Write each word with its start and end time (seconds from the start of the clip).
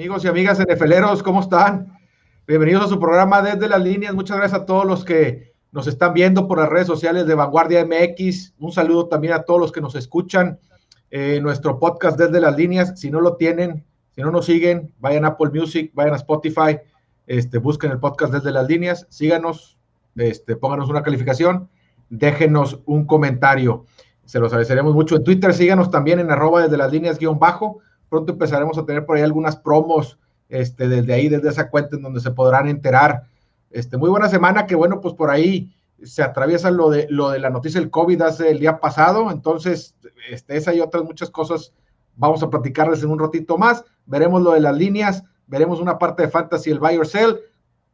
Amigos 0.00 0.24
y 0.24 0.28
amigas 0.28 0.58
NFLeros, 0.58 1.22
¿cómo 1.22 1.40
están? 1.40 1.92
Bienvenidos 2.46 2.86
a 2.86 2.88
su 2.88 2.98
programa 2.98 3.42
Desde 3.42 3.68
las 3.68 3.82
Líneas. 3.82 4.14
Muchas 4.14 4.38
gracias 4.38 4.62
a 4.62 4.64
todos 4.64 4.86
los 4.86 5.04
que 5.04 5.52
nos 5.72 5.86
están 5.86 6.14
viendo 6.14 6.48
por 6.48 6.56
las 6.56 6.70
redes 6.70 6.86
sociales 6.86 7.26
de 7.26 7.34
Vanguardia 7.34 7.84
MX. 7.84 8.54
Un 8.58 8.72
saludo 8.72 9.08
también 9.08 9.34
a 9.34 9.42
todos 9.42 9.60
los 9.60 9.72
que 9.72 9.82
nos 9.82 9.94
escuchan 9.94 10.58
nuestro 11.42 11.78
podcast 11.78 12.18
Desde 12.18 12.40
las 12.40 12.56
Líneas. 12.56 12.98
Si 12.98 13.10
no 13.10 13.20
lo 13.20 13.36
tienen, 13.36 13.84
si 14.12 14.22
no 14.22 14.30
nos 14.30 14.46
siguen, 14.46 14.94
vayan 15.00 15.26
a 15.26 15.28
Apple 15.28 15.50
Music, 15.52 15.90
vayan 15.92 16.14
a 16.14 16.16
Spotify, 16.16 16.78
este, 17.26 17.58
busquen 17.58 17.90
el 17.90 17.98
podcast 17.98 18.32
Desde 18.32 18.52
las 18.52 18.66
Líneas, 18.68 19.06
síganos, 19.10 19.78
este, 20.16 20.56
pónganos 20.56 20.88
una 20.88 21.02
calificación, 21.02 21.68
déjenos 22.08 22.80
un 22.86 23.04
comentario. 23.04 23.84
Se 24.24 24.38
los 24.38 24.50
agradeceremos 24.50 24.94
mucho. 24.94 25.16
En 25.16 25.24
Twitter 25.24 25.52
síganos 25.52 25.90
también 25.90 26.20
en 26.20 26.30
arroba 26.30 26.62
desde 26.62 26.78
las 26.78 26.90
líneas 26.90 27.18
guion 27.18 27.38
bajo. 27.38 27.80
Pronto 28.10 28.32
empezaremos 28.32 28.76
a 28.76 28.84
tener 28.84 29.06
por 29.06 29.16
ahí 29.16 29.22
algunas 29.22 29.56
promos 29.56 30.18
este, 30.50 30.88
desde 30.88 31.14
ahí, 31.14 31.28
desde 31.28 31.48
esa 31.48 31.70
cuenta 31.70 31.96
en 31.96 32.02
donde 32.02 32.20
se 32.20 32.32
podrán 32.32 32.68
enterar. 32.68 33.22
Este, 33.70 33.96
muy 33.96 34.10
buena 34.10 34.28
semana, 34.28 34.66
que 34.66 34.74
bueno, 34.74 35.00
pues 35.00 35.14
por 35.14 35.30
ahí 35.30 35.72
se 36.02 36.22
atraviesa 36.22 36.70
lo 36.70 36.90
de, 36.90 37.06
lo 37.08 37.30
de 37.30 37.38
la 37.38 37.50
noticia 37.50 37.80
del 37.80 37.90
COVID 37.90 38.20
hace 38.22 38.50
el 38.50 38.58
día 38.58 38.80
pasado, 38.80 39.30
entonces 39.30 39.94
este, 40.30 40.56
esa 40.56 40.74
y 40.74 40.80
otras 40.80 41.04
muchas 41.04 41.30
cosas 41.30 41.72
vamos 42.16 42.42
a 42.42 42.50
platicarles 42.50 43.02
en 43.02 43.10
un 43.10 43.18
ratito 43.18 43.56
más, 43.58 43.84
veremos 44.06 44.42
lo 44.42 44.52
de 44.52 44.60
las 44.60 44.76
líneas, 44.76 45.22
veremos 45.46 45.80
una 45.80 45.98
parte 45.98 46.22
de 46.22 46.28
fantasy, 46.28 46.70
el 46.70 46.78
buy 46.78 46.96
or 46.96 47.06
sell, 47.06 47.38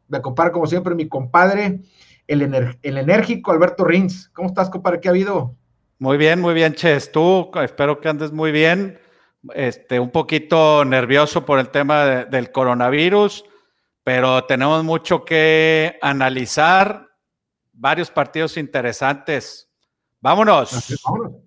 me 0.08 0.22
compara 0.22 0.52
como 0.52 0.66
siempre 0.66 0.94
mi 0.94 1.08
compadre, 1.08 1.80
el, 2.26 2.42
el 2.82 2.98
enérgico 2.98 3.52
Alberto 3.52 3.84
Rins. 3.84 4.30
¿Cómo 4.30 4.48
estás, 4.48 4.70
compadre? 4.70 5.00
¿Qué 5.00 5.08
ha 5.08 5.10
habido? 5.10 5.54
Muy 5.98 6.16
bien, 6.16 6.40
muy 6.40 6.54
bien, 6.54 6.74
Ches. 6.74 7.10
Tú, 7.10 7.50
espero 7.62 8.00
que 8.00 8.08
andes 8.08 8.32
muy 8.32 8.52
bien 8.52 8.98
este, 9.54 10.00
un 10.00 10.10
poquito 10.10 10.84
nervioso 10.84 11.44
por 11.44 11.58
el 11.58 11.70
tema 11.70 12.24
del 12.24 12.52
coronavirus, 12.52 13.44
pero 14.02 14.44
tenemos 14.44 14.84
mucho 14.84 15.24
que 15.24 15.98
analizar, 16.02 17.08
varios 17.72 18.10
partidos 18.10 18.56
interesantes. 18.56 19.70
Vámonos. 20.20 21.00
vámonos. 21.04 21.45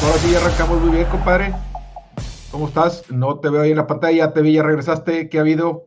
Ahora 0.00 0.18
sí, 0.18 0.32
arrancamos 0.32 0.80
muy 0.80 0.90
bien, 0.90 1.06
compadre. 1.06 1.52
¿Cómo 2.52 2.68
estás? 2.68 3.10
No 3.10 3.40
te 3.40 3.50
veo 3.50 3.62
ahí 3.62 3.72
en 3.72 3.76
la 3.78 3.86
pantalla, 3.88 4.32
te 4.32 4.42
vi, 4.42 4.52
ya 4.52 4.62
regresaste. 4.62 5.28
¿Qué 5.28 5.38
ha 5.38 5.40
habido? 5.40 5.84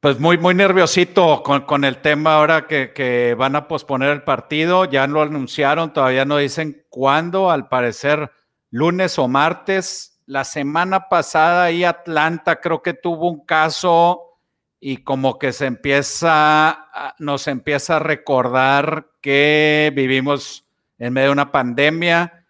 Pues 0.00 0.18
muy, 0.18 0.38
muy 0.38 0.54
nerviosito 0.54 1.42
con, 1.42 1.84
el 1.84 1.98
tema 1.98 2.36
ahora 2.36 2.66
que, 2.66 3.36
van 3.38 3.54
a 3.54 3.68
posponer 3.68 4.08
el 4.10 4.22
partido. 4.22 4.86
Ya 4.86 5.06
lo 5.06 5.20
anunciaron, 5.20 5.92
todavía 5.92 6.24
no 6.24 6.38
dicen 6.38 6.86
cuándo, 6.88 7.50
al 7.50 7.68
parecer 7.68 8.30
lunes 8.70 9.18
o 9.18 9.28
martes. 9.28 10.22
La 10.24 10.44
semana 10.44 11.08
pasada 11.10 11.64
ahí 11.64 11.84
Atlanta 11.84 12.60
creo 12.60 12.82
que 12.82 12.94
tuvo 12.94 13.28
un 13.28 13.44
caso 13.44 14.40
y 14.80 14.98
como 14.98 15.38
que 15.38 15.52
se 15.52 15.66
empieza, 15.66 16.86
nos 17.18 17.46
empieza 17.46 17.96
a 17.96 18.00
recordar 18.00 19.10
que 19.20 19.92
vivimos 19.94 20.67
en 20.98 21.12
medio 21.12 21.28
de 21.28 21.32
una 21.32 21.52
pandemia. 21.52 22.46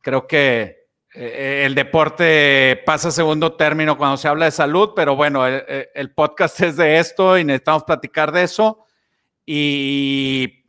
Creo 0.00 0.26
que 0.26 0.80
eh, 1.14 1.64
el 1.66 1.74
deporte 1.74 2.82
pasa 2.86 3.08
a 3.08 3.12
segundo 3.12 3.54
término 3.54 3.96
cuando 3.98 4.16
se 4.16 4.28
habla 4.28 4.44
de 4.46 4.50
salud, 4.50 4.90
pero 4.94 5.16
bueno, 5.16 5.46
el, 5.46 6.14
podcast 6.14 6.60
es 6.60 6.76
de 6.76 6.98
esto 6.98 7.36
y 7.36 7.44
necesitamos 7.44 7.84
platicar 7.84 8.32
de 8.32 8.42
eso. 8.42 8.84
Y 9.44 10.66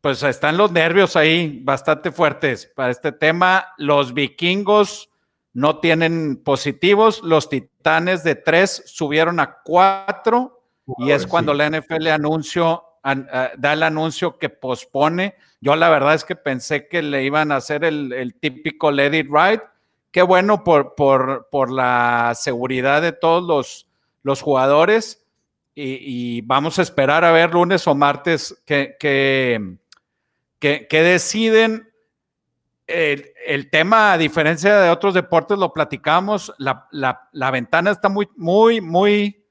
pues 0.00 0.22
están 0.22 0.56
los 0.56 0.70
nervios 0.70 1.16
ahí 1.16 1.60
bastante 1.62 2.12
fuertes 2.12 2.70
para 2.76 2.90
este 2.90 3.10
tema. 3.10 3.68
Los 3.78 4.14
vikingos 4.14 5.10
no 5.54 5.78
tienen 5.78 6.42
positivos, 6.44 7.22
los 7.22 7.48
titanes 7.48 8.22
de 8.22 8.34
tres 8.34 8.82
subieron 8.86 9.40
a 9.40 9.62
cuatro 9.64 10.62
y 10.98 11.12
es 11.12 11.26
cuando 11.26 11.54
la 11.54 11.70
NFL 11.70 12.08
anunció, 12.08 12.84
da 13.04 13.72
el 13.72 13.82
anuncio 13.82 14.38
que 14.38 14.48
pospone 14.48 15.36
yo 15.64 15.76
la 15.76 15.88
verdad 15.88 16.12
es 16.12 16.24
que 16.24 16.36
pensé 16.36 16.88
que 16.88 17.00
le 17.00 17.24
iban 17.24 17.50
a 17.50 17.56
hacer 17.56 17.84
el, 17.84 18.36
típico 18.38 18.92
let 18.92 19.18
it 19.18 19.28
ride. 19.30 19.62
Qué 20.10 20.20
bueno 20.20 20.62
por, 20.62 20.94
por, 20.94 21.72
la 21.72 22.34
seguridad 22.34 23.00
de 23.00 23.12
todos 23.12 23.42
los, 23.42 23.88
los 24.22 24.42
jugadores. 24.42 25.24
Y, 25.74 26.42
vamos 26.42 26.78
a 26.78 26.82
esperar 26.82 27.24
a 27.24 27.32
ver 27.32 27.54
lunes 27.54 27.86
o 27.86 27.94
martes 27.94 28.62
que, 28.66 28.96
que, 28.98 29.78
deciden. 30.90 31.90
El, 32.86 33.70
tema, 33.70 34.12
a 34.12 34.18
diferencia 34.18 34.80
de 34.80 34.90
otros 34.90 35.14
deportes, 35.14 35.56
lo 35.56 35.72
platicamos, 35.72 36.52
la, 36.58 37.50
ventana 37.50 37.90
está 37.90 38.10
muy, 38.10 38.28
muy, 38.36 38.82
muy, 38.82 39.43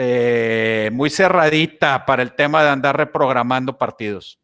eh, 0.00 0.90
muy 0.92 1.10
cerradita 1.10 2.06
para 2.06 2.22
el 2.22 2.32
tema 2.36 2.62
de 2.62 2.68
andar 2.68 2.96
reprogramando 2.96 3.78
partidos. 3.78 4.38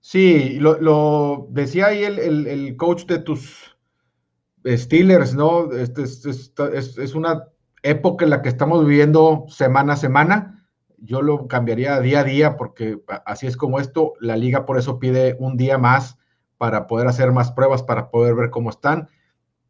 Sí, 0.00 0.58
lo, 0.58 1.48
decía 1.50 1.88
ahí 1.88 2.02
el, 2.02 2.76
coach 2.78 3.04
de 3.04 3.18
tus 3.18 3.76
Steelers, 4.66 5.34
¿no? 5.34 5.70
Este, 5.72 6.04
es, 6.04 7.14
una 7.14 7.44
época 7.82 8.24
en 8.24 8.30
la 8.30 8.40
que 8.40 8.48
estamos 8.48 8.86
viviendo 8.86 9.44
semana 9.50 9.92
a 9.92 9.96
semana. 9.96 10.66
Yo 10.96 11.20
lo 11.20 11.46
cambiaría 11.46 12.00
día 12.00 12.20
a 12.20 12.24
día 12.24 12.56
porque 12.56 13.02
así 13.26 13.46
es 13.46 13.58
como 13.58 13.80
esto. 13.80 14.14
La 14.18 14.38
liga 14.38 14.64
por 14.64 14.78
eso 14.78 14.98
pide 14.98 15.36
un 15.40 15.58
día 15.58 15.76
más 15.76 16.16
para 16.56 16.86
poder 16.86 17.06
hacer 17.06 17.32
más 17.32 17.52
pruebas, 17.52 17.82
para 17.82 18.10
poder 18.10 18.34
ver 18.34 18.48
cómo 18.48 18.70
están. 18.70 19.10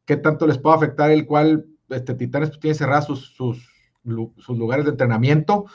¿Qué 0.04 0.16
tanto 0.16 0.46
les 0.46 0.58
puede 0.58 0.76
afectar 0.76 1.10
el 1.10 1.26
cual 1.26 1.66
este, 1.88 2.14
Titanes 2.14 2.60
tiene 2.60 2.76
cerrados 2.76 3.06
sus, 3.06 3.34
sus, 3.34 3.69
sus 4.38 4.58
lugares 4.58 4.84
de 4.84 4.92
entrenamiento? 4.92 5.66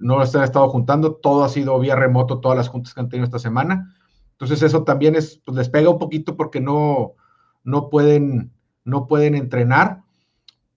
No 0.00 0.18
los 0.18 0.34
han 0.34 0.44
estado 0.44 0.68
juntando, 0.68 1.14
todo 1.14 1.44
ha 1.44 1.48
sido 1.48 1.78
vía 1.78 1.96
remoto, 1.96 2.40
todas 2.40 2.56
las 2.56 2.68
juntas 2.68 2.94
que 2.94 3.00
han 3.00 3.08
tenido 3.08 3.24
esta 3.24 3.38
semana 3.38 3.94
entonces 4.38 4.62
eso 4.62 4.84
también 4.84 5.16
es, 5.16 5.42
pues 5.44 5.56
les 5.56 5.68
pega 5.68 5.90
un 5.90 5.98
poquito 5.98 6.36
porque 6.36 6.60
no, 6.60 7.14
no, 7.64 7.90
pueden, 7.90 8.52
no 8.84 9.08
pueden 9.08 9.34
entrenar, 9.34 10.02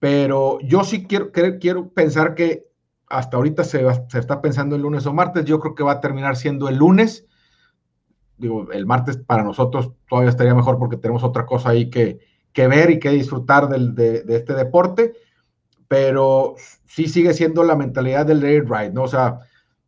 pero 0.00 0.58
yo 0.62 0.82
sí 0.82 1.06
quiero, 1.06 1.30
quiero 1.30 1.88
pensar 1.90 2.34
que 2.34 2.66
hasta 3.06 3.36
ahorita 3.36 3.62
se, 3.62 3.86
se, 4.08 4.18
está 4.18 4.42
pensando 4.42 4.74
el 4.74 4.82
lunes 4.82 5.06
o 5.06 5.12
martes, 5.12 5.44
yo 5.44 5.60
creo 5.60 5.76
que 5.76 5.84
va 5.84 5.92
a 5.92 6.00
terminar 6.00 6.34
siendo 6.34 6.68
el 6.68 6.74
lunes. 6.78 7.24
Digo, 8.36 8.66
el 8.72 8.84
martes 8.84 9.16
para 9.16 9.44
nosotros 9.44 9.92
todavía 10.08 10.30
estaría 10.30 10.56
mejor 10.56 10.76
porque 10.76 10.96
tenemos 10.96 11.22
otra 11.22 11.46
cosa 11.46 11.68
ahí 11.68 11.88
que, 11.88 12.18
que 12.52 12.66
ver 12.66 12.90
y 12.90 12.98
que 12.98 13.10
disfrutar 13.10 13.68
del, 13.68 13.94
de, 13.94 14.24
de, 14.24 14.36
este 14.38 14.54
deporte, 14.54 15.12
pero 15.92 16.54
sí 16.86 17.06
sigue 17.06 17.34
siendo 17.34 17.62
la 17.64 17.76
mentalidad 17.76 18.24
del 18.24 18.42
Air 18.42 18.64
Ride, 18.64 18.94
¿no? 18.94 19.02
O 19.02 19.08
sea, 19.08 19.40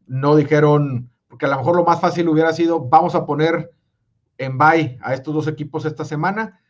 no 0.07 0.37
dijeron, 0.37 1.09
porque 1.29 1.47
a 1.47 1.49
lo 1.49 1.57
mejor 1.57 1.77
lo 1.77 1.85
más 1.85 1.99
fácil 1.99 2.29
hubiera 2.29 2.53
sido, 2.53 2.79
vamos 2.79 3.15
a 3.15 3.25
poner 3.25 3.71
en 4.37 4.59
bye 4.59 4.99
a 5.01 5.15
estos 5.15 5.33
dos 5.33 5.49
equipos 5.49 5.87
esta 5.87 6.05
semana, 6.05 6.61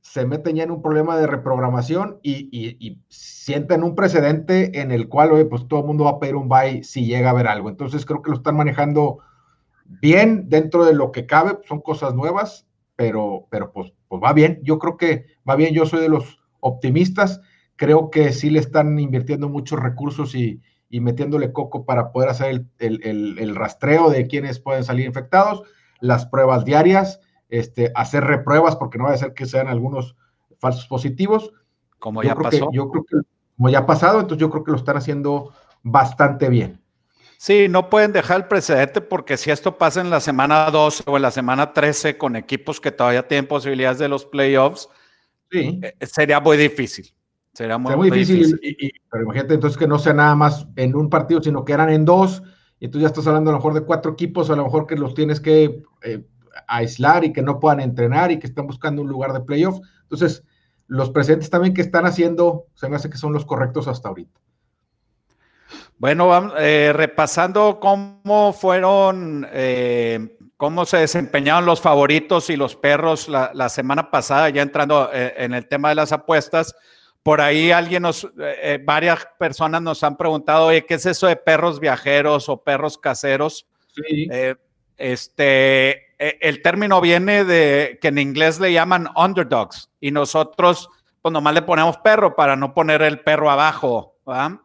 se 0.00 0.24
meten 0.24 0.56
ya 0.56 0.62
en 0.62 0.70
un 0.70 0.80
problema 0.80 1.18
de 1.18 1.26
reprogramación 1.26 2.18
y, 2.22 2.98
sienten 3.10 3.82
un 3.82 3.94
precedente 3.94 4.80
en 4.80 4.90
el 4.90 5.10
cual, 5.10 5.46
pues 5.48 5.68
todo 5.68 5.80
el 5.80 5.86
mundo 5.86 6.04
va 6.04 6.12
a 6.12 6.18
pedir 6.18 6.36
un 6.36 6.48
bye 6.48 6.82
si 6.82 7.04
llega 7.04 7.28
a 7.28 7.32
haber 7.32 7.46
algo. 7.46 7.68
Entonces 7.68 8.06
creo 8.06 8.22
que 8.22 8.30
lo 8.30 8.38
están 8.38 8.56
manejando 8.56 9.18
bien 9.84 10.48
dentro 10.48 10.86
de 10.86 10.94
lo 10.94 11.12
que 11.12 11.26
cabe, 11.26 11.58
son 11.68 11.82
cosas 11.82 12.14
nuevas, 12.14 12.66
pero, 12.96 13.48
pero 13.50 13.70
pues, 13.70 13.92
pues 14.08 14.22
va 14.24 14.32
bien. 14.32 14.60
Yo 14.62 14.78
creo 14.78 14.96
que 14.96 15.26
va 15.46 15.56
bien, 15.56 15.74
yo 15.74 15.84
soy 15.84 16.00
de 16.00 16.08
los 16.08 16.38
optimistas, 16.60 17.42
creo 17.78 18.10
que 18.10 18.32
sí 18.34 18.50
le 18.50 18.58
están 18.58 18.98
invirtiendo 18.98 19.48
muchos 19.48 19.78
recursos 19.80 20.34
y, 20.34 20.60
y 20.90 21.00
metiéndole 21.00 21.52
coco 21.52 21.86
para 21.86 22.12
poder 22.12 22.28
hacer 22.28 22.64
el, 22.78 23.56
rastreo 23.56 24.10
de 24.10 24.26
quienes 24.26 24.58
pueden 24.58 24.84
salir 24.84 25.06
infectados, 25.06 25.62
las 26.00 26.26
pruebas 26.26 26.64
diarias, 26.64 27.20
este, 27.48 27.92
hacer 27.94 28.24
repruebas, 28.24 28.76
porque 28.76 28.98
no 28.98 29.04
va 29.04 29.12
a 29.12 29.16
ser 29.16 29.32
que 29.32 29.46
sean 29.46 29.68
algunos 29.68 30.16
falsos 30.58 30.86
positivos. 30.86 31.52
Como 31.98 32.22
ya 32.22 32.34
pasó. 32.34 32.68
yo 32.72 32.90
creo 32.90 33.04
que, 33.04 33.16
como 33.56 33.68
ya 33.70 33.80
ha 33.80 33.86
pasado, 33.86 34.20
entonces 34.20 34.40
yo 34.40 34.50
creo 34.50 34.64
que 34.64 34.72
lo 34.72 34.76
están 34.76 34.96
haciendo 34.96 35.52
bastante 35.82 36.48
bien. 36.48 36.80
Sí, 37.36 37.68
no 37.68 37.88
pueden 37.88 38.12
dejar 38.12 38.38
el 38.38 38.46
precedente 38.46 39.00
porque 39.00 39.36
si 39.36 39.50
esto 39.50 39.78
pasa 39.78 40.00
en 40.00 40.10
la 40.10 40.20
semana 40.20 40.68
12 40.70 41.04
o 41.06 41.16
en 41.16 41.22
la 41.22 41.30
semana 41.30 41.72
13 41.72 42.18
con 42.18 42.34
equipos 42.34 42.80
que 42.80 42.90
todavía 42.90 43.28
tienen 43.28 43.46
posibilidades 43.46 43.98
de 43.98 44.08
los 44.08 44.24
playoffs, 44.24 44.88
sí. 45.50 45.78
Eh, 45.82 46.06
sería 46.06 46.40
muy 46.40 46.56
difícil. 46.56 47.14
Será 47.58 47.76
muy, 47.76 48.08
difícil. 48.08 48.56
pero 49.10 49.24
imagínate 49.24 49.54
entonces 49.54 49.76
que 49.76 49.88
no 49.88 49.98
sea 49.98 50.12
nada 50.12 50.36
más 50.36 50.68
en 50.76 50.94
un 50.94 51.10
partido, 51.10 51.42
sino 51.42 51.64
que 51.64 51.72
eran 51.72 51.90
en 51.90 52.04
dos, 52.04 52.40
y 52.78 52.86
tú 52.86 53.00
ya 53.00 53.08
estás 53.08 53.26
hablando 53.26 53.50
a 53.50 53.54
lo 53.54 53.58
mejor 53.58 53.74
de 53.74 53.80
cuatro 53.80 54.12
equipos, 54.12 54.48
a 54.48 54.54
lo 54.54 54.62
mejor 54.62 54.86
que 54.86 54.94
los 54.94 55.12
tienes 55.12 55.40
que 55.40 55.82
eh, 56.04 56.24
aislar 56.68 57.24
y 57.24 57.32
que 57.32 57.42
no 57.42 57.58
puedan 57.58 57.80
entrenar 57.80 58.30
y 58.30 58.38
que 58.38 58.46
están 58.46 58.68
buscando 58.68 59.02
un 59.02 59.08
lugar 59.08 59.32
de 59.32 59.40
playoff. 59.40 59.80
Entonces, 60.02 60.44
los 60.86 61.10
presentes 61.10 61.50
también 61.50 61.74
que 61.74 61.80
están 61.80 62.06
haciendo, 62.06 62.66
se 62.74 62.88
me 62.88 62.94
hace 62.94 63.10
que 63.10 63.18
son 63.18 63.32
los 63.32 63.44
correctos 63.44 63.88
hasta 63.88 64.08
ahorita. 64.08 64.38
Bueno, 65.98 66.28
vamos, 66.28 66.52
eh, 66.58 66.92
repasando 66.94 67.80
cómo 67.80 68.52
fueron, 68.56 69.48
eh, 69.50 70.38
cómo 70.56 70.84
se 70.84 70.98
desempeñaron 70.98 71.66
los 71.66 71.80
favoritos 71.80 72.50
y 72.50 72.56
los 72.56 72.76
perros 72.76 73.28
la, 73.28 73.68
semana 73.68 74.12
pasada, 74.12 74.48
ya 74.48 74.62
entrando 74.62 75.10
en 75.12 75.54
el 75.54 75.66
tema 75.66 75.88
de 75.88 75.96
las 75.96 76.12
apuestas. 76.12 76.76
Por 77.22 77.40
ahí 77.40 77.70
alguien 77.70 78.02
nos, 78.02 78.26
varias 78.84 79.26
personas 79.38 79.82
nos 79.82 80.02
han 80.02 80.16
preguntado, 80.16 80.66
oye, 80.66 80.86
¿qué 80.86 80.94
es 80.94 81.06
eso 81.06 81.26
de 81.26 81.36
perros 81.36 81.80
viajeros 81.80 82.48
o 82.48 82.62
perros 82.62 82.96
caseros? 82.96 83.66
Sí. 83.94 84.28
este, 84.96 86.06
el 86.18 86.62
término 86.62 87.00
viene 87.00 87.44
de 87.44 87.98
que 88.00 88.08
en 88.08 88.18
inglés 88.18 88.60
le 88.60 88.72
llaman 88.72 89.08
underdogs 89.16 89.90
y 90.00 90.10
nosotros, 90.10 90.88
pues 91.20 91.32
nomás 91.32 91.54
le 91.54 91.62
ponemos 91.62 91.98
perro 91.98 92.34
para 92.34 92.56
no 92.56 92.72
poner 92.74 93.02
el 93.02 93.20
perro 93.20 93.50
abajo, 93.50 94.16
¿verdad? 94.24 94.60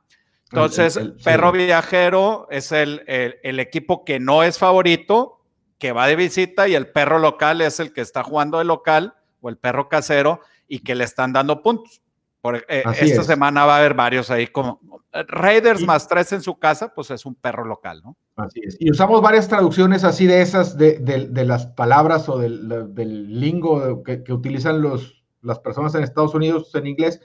Entonces, 0.53 0.97
el, 0.97 1.13
perro 1.13 1.51
viajero 1.51 2.47
es 2.51 2.71
el, 2.71 3.01
equipo 3.41 4.05
que 4.05 4.19
no 4.19 4.43
es 4.43 4.59
favorito, 4.59 5.41
que 5.79 5.91
va 5.91 6.05
de 6.05 6.15
visita, 6.15 6.67
y 6.67 6.75
el 6.75 6.91
perro 6.91 7.17
local 7.17 7.59
es 7.61 7.79
el 7.79 7.91
que 7.91 8.01
está 8.01 8.21
jugando 8.21 8.59
de 8.59 8.65
local, 8.65 9.15
o 9.41 9.49
el 9.49 9.57
perro 9.57 9.89
casero, 9.89 10.41
y 10.67 10.79
que 10.79 10.93
le 10.93 11.05
están 11.05 11.33
dando 11.33 11.63
puntos. 11.63 12.02
Por, 12.43 12.57
eh, 12.67 12.83
esta 12.99 13.23
semana 13.23 13.65
va 13.65 13.77
a 13.77 13.79
haber 13.79 13.93
varios 13.93 14.29
ahí, 14.29 14.47
como 14.47 14.81
Raiders 15.29 15.81
más 15.81 16.07
tres 16.09 16.33
en 16.33 16.41
su 16.41 16.59
casa, 16.59 16.93
pues 16.93 17.09
es 17.09 17.25
un 17.25 17.35
perro 17.35 17.63
local, 17.63 18.01
¿no? 18.03 18.17
Así 18.35 18.59
es. 18.61 18.75
Y 18.79 18.91
usamos 18.91 19.21
varias 19.21 19.47
traducciones 19.47 20.03
así 20.03 20.27
de 20.27 20.41
esas, 20.41 20.77
de, 20.77 21.45
las 21.45 21.67
palabras 21.67 22.27
o 22.27 22.37
del, 22.37 23.39
lingo 23.39 24.03
que, 24.03 24.23
que, 24.23 24.33
utilizan 24.33 24.81
los, 24.81 25.23
las 25.41 25.59
personas 25.59 25.95
en 25.95 26.03
Estados 26.03 26.35
Unidos 26.35 26.75
en 26.75 26.87
inglés 26.87 27.21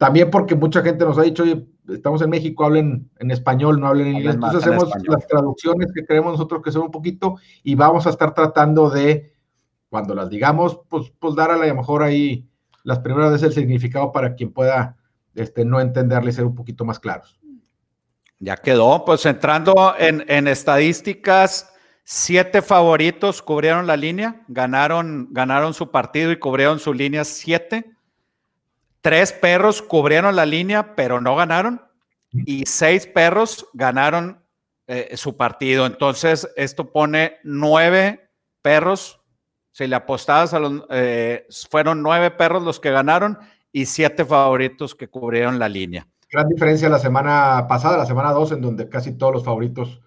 también 0.00 0.30
porque 0.30 0.54
mucha 0.54 0.80
gente 0.80 1.04
nos 1.04 1.18
ha 1.18 1.22
dicho, 1.22 1.42
oye, 1.42 1.66
estamos 1.86 2.22
en 2.22 2.30
México, 2.30 2.64
hablen 2.64 3.10
en 3.18 3.30
español, 3.30 3.78
no 3.78 3.88
hablen 3.88 4.06
en 4.06 4.14
inglés. 4.14 4.36
Entonces 4.36 4.62
hacemos 4.62 4.88
las 5.06 5.26
traducciones 5.26 5.92
que 5.94 6.06
creemos 6.06 6.32
nosotros 6.32 6.62
que 6.62 6.72
son 6.72 6.84
un 6.84 6.90
poquito 6.90 7.34
y 7.62 7.74
vamos 7.74 8.06
a 8.06 8.08
estar 8.08 8.32
tratando 8.32 8.88
de, 8.88 9.34
cuando 9.90 10.14
las 10.14 10.30
digamos, 10.30 10.80
pues, 10.88 11.12
pues 11.18 11.34
dar 11.34 11.50
a 11.50 11.58
lo 11.58 11.74
mejor 11.74 12.02
ahí 12.02 12.49
las 12.90 12.98
primeras 12.98 13.30
veces 13.30 13.48
el 13.48 13.54
significado 13.54 14.10
para 14.10 14.34
quien 14.34 14.52
pueda 14.52 14.96
este, 15.36 15.64
no 15.64 15.80
entenderle 15.80 16.30
y 16.30 16.32
ser 16.32 16.44
un 16.44 16.56
poquito 16.56 16.84
más 16.84 16.98
claros. 16.98 17.38
Ya 18.40 18.56
quedó, 18.56 19.04
pues 19.04 19.24
entrando 19.26 19.94
en, 19.96 20.24
en 20.26 20.48
estadísticas, 20.48 21.72
siete 22.02 22.62
favoritos 22.62 23.42
cubrieron 23.42 23.86
la 23.86 23.96
línea, 23.96 24.42
ganaron, 24.48 25.28
ganaron 25.30 25.72
su 25.72 25.92
partido 25.92 26.32
y 26.32 26.38
cubrieron 26.40 26.80
su 26.80 26.92
línea 26.92 27.24
siete. 27.24 27.92
Tres 29.02 29.32
perros 29.32 29.82
cubrieron 29.82 30.34
la 30.34 30.44
línea, 30.44 30.96
pero 30.96 31.20
no 31.20 31.36
ganaron. 31.36 31.80
Y 32.32 32.66
seis 32.66 33.06
perros 33.06 33.68
ganaron 33.72 34.42
eh, 34.88 35.16
su 35.16 35.36
partido. 35.36 35.86
Entonces, 35.86 36.48
esto 36.56 36.90
pone 36.90 37.36
nueve 37.44 38.28
perros. 38.62 39.19
Si 39.72 39.86
le 39.86 39.96
apostabas 39.96 40.54
a 40.54 40.58
los. 40.58 40.84
Eh, 40.90 41.46
fueron 41.70 42.02
nueve 42.02 42.30
perros 42.30 42.62
los 42.62 42.80
que 42.80 42.90
ganaron 42.90 43.38
y 43.72 43.86
siete 43.86 44.24
favoritos 44.24 44.94
que 44.94 45.08
cubrieron 45.08 45.58
la 45.58 45.68
línea. 45.68 46.06
Gran 46.30 46.48
diferencia 46.48 46.88
la 46.88 46.98
semana 46.98 47.66
pasada, 47.68 47.96
la 47.96 48.06
semana 48.06 48.32
dos, 48.32 48.52
en 48.52 48.60
donde 48.60 48.88
casi 48.88 49.12
todos 49.12 49.32
los 49.32 49.44
favoritos 49.44 50.00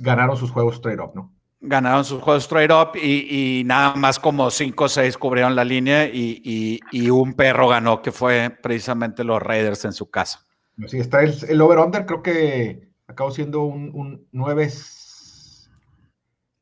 ganaron 0.00 0.36
sus 0.36 0.50
juegos 0.50 0.76
straight 0.76 1.00
up, 1.00 1.12
¿no? 1.14 1.32
ganaron 1.64 2.04
sus 2.04 2.22
juegos 2.22 2.44
straight 2.44 2.70
up 2.70 2.96
y, 2.96 3.62
nada 3.64 3.94
más 3.96 4.18
como 4.18 4.50
5 4.50 4.84
o 4.84 4.88
6 4.88 5.18
cubrieron 5.18 5.56
la 5.56 5.64
línea 5.64 6.06
y, 6.06 6.80
un 7.10 7.34
perro 7.34 7.68
ganó, 7.68 8.02
que 8.02 8.12
fue 8.12 8.50
precisamente 8.62 9.24
los 9.24 9.42
Raiders 9.42 9.84
en 9.84 9.92
su 9.92 10.10
casa. 10.10 10.46
Sí, 10.86 10.98
está 10.98 11.22
el, 11.22 11.60
over-under, 11.60 12.04
creo 12.06 12.22
que 12.22 12.88
acabó 13.06 13.30
siendo 13.30 13.62
un, 13.62 14.26
9. 14.32 14.70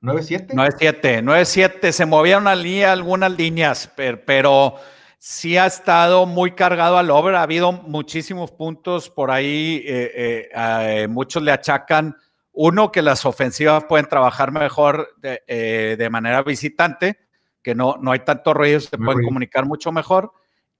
9-7. 0.02 0.48
9-7, 0.48 1.22
9-7. 1.22 1.92
Se 1.92 2.06
movieron 2.06 2.48
a 2.48 2.54
línea, 2.54 2.92
algunas 2.92 3.32
líneas, 3.32 3.90
pero, 3.96 4.76
sí 5.24 5.56
ha 5.56 5.66
estado 5.66 6.26
muy 6.26 6.50
cargado 6.50 6.98
al 6.98 7.08
over. 7.10 7.36
Ha 7.36 7.42
habido 7.42 7.70
muchísimos 7.70 8.50
puntos 8.50 9.08
por 9.08 9.30
ahí. 9.30 9.80
Eh, 9.86 10.12
eh, 10.14 11.02
eh, 11.04 11.08
muchos 11.08 11.44
le 11.44 11.52
achacan 11.52 12.16
uno, 12.52 12.90
que 12.90 13.02
las 13.02 13.24
ofensivas 13.24 13.84
pueden 13.84 14.06
trabajar 14.06 14.50
mejor 14.50 15.14
de, 15.18 15.42
eh, 15.46 16.08
manera 16.10 16.42
visitante, 16.42 17.18
que 17.62 17.74
no, 17.74 17.96
no 18.00 18.10
hay 18.10 18.20
tanto 18.20 18.52
ruido, 18.52 18.80
se 18.80 18.98
pueden 18.98 19.24
comunicar 19.24 19.64
mucho 19.64 19.92
mejor. 19.92 20.32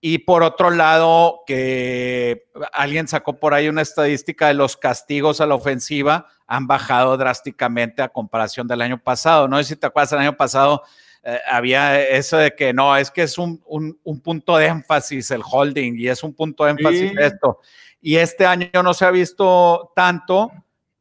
Y 0.05 0.19
por 0.19 0.43
otro 0.43 0.71
lado, 0.71 1.45
que 1.47 2.49
alguien 2.73 3.07
sacó 3.07 3.39
por 3.39 3.55
ahí 3.55 3.69
una 3.69 3.83
estadística 3.83 4.49
de 4.49 4.55
los 4.55 4.77
castigos 4.77 5.41
a 5.41 5.47
la 5.47 5.55
ofensiva 5.55 6.27
han 6.49 6.67
bajado 6.67 7.17
drásticamente 7.17 8.03
a 8.03 8.09
comparación 8.09 8.67
del 8.67 8.83
año 8.83 9.01
pasado. 9.01 9.47
No 9.47 9.59
sé 9.59 9.65
si 9.65 9.77
te 9.77 9.87
acuerdas, 9.87 10.13
el 10.13 10.19
año 10.19 10.37
pasado 10.37 10.83
eh, 11.23 11.39
había 11.49 12.03
eso 12.03 12.37
de 12.37 12.53
que 12.57 12.73
no, 12.73 12.97
es 12.97 13.13
que 13.13 13.23
es 13.23 13.39
un, 13.39 13.63
punto 14.25 14.57
de 14.57 14.67
énfasis 14.67 15.31
el 15.31 15.43
holding 15.49 15.95
y 15.97 16.09
es 16.09 16.25
un 16.25 16.35
punto 16.35 16.65
de 16.65 16.73
énfasis 16.73 17.13
esto. 17.21 17.61
Y 18.01 18.17
este 18.17 18.45
año 18.45 18.83
no 18.83 18.95
se 18.95 19.05
ha 19.05 19.11
visto 19.13 19.93
tanto 19.95 20.51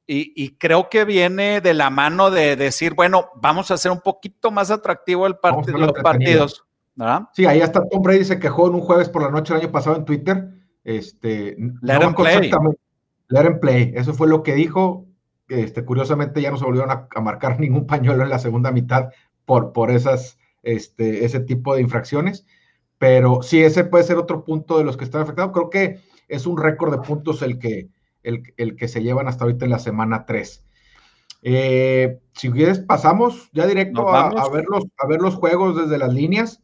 y, 0.05 0.57
creo 0.57 0.89
que 0.89 1.05
viene 1.05 1.59
de 1.59 1.73
la 1.73 1.89
mano 1.89 2.29
de 2.29 2.55
decir, 2.55 2.93
bueno, 2.93 3.31
vamos 3.35 3.71
a 3.71 3.75
hacer 3.75 3.91
un 3.91 4.01
poquito 4.01 4.51
más 4.51 4.69
atractivo 4.69 5.25
el 5.25 5.37
partido, 5.37 5.79
los 5.79 5.93
partidos. 5.93 6.65
Sí, 7.33 7.45
ahí 7.45 7.61
hasta 7.61 7.87
Tom 7.87 8.01
Brady 8.01 8.25
se 8.25 8.39
quejó 8.39 8.67
en 8.67 8.75
un 8.75 8.81
jueves 8.81 9.09
por 9.09 9.23
la 9.23 9.31
noche 9.31 9.53
el 9.53 9.61
año 9.61 9.71
pasado 9.71 9.95
en 9.95 10.05
Twitter. 10.05 10.49
Este, 10.83 11.55
let 11.81 11.99
no 11.99 12.13
play. 12.13 12.51
Let 13.29 13.45
him 13.45 13.59
play. 13.59 13.91
Eso 13.95 14.13
fue 14.13 14.27
lo 14.27 14.43
que 14.43 14.53
dijo. 14.53 15.05
Este, 15.47 15.83
curiosamente 15.83 16.41
ya 16.41 16.51
no 16.51 16.57
se 16.57 16.65
volvieron 16.65 16.91
a, 16.91 17.21
marcar 17.21 17.59
ningún 17.59 17.87
pañuelo 17.87 18.23
en 18.23 18.29
la 18.29 18.39
segunda 18.39 18.71
mitad 18.71 19.09
por, 19.45 19.73
por 19.73 19.91
esas, 19.91 20.37
este, 20.63 21.25
ese 21.25 21.39
tipo 21.39 21.75
de 21.75 21.81
infracciones. 21.81 22.45
Pero 22.97 23.41
sí, 23.41 23.63
ese 23.63 23.83
puede 23.83 24.03
ser 24.03 24.17
otro 24.17 24.45
punto 24.45 24.77
de 24.77 24.83
los 24.83 24.95
que 24.95 25.05
están 25.05 25.21
afectados. 25.21 25.51
Creo 25.53 25.69
que 25.69 26.01
es 26.27 26.45
un 26.45 26.57
récord 26.57 26.91
de 26.91 26.99
puntos 26.99 27.41
el 27.41 27.57
que, 27.57 27.89
el, 28.23 28.75
que 28.75 28.87
se 28.87 29.01
llevan 29.01 29.27
hasta 29.27 29.43
ahorita 29.43 29.65
en 29.65 29.71
la 29.71 29.79
semana 29.79 30.25
3. 30.25 30.63
Eh, 31.43 32.19
si 32.33 32.51
quieres, 32.51 32.79
pasamos 32.79 33.49
ya 33.53 33.65
directo 33.65 34.07
a, 34.07 34.29
ver 34.49 34.65
los, 34.69 34.83
a 34.99 35.07
ver 35.07 35.19
los 35.19 35.35
juegos 35.35 35.75
desde 35.75 35.97
las 35.97 36.13
líneas. 36.13 36.61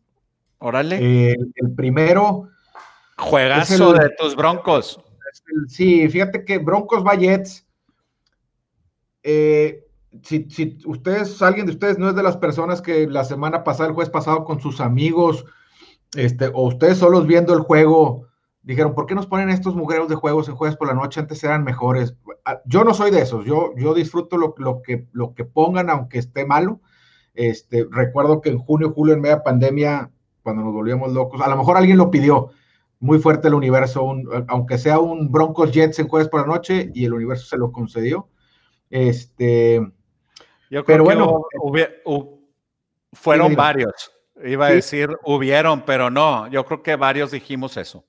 Órale. 0.60 0.98
Eh, 1.32 1.38
el 1.56 1.76
primero. 1.76 2.50
Juegazo 3.18 3.94
de 3.94 4.10
tus 4.18 4.36
Broncos. 4.36 5.00
sí, 5.68 6.08
fíjate 6.10 6.46
que 6.46 6.60
Broncos 6.60 7.04
va 7.06 7.16
eh, 9.24 9.84
si, 10.24 10.50
si, 10.50 10.78
ustedes, 10.86 11.42
alguien 11.42 11.66
de 11.66 11.74
ustedes 11.74 11.98
no 11.98 12.08
es 12.10 12.16
de 12.16 12.24
las 12.24 12.38
personas 12.38 12.82
que 12.82 13.08
la 13.08 13.26
semana 13.26 13.64
pasada, 13.64 13.90
el 13.90 13.96
jueves 13.96 14.10
pasado, 14.10 14.46
con 14.46 14.62
sus 14.62 14.80
amigos, 14.80 15.46
este, 16.16 16.48
o 16.48 16.68
ustedes 16.68 17.00
solos 17.00 17.28
viendo 17.28 17.54
el 17.54 17.60
juego, 17.60 18.28
dijeron, 18.62 18.96
¿por 18.96 19.06
qué 19.06 19.16
nos 19.16 19.28
ponen 19.28 19.50
estos 19.50 19.76
mujeres 19.76 20.08
de 20.08 20.16
juegos 20.16 20.48
en 20.48 20.56
jueves 20.56 20.78
por 20.78 20.88
la 20.88 20.94
noche? 20.94 21.20
Antes 21.20 21.44
eran 21.44 21.64
mejores. 21.64 22.16
Ah, 22.46 22.62
yo 22.66 22.84
no 22.84 22.94
soy 22.94 23.12
de 23.12 23.22
esos, 23.22 23.46
yo, 23.46 23.74
yo 23.76 23.94
disfruto 23.94 24.38
lo, 24.38 24.56
lo, 24.58 24.82
que, 24.82 25.08
lo 25.12 25.34
que 25.34 25.44
pongan, 25.44 25.90
aunque 25.90 26.20
esté 26.20 26.46
malo. 26.46 26.80
Este, 27.34 27.86
recuerdo 27.92 28.40
que 28.40 28.50
en 28.50 28.60
junio, 28.60 28.94
julio, 28.94 29.14
en 29.14 29.22
media 29.22 29.44
pandemia, 29.44 30.12
cuando 30.48 30.64
nos 30.64 30.74
volvíamos 30.74 31.12
locos, 31.12 31.42
a 31.42 31.50
lo 31.50 31.58
mejor 31.58 31.76
alguien 31.76 31.98
lo 31.98 32.10
pidió, 32.10 32.52
muy 33.02 33.20
fuerte 33.20 33.50
el 33.50 33.54
universo, 33.54 34.16
aunque 34.48 34.78
sea 34.78 34.98
un 34.98 35.30
Broncos 35.30 35.74
Jets 35.74 36.00
en 36.00 36.08
jueves 36.08 36.30
por 36.30 36.40
la 36.40 36.48
noche, 36.48 36.90
y 36.94 37.04
el 37.04 37.12
universo 37.12 37.46
se 37.48 37.58
lo 37.58 37.74
concedió. 37.74 38.30
Este, 38.90 39.76
yo 40.70 40.86
creo 40.86 40.86
pero 40.86 41.04
bueno, 41.04 41.42
fueron 43.12 43.56
varios. 43.56 44.14
Iba 44.42 44.68
a 44.68 44.72
decir 44.72 45.10
hubieron, 45.26 45.82
pero 45.82 46.10
no, 46.10 46.48
yo 46.48 46.64
creo 46.64 46.82
que 46.82 46.96
varios 46.96 47.32
dijimos 47.32 47.76
eso. 47.76 48.06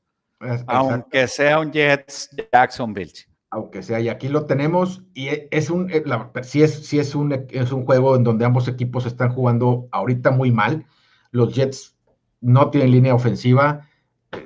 Aunque 0.68 1.26
sea 1.26 1.58
un 1.58 1.72
Jets 1.72 2.30
Jacksonville. 2.52 3.26
Aunque 3.50 3.82
sea, 3.82 3.98
y 3.98 4.08
aquí 4.08 4.28
lo 4.28 4.46
tenemos, 4.46 5.02
y 5.12 5.26
e, 5.26 5.48
es 5.50 5.70
un, 5.70 5.90
eh, 5.90 6.04
sí, 6.44 6.62
es, 6.62 6.92
es, 6.92 7.16
un, 7.16 7.32
es 7.50 7.72
un 7.72 7.84
juego 7.84 8.14
en 8.14 8.22
donde 8.22 8.44
ambos 8.44 8.68
equipos 8.68 9.06
están 9.06 9.30
jugando 9.30 9.88
ahorita 9.90 10.30
muy 10.30 10.52
mal. 10.52 10.86
Los 11.32 11.52
Jets 11.52 11.97
no 12.40 12.70
tienen 12.70 12.92
línea 12.92 13.14
ofensiva, 13.14 13.88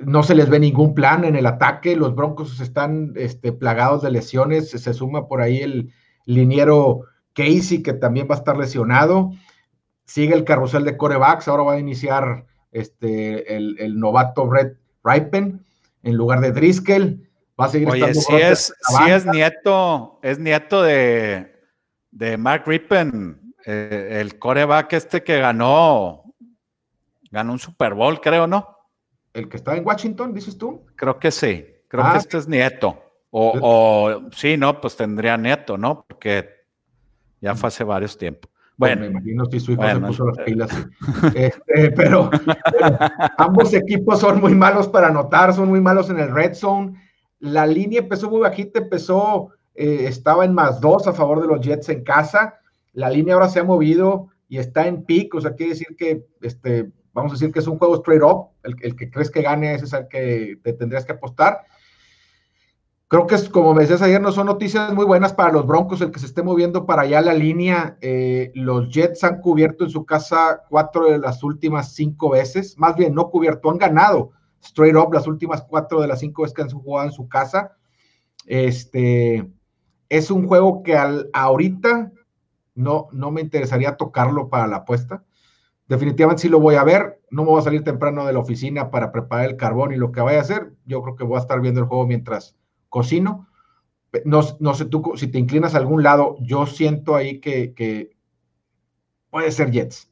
no 0.04 0.22
se 0.22 0.34
les 0.34 0.48
ve 0.48 0.60
ningún 0.60 0.94
plan 0.94 1.24
en 1.24 1.36
el 1.36 1.46
ataque, 1.46 1.96
los 1.96 2.14
Broncos 2.14 2.60
están 2.60 3.12
este, 3.16 3.52
plagados 3.52 4.02
de 4.02 4.10
lesiones, 4.10 4.70
se 4.70 4.94
suma 4.94 5.26
por 5.26 5.40
ahí 5.40 5.58
el 5.58 5.92
liniero 6.24 7.02
Casey, 7.34 7.82
que 7.82 7.92
también 7.92 8.28
va 8.30 8.36
a 8.36 8.38
estar 8.38 8.56
lesionado, 8.56 9.32
sigue 10.04 10.34
el 10.34 10.44
carrusel 10.44 10.84
de 10.84 10.96
corebacks, 10.96 11.48
ahora 11.48 11.64
va 11.64 11.72
a 11.74 11.80
iniciar 11.80 12.46
este, 12.70 13.56
el, 13.56 13.76
el 13.78 13.98
novato 13.98 14.48
Red 14.48 14.74
Ripen, 15.04 15.64
en 16.02 16.16
lugar 16.16 16.40
de 16.40 16.52
Driscoll. 16.52 17.28
Va 17.60 17.66
a 17.66 17.68
seguir 17.68 17.88
Oye, 17.88 18.14
si 18.14 18.34
es, 18.34 18.74
si 18.88 19.10
es 19.10 19.26
nieto, 19.26 20.18
es 20.22 20.38
nieto 20.38 20.82
de, 20.82 21.52
de 22.10 22.36
Mark 22.36 22.64
Rippen, 22.66 23.54
eh, 23.66 24.18
el 24.20 24.38
coreback 24.38 24.92
este 24.94 25.22
que 25.22 25.38
ganó, 25.38 26.21
ganó 27.32 27.52
un 27.52 27.58
Super 27.58 27.94
Bowl, 27.94 28.20
creo, 28.20 28.46
¿no? 28.46 28.82
el 29.34 29.48
que 29.48 29.56
está 29.56 29.76
en 29.76 29.86
Washington, 29.86 30.34
dices 30.34 30.58
tú. 30.58 30.84
Creo 30.96 31.18
que 31.18 31.30
sí. 31.30 31.66
Creo 31.88 32.04
que 32.04 32.10
ah. 32.10 32.16
este 32.16 32.38
es 32.38 32.48
Nieto. 32.48 33.02
O, 33.30 33.52
o, 33.60 34.30
sí, 34.32 34.56
no, 34.56 34.80
pues 34.80 34.96
tendría 34.96 35.36
Nieto, 35.36 35.78
¿no? 35.78 36.04
Porque 36.06 36.48
ya 37.40 37.54
fue 37.54 37.68
hace 37.68 37.84
varios 37.84 38.16
tiempos. 38.16 38.50
Bueno, 38.76 39.02
me 39.02 39.06
imagino 39.08 39.44
si 39.46 39.60
su 39.60 39.72
hijo 39.72 39.86
se 39.86 40.00
puso 40.00 40.26
las 40.26 40.38
pilas. 40.38 40.70
Este, 41.34 41.90
pero, 41.92 42.30
ambos 43.38 43.72
equipos 43.74 44.20
son 44.20 44.40
muy 44.40 44.54
malos 44.54 44.88
para 44.88 45.08
anotar, 45.08 45.54
son 45.54 45.68
muy 45.68 45.80
malos 45.80 46.10
en 46.10 46.18
el 46.18 46.32
red 46.32 46.54
zone. 46.54 47.00
La 47.38 47.66
línea 47.66 48.00
empezó 48.00 48.30
muy 48.30 48.40
bajita, 48.40 48.80
empezó, 48.80 49.50
eh, 49.74 50.06
estaba 50.06 50.44
en 50.44 50.54
más 50.54 50.80
dos 50.80 51.06
a 51.06 51.12
favor 51.12 51.40
de 51.40 51.48
los 51.48 51.60
Jets 51.60 51.88
en 51.90 52.02
casa. 52.02 52.58
La 52.92 53.08
línea 53.08 53.34
ahora 53.34 53.48
se 53.48 53.60
ha 53.60 53.64
movido 53.64 54.28
y 54.48 54.58
está 54.58 54.86
en 54.86 55.04
pick, 55.04 55.34
o 55.34 55.40
sea, 55.40 55.54
quiere 55.54 55.72
decir 55.72 55.96
que, 55.96 56.26
este, 56.40 56.90
vamos 57.12 57.32
a 57.32 57.34
decir 57.34 57.52
que 57.52 57.60
es 57.60 57.66
un 57.66 57.78
juego 57.78 57.96
straight 57.96 58.22
up. 58.22 58.48
El, 58.62 58.96
que 58.96 59.10
crees 59.10 59.30
que 59.30 59.42
gane 59.42 59.74
ese 59.74 59.84
es 59.84 59.92
el 59.92 60.08
que 60.08 60.58
te 60.62 60.72
tendrías 60.72 61.04
que 61.04 61.12
apostar 61.12 61.62
creo 63.12 63.26
que 63.26 63.34
es, 63.34 63.50
como 63.50 63.74
me 63.74 63.82
decías 63.82 64.00
ayer, 64.00 64.22
no 64.22 64.32
son 64.32 64.46
noticias 64.46 64.94
muy 64.94 65.04
buenas 65.04 65.34
para 65.34 65.52
los 65.52 65.66
Broncos 65.66 66.00
el 66.00 66.10
que 66.10 66.18
se 66.18 66.24
esté 66.24 66.42
moviendo 66.42 66.86
para 66.86 67.02
allá 67.02 67.20
la 67.20 67.34
línea. 67.34 67.98
Eh, 68.00 68.50
los 68.54 68.88
Jets 68.88 69.22
han 69.22 69.42
cubierto 69.42 69.84
en 69.84 69.90
su 69.90 70.06
casa 70.06 70.62
cuatro 70.70 71.10
de 71.10 71.18
las 71.18 71.44
últimas 71.44 71.92
cinco 71.92 72.30
veces, 72.30 72.78
más 72.78 72.96
bien 72.96 73.14
no 73.14 73.28
cubierto, 73.28 73.70
han 73.70 73.76
ganado 73.76 74.30
straight 74.62 74.96
up 74.96 75.12
las 75.12 75.26
últimas 75.26 75.60
cuatro 75.60 76.00
de 76.00 76.06
las 76.08 76.20
cinco 76.20 76.40
veces 76.40 76.54
que 76.54 76.62
han 76.62 76.70
jugado 76.70 77.08
en 77.08 77.12
su 77.12 77.28
casa. 77.28 77.76
Este 78.46 79.46
es 80.08 80.30
un 80.30 80.48
juego 80.48 80.82
que 80.82 80.96
al, 80.96 81.28
ahorita 81.34 82.12
no, 82.74 83.08
no 83.12 83.30
me 83.30 83.42
interesaría 83.42 83.98
tocarlo 83.98 84.48
para 84.48 84.66
la 84.66 84.76
apuesta. 84.76 85.22
Definitivamente 85.92 86.40
sí 86.40 86.48
lo 86.48 86.58
voy 86.58 86.76
a 86.76 86.84
ver. 86.84 87.20
No 87.28 87.42
me 87.42 87.50
voy 87.50 87.60
a 87.60 87.64
salir 87.64 87.84
temprano 87.84 88.24
de 88.24 88.32
la 88.32 88.38
oficina 88.38 88.90
para 88.90 89.12
preparar 89.12 89.50
el 89.50 89.58
carbón 89.58 89.92
y 89.92 89.98
lo 89.98 90.10
que 90.10 90.22
vaya 90.22 90.38
a 90.38 90.40
hacer. 90.40 90.72
Yo 90.86 91.02
creo 91.02 91.16
que 91.16 91.24
voy 91.24 91.36
a 91.36 91.42
estar 91.42 91.60
viendo 91.60 91.80
el 91.80 91.86
juego 91.86 92.06
mientras 92.06 92.56
cocino. 92.88 93.46
No, 94.24 94.40
no 94.58 94.72
sé 94.72 94.86
tú 94.86 95.12
si 95.16 95.26
te 95.26 95.38
inclinas 95.38 95.74
a 95.74 95.78
algún 95.78 96.02
lado, 96.02 96.36
yo 96.40 96.64
siento 96.64 97.14
ahí 97.14 97.40
que, 97.40 98.16
puede 99.28 99.52
ser 99.52 99.70
Jets. 99.70 100.10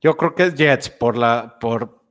Yo 0.00 0.16
creo 0.16 0.34
que 0.34 0.46
es 0.46 0.56
Jets 0.56 0.90
por 0.90 1.16
la, 1.16 1.56
por, 1.60 2.02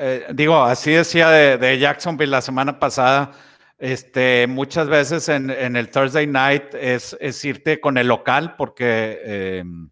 eh, 0.00 0.26
digo, 0.34 0.60
así 0.60 0.90
decía 0.90 1.30
de, 1.30 1.78
Jacksonville 1.78 2.32
la 2.32 2.42
semana 2.42 2.80
pasada. 2.80 3.30
Este, 3.78 4.48
muchas 4.48 4.88
veces 4.88 5.28
en, 5.28 5.50
el 5.50 5.88
Thursday 5.88 6.26
night 6.26 6.74
es, 6.74 7.44
irte 7.44 7.80
con 7.80 7.96
el 7.96 8.08
local 8.08 8.56
porque 8.56 9.20
em, 9.60 9.90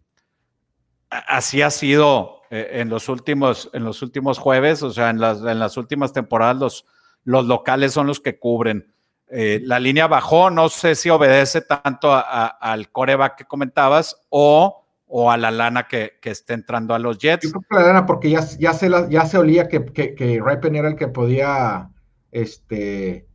así 1.09 1.61
ha 1.61 1.69
sido 1.69 2.41
eh, 2.49 2.81
en, 2.81 2.89
los 2.89 3.09
últimos, 3.09 3.69
en 3.73 3.83
los 3.83 4.01
últimos 4.01 4.37
jueves, 4.37 4.83
o 4.83 4.91
sea, 4.91 5.09
en 5.09 5.19
las, 5.19 5.41
en 5.41 5.59
las 5.59 5.77
últimas 5.77 6.13
temporadas 6.13 6.57
los, 6.57 6.85
los 7.23 7.45
locales 7.45 7.93
son 7.93 8.07
los 8.07 8.19
que 8.19 8.39
cubren. 8.39 8.93
Eh, 9.29 9.59
la 9.63 9.79
línea 9.79 10.07
bajó, 10.07 10.49
no 10.49 10.69
sé 10.69 10.95
si 10.95 11.09
obedece 11.09 11.61
tanto 11.61 12.13
al 12.13 12.89
coreback 12.91 13.39
que 13.39 13.45
comentabas 13.45 14.21
o, 14.29 14.85
o 15.05 15.29
a 15.29 15.35
la 15.35 15.51
lana 15.51 15.87
que, 15.87 16.13
que, 16.21 16.31
esté 16.31 16.53
entrando 16.53 16.93
a 16.93 16.99
los 16.99 17.17
Jets. 17.17 17.43
Yo 17.43 17.51
creo 17.51 17.63
que 17.69 17.75
la 17.75 17.87
lana 17.87 18.05
porque 18.05 18.29
ya, 18.29 18.39
ya, 18.57 18.71
se, 18.71 18.89
ya 19.09 19.25
se 19.25 19.37
olía 19.37 19.67
que, 19.67 19.83
que, 19.83 20.15
que 20.15 20.35
era 20.35 20.87
el 20.87 20.95
que 20.95 21.09
podía, 21.09 21.89
este, 22.31 23.27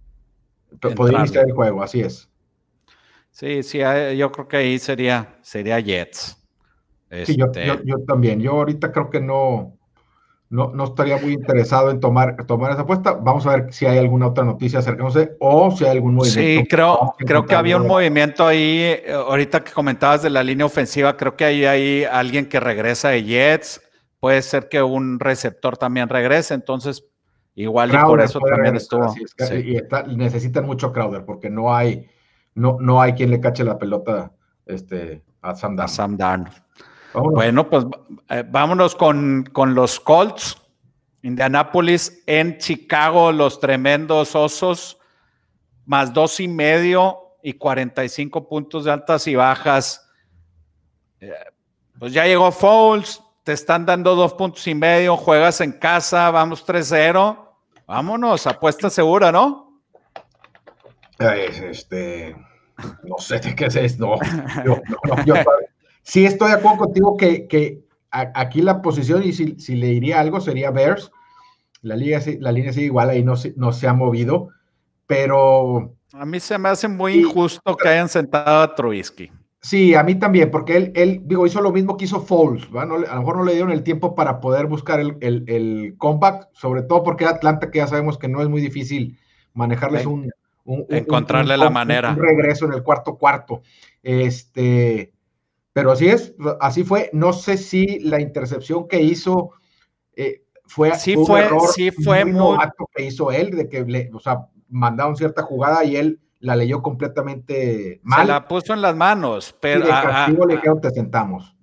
podía 0.80 1.18
iniciar 1.18 1.46
el 1.46 1.52
juego, 1.52 1.82
así 1.82 2.00
es. 2.00 2.30
Sí, 3.30 3.62
sí, 3.62 3.80
eh, 3.82 4.16
yo 4.16 4.32
creo 4.32 4.48
que 4.48 4.56
ahí 4.58 4.78
sería, 4.78 5.38
sería 5.42 5.78
Jets. 5.80 6.41
Sí, 7.24 7.36
yo, 7.36 7.46
este 7.46 7.66
yo, 7.84 7.98
también. 8.06 8.40
Yo 8.40 8.52
ahorita 8.52 8.90
creo 8.90 9.10
que 9.10 9.20
no, 9.20 9.76
no, 10.48 10.70
no 10.72 10.84
estaría 10.84 11.18
muy 11.18 11.32
interesado 11.32 11.90
en 11.90 12.00
tomar, 12.00 12.44
tomar 12.46 12.72
esa 12.72 12.82
apuesta. 12.82 13.12
Vamos 13.12 13.46
a 13.46 13.56
ver 13.56 13.72
si 13.72 13.86
hay 13.86 13.98
alguna 13.98 14.28
otra 14.28 14.44
noticia 14.44 14.78
acerca, 14.78 15.02
no 15.02 15.10
sé, 15.10 15.36
o 15.38 15.70
si 15.70 15.84
hay 15.84 15.92
algún 15.92 16.14
movimiento. 16.14 16.62
Sí, 16.62 16.66
creo, 16.68 17.14
creo 17.18 17.44
que 17.44 17.54
había 17.54 17.76
un 17.76 17.86
movimiento 17.86 18.46
ahí, 18.46 18.80
eh, 18.80 19.12
ahorita 19.12 19.64
que 19.64 19.72
comentabas 19.72 20.22
de 20.22 20.30
la 20.30 20.42
línea 20.42 20.64
ofensiva, 20.64 21.16
creo 21.16 21.36
que 21.36 21.44
ahí 21.44 21.64
hay 21.64 22.04
alguien 22.04 22.46
que 22.46 22.60
regresa 22.60 23.10
de 23.10 23.24
Jets, 23.24 23.82
puede 24.20 24.40
ser 24.42 24.68
que 24.68 24.82
un 24.82 25.20
receptor 25.20 25.76
también 25.76 26.08
regrese, 26.08 26.54
entonces 26.54 27.04
igual 27.54 27.92
y 27.92 27.96
por 27.98 28.20
eso 28.20 28.38
también 28.38 28.76
estuvo. 28.76 29.14
Y 29.66 30.16
necesitan 30.16 30.64
mucho 30.64 30.92
Crowder, 30.92 31.24
porque 31.24 31.50
no 31.50 31.74
hay, 31.74 32.06
no, 32.54 32.78
no 32.80 33.00
hay 33.02 33.14
quien 33.14 33.30
le 33.30 33.40
cache 33.40 33.64
la 33.64 33.78
pelota 33.78 34.32
este, 34.64 35.22
a 35.40 35.54
Sam 35.54 35.76
Darnold. 35.76 35.90
A 35.90 35.94
Sam 35.94 36.16
Darnold. 36.16 36.62
Bueno, 37.14 37.68
pues 37.68 37.84
eh, 38.30 38.44
vámonos 38.48 38.94
con, 38.94 39.44
los 39.74 40.00
Colts. 40.00 40.58
Indianapolis 41.22 42.22
en 42.26 42.58
Chicago, 42.58 43.30
los 43.30 43.60
tremendos 43.60 44.34
osos, 44.34 44.98
más 45.86 46.12
dos 46.12 46.40
y 46.40 46.48
medio 46.48 47.36
y 47.44 47.52
45 47.52 48.48
puntos 48.48 48.84
de 48.84 48.92
altas 48.92 49.26
y 49.28 49.36
bajas. 49.36 50.10
Eh, 51.20 51.32
pues 51.96 52.12
ya 52.12 52.26
llegó 52.26 52.50
Fouls, 52.50 53.22
te 53.44 53.52
están 53.52 53.86
dando 53.86 54.16
dos 54.16 54.34
puntos 54.34 54.66
y 54.66 54.74
medio, 54.74 55.16
juegas 55.16 55.60
en 55.60 55.72
casa, 55.72 56.30
vamos 56.32 56.66
3-0. 56.66 57.38
Vámonos, 57.86 58.46
apuesta 58.48 58.90
segura, 58.90 59.30
¿no? 59.30 59.80
Este, 61.20 62.34
no 63.04 63.18
sé 63.18 63.38
de 63.38 63.54
qué 63.54 63.66
es 63.66 63.76
esto. 63.76 64.16
No, 64.64 64.80
no, 65.04 65.24
yo, 65.24 65.34
Sí, 66.02 66.24
estoy 66.24 66.48
de 66.48 66.56
acuerdo 66.56 66.78
contigo 66.78 67.16
que, 67.16 67.82
aquí 68.10 68.62
la 68.62 68.82
posición, 68.82 69.22
y 69.22 69.32
si, 69.32 69.74
le 69.74 69.86
diría 69.88 70.20
algo, 70.20 70.40
sería 70.40 70.70
Bears. 70.70 71.10
La, 71.80 71.96
liga, 71.96 72.20
la 72.38 72.52
línea 72.52 72.72
sigue 72.72 72.86
igual, 72.86 73.10
ahí 73.10 73.24
no, 73.24 73.34
no 73.56 73.72
se 73.72 73.88
ha 73.88 73.92
movido, 73.92 74.50
pero... 75.06 75.94
A 76.12 76.24
mí 76.24 76.38
se 76.38 76.58
me 76.58 76.68
hace 76.68 76.86
muy 76.86 77.14
injusto 77.14 77.76
que 77.76 77.88
hayan 77.88 78.08
sentado 78.08 78.62
a 78.62 78.74
Trubisky. 78.74 79.32
Sí, 79.62 79.94
a 79.94 80.02
mí 80.02 80.16
también, 80.16 80.50
porque 80.50 80.76
él, 80.76 80.92
él 80.96 81.22
digo, 81.24 81.46
hizo 81.46 81.60
lo 81.60 81.70
mismo 81.70 81.96
que 81.96 82.04
hizo 82.04 82.20
Foles, 82.20 82.64
a 82.74 82.84
lo 82.84 82.98
mejor 82.98 83.36
no 83.36 83.44
le 83.44 83.52
dieron 83.52 83.70
el 83.70 83.84
tiempo 83.84 84.16
para 84.16 84.40
poder 84.40 84.66
buscar 84.66 84.98
el, 84.98 85.16
el, 85.20 85.94
comeback, 85.98 86.48
sobre 86.52 86.82
todo 86.82 87.04
porque 87.04 87.26
Atlanta, 87.26 87.70
que 87.70 87.78
ya 87.78 87.86
sabemos 87.86 88.18
que 88.18 88.26
no 88.26 88.42
es 88.42 88.48
muy 88.48 88.60
difícil 88.60 89.18
manejarles 89.54 90.04
un, 90.04 90.32
encontrarle 90.88 91.56
la 91.56 91.70
manera. 91.70 92.10
Un 92.10 92.18
regreso 92.18 92.66
en 92.66 92.72
el 92.72 92.82
cuarto 92.82 93.16
cuarto. 93.16 93.62
Este, 94.02 95.12
pero 95.72 95.92
así 95.92 96.08
es, 96.08 96.34
así 96.60 96.84
fue. 96.84 97.10
No 97.12 97.32
sé 97.32 97.56
si 97.56 98.00
la 98.00 98.20
intercepción 98.20 98.86
que 98.88 99.00
hizo 99.02 99.52
eh, 100.14 100.42
fue 100.66 100.94
sí 100.96 101.16
un 101.16 101.26
fue, 101.26 101.40
error 101.40 101.68
sí 101.74 101.90
fue 101.90 102.24
muy, 102.24 102.58
que 102.94 103.04
hizo 103.04 103.30
él, 103.32 103.50
de 103.50 103.68
que 103.68 103.82
le, 103.82 104.10
o 104.12 104.20
sea, 104.20 104.46
mandaron 104.68 105.16
cierta 105.16 105.42
jugada 105.42 105.84
y 105.84 105.96
él 105.96 106.20
la 106.40 106.56
leyó 106.56 106.82
completamente 106.82 108.00
mal. 108.02 108.26
Se 108.26 108.32
la 108.32 108.48
puso 108.48 108.74
en 108.74 108.82
las 108.82 108.96
manos, 108.96 109.54
pero. 109.60 109.80
Y 109.80 109.82
de 109.84 109.90
castigo 109.90 110.46
le 110.46 110.60
quedó, 110.60 110.78
te 110.80 110.90
sentamos. 110.90 111.56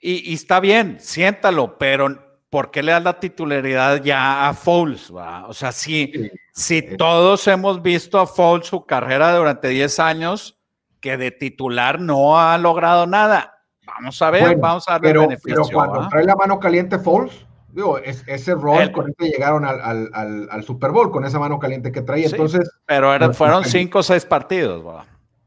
Y, 0.00 0.34
está 0.34 0.60
bien, 0.60 0.98
siéntalo, 1.00 1.78
pero 1.78 2.42
¿por 2.50 2.70
qué 2.70 2.82
le 2.82 2.92
das 2.92 3.02
la 3.02 3.18
titularidad 3.18 4.02
ya 4.02 4.46
a 4.46 4.52
Foles? 4.52 5.10
O 5.10 5.54
sea, 5.54 5.72
si, 5.72 6.30
si 6.52 6.82
todos 6.82 7.46
hemos 7.48 7.80
visto 7.80 8.20
a 8.20 8.26
Foles 8.26 8.66
su 8.66 8.84
carrera 8.84 9.34
durante 9.34 9.68
10 9.68 9.98
años, 10.00 10.60
que 11.00 11.16
de 11.16 11.30
titular 11.30 12.00
no 12.00 12.38
ha 12.38 12.58
logrado 12.58 13.06
nada. 13.06 13.53
Vamos 13.86 14.20
a 14.22 14.30
ver, 14.30 14.56
vamos 14.56 14.84
a 14.88 14.92
darle 14.92 15.08
pero, 15.08 15.20
beneficio. 15.22 15.62
Pero 15.62 15.68
cuando 15.72 16.00
¿ah? 16.02 16.08
trae 16.10 16.24
la 16.24 16.36
mano 16.36 16.58
caliente 16.58 16.98
Foles, 16.98 17.46
digo, 17.72 17.98
ese 17.98 18.54
rol 18.54 18.92
con 18.92 19.08
el 19.08 19.14
que 19.16 19.28
llegaron 19.28 19.64
al, 19.64 19.80
al, 19.80 20.48
al, 20.50 20.64
Super 20.64 20.90
Bowl, 20.90 21.10
con 21.10 21.24
esa 21.24 21.38
mano 21.38 21.58
caliente 21.58 21.92
que 21.92 22.02
traía. 22.02 22.26
Entonces. 22.26 22.70
Pero 22.86 23.12
eran, 23.12 23.34
fueron 23.34 23.64
cinco 23.64 23.98
o 23.98 24.02
seis 24.02 24.24
partidos, 24.24 24.84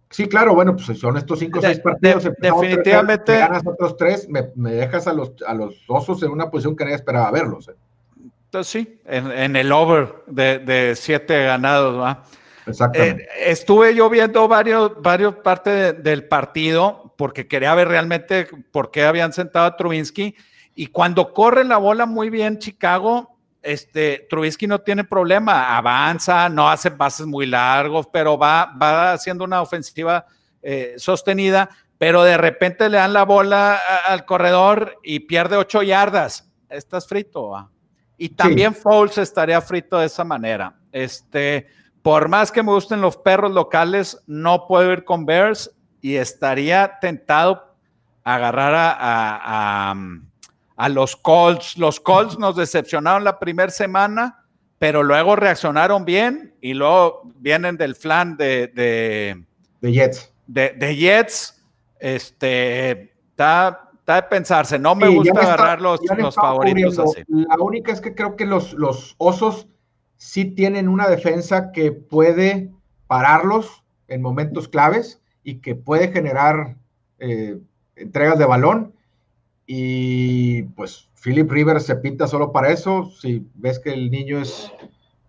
Sí, 0.09 0.29
claro, 0.29 0.55
bueno, 0.55 0.73
pues 0.73 0.97
son 0.97 1.17
estos 1.17 1.39
cinco 1.39 1.59
o 1.59 1.61
seis 1.61 1.79
partidos. 1.79 2.29
definitivamente. 2.39 3.33
me 3.33 3.39
ganas 3.39 3.63
otros 3.67 3.97
tres, 3.97 4.29
me, 4.29 4.49
me, 4.55 4.71
dejas 4.71 5.05
a 5.07 5.13
los, 5.13 5.33
a 5.45 5.53
los 5.53 5.83
osos 5.87 6.23
en 6.23 6.31
una 6.31 6.49
posición 6.49 6.75
que 6.75 6.85
nadie 6.85 6.95
esperaba 6.95 7.29
verlos. 7.31 7.67
¿eh? 7.67 7.75
Entonces, 8.45 8.71
sí, 8.71 9.01
en, 9.05 9.29
en, 9.31 9.55
el 9.57 9.69
over 9.71 10.23
de, 10.27 10.59
de 10.59 10.95
siete 10.95 11.43
ganados, 11.43 11.99
¿va? 11.99 12.23
Exactamente. 12.65 13.23
Eh, 13.23 13.51
estuve 13.51 13.93
yo 13.95 14.09
viendo 14.09 14.47
varios, 14.47 15.01
varios 15.01 15.35
partes 15.35 16.01
del 16.01 16.25
partido 16.25 17.06
porque 17.17 17.47
quería 17.47 17.75
ver 17.75 17.89
realmente 17.89 18.47
por 18.71 18.91
qué 18.91 19.03
habían 19.03 19.33
sentado 19.33 19.65
a 19.65 19.75
Trubinsky. 19.75 20.35
Y 20.75 20.87
cuando 20.87 21.33
corre 21.33 21.63
la 21.63 21.77
bola 21.77 22.05
muy 22.05 22.29
bien 22.29 22.59
Chicago, 22.59 23.37
este, 23.67 24.27
Trubisky 24.29 24.67
no 24.67 24.79
tiene 24.79 25.03
problema, 25.03 25.75
avanza, 25.75 26.47
no 26.47 26.69
hace 26.69 26.91
pases 26.91 27.25
muy 27.25 27.45
largos, 27.45 28.07
pero 28.13 28.37
va, 28.37 28.71
va 28.81 29.11
haciendo 29.11 29.43
una 29.43 29.61
ofensiva 29.61 30.25
eh, 30.61 30.93
sostenida, 30.97 31.69
pero 31.97 32.23
de 32.23 32.37
repente 32.37 32.89
le 32.89 32.97
dan 32.97 33.13
la 33.13 33.25
bola 33.25 33.79
al 34.05 34.25
corredor 34.25 34.99
y 35.03 35.21
pierde 35.21 35.57
ocho 35.57 35.81
yardas. 35.81 36.49
Estás 36.69 37.07
frito. 37.07 37.69
Y 38.17 38.29
también 38.29 38.73
Foles 38.73 39.17
estaría 39.17 39.59
frito 39.61 39.99
de 39.99 40.05
esa 40.05 40.23
manera. 40.23 40.75
Este, 40.91 41.67
por 42.01 42.29
más 42.29 42.51
que 42.51 42.63
me 42.63 42.71
gusten 42.71 43.01
los 43.01 43.17
perros 43.17 43.51
locales, 43.51 44.23
no 44.27 44.65
puedo 44.67 44.91
ir 44.93 45.03
con 45.03 45.25
Bears 45.25 45.71
y 46.07 46.15
estaría 46.15 46.99
tentado 47.01 47.75
a 48.23 48.35
agarrar 48.35 48.73
a, 48.75 49.93
a, 50.77 50.89
los 50.89 51.17
Colts. 51.17 51.77
Los 51.77 51.99
Colts 51.99 52.39
nos 52.39 52.55
decepcionaron 52.55 53.25
la 53.25 53.37
primera 53.37 53.69
semana, 53.69 54.45
pero 54.79 55.03
luego 55.03 55.35
reaccionaron 55.35 56.05
bien 56.05 56.55
y 56.61 56.73
luego 56.73 57.23
vienen 57.39 57.75
del 57.75 57.93
flan 57.93 58.37
de, 58.37 58.67
de, 58.67 59.43
de 59.81 59.91
Jets. 59.91 60.33
De, 60.45 60.69
de, 60.77 60.95
Jets. 60.95 61.61
Este, 61.99 63.11
está, 63.31 63.89
está, 63.99 64.15
de 64.15 64.23
pensarse. 64.23 64.79
No 64.79 64.95
me 64.95 65.09
gusta 65.09 65.41
agarrar 65.41 65.81
los, 65.81 65.99
los 66.17 66.35
favoritos 66.35 66.99
así. 66.99 67.23
La 67.27 67.57
única 67.59 67.91
es 67.91 67.99
que 67.99 68.15
creo 68.15 68.37
que 68.37 68.45
los, 68.45 68.71
los 68.71 69.13
osos 69.17 69.67
sí 70.15 70.45
tienen 70.45 70.87
una 70.87 71.09
defensa 71.09 71.73
que 71.73 71.91
puede 71.91 72.71
pararlos 73.07 73.83
en 74.07 74.21
momentos 74.21 74.69
claves 74.69 75.21
y 75.47 75.59
que 75.59 75.75
puede 75.75 76.11
generar 76.11 76.75
eh, 77.19 77.57
entregas 77.95 78.37
de 78.37 78.45
balón. 78.45 78.93
Y 79.65 80.63
pues 80.63 81.07
Philip 81.23 81.49
Rivers 81.49 81.85
se 81.85 81.95
pinta 81.95 82.27
solo 82.27 82.51
para 82.51 82.69
eso. 82.69 83.09
Si 83.21 83.47
ves 83.53 83.79
que 83.79 83.93
el 83.93 84.11
niño 84.11 84.41
es 84.41 84.69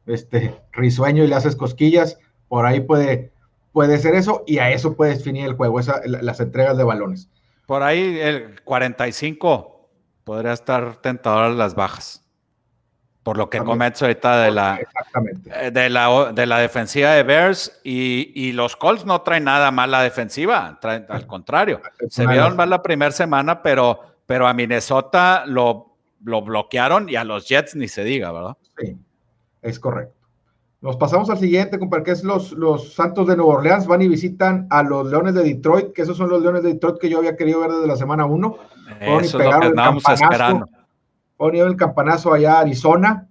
este, 0.06 0.56
risueño 0.72 1.22
y 1.22 1.28
le 1.28 1.36
haces 1.36 1.54
cosquillas, 1.54 2.18
por 2.48 2.66
ahí 2.66 2.80
puede, 2.80 3.30
puede 3.70 3.96
ser 3.98 4.16
eso 4.16 4.42
y 4.44 4.58
a 4.58 4.72
eso 4.72 4.96
puede 4.96 5.14
definir 5.14 5.44
el 5.44 5.54
juego, 5.54 5.78
las 6.04 6.40
entregas 6.40 6.76
de 6.76 6.82
balones. 6.82 7.28
Por 7.66 7.84
ahí 7.84 8.18
el 8.18 8.60
45 8.64 9.88
podría 10.24 10.52
estar 10.52 10.96
tentador 10.96 11.52
las 11.52 11.76
bajas. 11.76 12.27
Por 13.28 13.36
lo 13.36 13.50
que 13.50 13.58
comento 13.58 14.06
ahorita 14.06 14.40
de 14.40 14.50
la, 14.50 14.80
eh, 15.60 15.70
de 15.70 15.90
la, 15.90 16.32
de 16.32 16.46
la 16.46 16.60
defensiva 16.60 17.10
de 17.10 17.24
Bears 17.24 17.78
y, 17.84 18.52
los 18.52 18.74
Colts 18.74 19.04
no 19.04 19.20
traen 19.20 19.44
nada 19.44 19.70
mal 19.70 19.90
la 19.90 20.00
defensiva, 20.00 20.78
al 20.80 21.26
contrario. 21.26 21.82
Se 22.08 22.26
vieron 22.26 22.56
mal 22.56 22.70
la 22.70 22.82
primera 22.82 23.12
semana, 23.12 23.60
pero, 23.62 24.00
pero 24.24 24.48
a 24.48 24.54
Minnesota 24.54 25.44
lo, 25.44 25.94
lo 26.24 26.40
bloquearon 26.40 27.10
y 27.10 27.16
a 27.16 27.24
los 27.24 27.46
Jets 27.46 27.76
ni 27.76 27.86
se 27.86 28.02
diga, 28.02 28.32
¿verdad? 28.32 28.56
Sí, 28.78 28.96
es 29.60 29.78
correcto. 29.78 30.14
Nos 30.80 30.96
pasamos 30.96 31.28
al 31.28 31.36
siguiente, 31.36 31.78
que 31.78 32.10
es 32.10 32.24
los, 32.24 32.52
los 32.52 32.94
Santos 32.94 33.26
de 33.26 33.36
Nueva 33.36 33.56
Orleans, 33.56 33.86
van 33.86 34.00
y 34.00 34.08
visitan 34.08 34.66
a 34.70 34.82
los 34.82 35.06
Leones 35.10 35.34
de 35.34 35.42
Detroit, 35.42 35.92
que 35.92 36.00
esos 36.00 36.16
son 36.16 36.30
los 36.30 36.40
Leones 36.40 36.62
de 36.62 36.72
Detroit 36.72 36.96
que 36.98 37.10
yo 37.10 37.18
había 37.18 37.36
querido 37.36 37.60
ver 37.60 37.72
desde 37.72 37.88
la 37.88 37.96
semana 37.96 38.24
1. 38.24 38.56
Eso 39.00 39.18
es 39.20 39.34
lo 39.34 39.60
que 39.60 39.66
estábamos 39.66 40.02
esperando 40.08 40.77
ponieron 41.38 41.70
el 41.70 41.76
campanazo 41.76 42.34
allá 42.34 42.56
a 42.56 42.60
Arizona 42.60 43.28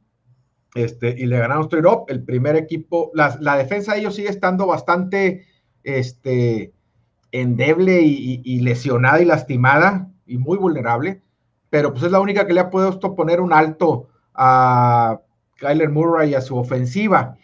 este, 0.74 1.14
y 1.16 1.28
le 1.28 1.38
ganaron 1.38 1.66
straight 1.66 1.86
up. 1.86 2.06
El 2.08 2.24
primer 2.24 2.56
equipo, 2.56 3.12
la, 3.14 3.38
la 3.40 3.56
defensa 3.56 3.94
de 3.94 4.00
ellos 4.00 4.16
sigue 4.16 4.30
estando 4.30 4.66
bastante 4.66 5.46
este, 5.84 6.74
endeble 7.32 8.02
y, 8.02 8.60
lesionada 8.62 9.22
y 9.22 9.26
lastimada 9.26 10.10
y 10.26 10.38
muy 10.38 10.58
vulnerable, 10.58 11.22
pero 11.70 11.92
pues 11.92 12.04
es 12.04 12.12
la 12.12 12.20
única 12.20 12.48
que 12.48 12.54
le 12.54 12.62
ha 12.62 12.70
puesto 12.70 13.16
poner 13.16 13.42
un 13.42 13.54
alto 13.54 14.08
a 14.34 15.20
Kyler 15.56 15.90
Murray 15.90 16.32
y 16.32 16.36
a 16.36 16.42
su 16.42 16.58
ofensiva. 16.58 17.38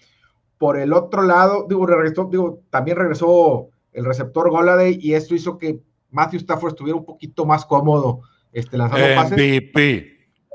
Por 0.57 0.77
el 0.77 0.93
otro 0.93 1.23
lado, 1.23 1.65
digo, 1.67 1.85
regresó, 1.85 2.29
digo, 2.31 2.61
también 2.69 2.97
regresó 2.97 3.69
el 3.91 4.05
receptor 4.05 4.49
Goladay 4.49 4.97
y 5.01 5.13
esto 5.13 5.35
hizo 5.35 5.57
que 5.57 5.79
Matthew 6.09 6.39
Stafford 6.39 6.73
estuviera 6.73 6.97
un 6.97 7.05
poquito 7.05 7.45
más 7.45 7.65
cómodo 7.65 8.21
este, 8.53 8.77
lanzando 8.77 9.05
pases. 9.15 9.37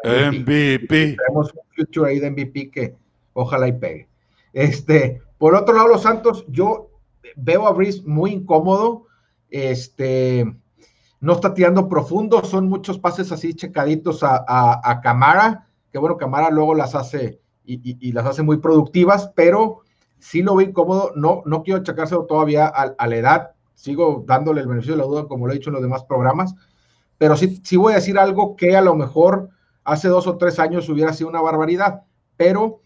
MVP. 0.04 1.16
Tenemos 1.16 1.52
un 1.52 1.60
future 1.74 2.10
ahí 2.10 2.18
de 2.18 2.30
MVP 2.30 2.70
que 2.70 2.94
ojalá 3.32 3.68
y 3.68 3.72
pegue. 3.72 4.08
Este, 4.52 5.22
por 5.38 5.54
otro 5.54 5.74
lado, 5.74 5.88
los 5.88 6.02
Santos, 6.02 6.44
yo 6.48 6.90
veo 7.36 7.66
a 7.66 7.72
Brice 7.72 8.02
muy 8.04 8.32
incómodo. 8.32 9.06
Este, 9.50 10.44
no 11.20 11.32
está 11.32 11.54
tirando 11.54 11.88
profundo, 11.88 12.44
son 12.44 12.68
muchos 12.68 12.98
pases 12.98 13.32
así 13.32 13.54
checaditos 13.54 14.22
a, 14.22 14.44
a, 14.46 15.00
Camara, 15.00 15.66
que 15.90 15.98
bueno, 15.98 16.16
Camara 16.16 16.50
luego 16.50 16.74
las 16.74 16.94
hace 16.94 17.40
y, 17.64 18.12
las 18.12 18.26
hace 18.26 18.42
muy 18.42 18.58
productivas, 18.58 19.32
pero 19.34 19.80
sí 20.18 20.42
lo 20.42 20.54
veo 20.54 20.68
incómodo. 20.68 21.12
No, 21.16 21.42
no 21.44 21.62
quiero 21.62 21.80
achacárselo 21.80 22.24
todavía 22.24 22.66
a, 22.66 22.94
a, 22.96 23.06
la 23.06 23.16
edad, 23.16 23.50
sigo 23.74 24.24
dándole 24.26 24.60
el 24.60 24.68
beneficio 24.68 24.94
de 24.94 25.02
la 25.02 25.08
duda, 25.08 25.26
como 25.26 25.46
lo 25.46 25.52
he 25.52 25.56
dicho 25.56 25.70
en 25.70 25.74
los 25.74 25.82
demás 25.82 26.04
programas, 26.04 26.54
pero 27.18 27.36
sí, 27.36 27.60
sí 27.64 27.76
voy 27.76 27.92
a 27.92 27.96
decir 27.96 28.18
algo 28.18 28.54
que 28.56 28.76
a 28.76 28.80
lo 28.80 28.94
mejor 28.94 29.50
hace 29.88 30.08
dos 30.08 30.26
o 30.26 30.36
tres 30.36 30.58
años 30.58 30.88
hubiera 30.88 31.12
sido 31.14 31.30
una 31.30 31.40
barbaridad, 31.40 32.02
pero 32.36 32.82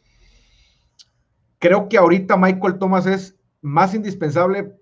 creo 1.59 1.89
que 1.89 1.99
ahorita 1.99 2.37
Michael 2.37 2.79
Thomas 2.79 3.07
es 3.07 3.37
más 3.61 3.95
indispensable 3.95 4.73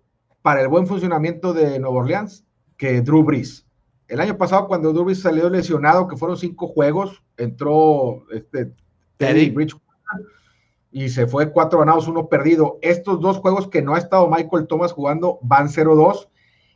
para 0.43 0.61
el 0.61 0.69
buen 0.69 0.87
funcionamiento 0.87 1.55
de 1.55 1.79
Nueva 1.79 2.01
Orleans 2.01 2.45
que 2.77 3.01
Drew 3.01 3.25
Brees. 3.25 3.67
El 4.07 4.21
año 4.21 4.37
pasado, 4.37 4.69
cuando 4.69 4.93
Drew 4.93 5.05
Brees 5.05 5.23
salió 5.23 5.49
lesionado, 5.49 6.09
que 6.09 6.17
fueron 6.17 6.37
cinco 6.37 6.69
juegos, 6.69 7.23
entró 7.39 8.25
este, 8.33 8.73
Teddy 9.17 9.55
y 10.93 11.09
se 11.09 11.27
fue 11.27 11.53
cuatro 11.53 11.79
ganados, 11.79 12.07
uno 12.07 12.29
perdido. 12.29 12.79
Estos 12.83 13.21
dos 13.21 13.39
juegos 13.39 13.69
que 13.69 13.81
no 13.81 13.95
ha 13.95 13.99
estado 13.99 14.29
Michael 14.29 14.67
Thomas 14.67 14.93
jugando 14.93 15.39
van 15.43 15.69
0-2 15.69 16.29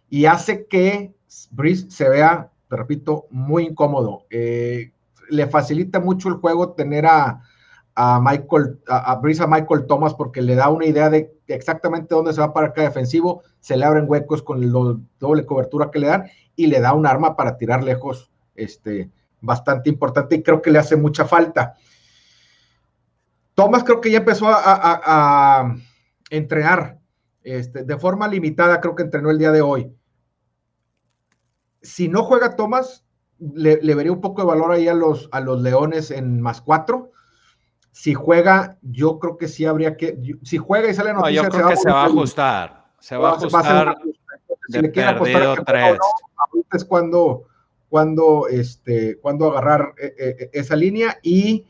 y 0.09 0.25
hace 0.25 0.67
que 0.67 1.15
Brees 1.51 1.87
se 1.91 2.09
vea, 2.09 2.51
te 2.69 2.77
repito, 2.77 3.27
muy 3.31 3.65
incómodo. 3.65 4.25
Eh, 4.31 4.94
le 5.31 5.47
facilita 5.47 6.01
mucho 6.01 6.29
el 6.29 6.35
juego 6.35 6.73
tener 6.73 7.07
a, 7.07 7.41
Michael, 8.21 8.81
a, 8.89 9.13
a 9.13 9.47
Michael 9.47 9.87
Thomas 9.87 10.15
porque 10.15 10.43
le 10.43 10.57
da 10.57 10.69
una 10.69 10.87
idea 10.87 11.11
de 11.11 11.33
exactamente 11.47 12.15
dónde 12.15 12.33
se 12.33 12.41
va 12.41 12.53
para 12.53 12.73
cada 12.73 12.89
defensivo, 12.89 13.43
se 13.61 13.77
le 13.77 13.85
abren 13.85 14.07
huecos 14.09 14.43
con 14.43 14.61
la 14.61 14.99
doble 15.19 15.47
cobertura 15.47 15.91
que 15.91 15.99
le 15.99 16.09
dan 16.09 16.25
y 16.57 16.67
le 16.67 16.81
da 16.81 16.93
un 16.93 17.07
arma 17.07 17.37
para 17.37 17.57
tirar 17.57 17.85
lejos, 17.85 18.31
este, 18.55 19.11
bastante 19.41 19.91
importante 19.91 20.37
y 20.37 20.43
creo 20.43 20.63
que 20.63 20.71
le 20.71 20.79
hace 20.79 20.97
mucha 20.97 21.25
falta. 21.25 21.77
Thomas 23.55 23.85
creo 23.85 24.01
que 24.01 24.11
ya 24.11 24.19
empezó 24.19 24.47
a, 24.49 25.77
entrenar 26.31 26.99
este, 27.43 27.85
de 27.85 27.99
forma 27.99 28.27
limitada, 28.27 28.81
creo 28.81 28.95
que 28.97 29.03
entrenó 29.03 29.31
el 29.31 29.39
día 29.39 29.53
de 29.53 29.63
hoy. 29.63 29.95
Si 31.83 32.09
no 32.09 32.25
juega 32.25 32.57
Thomas, 32.57 33.04
le, 33.53 33.95
vería 33.95 34.13
un 34.13 34.21
poco 34.21 34.43
de 34.43 34.49
valor 34.49 34.73
ahí 34.73 34.89
a 34.89 34.95
los, 34.95 35.29
a 35.33 35.41
los 35.41 35.61
Leones 35.61 36.11
en 36.11 36.41
más 36.41 36.61
cuatro. 36.61 37.13
Si 37.93 38.15
juega, 38.15 38.79
yo 38.83 39.19
creo 39.19 39.37
que 39.37 39.49
sí 39.49 39.65
habría 39.65 39.97
que. 39.97 40.19
Si 40.43 40.59
juega 40.59 40.89
y 40.89 40.95
sale 40.95 41.13
noticia, 41.13 41.43
no, 41.43 41.49
yo 41.49 41.55
creo 41.55 41.69
que 41.69 41.77
se 41.77 41.91
va 41.91 42.03
a 42.03 42.07
ajustar. 42.07 42.85
Se 42.99 43.17
va 43.17 43.31
a 43.31 43.33
ajustar. 43.35 43.97
Si 44.69 44.81
le 44.81 44.91
quiere 44.91 45.11
apostar 45.11 45.65
tres. 45.65 45.99
es 46.73 46.85
cuando, 46.85 47.45
cuando, 47.89 48.49
este, 48.49 49.19
cuando 49.19 49.51
agarrar 49.53 49.95
eh, 49.99 50.15
eh, 50.19 50.37
eh, 50.41 50.51
esa 50.55 50.75
línea. 50.75 51.19
Y, 51.23 51.67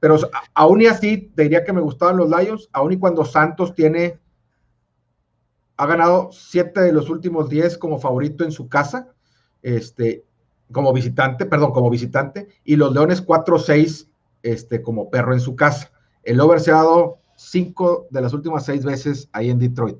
pero 0.00 0.16
aún 0.54 0.80
y 0.82 0.86
así, 0.86 1.32
te 1.34 1.42
diría 1.42 1.64
que 1.64 1.72
me 1.72 1.80
gustaban 1.80 2.16
los 2.16 2.30
Lions, 2.30 2.70
aún 2.72 2.92
y 2.92 2.98
cuando 2.98 3.24
Santos 3.24 3.74
tiene. 3.74 4.20
Ha 5.76 5.86
ganado 5.86 6.30
siete 6.32 6.80
de 6.80 6.92
los 6.92 7.10
últimos 7.10 7.48
diez 7.48 7.76
como 7.76 7.98
favorito 7.98 8.44
en 8.44 8.52
su 8.52 8.68
casa. 8.68 9.08
Este, 9.62 10.24
como 10.70 10.92
visitante, 10.92 11.46
perdón, 11.46 11.72
como 11.72 11.90
visitante, 11.90 12.48
y 12.64 12.76
los 12.76 12.92
Leones 12.92 13.26
4-6 13.26 14.08
este, 14.42 14.82
como 14.82 15.10
perro 15.10 15.32
en 15.32 15.40
su 15.40 15.56
casa. 15.56 15.90
El 16.22 16.40
over 16.40 16.60
se 16.60 16.70
ha 16.70 16.76
dado 16.76 17.18
cinco 17.36 18.06
de 18.10 18.20
las 18.20 18.32
últimas 18.32 18.64
seis 18.64 18.84
veces 18.84 19.28
ahí 19.32 19.50
en 19.50 19.58
Detroit. 19.58 19.98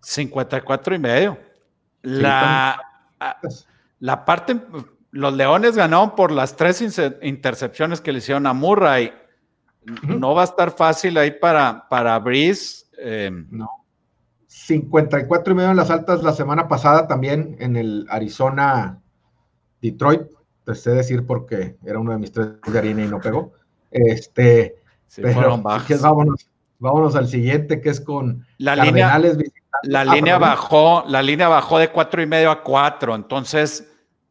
54 0.00 0.94
y 0.94 0.98
medio. 0.98 1.38
La, 2.02 2.80
la 3.98 4.24
parte, 4.24 4.60
los 5.10 5.34
Leones 5.34 5.74
ganaron 5.76 6.14
por 6.14 6.30
las 6.30 6.54
tres 6.54 6.80
intercepciones 7.22 8.00
que 8.00 8.12
le 8.12 8.18
hicieron 8.18 8.46
a 8.46 8.52
Murray. 8.52 9.12
No 10.02 10.34
va 10.34 10.42
a 10.42 10.44
estar 10.44 10.70
fácil 10.70 11.16
ahí 11.18 11.32
para, 11.32 11.88
para 11.88 12.18
Breeze. 12.18 12.86
Eh, 12.98 13.30
no. 13.50 13.68
54 14.46 15.52
y 15.52 15.56
medio 15.56 15.70
en 15.70 15.76
las 15.76 15.90
altas 15.90 16.22
la 16.22 16.32
semana 16.32 16.66
pasada 16.66 17.06
también 17.06 17.56
en 17.58 17.76
el 17.76 18.06
Arizona 18.08 19.00
Detroit, 19.80 20.22
te 20.64 20.74
sé 20.74 20.90
decir 20.90 21.26
porque 21.26 21.76
era 21.84 21.98
uno 21.98 22.12
de 22.12 22.18
mis 22.18 22.32
tres 22.32 22.48
de 22.66 22.78
harina 22.78 23.04
y 23.04 23.08
no 23.08 23.20
pegó. 23.20 23.52
Este, 23.90 24.76
pero, 25.14 25.58
vámonos, 25.58 26.48
vámonos 26.78 27.16
al 27.16 27.28
siguiente 27.28 27.80
que 27.80 27.90
es 27.90 28.00
con 28.00 28.44
la 28.58 28.76
línea, 28.76 29.18
la 29.84 30.04
línea 30.04 30.38
bajó, 30.38 31.04
la 31.06 31.22
línea 31.22 31.48
bajó 31.48 31.78
de 31.78 31.90
cuatro 31.90 32.20
y 32.20 32.26
medio 32.26 32.50
a 32.50 32.62
cuatro, 32.62 33.14
entonces 33.14 33.88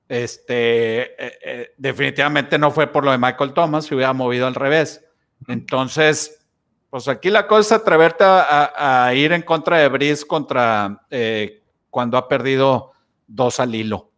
este, 0.08 1.02
eh, 1.02 1.40
eh, 1.44 1.74
definitivamente 1.78 2.58
no 2.60 2.72
fue 2.72 2.88
por 2.88 3.04
lo 3.04 3.12
de 3.12 3.18
Michael 3.18 3.54
Thomas, 3.54 3.86
se 3.86 3.96
hubiera 3.96 4.14
movido 4.14 4.46
al 4.48 4.56
revés. 4.56 5.04
Entonces, 5.48 6.46
pues 6.90 7.08
aquí 7.08 7.30
la 7.30 7.48
cosa 7.48 7.76
es 7.76 7.82
atreverte 7.82 8.24
a, 8.26 9.12
ir 9.16 9.32
en 9.32 9.42
contra 9.42 9.78
de 9.78 9.90
Brice 9.90 10.26
contra 10.26 11.06
eh, 11.10 11.62
cuando 11.90 12.18
ha 12.18 12.28
perdido 12.28 12.92
dos 13.28 13.60
al 13.60 13.74
hilo. 13.76 14.12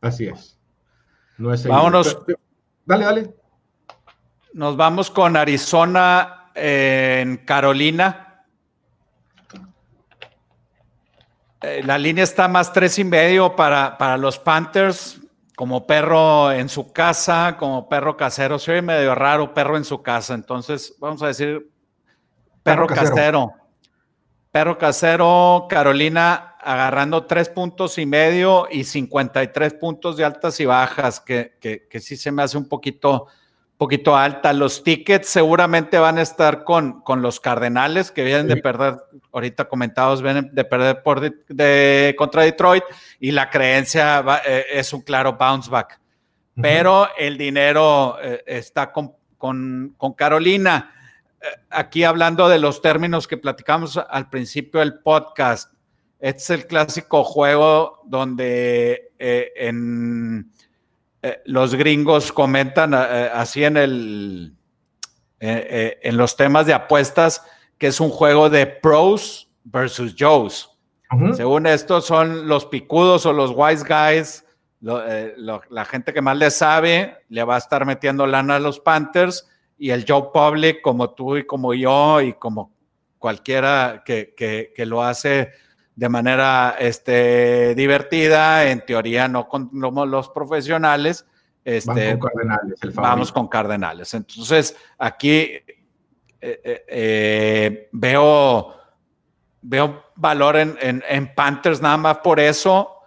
Así 0.00 0.26
es. 0.26 0.58
No 1.38 1.52
es 1.52 1.66
Vámonos. 1.66 2.18
Dale, 2.84 3.04
dale. 3.04 3.34
Nos 4.52 4.76
vamos 4.76 5.10
con 5.10 5.36
Arizona 5.36 6.50
en 6.54 7.38
Carolina. 7.38 8.44
Eh, 11.62 11.82
la 11.84 11.98
línea 11.98 12.24
está 12.24 12.48
más 12.48 12.72
tres 12.72 12.98
y 12.98 13.04
medio 13.04 13.54
para, 13.54 13.98
para 13.98 14.16
los 14.16 14.38
Panthers 14.38 15.20
como 15.60 15.86
perro 15.86 16.50
en 16.52 16.70
su 16.70 16.90
casa, 16.90 17.56
como 17.58 17.86
perro 17.86 18.16
casero. 18.16 18.58
Soy 18.58 18.80
medio 18.80 19.14
raro, 19.14 19.52
perro 19.52 19.76
en 19.76 19.84
su 19.84 20.00
casa. 20.00 20.32
Entonces, 20.32 20.96
vamos 20.98 21.22
a 21.22 21.26
decir 21.26 21.70
perro, 22.62 22.86
casero. 22.86 23.52
Perro 24.50 24.78
casero, 24.78 25.66
Carolina 25.68 26.56
agarrando 26.60 27.24
tres 27.24 27.48
puntos 27.48 27.98
y 27.98 28.06
medio 28.06 28.66
y 28.70 28.84
53 28.84 29.74
puntos 29.74 30.16
de 30.16 30.24
altas 30.24 30.58
y 30.60 30.66
bajas, 30.66 31.20
que, 31.20 31.54
que, 31.60 32.00
sí 32.00 32.16
se 32.16 32.32
me 32.32 32.42
hace 32.42 32.58
un 32.58 32.68
poquito, 32.68 33.28
poquito 33.76 34.16
alta. 34.16 34.52
Los 34.52 34.82
tickets 34.82 35.28
seguramente 35.28 35.98
van 35.98 36.18
a 36.18 36.22
estar 36.22 36.64
con, 36.64 37.00
con 37.00 37.22
los 37.22 37.38
Cardenales, 37.38 38.10
que 38.10 38.24
vienen 38.24 38.48
de 38.48 38.56
perder, 38.56 38.96
ahorita 39.32 39.68
comentados, 39.68 40.20
vienen 40.20 40.50
de 40.52 40.64
perder 40.64 41.02
por 41.02 41.20
de, 41.20 42.14
contra 42.18 42.42
Detroit, 42.42 42.84
y 43.20 43.30
la 43.30 43.50
creencia 43.50 44.24
eh, 44.44 44.66
es 44.72 44.92
un 44.92 45.02
claro 45.02 45.34
bounce 45.38 45.70
back. 45.70 46.00
Pero 46.60 47.08
el 47.16 47.38
dinero 47.38 48.18
eh, 48.20 48.42
está 48.46 48.92
con, 48.92 49.14
con, 49.38 49.94
con 49.96 50.12
Carolina 50.12 50.92
aquí 51.70 52.04
hablando 52.04 52.48
de 52.48 52.58
los 52.58 52.82
términos 52.82 53.26
que 53.26 53.36
platicamos 53.36 53.96
al 53.96 54.28
principio 54.28 54.80
del 54.80 55.00
podcast, 55.00 55.72
este 56.18 56.42
es 56.42 56.50
el 56.50 56.66
clásico 56.66 57.24
juego 57.24 58.02
donde 58.04 59.12
eh, 59.18 59.52
en, 59.56 60.52
eh, 61.22 61.40
los 61.46 61.74
gringos 61.74 62.30
comentan 62.30 62.92
eh, 62.92 63.30
así 63.32 63.64
en, 63.64 63.78
el, 63.78 64.54
en 65.40 66.16
los 66.18 66.36
temas 66.36 66.66
de 66.66 66.74
apuestas 66.74 67.42
que 67.78 67.86
es 67.86 68.00
un 68.00 68.10
juego 68.10 68.50
de 68.50 68.66
pros 68.66 69.50
versus 69.64 70.14
Joes. 70.18 70.68
Según 71.34 71.66
esto 71.66 72.00
son 72.00 72.46
los 72.46 72.66
picudos 72.66 73.26
o 73.26 73.32
los 73.32 73.50
wise 73.52 73.82
guys, 73.82 74.44
la 74.80 75.84
gente 75.84 76.12
que 76.12 76.20
más 76.20 76.36
le 76.36 76.52
sabe, 76.52 77.24
le 77.30 77.42
va 77.42 77.56
a 77.56 77.58
estar 77.58 77.84
metiendo 77.84 78.26
lana 78.26 78.56
a 78.56 78.60
los 78.60 78.78
Panthers 78.78 79.48
y 79.80 79.90
el 79.90 80.04
Joe 80.06 80.28
Public, 80.32 80.82
como 80.82 81.14
tú 81.14 81.38
y 81.38 81.46
como 81.46 81.72
yo, 81.72 82.20
y 82.20 82.34
como 82.34 82.70
cualquiera 83.18 84.02
que, 84.04 84.34
que, 84.36 84.86
lo 84.86 85.02
hace 85.02 85.52
de 85.96 86.08
manera 86.10 86.76
este, 86.78 87.74
divertida, 87.74 88.70
en 88.70 88.84
teoría 88.84 89.26
no 89.26 89.48
con 89.48 89.70
los 89.72 90.28
profesionales. 90.28 91.24
Este, 91.64 92.18
con 92.18 92.28
Cardenales, 92.28 92.78
el 92.82 92.90
vamos 92.90 93.32
con 93.32 93.48
Cardenales. 93.48 94.12
Entonces, 94.12 94.76
aquí 94.98 95.40
eh, 95.40 95.64
eh, 96.42 96.84
eh, 96.86 97.88
veo, 97.92 98.74
veo 99.62 100.04
valor 100.14 100.56
en, 100.58 100.76
en, 100.82 101.02
en 101.08 101.34
Panthers 101.34 101.80
nada 101.80 101.96
más 101.96 102.18
por 102.18 102.38
eso 102.38 102.99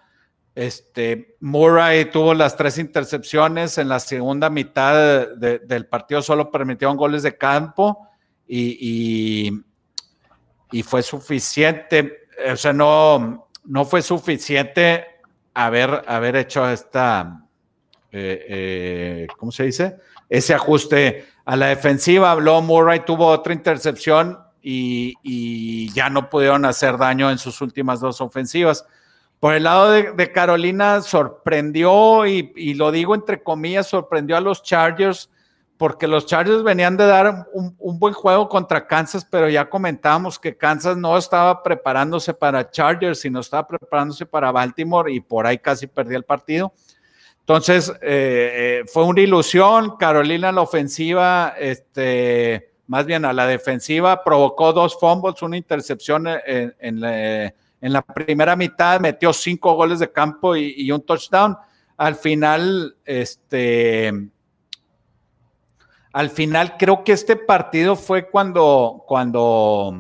este, 0.56 1.36
Murray 1.40 2.06
tuvo 2.06 2.34
las 2.34 2.56
tres 2.56 2.78
intercepciones 2.78 3.78
en 3.80 3.90
la 3.90 4.00
segunda 4.00 4.50
mitad 4.50 5.28
del 5.36 5.88
partido, 5.88 6.22
solo 6.22 6.52
permitieron 6.52 6.96
goles 6.96 7.24
de 7.24 7.38
campo 7.38 8.08
y, 8.48 9.52
y, 10.72 10.84
fue 10.84 11.02
suficiente, 11.02 12.28
o 12.52 12.56
sea, 12.56 12.72
no, 12.72 13.48
no 13.64 13.86
fue 13.86 14.02
suficiente 14.04 15.06
haber, 15.56 16.04
haber 16.08 16.36
hecho 16.36 16.70
esta, 16.70 17.46
eh, 18.12 18.46
eh, 18.48 19.28
¿cómo 19.38 19.52
se 19.52 19.64
dice? 19.64 19.98
Ese 20.30 20.54
ajuste 20.54 21.26
a 21.46 21.56
la 21.56 21.68
defensiva. 21.68 22.32
Habló 22.32 22.62
Murray, 22.62 23.02
tuvo 23.06 23.28
otra 23.28 23.54
intercepción 23.54 24.40
y, 24.62 25.14
y 25.24 25.92
ya 25.94 26.10
no 26.10 26.30
pudieron 26.30 26.66
hacer 26.66 26.98
daño 26.98 27.32
en 27.32 27.38
sus 27.38 27.60
últimas 27.62 28.00
dos 28.00 28.22
ofensivas. 28.22 28.86
Por 29.44 29.56
el 29.56 29.64
lado 29.64 29.92
de, 29.92 30.32
Carolina 30.32 31.02
sorprendió, 31.02 32.26
y, 32.26 32.76
lo 32.76 32.94
digo 32.94 33.14
entre 33.14 33.44
comillas, 33.44 33.88
sorprendió 33.88 34.38
a 34.38 34.40
los 34.40 34.64
Chargers, 34.64 35.30
porque 35.76 36.08
los 36.08 36.26
Chargers 36.28 36.64
venían 36.64 36.96
de 36.96 37.06
dar 37.06 37.48
un, 37.52 37.76
buen 38.00 38.14
juego 38.14 38.48
contra 38.48 38.88
Kansas, 38.88 39.28
pero 39.30 39.50
ya 39.50 39.70
comentábamos 39.70 40.40
que 40.40 40.56
Kansas 40.56 40.96
no 40.96 41.18
estaba 41.18 41.62
preparándose 41.62 42.34
para 42.34 42.72
Chargers, 42.72 43.20
sino 43.20 43.42
estaba 43.42 43.68
preparándose 43.68 44.26
para 44.26 44.50
Baltimore 44.50 45.12
y 45.12 45.20
por 45.20 45.46
ahí 45.46 45.58
casi 45.58 45.88
perdió 45.88 46.18
el 46.18 46.24
partido. 46.24 46.72
Entonces, 47.42 47.90
eh, 48.02 48.80
eh, 48.82 48.84
fue 48.88 49.04
una 49.04 49.20
ilusión. 49.20 49.98
Carolina 49.98 50.48
en 50.48 50.56
la 50.56 50.62
ofensiva, 50.62 51.54
este, 51.60 52.72
más 52.88 53.06
bien 53.06 53.26
a 53.26 53.34
la 53.34 53.46
defensiva, 53.46 54.24
provocó 54.24 54.72
dos 54.72 54.98
fumbles, 54.98 55.42
una 55.42 55.58
intercepción 55.58 56.28
en 56.46 57.02
la 57.02 57.54
en 57.84 57.92
la 57.92 58.02
primera 58.02 58.56
mitad 58.56 59.02
metió 59.02 59.34
cinco 59.34 59.74
goles 59.74 60.00
de 60.00 60.10
campo 60.10 60.56
y, 60.56 60.90
un 60.90 61.02
touchdown. 61.02 61.58
Al 61.98 62.16
final, 62.16 62.96
este, 63.04 64.30
al 66.14 66.30
final 66.30 66.78
creo 66.78 67.04
que 67.04 67.12
este 67.12 67.36
partido 67.36 67.98
fue 67.98 68.30
cuando, 68.30 69.04
cuando, 69.06 69.94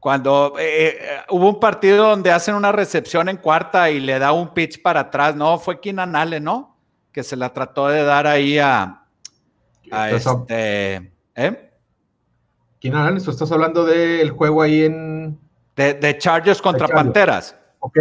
cuando 0.00 0.58
eh, 0.58 0.88
eh, 0.88 1.20
hubo 1.30 1.50
un 1.50 1.60
partido 1.60 2.08
donde 2.08 2.32
hacen 2.32 2.56
una 2.56 2.72
recepción 2.72 3.28
en 3.28 3.36
cuarta 3.36 3.88
y 3.88 4.00
le 4.00 4.18
da 4.18 4.32
un 4.32 4.52
pitch 4.52 4.82
para 4.82 5.02
atrás, 5.02 5.36
¿no? 5.36 5.56
Fue 5.60 5.80
Keenan 5.80 6.16
Allen, 6.16 6.42
¿no? 6.42 6.76
Que 7.12 7.22
se 7.22 7.36
la 7.36 7.52
trató 7.52 7.86
de 7.86 8.02
dar 8.02 8.26
ahí 8.26 8.58
a, 8.58 9.04
a 9.92 10.10
este, 10.10 11.12
¿eh? 11.36 11.70
Keenan 12.80 13.06
Allen, 13.06 13.18
estás 13.18 13.52
hablando 13.52 13.84
del 13.84 14.30
juego 14.30 14.62
ahí 14.62 14.82
en 14.82 15.41
de, 15.76 16.18
Chargers 16.18 16.60
contra 16.60 16.88
Panteras. 16.88 17.56
Ok. 17.80 17.98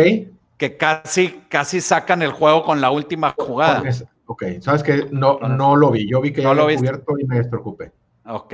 Que 0.58 0.78
casi, 0.78 1.42
casi 1.50 1.82
sacan 1.82 2.22
el 2.22 2.32
juego 2.32 2.64
con 2.64 2.82
la 2.82 2.92
última 2.92 3.34
jugada. 3.38 3.84
Ok, 4.26 4.44
sabes 4.62 4.84
que 4.84 5.08
no, 5.12 5.40
no 5.40 5.76
lo 5.76 5.92
vi. 5.92 6.10
Yo 6.10 6.22
vi 6.22 6.32
que 6.32 6.42
no 6.42 6.54
ya 6.54 6.62
lo 6.62 6.76
cubierto 6.76 7.20
y 7.20 7.26
me 7.26 7.38
despreocupé. 7.38 7.92
Ok. 8.26 8.54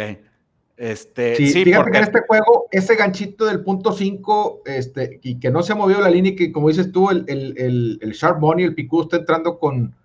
Este, 0.77 1.35
sí, 1.35 1.63
fíjate 1.63 1.91
que 1.91 1.97
en 1.97 2.03
este 2.03 2.21
juego, 2.27 2.67
ese 2.71 2.95
ganchito 2.95 3.45
del 3.45 3.63
punto 3.63 3.91
5, 3.91 4.61
este, 4.65 5.19
y 5.23 5.39
que 5.39 5.49
no 5.49 5.63
se 5.63 5.73
ha 5.73 5.75
movido 5.75 6.01
la 6.01 6.09
línea, 6.09 6.33
y 6.33 6.35
que 6.35 6.51
como 6.51 6.67
dices 6.67 6.91
tú, 6.91 7.09
el, 7.09 7.25
el, 7.27 7.97
el, 7.99 8.11
Sharp 8.11 8.39
Money, 8.39 8.65
el 8.65 8.75
Picú 8.75 9.01
está 9.01 9.17
entrando 9.17 9.57
con, 9.57 9.95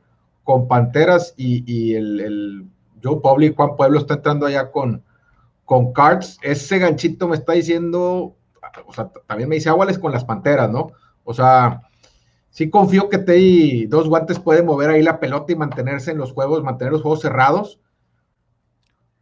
con 0.45 0.69
Panteras 0.69 1.35
y, 1.37 1.63
y 1.71 1.95
el, 1.95 2.65
Joe 3.03 3.21
Public, 3.21 3.55
Juan 3.55 3.77
Pueblo 3.77 3.99
está 3.99 4.15
entrando 4.15 4.47
allá 4.47 4.71
con, 4.71 5.03
con 5.67 5.93
Cards. 5.93 6.39
Ese 6.43 6.79
ganchito 6.79 7.29
me 7.29 7.37
está 7.37 7.53
diciendo 7.53 8.35
o 8.87 8.93
sea, 8.93 9.11
también 9.27 9.49
me 9.49 9.57
dice 9.57 9.69
aguales 9.69 9.99
con 9.99 10.13
las 10.13 10.25
panteras, 10.25 10.71
¿no? 10.71 10.93
O 11.25 11.35
sea, 11.35 11.83
sí 12.51 12.71
confío 12.71 13.09
que 13.09 13.19
Teddy 13.19 13.87
dos 13.87 14.09
guantes 14.09 14.39
puede 14.39 14.63
mover 14.63 14.91
ahí 14.91 15.03
la 15.03 15.21
pelota 15.21 15.53
y 15.53 15.57
mantenerse 15.57 16.11
en 16.11 16.19
los 16.19 16.33
juegos, 16.33 16.63
mantener 16.63 16.93
los 16.93 17.03
juegos 17.03 17.21
cerrados. 17.21 17.81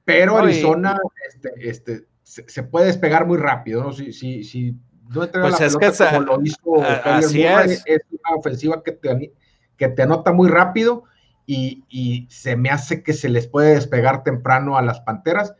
Pero 0.04 0.38
Arizona 0.38 0.98
este, 1.28 1.68
este, 1.68 2.06
se, 2.22 2.62
puede 2.62 2.86
despegar 2.86 3.26
muy 3.26 3.38
rápido, 3.38 3.82
¿no? 3.84 3.92
Si, 3.92 4.12
si, 4.12 4.42
si 4.44 4.76
no 5.08 5.24
entrega 5.24 5.48
pues 5.48 5.60
la 5.60 5.66
es 5.66 5.76
pelota 5.76 6.10
que 6.10 6.16
como 6.16 6.36
lo 6.36 6.42
hizo 6.42 6.82
así 7.04 7.42
es. 7.44 7.82
es. 7.86 8.02
una 8.10 8.36
ofensiva 8.36 8.82
que 8.82 8.92
te, 8.92 9.32
que 9.76 9.88
te 9.88 10.02
anota 10.02 10.32
muy 10.32 10.48
rápido 10.48 11.04
y, 11.46 11.84
y 11.88 12.26
se 12.30 12.56
me 12.56 12.70
hace 12.70 13.02
que 13.02 13.12
se 13.12 13.28
les 13.28 13.46
puede 13.46 13.74
despegar 13.74 14.22
temprano 14.22 14.76
a 14.76 14.82
las 14.82 15.00
panteras 15.00 15.54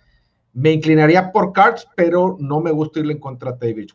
me 0.53 0.73
inclinaría 0.73 1.33
por 1.33 1.53
Cards, 1.53 1.87
pero 1.97 2.37
no 2.41 2.61
me 2.61 2.71
gusta 2.71 3.01
irle 3.01 3.13
en 3.13 3.21
contra 3.21 3.53
de 3.53 3.69
David 3.69 3.91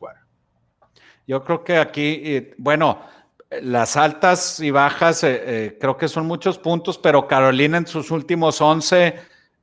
Yo 1.28 1.44
creo 1.44 1.64
que 1.64 1.78
aquí, 1.78 2.54
bueno, 2.58 3.00
las 3.62 3.98
altas 3.98 4.60
y 4.60 4.72
bajas 4.72 5.24
eh, 5.24 5.42
eh, 5.46 5.78
creo 5.80 5.98
que 5.98 6.08
son 6.08 6.26
muchos 6.26 6.58
puntos, 6.58 6.98
pero 6.98 7.28
Carolina 7.28 7.78
en 7.78 7.88
sus 7.88 8.12
últimos 8.12 8.60
11 8.62 9.16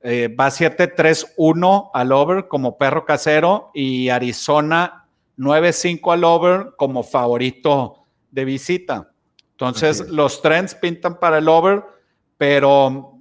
eh, 0.02 0.28
va 0.28 0.48
7-3-1 0.48 1.90
al 1.92 2.12
over 2.12 2.48
como 2.48 2.78
perro 2.78 3.05
casero 3.05 3.70
y 3.74 4.09
Arizona 4.09 5.07
9-5 5.38 6.12
al 6.12 6.24
over 6.24 6.72
como 6.76 7.02
favorito 7.02 8.07
de 8.31 8.44
visita. 8.44 9.11
Entonces, 9.52 10.09
los 10.09 10.42
trends 10.42 10.74
pintan 10.74 11.20
para 11.20 11.38
el 11.38 11.48
over, 11.48 11.85
pero 12.37 13.12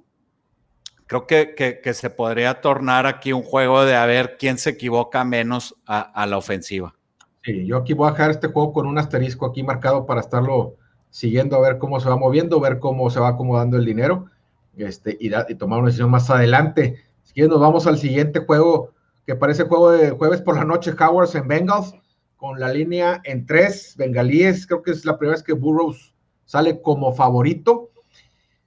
creo 1.11 1.27
que, 1.27 1.93
se 1.93 2.09
podría 2.09 2.61
tornar 2.61 3.05
aquí 3.05 3.33
un 3.33 3.43
juego 3.43 3.83
de 3.83 3.97
a 3.97 4.05
ver 4.05 4.37
quién 4.39 4.57
se 4.57 4.69
equivoca 4.69 5.25
menos 5.25 5.75
a, 5.85 6.25
la 6.25 6.37
ofensiva. 6.37 6.95
Sí, 7.43 7.65
yo 7.65 7.75
aquí 7.75 7.91
voy 7.91 8.07
a 8.07 8.11
dejar 8.11 8.31
este 8.31 8.47
juego 8.47 8.71
con 8.71 8.85
un 8.87 8.97
asterisco 8.97 9.45
aquí 9.45 9.61
marcado 9.61 10.05
para 10.05 10.21
estarlo 10.21 10.75
siguiendo 11.09 11.57
a 11.57 11.59
ver 11.59 11.79
cómo 11.79 11.99
se 11.99 12.07
va 12.07 12.15
moviendo, 12.15 12.61
ver 12.61 12.79
cómo 12.79 13.09
se 13.09 13.19
va 13.19 13.27
acomodando 13.27 13.75
el 13.75 13.83
dinero 13.83 14.27
este, 14.77 15.17
y, 15.19 15.31
y 15.35 15.55
tomar 15.55 15.79
una 15.79 15.87
decisión 15.87 16.11
más 16.11 16.29
adelante. 16.29 17.03
Si 17.23 17.41
nos 17.41 17.59
vamos 17.59 17.87
al 17.87 17.97
siguiente 17.97 18.39
juego, 18.39 18.91
que 19.25 19.35
parece 19.35 19.63
juego 19.63 19.91
de 19.91 20.11
jueves 20.11 20.41
por 20.41 20.55
la 20.55 20.63
noche, 20.63 20.93
Howards 20.97 21.35
en 21.35 21.45
Bengals, 21.45 21.93
con 22.37 22.57
la 22.57 22.71
línea 22.71 23.19
en 23.25 23.45
tres, 23.45 23.95
bengalíes. 23.97 24.65
Creo 24.65 24.81
que 24.81 24.91
es 24.91 25.03
la 25.03 25.17
primera 25.17 25.35
vez 25.35 25.43
que 25.43 25.51
Burroughs 25.51 26.13
sale 26.45 26.81
como 26.81 27.11
favorito. 27.11 27.90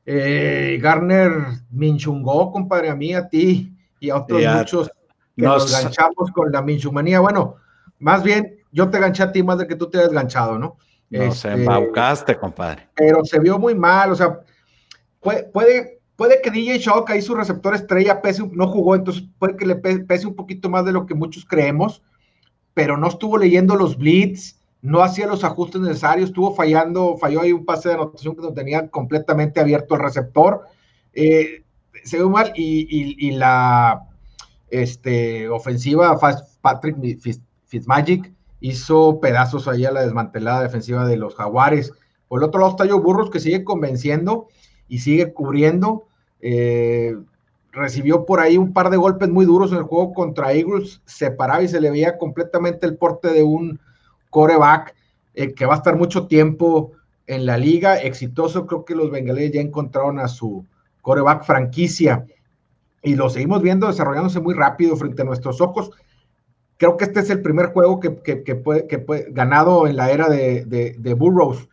Eh, 0.06 0.78
Garner 0.82 1.32
minchungó, 1.70 2.52
compadre, 2.52 2.90
a 2.90 2.94
mí, 2.94 3.14
a 3.14 3.28
ti 3.28 3.74
y 4.00 4.10
a 4.10 4.16
otros 4.16 4.42
muchos 4.56 4.90
que 5.34 5.42
nos... 5.42 5.72
ganchamos 5.72 6.30
con 6.32 6.52
la 6.52 6.62
minchumanía. 6.62 7.20
Bueno, 7.20 7.56
más 7.98 8.22
bien, 8.22 8.58
yo 8.70 8.90
te 8.90 8.98
ganché 8.98 9.22
a 9.22 9.32
ti 9.32 9.42
más 9.42 9.58
de 9.58 9.66
que 9.66 9.76
tú 9.76 9.88
te 9.88 9.98
hayas 9.98 10.12
ganchado, 10.12 10.58
¿no? 10.58 10.76
No 11.10 11.32
se 11.32 11.48
este, 11.48 11.52
embaucaste, 11.52 12.36
compadre. 12.36 12.88
Pero 12.94 13.24
se 13.24 13.38
vio 13.38 13.58
muy 13.58 13.74
mal, 13.74 14.12
o 14.12 14.14
sea, 14.14 14.40
puede, 15.20 15.44
puede, 15.44 16.00
puede 16.16 16.40
que 16.42 16.50
DJ 16.50 16.78
Shock 16.78 17.10
ahí 17.10 17.22
su 17.22 17.34
receptor 17.34 17.74
estrella 17.74 18.20
pese, 18.20 18.42
no 18.52 18.66
jugó, 18.68 18.94
entonces 18.94 19.24
puede 19.38 19.56
que 19.56 19.66
le 19.66 19.76
pese 19.76 20.26
un 20.26 20.34
poquito 20.34 20.68
más 20.68 20.84
de 20.84 20.92
lo 20.92 21.06
que 21.06 21.14
muchos 21.14 21.44
creemos, 21.44 22.02
pero 22.74 22.96
no 22.96 23.08
estuvo 23.08 23.38
leyendo 23.38 23.76
los 23.76 23.96
blitz, 23.96 24.58
no 24.84 25.02
hacía 25.02 25.26
los 25.26 25.44
ajustes 25.44 25.80
necesarios, 25.80 26.28
estuvo 26.28 26.54
fallando, 26.54 27.16
falló 27.16 27.40
ahí 27.40 27.52
un 27.52 27.64
pase 27.64 27.88
de 27.88 27.94
anotación 27.94 28.36
que 28.36 28.42
no 28.42 28.52
tenía 28.52 28.90
completamente 28.90 29.58
abierto 29.58 29.94
el 29.94 30.02
receptor. 30.02 30.66
Eh, 31.14 31.62
se 32.04 32.18
ve 32.18 32.28
mal 32.28 32.52
y, 32.54 33.30
la 33.30 34.06
este, 34.68 35.48
ofensiva 35.48 36.18
Patrick 36.60 36.98
Fitzmagic 37.64 38.30
hizo 38.60 39.20
pedazos 39.20 39.68
ahí 39.68 39.86
a 39.86 39.90
la 39.90 40.02
desmantelada 40.02 40.60
defensiva 40.60 41.06
de 41.06 41.16
los 41.16 41.34
Jaguares. 41.34 41.94
Por 42.28 42.40
el 42.40 42.44
otro 42.44 42.60
lado 42.60 42.76
está 42.76 42.94
Burros 42.94 43.30
que 43.30 43.40
sigue 43.40 43.64
convenciendo 43.64 44.48
y 44.86 44.98
sigue 44.98 45.32
cubriendo. 45.32 46.08
Eh, 46.42 47.16
recibió 47.72 48.26
por 48.26 48.38
ahí 48.38 48.58
un 48.58 48.74
par 48.74 48.90
de 48.90 48.98
golpes 48.98 49.30
muy 49.30 49.46
duros 49.46 49.72
en 49.72 49.78
el 49.78 49.84
juego 49.84 50.12
contra 50.12 50.52
Eagles, 50.52 51.00
se 51.06 51.30
paraba 51.30 51.62
y 51.62 51.68
se 51.68 51.80
le 51.80 51.90
veía 51.90 52.18
completamente 52.18 52.84
el 52.86 52.98
porte 52.98 53.28
de 53.28 53.42
un 53.42 53.80
coreback 54.34 54.96
eh, 55.34 55.54
que 55.54 55.64
va 55.64 55.74
a 55.74 55.76
estar 55.76 55.96
mucho 55.96 56.26
tiempo 56.26 56.90
en 57.28 57.46
la 57.46 57.56
liga, 57.56 57.98
exitoso, 57.98 58.66
creo 58.66 58.84
que 58.84 58.96
los 58.96 59.12
bengalíes 59.12 59.52
ya 59.52 59.60
encontraron 59.60 60.18
a 60.18 60.26
su 60.26 60.66
coreback 61.02 61.44
franquicia 61.44 62.26
y 63.00 63.14
lo 63.14 63.30
seguimos 63.30 63.62
viendo 63.62 63.86
desarrollándose 63.86 64.40
muy 64.40 64.54
rápido 64.54 64.96
frente 64.96 65.22
a 65.22 65.24
nuestros 65.24 65.60
ojos. 65.60 65.92
Creo 66.78 66.96
que 66.96 67.04
este 67.04 67.20
es 67.20 67.30
el 67.30 67.42
primer 67.42 67.66
juego 67.66 68.00
que, 68.00 68.10
puede, 68.10 68.88
que 68.88 68.98
puede, 68.98 69.30
ganado 69.30 69.86
en 69.86 69.96
la 69.96 70.10
era 70.10 70.28
de, 70.28 70.64
de, 70.98 71.14
Burrows. 71.14 71.68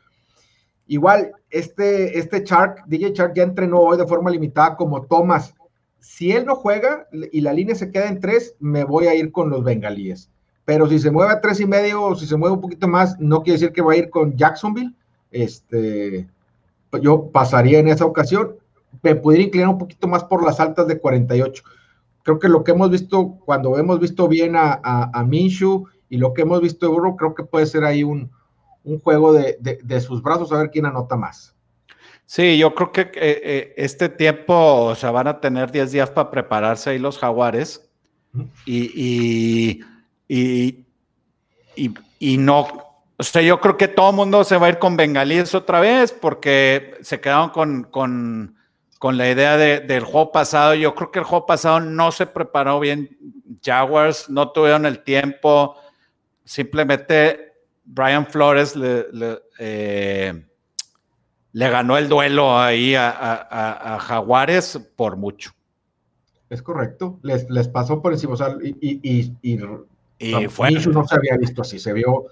Igual, 0.86 1.32
este, 1.50 2.19
este 2.19 2.43
Shark, 2.43 2.84
DJ 2.86 3.13
Shark 3.13 3.34
ya 3.34 3.43
entrenó 3.43 3.80
hoy 3.80 3.97
de 3.97 4.06
forma 4.06 4.30
limitada 4.30 4.76
como 4.76 5.08
Thomas. 5.08 5.56
Si 6.00 6.32
él 6.32 6.45
no 6.45 6.56
juega 6.56 7.08
y 7.32 7.41
la 7.41 7.54
línea 7.54 7.74
se 7.74 7.91
queda 7.91 8.08
en 8.08 8.19
tres, 8.19 8.56
me 8.60 8.84
voy 8.84 9.08
a 9.08 9.15
ir 9.15 9.32
con 9.32 9.50
los 9.50 9.63
bengalíes. 9.63 10.30
Pero 10.65 10.88
si 10.88 11.00
se 11.00 11.12
mueve 11.12 11.34
a 11.34 11.41
tres 11.41 11.60
y 11.60 11.65
medio 11.65 12.04
o 12.04 12.15
si 12.15 12.26
se 12.26 12.38
mueve 12.38 12.56
un 12.56 12.62
poquito 12.62 12.88
más, 12.88 13.19
no 13.19 13.41
quiere 13.41 13.60
decir 13.60 13.74
que 13.74 13.82
va 13.82 13.93
a 13.93 13.97
ir 13.97 14.10
con 14.10 14.36
Jacksonville. 14.38 14.93
Este, 15.32 16.28
yo 17.02 17.30
pasaría 17.32 17.80
en 17.80 17.88
esa 17.88 18.06
ocasión. 18.06 18.56
Me 19.02 19.15
pudiera 19.15 19.45
inclinar 19.45 19.69
un 19.69 19.78
poquito 19.78 20.08
más 20.08 20.24
por 20.24 20.43
las 20.43 20.60
altas 20.60 20.88
de 20.88 21.00
48. 21.00 21.63
Creo 22.24 22.39
que 22.39 22.50
lo 22.50 22.63
que 22.63 22.71
hemos 22.71 22.91
visto, 22.91 23.38
cuando 23.45 23.78
hemos 23.78 24.00
visto 24.00 24.28
bien 24.28 24.56
a, 24.56 24.80
a, 24.84 25.24
Minshu 25.24 25.88
y 26.10 26.17
lo 26.17 26.34
que 26.34 26.43
hemos 26.43 26.62
visto 26.62 26.86
de 26.86 26.91
Burro, 26.91 27.15
creo 27.15 27.34
que 27.34 27.43
puede 27.43 27.65
ser 27.65 27.84
ahí 27.84 28.04
un, 28.04 28.30
juego 29.04 29.34
de, 29.34 30.02
sus 30.02 30.21
brazos 30.21 30.52
a 30.52 30.58
ver 30.58 30.69
quién 30.69 30.86
anota 30.86 31.15
más. 31.15 31.56
Sí, 32.26 32.58
yo 32.58 32.76
creo 32.76 32.91
que 32.91 33.02
eh, 33.02 33.12
eh, 33.15 33.74
este 33.78 34.08
tiempo, 34.10 34.54
o 34.54 34.95
sea, 34.95 35.12
van 35.12 35.28
a 35.28 35.41
tener 35.41 35.71
10 35.71 35.91
días 35.91 36.10
para 36.12 36.30
prepararse 36.30 36.91
ahí 36.91 37.00
los 37.00 37.17
jaguares. 37.17 37.89
y, 38.65 38.91
y, 38.95 39.82
y, 40.34 40.86
no, 42.38 42.67
o 43.17 43.24
sea, 43.24 43.41
yo 43.41 43.60
creo 43.60 43.76
que 43.76 43.89
todo 43.89 44.12
el 44.12 44.15
mundo 44.15 44.46
se 44.46 44.58
va 44.58 44.67
a 44.67 44.70
ir 44.70 44.80
con 44.80 44.96
bengalíes 44.96 45.54
otra 45.54 45.82
vez 45.82 46.13
porque 46.13 46.94
se 47.02 47.20
quedaron 47.20 47.50
con, 47.50 47.84
con, 47.84 48.56
con 48.98 49.17
la 49.17 49.30
idea 49.30 49.58
de, 49.58 49.82
del 49.82 50.06
juego 50.06 50.32
pasado. 50.32 50.74
Yo 50.74 50.96
creo 50.96 51.12
que 51.12 51.20
el 51.20 51.26
juego 51.26 51.46
pasado 51.46 51.82
no 51.82 52.13
se 52.13 52.28
preparó 52.28 52.80
bien 52.80 53.17
Jaguars, 53.62 54.30
no 54.30 54.52
tuvieron 54.52 54.86
el 54.86 55.04
tiempo. 55.04 55.76
Simplemente 56.46 57.56
Brian 57.84 58.26
Flores 58.26 58.78
le, 58.78 59.08
le, 59.12 59.41
eh, 59.60 60.46
ganó 61.54 61.98
el 61.98 62.08
duelo 62.08 62.58
ahí 62.58 62.96
a, 62.96 63.10
a, 63.10 63.96
a, 63.96 64.00
Jaguares 64.00 64.80
por 64.96 65.17
mucho. 65.17 65.52
Es 66.50 66.62
correcto, 66.62 67.20
les, 67.22 67.50
les 67.50 67.67
pasó 67.67 68.02
por 68.02 68.13
encima. 68.13 68.34
O 68.34 68.38
sea, 68.38 68.56
y, 68.63 68.70
y, 68.82 69.00
y 69.04 69.36
y 69.41 69.58
no 70.22 71.08
se 71.08 71.16
había 71.16 71.38
visto 71.38 71.62
así, 71.62 71.80
se 71.80 71.94
vio 71.94 72.26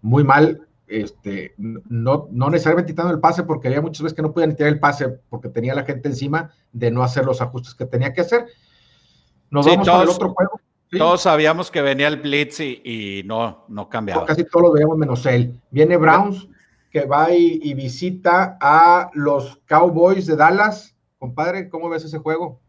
muy 0.00 0.24
mal, 0.24 0.66
este, 0.86 1.54
no, 1.56 2.28
no 2.30 2.50
necesariamente 2.50 2.92
quitando 2.92 3.12
el 3.12 3.20
pase, 3.20 3.44
porque 3.44 3.68
había 3.68 3.80
muchas 3.80 4.02
veces 4.02 4.16
que 4.16 4.22
no 4.22 4.32
podían 4.32 4.54
tirar 4.54 4.72
el 4.72 4.80
pase 4.80 5.08
porque 5.28 5.48
tenía 5.48 5.74
la 5.74 5.84
gente 5.84 6.08
encima 6.08 6.50
de 6.72 6.90
no 6.90 7.02
hacer 7.02 7.24
los 7.24 7.40
ajustes 7.40 7.74
que 7.74 7.86
tenía 7.86 8.12
que 8.12 8.20
hacer. 8.20 8.46
Nos 9.50 9.66
vamos 9.66 9.88
al 9.88 10.08
otro 10.08 10.32
juego. 10.34 10.60
Todos 10.98 11.22
sabíamos 11.22 11.70
que 11.70 11.80
venía 11.80 12.08
el 12.08 12.20
blitz 12.20 12.60
y, 12.60 13.22
no, 13.24 13.64
no 13.68 13.88
cambiaba. 13.88 14.26
casi 14.26 14.44
todos 14.44 14.66
lo 14.66 14.72
veíamos 14.72 14.98
menos 14.98 15.24
él. 15.24 15.58
Viene 15.70 15.96
Browns, 15.96 16.48
que 16.90 17.06
va 17.06 17.32
y, 17.32 17.72
visita 17.74 18.58
a 18.60 19.10
los 19.14 19.58
Cowboys 19.66 20.26
de 20.26 20.36
Dallas. 20.36 20.94
Compadre, 21.18 21.68
¿cómo 21.68 21.88
ves 21.88 22.04
ese 22.04 22.18
juego? 22.18 22.60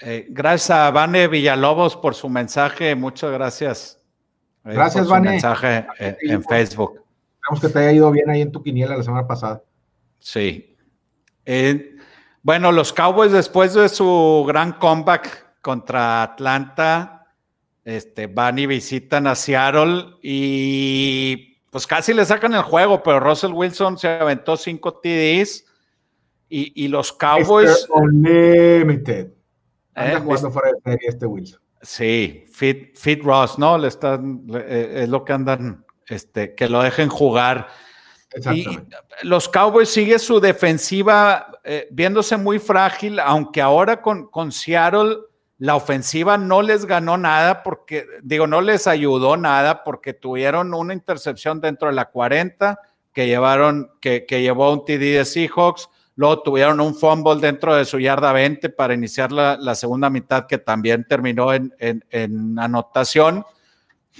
Eh, 0.00 0.26
gracias 0.28 0.70
a 0.70 0.90
Vane 0.90 1.28
Villalobos 1.28 1.96
por 1.96 2.14
su 2.14 2.28
mensaje. 2.28 2.94
Muchas 2.94 3.32
gracias. 3.32 4.00
Eh, 4.64 4.74
gracias, 4.74 5.04
por 5.06 5.14
Vane. 5.14 5.30
mensaje 5.30 5.86
eh, 5.98 6.16
en, 6.22 6.44
Facebook. 6.44 7.02
Esperamos 7.34 7.60
que 7.60 7.68
te 7.68 7.78
haya 7.80 7.92
ido 7.92 8.10
bien 8.10 8.30
ahí 8.30 8.42
en 8.42 8.52
tu 8.52 8.62
quiniela 8.62 8.96
la 8.96 9.02
semana 9.02 9.26
pasada. 9.26 9.62
Sí. 10.20 10.76
bueno, 12.42 12.72
los 12.72 12.92
Cowboys 12.92 13.32
después 13.32 13.74
de 13.74 13.88
su 13.88 14.44
gran 14.46 14.72
comeback 14.72 15.60
contra 15.62 16.22
Atlanta, 16.22 17.26
este, 17.84 18.26
van 18.26 18.58
y 18.58 18.66
visitan 18.66 19.26
a 19.26 19.34
Seattle 19.34 20.16
y 20.22 21.56
pues 21.70 21.86
casi 21.86 22.12
le 22.12 22.24
sacan 22.24 22.54
el 22.54 22.62
juego, 22.62 23.02
pero 23.02 23.20
Russell 23.20 23.52
Wilson 23.52 23.98
se 23.98 24.08
aventó 24.08 24.56
cinco 24.56 24.94
TDs 24.94 25.64
y, 26.48 26.84
y 26.84 26.88
los 26.88 27.12
Cowboys... 27.12 27.86
Unlimited. 27.90 29.37
Anda 29.98 30.18
eh, 30.18 30.20
jugando 30.20 30.50
fuera 30.50 30.70
de 30.72 30.80
serie 30.92 31.08
este 31.08 31.26
Wilson. 31.26 31.60
Sí, 31.82 32.44
Fit, 32.52 32.96
Fit 32.96 33.22
Ross, 33.22 33.58
¿no? 33.58 33.78
Le 33.78 33.88
están, 33.88 34.42
eh, 34.54 35.02
es 35.02 35.08
lo 35.08 35.24
que 35.24 35.32
andan, 35.32 35.84
este, 36.06 36.54
que 36.54 36.68
lo 36.68 36.82
dejen 36.82 37.08
jugar. 37.08 37.68
Y 38.52 38.66
los 39.22 39.48
Cowboys 39.48 39.88
sigue 39.88 40.18
su 40.18 40.38
defensiva 40.38 41.50
eh, 41.64 41.88
viéndose 41.90 42.36
muy 42.36 42.58
frágil, 42.58 43.18
aunque 43.20 43.62
ahora 43.62 44.02
con, 44.02 44.28
con 44.28 44.52
Seattle 44.52 45.18
la 45.58 45.74
ofensiva 45.74 46.38
no 46.38 46.62
les 46.62 46.84
ganó 46.84 47.16
nada 47.16 47.62
porque, 47.62 48.06
digo, 48.22 48.46
no 48.46 48.60
les 48.60 48.86
ayudó 48.86 49.36
nada 49.36 49.82
porque 49.82 50.12
tuvieron 50.12 50.72
una 50.72 50.94
intercepción 50.94 51.60
dentro 51.60 51.88
de 51.88 51.94
la 51.94 52.10
40 52.10 52.78
que 53.12 53.26
llevaron, 53.26 53.90
que, 54.00 54.24
que 54.24 54.40
llevó 54.40 54.72
un 54.72 54.84
TD 54.84 55.16
de 55.16 55.24
Seahawks 55.24 55.88
Luego 56.18 56.42
tuvieron 56.42 56.80
un 56.80 56.96
fumble 56.96 57.36
dentro 57.36 57.76
de 57.76 57.84
su 57.84 58.00
yarda 58.00 58.32
20 58.32 58.70
para 58.70 58.92
iniciar 58.92 59.30
la, 59.30 59.74
segunda 59.76 60.10
mitad 60.10 60.48
que 60.48 60.58
también 60.58 61.06
terminó 61.08 61.54
en, 61.54 62.58
anotación. 62.58 63.44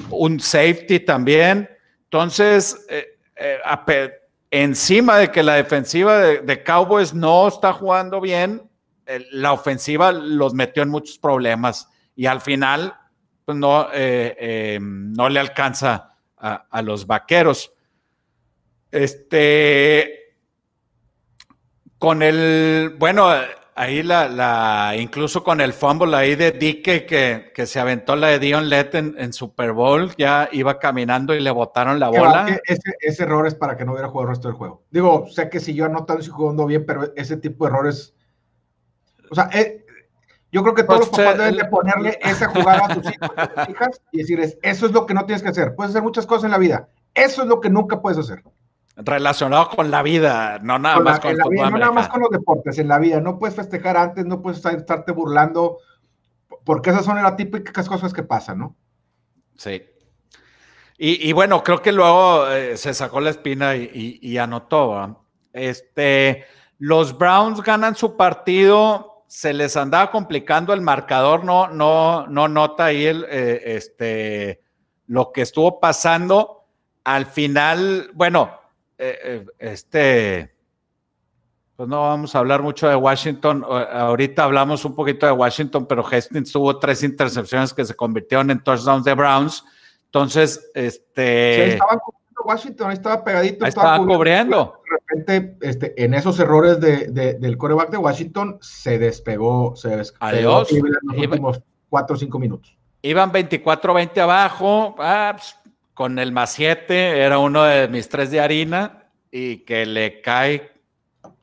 Un 0.09 0.39
safety 0.39 1.01
también. 1.01 1.69
Entonces, 2.05 2.87
eh, 2.89 3.19
eh, 3.35 4.13
encima 4.49 5.19
de 5.19 5.33
que 5.33 5.43
la 5.43 5.55
defensiva 5.55 6.21
de, 6.21 6.63
Cowboys 6.63 7.15
no 7.15 7.49
está 7.49 7.73
jugando 7.73 8.21
bien, 8.21 8.63
la 9.33 9.53
ofensiva 9.53 10.13
los 10.13 10.55
metió 10.55 10.85
en 10.85 10.91
muchos 10.91 11.19
problemas 11.19 11.89
y 12.15 12.27
al 12.27 12.41
final 12.41 12.95
pues 13.45 13.59
no, 13.59 13.89
eh, 13.93 14.79
no 14.81 15.29
le 15.29 15.41
alcanza 15.41 16.15
a, 16.37 16.65
a 16.71 16.81
los 16.81 17.09
vaqueros. 17.09 17.73
Este, 18.93 20.18
con 21.99 22.23
el, 22.23 22.95
bueno, 22.99 23.29
ahí 23.75 24.03
la, 24.03 24.29
la, 24.29 24.95
incluso 24.97 25.43
con 25.43 25.61
el 25.61 25.73
fumble 25.73 26.17
ahí 26.17 26.35
de 26.35 26.53
Dike 26.53 27.07
que, 27.07 27.53
que 27.55 27.67
se 27.67 27.81
aventó 27.81 28.17
la 28.17 28.29
de 28.29 28.39
Dion 28.39 28.69
Lett 28.69 28.95
en, 28.95 29.33
Super 29.33 29.73
Bowl, 29.73 30.15
ya 30.17 30.49
iba 30.53 30.79
caminando 30.79 31.35
y 31.35 31.41
le 31.41 31.51
botaron 31.51 31.99
la 31.99 32.09
bola. 32.09 32.61
ese, 32.65 33.23
error 33.23 33.47
es 33.47 33.55
para 33.55 33.77
que 33.77 33.85
no 33.85 33.93
hubiera 33.93 34.09
jugado 34.09 34.29
el 34.29 34.37
resto 34.37 34.49
del 34.49 34.57
juego. 34.57 34.85
Digo, 34.91 35.27
sé 35.29 35.49
que 35.49 35.61
si 35.61 35.75
yo 35.75 35.85
anotando 35.85 36.23
y 36.23 36.29
jugando 36.29 36.67
bien, 36.67 36.85
pero 36.87 37.13
ese 37.17 37.37
tipo 37.37 37.65
de 37.65 37.71
errores, 37.71 38.15
o 39.31 39.35
sea, 39.35 39.49
eh, 39.53 39.85
yo 40.51 40.63
creo 40.63 40.75
que 40.75 40.85
todos 40.85 41.01
los 41.01 41.09
pues, 41.11 41.23
papás 41.23 41.39
deben 41.39 41.57
de 41.57 41.65
ponerle 41.67 42.19
esa 42.23 42.49
jugada 42.49 42.87
a 42.87 42.95
sus 42.95 43.13
hijos, 43.13 43.31
a 43.37 43.71
hijas 43.71 44.01
y 44.13 44.19
decirles, 44.19 44.59
eso 44.63 44.87
es 44.87 44.93
lo 44.93 45.05
que 45.05 45.15
no 45.15 45.27
tienes 45.27 45.43
que 45.43 45.51
hacer. 45.51 45.75
Puedes 45.75 45.91
hacer 45.91 46.03
muchas 46.03 46.27
cosas 46.27 46.45
en 46.45 46.53
la 46.53 46.59
vida. 46.59 46.89
Eso 47.15 47.43
es 47.43 47.49
lo 47.49 47.61
que 47.61 47.71
nunca 47.71 48.01
puedes 48.01 48.19
hacer 48.19 48.43
relacionado 48.99 49.71
con 49.71 49.91
la 49.91 50.03
vida, 50.03 50.59
no 50.63 50.79
nada 50.79 51.01
más 51.01 51.21
con, 51.21 51.37
no 51.37 51.71
nada 51.71 51.93
más 51.93 52.09
con 52.09 52.21
los 52.21 52.31
deportes, 52.31 52.79
en 52.79 52.89
la 52.89 52.99
vida. 52.99 53.21
No 53.21 53.39
puedes 53.39 53.55
festejar 53.55 53.97
antes, 53.97 54.27
no 54.27 54.43
puedes 54.43 54.65
estarte 54.65 55.13
burlando, 55.13 55.79
porque 56.65 56.91
esas 56.91 57.05
son 57.05 57.23
las 57.23 57.37
típicas 57.37 57.89
cosas 57.89 58.13
que 58.13 58.23
pasan, 58.23 58.59
¿no? 58.59 58.77
Sí. 59.57 59.83
Y, 61.01 61.33
bueno, 61.33 61.63
creo 61.63 61.81
que 61.81 61.93
luego 61.93 62.51
eh, 62.51 62.77
se 62.77 62.93
sacó 62.93 63.21
la 63.21 63.31
espina 63.31 63.77
y, 63.77 64.37
anotó. 64.37 65.25
Este, 65.53 66.45
los 66.79 67.17
Browns 67.17 67.63
ganan 67.63 67.95
su 67.95 68.17
partido, 68.17 69.23
se 69.29 69.53
les 69.53 69.77
andaba 69.77 70.11
complicando 70.11 70.73
el 70.73 70.81
marcador, 70.81 71.45
no, 71.45 71.69
no, 71.69 72.27
no 72.27 72.49
nota 72.49 72.87
ahí 72.87 73.07
el, 73.07 73.25
eh, 73.31 73.63
este, 73.77 74.61
lo 75.07 75.31
que 75.31 75.43
estuvo 75.43 75.79
pasando 75.79 76.65
al 77.05 77.27
final, 77.27 78.11
bueno, 78.13 78.58
eh, 78.99 79.19
eh, 79.23 79.47
este, 79.59 80.53
pues 81.77 81.89
no 81.89 82.03
vamos 82.03 82.35
a 82.35 82.41
hablar 82.41 82.63
mucho 82.63 82.89
de 82.89 82.97
Washington. 82.97 83.65
Ahorita 83.65 84.45
hablamos 84.45 84.85
un 84.85 84.97
poquito 84.97 85.27
de 85.27 85.33
Washington, 85.33 85.87
pero 85.87 86.05
Hastings 86.05 86.51
tuvo 86.51 86.79
tres 86.79 87.05
intercepciones 87.05 87.73
que 87.73 87.85
se 87.85 87.95
convirtieron 87.95 88.51
en 88.51 88.63
touchdowns 88.63 89.05
de 89.05 89.15
Browns. 89.15 89.65
Entonces, 90.07 90.71
este. 90.75 91.73
Sí, 91.73 91.79
Washington, 92.45 92.91
ahí 92.91 92.95
estaba 92.95 93.23
pegadito. 93.23 93.67
estaba, 93.67 93.99
cubriendo. 93.99 94.81
De 94.85 95.15
repente, 95.15 95.57
este, 95.61 96.03
en 96.03 96.15
esos 96.15 96.39
errores 96.41 96.81
de, 96.81 97.35
del 97.35 97.57
coreback 97.57 97.91
de 97.91 97.99
Washington, 97.99 98.59
se 98.61 98.99
despegó. 98.99 99.77
Se 99.77 99.97
despegó 99.97 100.27
Adiós. 100.27 100.73
En 100.73 100.83
los 101.03 101.17
últimos 101.17 101.63
cuatro 101.89 102.17
o 102.17 102.19
cinco 102.19 102.39
minutos. 102.39 102.77
Iban 103.03 103.33
24-20 103.33 104.19
abajo. 104.19 104.97
Ah, 104.99 105.37
pues, 105.37 105.57
con 105.99 106.21
el 106.21 106.31
más 106.31 106.53
7, 106.53 107.23
era 107.23 107.41
uno 107.41 107.65
de 107.65 107.89
mis 107.89 108.09
tres 108.09 108.31
de 108.31 108.41
harina 108.41 109.11
y 109.33 109.65
que 109.65 109.85
le 109.85 110.21
cae. 110.21 110.71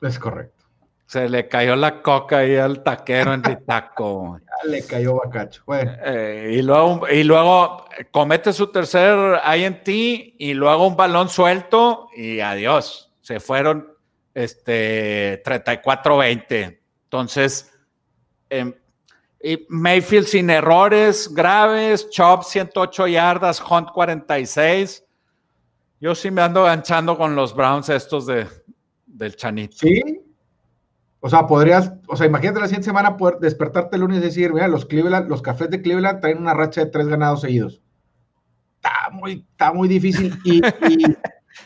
Es 0.00 0.18
correcto. 0.18 0.64
Se 1.04 1.28
le 1.28 1.46
cayó 1.46 1.76
la 1.76 2.00
coca 2.00 2.38
ahí 2.38 2.56
al 2.56 2.82
taquero 2.82 3.34
en 3.34 3.44
el 3.44 3.62
taco. 3.66 4.40
ya 4.64 4.70
le 4.70 4.82
cayó 4.86 5.16
bacacho. 5.16 5.62
Bueno. 5.66 5.92
Eh, 6.02 6.54
y, 6.54 6.62
luego, 6.62 7.06
y 7.06 7.22
luego 7.22 7.84
comete 8.10 8.54
su 8.54 8.68
tercer 8.68 9.38
INT 9.58 9.88
y 9.88 10.54
luego 10.54 10.86
un 10.86 10.96
balón 10.96 11.28
suelto 11.28 12.08
y 12.16 12.40
adiós. 12.40 13.12
Se 13.20 13.40
fueron 13.40 13.92
este, 14.32 15.42
34-20. 15.44 16.80
Entonces, 17.04 17.74
eh, 18.48 18.72
y 19.42 19.66
Mayfield 19.68 20.26
sin 20.26 20.50
errores 20.50 21.32
graves, 21.32 22.08
Chop 22.10 22.42
108 22.42 23.06
yardas, 23.06 23.62
Hunt 23.62 23.90
46. 23.92 25.04
Yo 26.00 26.14
sí 26.14 26.30
me 26.30 26.42
ando 26.42 26.64
ganchando 26.64 27.16
con 27.16 27.34
los 27.34 27.54
Browns 27.54 27.88
estos 27.88 28.26
de, 28.26 28.46
del 29.06 29.36
Chanito. 29.36 29.76
Sí. 29.78 30.22
O 31.20 31.28
sea, 31.28 31.46
podrías, 31.46 31.92
o 32.06 32.16
sea, 32.16 32.26
imagínate 32.26 32.60
la 32.60 32.66
siguiente 32.66 32.86
semana 32.86 33.16
poder 33.16 33.38
despertarte 33.38 33.96
el 33.96 34.02
lunes 34.02 34.18
y 34.18 34.22
decir, 34.22 34.52
mira, 34.52 34.68
los 34.68 34.86
Cleveland, 34.86 35.28
los 35.28 35.42
cafés 35.42 35.70
de 35.70 35.82
Cleveland 35.82 36.20
traen 36.20 36.38
una 36.38 36.54
racha 36.54 36.84
de 36.84 36.90
tres 36.90 37.08
ganados 37.08 37.40
seguidos. 37.40 37.80
Está 38.76 39.10
muy, 39.10 39.46
está 39.50 39.72
muy 39.72 39.88
difícil. 39.88 40.38
Y, 40.44 40.60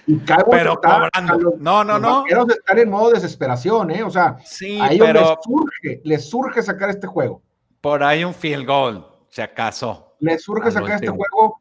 y, 0.06 0.16
pero 0.50 0.80
cobrando. 0.80 1.56
no, 1.59 1.85
no, 1.85 1.98
no. 1.98 2.24
Los 2.28 2.48
estar 2.50 2.78
en 2.78 2.88
modo 2.88 3.11
desesperación, 3.11 3.90
¿eh? 3.90 4.02
O 4.02 4.11
sea, 4.11 4.37
a 4.80 4.92
ellos 4.92 5.12
les 5.12 5.28
surge, 5.42 6.00
les 6.04 6.30
surge 6.30 6.62
sacar 6.62 6.90
este 6.90 7.06
juego. 7.06 7.42
Por 7.81 8.03
ahí 8.03 8.25
un 8.25 8.35
field 8.35 8.66
goal, 8.66 9.07
si 9.29 9.40
acaso. 9.40 10.16
Le 10.21 10.38
surge 10.38 10.71
sacar 10.71 10.97
este 10.97 11.09
juego. 11.09 11.61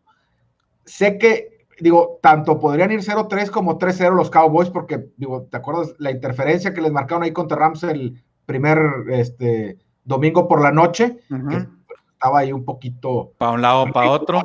Sé 0.84 1.18
que, 1.18 1.68
digo, 1.80 2.20
tanto 2.22 2.60
podrían 2.60 2.92
ir 2.92 3.00
0-3 3.00 3.50
como 3.50 3.80
3-0 3.80 4.16
los 4.16 4.30
Cowboys, 4.30 4.70
porque, 4.70 5.12
digo, 5.16 5.44
¿te 5.44 5.58
acuerdas 5.58 5.96
la 5.98 6.12
interferencia 6.12 6.74
que 6.74 6.82
les 6.82 6.92
marcaron 6.92 7.24
ahí 7.24 7.32
contra 7.32 7.58
Rams 7.58 7.84
el 7.84 8.22
primer 8.46 8.80
este, 9.12 9.78
domingo 10.04 10.48
por 10.48 10.62
la 10.62 10.72
noche? 10.72 11.20
que 11.30 11.68
estaba 12.12 12.40
ahí 12.40 12.52
un 12.52 12.66
poquito. 12.66 13.32
Para 13.38 13.52
un 13.52 13.62
lado, 13.62 13.86
para 13.94 14.12
otro. 14.12 14.42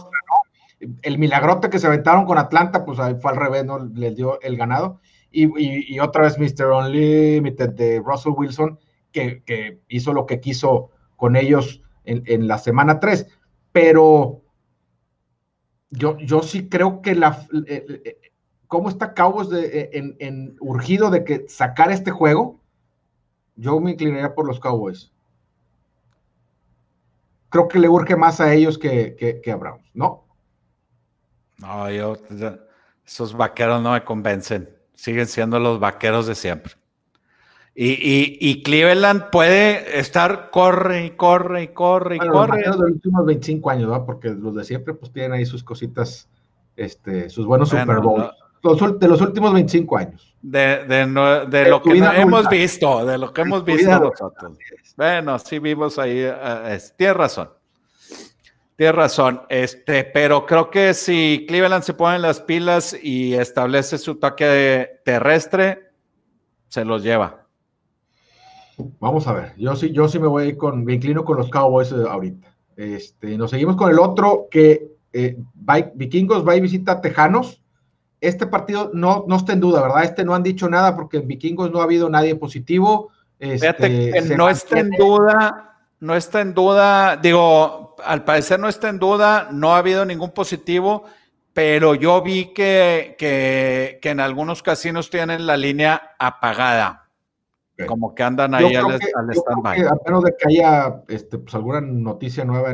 El 1.02 1.18
milagrote 1.18 1.70
que 1.70 1.78
se 1.80 1.88
aventaron 1.88 2.24
con 2.24 2.38
Atlanta, 2.38 2.84
pues 2.84 3.00
ahí 3.00 3.16
fue 3.20 3.32
al 3.32 3.38
revés, 3.38 3.64
¿no? 3.64 3.78
Les 3.78 4.14
dio 4.14 4.40
el 4.42 4.56
ganado. 4.56 5.00
Y, 5.32 5.98
otra 5.98 6.22
vez 6.22 6.38
Mr. 6.38 6.70
Unlimited 6.70 7.70
de 7.70 8.00
Russell 8.04 8.34
Wilson, 8.36 8.78
que, 9.10 9.42
que 9.42 9.80
hizo 9.88 10.12
lo 10.12 10.26
que 10.26 10.38
quiso 10.38 10.90
con 11.24 11.36
ellos 11.36 11.80
en, 12.04 12.46
la 12.46 12.58
semana 12.58 13.00
3, 13.00 13.26
pero 13.72 14.42
yo, 15.88 16.18
yo 16.18 16.42
sí 16.42 16.68
creo 16.68 17.00
que 17.00 17.14
la... 17.14 17.46
Eh, 17.66 17.86
eh, 17.88 18.02
eh, 18.04 18.20
¿Cómo 18.66 18.90
está 18.90 19.14
Cowboys 19.14 19.48
en, 19.50 20.54
urgido 20.60 21.08
de 21.08 21.24
que 21.24 21.46
sacar 21.48 21.90
este 21.90 22.10
juego? 22.10 22.60
Yo 23.56 23.80
me 23.80 23.92
inclinaría 23.92 24.34
por 24.34 24.46
los 24.46 24.60
Cowboys. 24.60 25.14
Creo 27.48 27.66
que 27.66 27.78
le 27.78 27.88
urge 27.88 28.16
más 28.16 28.42
a 28.42 28.52
ellos 28.52 28.76
que, 28.76 29.40
que, 29.42 29.50
a 29.50 29.56
Browns, 29.56 29.90
¿no? 29.94 30.26
No, 31.56 31.90
yo, 31.90 32.18
esos 33.06 33.34
vaqueros 33.34 33.80
no 33.80 33.92
me 33.92 34.04
convencen. 34.04 34.68
Siguen 34.94 35.26
siendo 35.26 35.58
los 35.58 35.80
vaqueros 35.80 36.26
de 36.26 36.34
siempre. 36.34 36.74
Y, 37.76 38.62
Cleveland 38.62 39.30
puede 39.30 39.98
estar 39.98 40.50
corre 40.50 41.06
y 41.06 41.10
corre 41.10 41.64
y 41.64 41.68
corre 41.68 42.16
y 42.16 42.18
corre. 42.20 42.62
Los 42.66 42.76
de 42.76 42.82
los 42.82 42.92
últimos 42.92 43.26
25 43.26 43.70
años, 43.70 43.88
¿no? 43.88 44.06
Porque 44.06 44.30
los 44.30 44.54
de 44.54 44.64
siempre 44.64 44.94
pues 44.94 45.10
tienen 45.10 45.32
ahí 45.32 45.44
sus 45.44 45.64
cositas, 45.64 46.28
este, 46.76 47.28
sus 47.28 47.46
buenos 47.46 47.70
Super 47.70 47.98
Bowls. 47.98 48.30
de 49.00 49.08
los 49.08 49.20
últimos 49.20 49.52
25 49.52 49.96
años. 49.98 50.34
De, 50.40 51.06
lo 51.68 51.82
que 51.82 51.98
hemos 51.98 52.48
visto, 52.48 53.04
de 53.04 53.18
lo 53.18 53.32
que 53.32 53.42
hemos 53.42 53.64
visto 53.64 53.98
nosotros. 53.98 54.56
Bueno, 54.96 55.38
sí 55.40 55.58
vimos 55.58 55.98
ahí, 55.98 56.24
uh, 56.24 56.78
tienes 56.96 57.16
razón. 57.16 57.50
Tienes 58.76 58.94
razón, 58.94 59.42
este, 59.48 60.04
pero 60.04 60.46
creo 60.46 60.68
que 60.68 60.94
si 60.94 61.44
Cleveland 61.48 61.84
se 61.84 61.94
pone 61.94 62.18
las 62.18 62.40
pilas 62.40 62.96
y 63.00 63.34
establece 63.34 63.98
su 63.98 64.12
ataque 64.12 65.00
terrestre, 65.04 65.90
se 66.68 66.84
los 66.84 67.02
lleva. 67.02 67.43
Vamos 68.98 69.26
a 69.26 69.32
ver, 69.32 69.54
yo 69.56 69.76
sí, 69.76 69.92
yo 69.92 70.08
sí 70.08 70.18
me 70.18 70.26
voy 70.26 70.56
con, 70.56 70.84
me 70.84 70.94
inclino 70.94 71.24
con 71.24 71.36
los 71.36 71.48
Cowboys 71.50 71.92
eh, 71.92 71.96
ahorita. 72.08 72.54
Este, 72.76 73.38
nos 73.38 73.50
seguimos 73.50 73.76
con 73.76 73.90
el 73.90 73.98
otro 73.98 74.48
que 74.50 74.94
eh, 75.12 75.36
Vikingos 75.94 76.46
va 76.46 76.56
y 76.56 76.60
visita 76.60 77.00
Tejanos. 77.00 77.62
Este 78.20 78.46
partido 78.46 78.90
no, 78.92 79.24
no 79.28 79.36
está 79.36 79.52
en 79.52 79.60
duda, 79.60 79.82
¿verdad? 79.82 80.04
Este 80.04 80.24
no 80.24 80.34
han 80.34 80.42
dicho 80.42 80.68
nada 80.68 80.96
porque 80.96 81.18
en 81.18 81.28
Vikingos 81.28 81.70
no 81.70 81.80
ha 81.80 81.84
habido 81.84 82.08
nadie 82.08 82.34
positivo. 82.34 83.10
Este, 83.38 84.22
no 84.36 84.48
está 84.48 84.80
en 84.80 84.90
duda, 84.90 85.76
no 86.00 86.16
está 86.16 86.40
en 86.40 86.54
duda, 86.54 87.16
digo, 87.16 87.96
al 88.04 88.24
parecer 88.24 88.58
no 88.58 88.68
está 88.68 88.88
en 88.88 88.98
duda, 88.98 89.48
no 89.52 89.74
ha 89.74 89.78
habido 89.78 90.04
ningún 90.04 90.30
positivo, 90.30 91.04
pero 91.52 91.94
yo 91.94 92.22
vi 92.22 92.54
que, 92.54 93.16
que, 93.18 93.98
que 94.00 94.10
en 94.10 94.20
algunos 94.20 94.62
casinos 94.62 95.10
tienen 95.10 95.46
la 95.46 95.56
línea 95.56 96.14
apagada. 96.18 97.03
Como 97.86 98.14
que 98.14 98.22
andan 98.22 98.54
ahí 98.54 98.74
al, 98.74 98.92
stand-by. 98.92 99.80
A 99.86 99.96
menos 100.06 100.22
de 100.22 100.34
que 100.38 100.48
haya 100.48 101.02
este, 101.08 101.38
pues, 101.38 101.54
alguna 101.54 101.80
noticia 101.80 102.44
nueva 102.44 102.70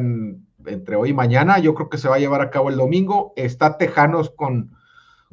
entre 0.66 0.96
hoy 0.96 1.10
y 1.10 1.14
mañana, 1.14 1.58
yo 1.58 1.74
creo 1.74 1.88
que 1.88 1.96
se 1.96 2.08
va 2.08 2.16
a 2.16 2.18
llevar 2.18 2.42
a 2.42 2.50
cabo 2.50 2.68
el 2.68 2.76
domingo. 2.76 3.32
Está 3.36 3.78
Tejanos 3.78 4.30
con. 4.30 4.76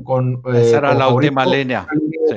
con 0.04 0.42
Esa 0.54 0.78
era 0.78 0.94
la 0.94 1.10
última 1.10 1.46
línea. 1.46 1.86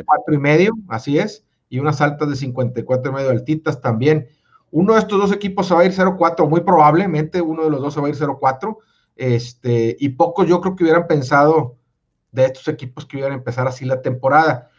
Cuatro 0.05 0.35
y 0.35 0.39
medio, 0.39 0.73
así 0.89 1.19
es. 1.19 1.45
Y 1.69 1.79
unas 1.79 2.01
altas 2.01 2.29
de 2.29 2.37
54 2.37 3.13
y 3.13 3.15
medio 3.15 3.31
altitas 3.31 3.81
también. 3.81 4.27
Uno 4.73 4.95
de 4.95 5.01
estos 5.01 5.19
dos 5.21 5.33
equipos 5.33 5.67
se 5.67 5.75
va 5.75 5.81
a 5.81 5.85
ir 5.85 5.93
0-4, 5.93 6.49
muy 6.49 6.61
probablemente 6.61 7.41
uno 7.41 7.65
de 7.65 7.71
los 7.71 7.81
dos 7.81 7.95
se 7.95 8.01
va 8.01 8.07
a 8.07 8.11
ir 8.11 8.17
0-4. 8.17 8.77
Este, 9.17 9.97
y 9.99 10.11
pocos 10.11 10.49
yo 10.49 10.61
creo 10.61 10.75
que 10.75 10.85
hubieran 10.85 11.07
pensado 11.07 11.77
de 12.33 12.45
estos 12.47 12.67
equipos 12.69 13.05
que 13.07 13.19
iban 13.19 13.33
a 13.33 13.37
empezar 13.37 13.67
así 13.67 13.85
la 13.85 14.01
temporada. 14.01 14.70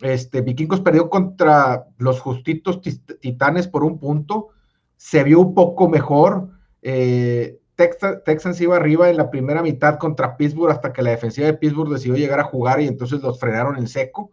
Este, 0.00 0.40
Vikingos 0.40 0.80
perdió 0.80 1.10
contra 1.10 1.86
los 1.98 2.20
justitos 2.20 2.80
titanes 3.20 3.68
por 3.68 3.84
un 3.84 3.98
punto. 3.98 4.48
Se 4.96 5.22
vio 5.24 5.40
un 5.40 5.54
poco 5.54 5.88
mejor. 5.88 6.48
Eh, 6.82 7.60
Texans, 8.24 8.60
iba 8.60 8.76
arriba 8.76 9.08
en 9.08 9.16
la 9.16 9.30
primera 9.30 9.62
mitad 9.62 9.98
contra 9.98 10.36
Pittsburgh 10.36 10.70
hasta 10.70 10.92
que 10.92 11.02
la 11.02 11.10
defensiva 11.10 11.46
de 11.46 11.54
Pittsburgh 11.54 11.90
decidió 11.90 12.16
llegar 12.16 12.40
a 12.40 12.44
jugar 12.44 12.80
y 12.80 12.88
entonces 12.88 13.22
los 13.22 13.40
frenaron 13.40 13.76
en 13.78 13.88
seco. 13.88 14.32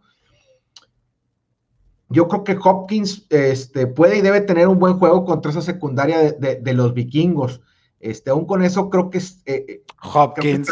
Yo 2.10 2.28
creo 2.28 2.44
que 2.44 2.58
Hopkins 2.62 3.26
este, 3.28 3.86
puede 3.86 4.18
y 4.18 4.22
debe 4.22 4.40
tener 4.40 4.68
un 4.68 4.78
buen 4.78 4.98
juego 4.98 5.24
contra 5.24 5.50
esa 5.50 5.62
secundaria 5.62 6.32
de, 6.32 6.72
los 6.72 6.94
vikingos. 6.94 7.60
Este, 8.00 8.30
aún 8.30 8.46
con 8.46 8.62
eso 8.62 8.88
creo 8.88 9.10
que 9.10 9.18
es... 9.18 9.42
Eh, 9.44 9.64
eh, 9.68 9.82
Hopkins. 10.14 10.68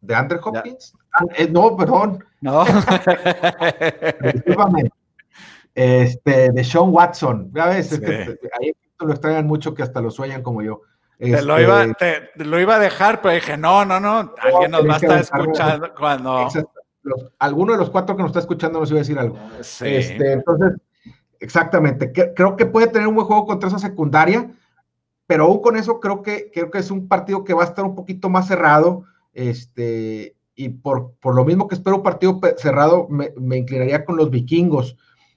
¿De 0.00 0.14
Andrew 0.14 0.40
Hopkins? 0.42 0.94
Ah, 1.12 1.24
no, 1.50 1.76
perdón. 1.76 2.24
No. 2.40 2.64
Discúlpame. 4.32 4.90
Este, 5.74 6.50
de 6.50 6.64
Sean 6.64 6.88
Watson. 6.88 7.50
Ya 7.54 7.66
ves, 7.66 7.92
es 7.92 8.00
que 8.00 8.38
ahí 8.58 8.72
lo 8.98 9.12
extrañan 9.12 9.46
mucho 9.46 9.74
que 9.74 9.82
hasta 9.82 10.00
lo 10.00 10.10
sueñan 10.10 10.42
como 10.42 10.62
yo. 10.62 10.82
te, 11.18 11.42
lo 11.42 11.60
iba, 11.60 11.84
este, 11.84 12.30
lo 12.36 12.60
iba 12.60 12.76
a 12.76 12.78
dejar, 12.78 13.20
pero 13.20 13.34
dije, 13.34 13.56
no, 13.56 13.84
no, 13.84 14.00
no, 14.00 14.34
alguien 14.40 14.70
nos 14.70 14.88
va 14.88 14.94
a 14.94 14.96
estar 14.96 15.20
escuchando 15.20 15.94
cuando... 15.94 16.48
alguno 17.38 17.72
de 17.72 17.78
los 17.78 17.90
cuatro 17.90 18.16
que 18.16 18.22
nos 18.22 18.30
está 18.30 18.40
escuchando 18.40 18.80
nos 18.80 18.90
iba 18.90 18.98
a 18.98 19.02
decir 19.02 19.18
algo. 19.18 19.38
Este, 19.58 20.32
entonces, 20.32 20.80
exactamente, 21.38 22.12
creo 22.12 22.56
que 22.56 22.66
puede 22.66 22.88
tener 22.88 23.08
un 23.08 23.14
buen 23.14 23.26
juego 23.26 23.46
contra 23.46 23.68
esa 23.68 23.78
secundaria, 23.78 24.50
pero 25.26 25.44
aún 25.44 25.62
con 25.62 25.76
eso 25.76 26.00
creo 26.00 26.22
que, 26.22 26.50
creo 26.52 26.70
que 26.70 26.78
es 26.78 26.90
un 26.90 27.06
partido 27.08 27.44
que 27.44 27.54
va 27.54 27.62
a 27.62 27.66
estar 27.66 27.84
un 27.84 27.94
poquito 27.94 28.28
más 28.28 28.48
cerrado, 28.48 29.04
este, 29.32 30.36
y 30.54 30.68
por, 30.68 31.14
por 31.20 31.34
lo 31.34 31.44
mismo 31.44 31.68
que 31.68 31.74
espero 31.74 31.96
un 31.96 32.02
partido 32.02 32.40
cerrado, 32.56 33.08
me, 33.08 33.56
inclinaría 33.56 34.04
con 34.04 34.16
los 34.16 34.30
vikingos 34.30 34.96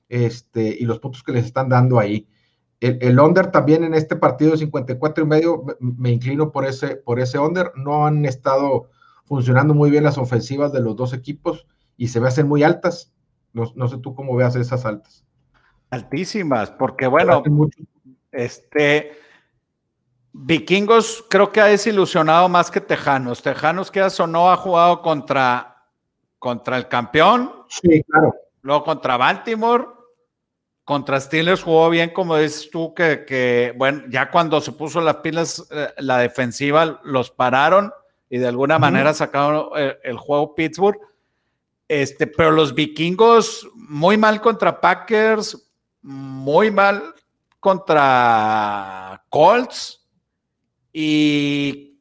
este, 0.09 0.75
y 0.79 0.85
los 0.85 0.99
puntos 0.99 1.23
que 1.23 1.31
les 1.31 1.45
están 1.45 1.69
dando 1.69 1.99
ahí. 1.99 2.27
El, 2.79 2.99
el, 3.01 3.19
under 3.19 3.47
también 3.47 3.83
en 3.83 3.93
este 3.93 4.15
partido 4.15 4.51
de 4.51 4.57
54 4.57 5.23
y 5.23 5.27
medio, 5.27 5.63
me, 5.79 6.11
inclino 6.11 6.51
por 6.51 6.65
ese, 6.65 6.97
por 6.97 7.19
ese 7.19 7.39
under. 7.39 7.71
No 7.75 8.05
han 8.05 8.25
estado 8.25 8.89
funcionando 9.25 9.73
muy 9.73 9.89
bien 9.89 10.03
las 10.03 10.17
ofensivas 10.17 10.73
de 10.73 10.81
los 10.81 10.95
dos 10.95 11.13
equipos 11.13 11.65
y 11.95 12.09
se 12.09 12.19
me 12.19 12.27
hacen 12.27 12.47
muy 12.47 12.63
altas. 12.63 13.13
No, 13.53 13.71
no 13.75 13.87
sé 13.87 13.97
tú 13.99 14.13
cómo 14.15 14.35
veas 14.35 14.55
esas 14.55 14.85
altas. 14.85 15.25
Altísimas, 15.89 16.71
porque 16.71 17.07
bueno, 17.07 17.43
este 18.31 19.11
Vikingos 20.35 21.23
creo 21.29 21.51
que 21.51 21.61
ha 21.61 21.65
desilusionado 21.65 22.49
más 22.49 22.71
que 22.71 22.81
Tejanos. 22.81 23.43
Tejanos 23.43 23.91
que 23.91 24.01
o 24.01 24.27
no 24.27 24.51
ha 24.51 24.57
jugado 24.57 25.01
contra, 25.03 25.85
contra 26.39 26.75
el 26.77 26.87
campeón. 26.87 27.53
Sí, 27.69 28.03
claro. 28.03 28.33
Luego 28.63 28.83
contra 28.83 29.15
Baltimore. 29.15 29.85
Contra 30.83 31.21
Steelers 31.21 31.63
jugó 31.63 31.89
bien, 31.89 32.09
como 32.09 32.35
dices 32.35 32.69
tú, 32.69 32.93
que, 32.93 33.73
bueno, 33.77 34.03
ya 34.09 34.29
cuando 34.29 34.59
se 34.59 34.73
puso 34.73 34.99
las 34.99 35.17
pilas, 35.17 35.65
eh, 35.71 35.93
la 35.99 36.17
defensiva 36.17 36.99
los 37.05 37.31
pararon 37.31 37.93
y 38.29 38.37
de 38.37 38.47
alguna 38.47 38.79
manera 38.79 39.13
sacaron 39.13 39.69
el, 39.77 39.97
el, 40.03 40.17
juego 40.17 40.55
Pittsburgh. 40.55 40.99
Este, 41.87 42.27
pero 42.27 42.51
los 42.51 42.73
vikingos 42.73 43.69
muy 43.75 44.17
mal 44.17 44.41
contra 44.41 44.81
Packers, 44.81 45.71
muy 46.01 46.69
mal 46.69 47.13
contra 47.61 49.23
Colts 49.29 50.02
y 50.93 51.99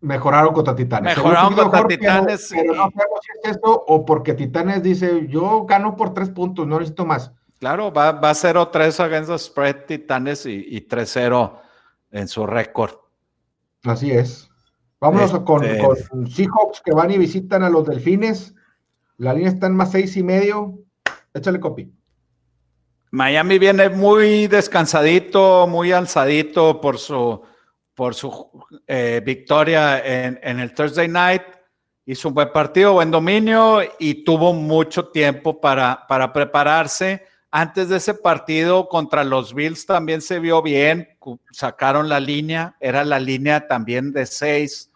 mejoraron 0.00 0.54
contra 0.54 0.74
Titanes. 0.74 1.16
Mejoraron 1.16 1.54
contra 1.54 1.86
Titanes. 1.86 2.48
Pero, 2.50 2.74
no 2.74 2.90
sabemos 2.90 3.20
si 3.22 3.38
es 3.42 3.56
esto 3.56 3.84
o 3.86 4.04
porque 4.04 4.34
Titanes 4.34 4.82
dice, 4.82 5.26
yo 5.28 5.66
gano 5.66 5.96
por 5.96 6.14
tres 6.14 6.30
puntos, 6.30 6.66
no 6.66 6.78
necesito 6.78 7.04
más. 7.04 7.32
Claro, 7.58 7.92
va, 7.92 8.12
va 8.12 8.30
0-3 8.32 9.00
against 9.00 9.30
the 9.30 9.38
spread 9.38 9.86
Titanes 9.86 10.46
y, 10.46 10.64
y 10.68 10.86
3-0 10.86 11.58
en 12.12 12.28
su 12.28 12.46
récord. 12.46 12.94
Así 13.84 14.10
es. 14.10 14.48
Vámonos 15.00 15.32
este 15.32 15.44
con, 15.44 15.62
con, 15.78 16.26
Seahawks 16.26 16.80
que 16.84 16.92
van 16.92 17.10
y 17.10 17.18
visitan 17.18 17.62
a 17.62 17.70
los 17.70 17.86
Delfines. 17.86 18.54
La 19.18 19.32
línea 19.32 19.50
está 19.50 19.66
en 19.66 19.76
más 19.76 19.92
seis 19.92 20.16
y 20.16 20.22
medio. 20.22 20.78
Échale 21.34 21.60
copy. 21.60 21.92
Miami 23.10 23.58
viene 23.58 23.88
muy 23.88 24.46
descansadito, 24.46 25.66
muy 25.66 25.92
alzadito 25.92 26.80
por 26.80 26.98
su, 26.98 27.42
por 27.96 28.14
su 28.14 28.48
eh, 28.86 29.20
victoria 29.24 29.98
en, 30.04 30.60
el 30.60 30.72
Thursday 30.72 31.08
Night. 31.08 31.42
Hizo 32.04 32.28
un 32.28 32.34
buen 32.34 32.52
partido, 32.52 32.92
buen 32.92 33.10
dominio 33.10 33.80
y 33.98 34.22
tuvo 34.22 34.52
mucho 34.52 35.08
tiempo 35.08 35.60
para, 35.60 36.06
para 36.06 36.32
prepararse. 36.32 37.24
Antes 37.50 37.88
de 37.88 37.96
ese 37.96 38.14
partido 38.14 38.88
contra 38.88 39.24
los 39.24 39.52
Bills 39.52 39.86
también 39.86 40.20
se 40.20 40.38
vio 40.38 40.62
bien, 40.62 41.08
sacaron 41.50 42.08
la 42.08 42.20
línea, 42.20 42.76
era 42.78 43.02
la 43.04 43.18
línea 43.18 43.66
también 43.66 44.12
de 44.12 44.26
seis. 44.26 44.92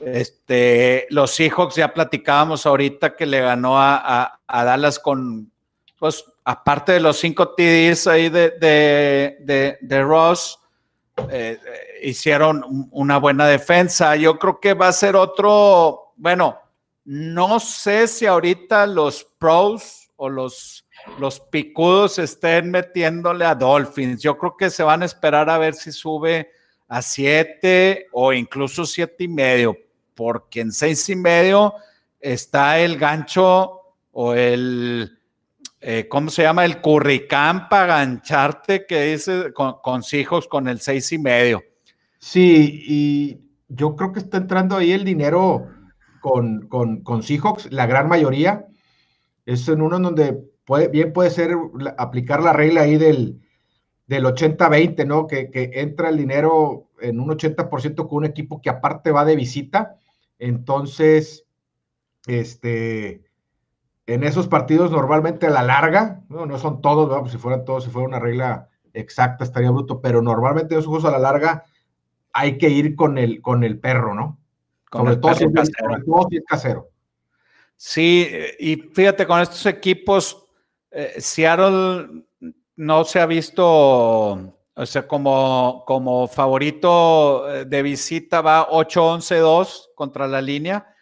Este, 0.00 1.06
los 1.10 1.32
Seahawks 1.32 1.74
ya 1.74 1.92
platicábamos 1.92 2.64
ahorita 2.64 3.16
que 3.16 3.26
le 3.26 3.40
ganó 3.40 3.78
a, 3.78 4.40
a 4.46 4.64
Dallas 4.64 4.98
con, 4.98 5.50
pues, 5.98 6.24
aparte 6.44 6.92
de 6.92 7.00
los 7.00 7.18
cinco 7.18 7.50
TDs 7.50 8.06
ahí 8.06 8.28
de, 8.28 8.50
de, 8.58 9.78
de, 9.80 10.02
Ross, 10.02 10.58
eh, 11.30 11.58
hicieron 12.02 12.88
una 12.90 13.18
buena 13.18 13.46
defensa. 13.46 14.16
Yo 14.16 14.38
creo 14.38 14.60
que 14.60 14.74
va 14.74 14.88
a 14.88 14.92
ser 14.92 15.16
otro, 15.16 16.12
bueno, 16.16 16.58
no 17.04 17.60
sé 17.60 18.06
si 18.06 18.26
ahorita 18.26 18.86
los 18.86 19.24
pros 19.38 20.10
o 20.16 20.28
los, 20.28 20.86
los 21.18 21.40
picudos 21.40 22.18
estén 22.18 22.70
metiéndole 22.70 23.44
a 23.44 23.54
Dolphins. 23.54 24.22
Yo 24.22 24.36
creo 24.38 24.56
que 24.56 24.70
se 24.70 24.82
van 24.82 25.02
a 25.02 25.06
esperar 25.06 25.48
a 25.50 25.58
ver 25.58 25.74
si 25.74 25.92
sube 25.92 26.50
a 26.88 27.02
siete 27.02 28.06
o 28.12 28.32
incluso 28.32 28.84
siete 28.84 29.24
y 29.24 29.28
medio, 29.28 29.76
porque 30.14 30.60
en 30.60 30.72
seis 30.72 31.08
y 31.08 31.16
medio 31.16 31.74
está 32.18 32.78
el 32.78 32.98
gancho 32.98 33.80
o 34.12 34.34
el 34.34 35.19
eh, 35.80 36.08
¿cómo 36.08 36.30
se 36.30 36.42
llama? 36.42 36.64
El 36.64 36.80
curricán 36.80 37.68
para 37.68 37.98
gancharte 37.98 38.86
que 38.86 39.12
dice 39.12 39.52
con, 39.52 39.76
con 39.82 40.02
hijos 40.12 40.46
con 40.46 40.68
el 40.68 40.80
seis 40.80 41.10
y 41.12 41.18
medio. 41.18 41.62
Sí, 42.18 42.84
y 42.86 43.40
yo 43.68 43.96
creo 43.96 44.12
que 44.12 44.20
está 44.20 44.36
entrando 44.36 44.76
ahí 44.76 44.92
el 44.92 45.04
dinero 45.04 45.68
con, 46.20 46.68
con, 46.68 47.02
con 47.02 47.22
Seahawks, 47.22 47.72
la 47.72 47.86
gran 47.86 48.08
mayoría. 48.08 48.66
Es 49.46 49.66
en 49.68 49.80
uno 49.80 49.98
donde 49.98 50.38
puede, 50.64 50.88
bien 50.88 51.12
puede 51.12 51.30
ser 51.30 51.56
aplicar 51.96 52.42
la 52.42 52.52
regla 52.52 52.82
ahí 52.82 52.98
del, 52.98 53.40
del 54.06 54.24
80-20, 54.24 55.06
¿no? 55.06 55.26
Que, 55.26 55.50
que, 55.50 55.70
entra 55.74 56.10
el 56.10 56.18
dinero 56.18 56.90
en 57.00 57.20
un 57.20 57.30
80% 57.30 58.06
con 58.06 58.18
un 58.18 58.24
equipo 58.26 58.60
que 58.60 58.68
aparte 58.68 59.12
va 59.12 59.24
de 59.24 59.36
visita. 59.36 59.96
Entonces, 60.38 61.46
este, 62.26 63.22
en 64.14 64.24
esos 64.24 64.48
partidos 64.48 64.90
normalmente 64.90 65.46
a 65.46 65.50
la 65.50 65.62
larga, 65.62 66.22
no, 66.28 66.44
no 66.44 66.58
son 66.58 66.80
todos, 66.80 67.16
pues 67.20 67.30
si 67.30 67.38
fueran 67.38 67.64
todos, 67.64 67.84
si 67.84 67.90
fuera 67.90 68.08
una 68.08 68.18
regla 68.18 68.68
exacta 68.92 69.44
estaría 69.44 69.70
bruto, 69.70 70.00
pero 70.00 70.20
normalmente 70.20 70.74
esos 70.74 70.86
juegos 70.86 71.04
a 71.04 71.12
la 71.12 71.20
larga 71.20 71.64
hay 72.32 72.58
que 72.58 72.68
ir 72.70 72.96
con 72.96 73.18
el, 73.18 73.40
con 73.40 73.62
el 73.62 73.78
perro, 73.78 74.14
¿no? 74.14 74.38
Con 74.90 75.06
el 75.06 75.20
todo, 75.20 75.34
si 75.34 75.44
es 75.44 76.44
casero. 76.44 76.88
Sí, 77.76 78.28
y 78.58 78.76
fíjate, 78.76 79.26
con 79.26 79.40
estos 79.40 79.64
equipos, 79.66 80.44
eh, 80.90 81.14
Seattle 81.18 82.24
no 82.74 83.04
se 83.04 83.20
ha 83.20 83.26
visto, 83.26 83.62
o 83.62 84.86
sea, 84.86 85.06
como, 85.06 85.84
como 85.86 86.26
favorito 86.26 87.48
eh, 87.48 87.64
de 87.64 87.82
visita 87.82 88.40
va 88.40 88.68
8-11-2 88.68 89.90
contra 89.94 90.26
la 90.26 90.40
línea 90.40 90.94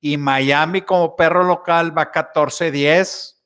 y 0.00 0.16
Miami 0.16 0.82
como 0.82 1.16
perro 1.16 1.44
local 1.44 1.96
va 1.96 2.12
14-10 2.12 3.36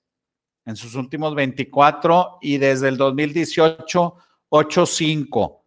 en 0.64 0.76
sus 0.76 0.94
últimos 0.94 1.34
24 1.34 2.38
y 2.40 2.58
desde 2.58 2.88
el 2.88 2.96
2018 2.96 4.16
8-5. 4.52 5.60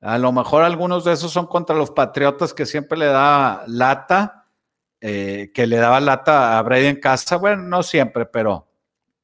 A 0.00 0.18
lo 0.18 0.32
mejor 0.32 0.64
algunos 0.64 1.04
de 1.04 1.12
esos 1.12 1.32
son 1.32 1.46
contra 1.46 1.76
los 1.76 1.92
Patriotas 1.92 2.52
que 2.52 2.66
siempre 2.66 2.98
le 2.98 3.06
da 3.06 3.62
lata, 3.68 4.48
eh, 5.00 5.52
que 5.54 5.66
le 5.66 5.76
daba 5.76 6.00
lata 6.00 6.58
a 6.58 6.62
Brady 6.62 6.86
en 6.86 7.00
casa. 7.00 7.36
Bueno, 7.36 7.62
no 7.62 7.82
siempre, 7.84 8.26
pero, 8.26 8.68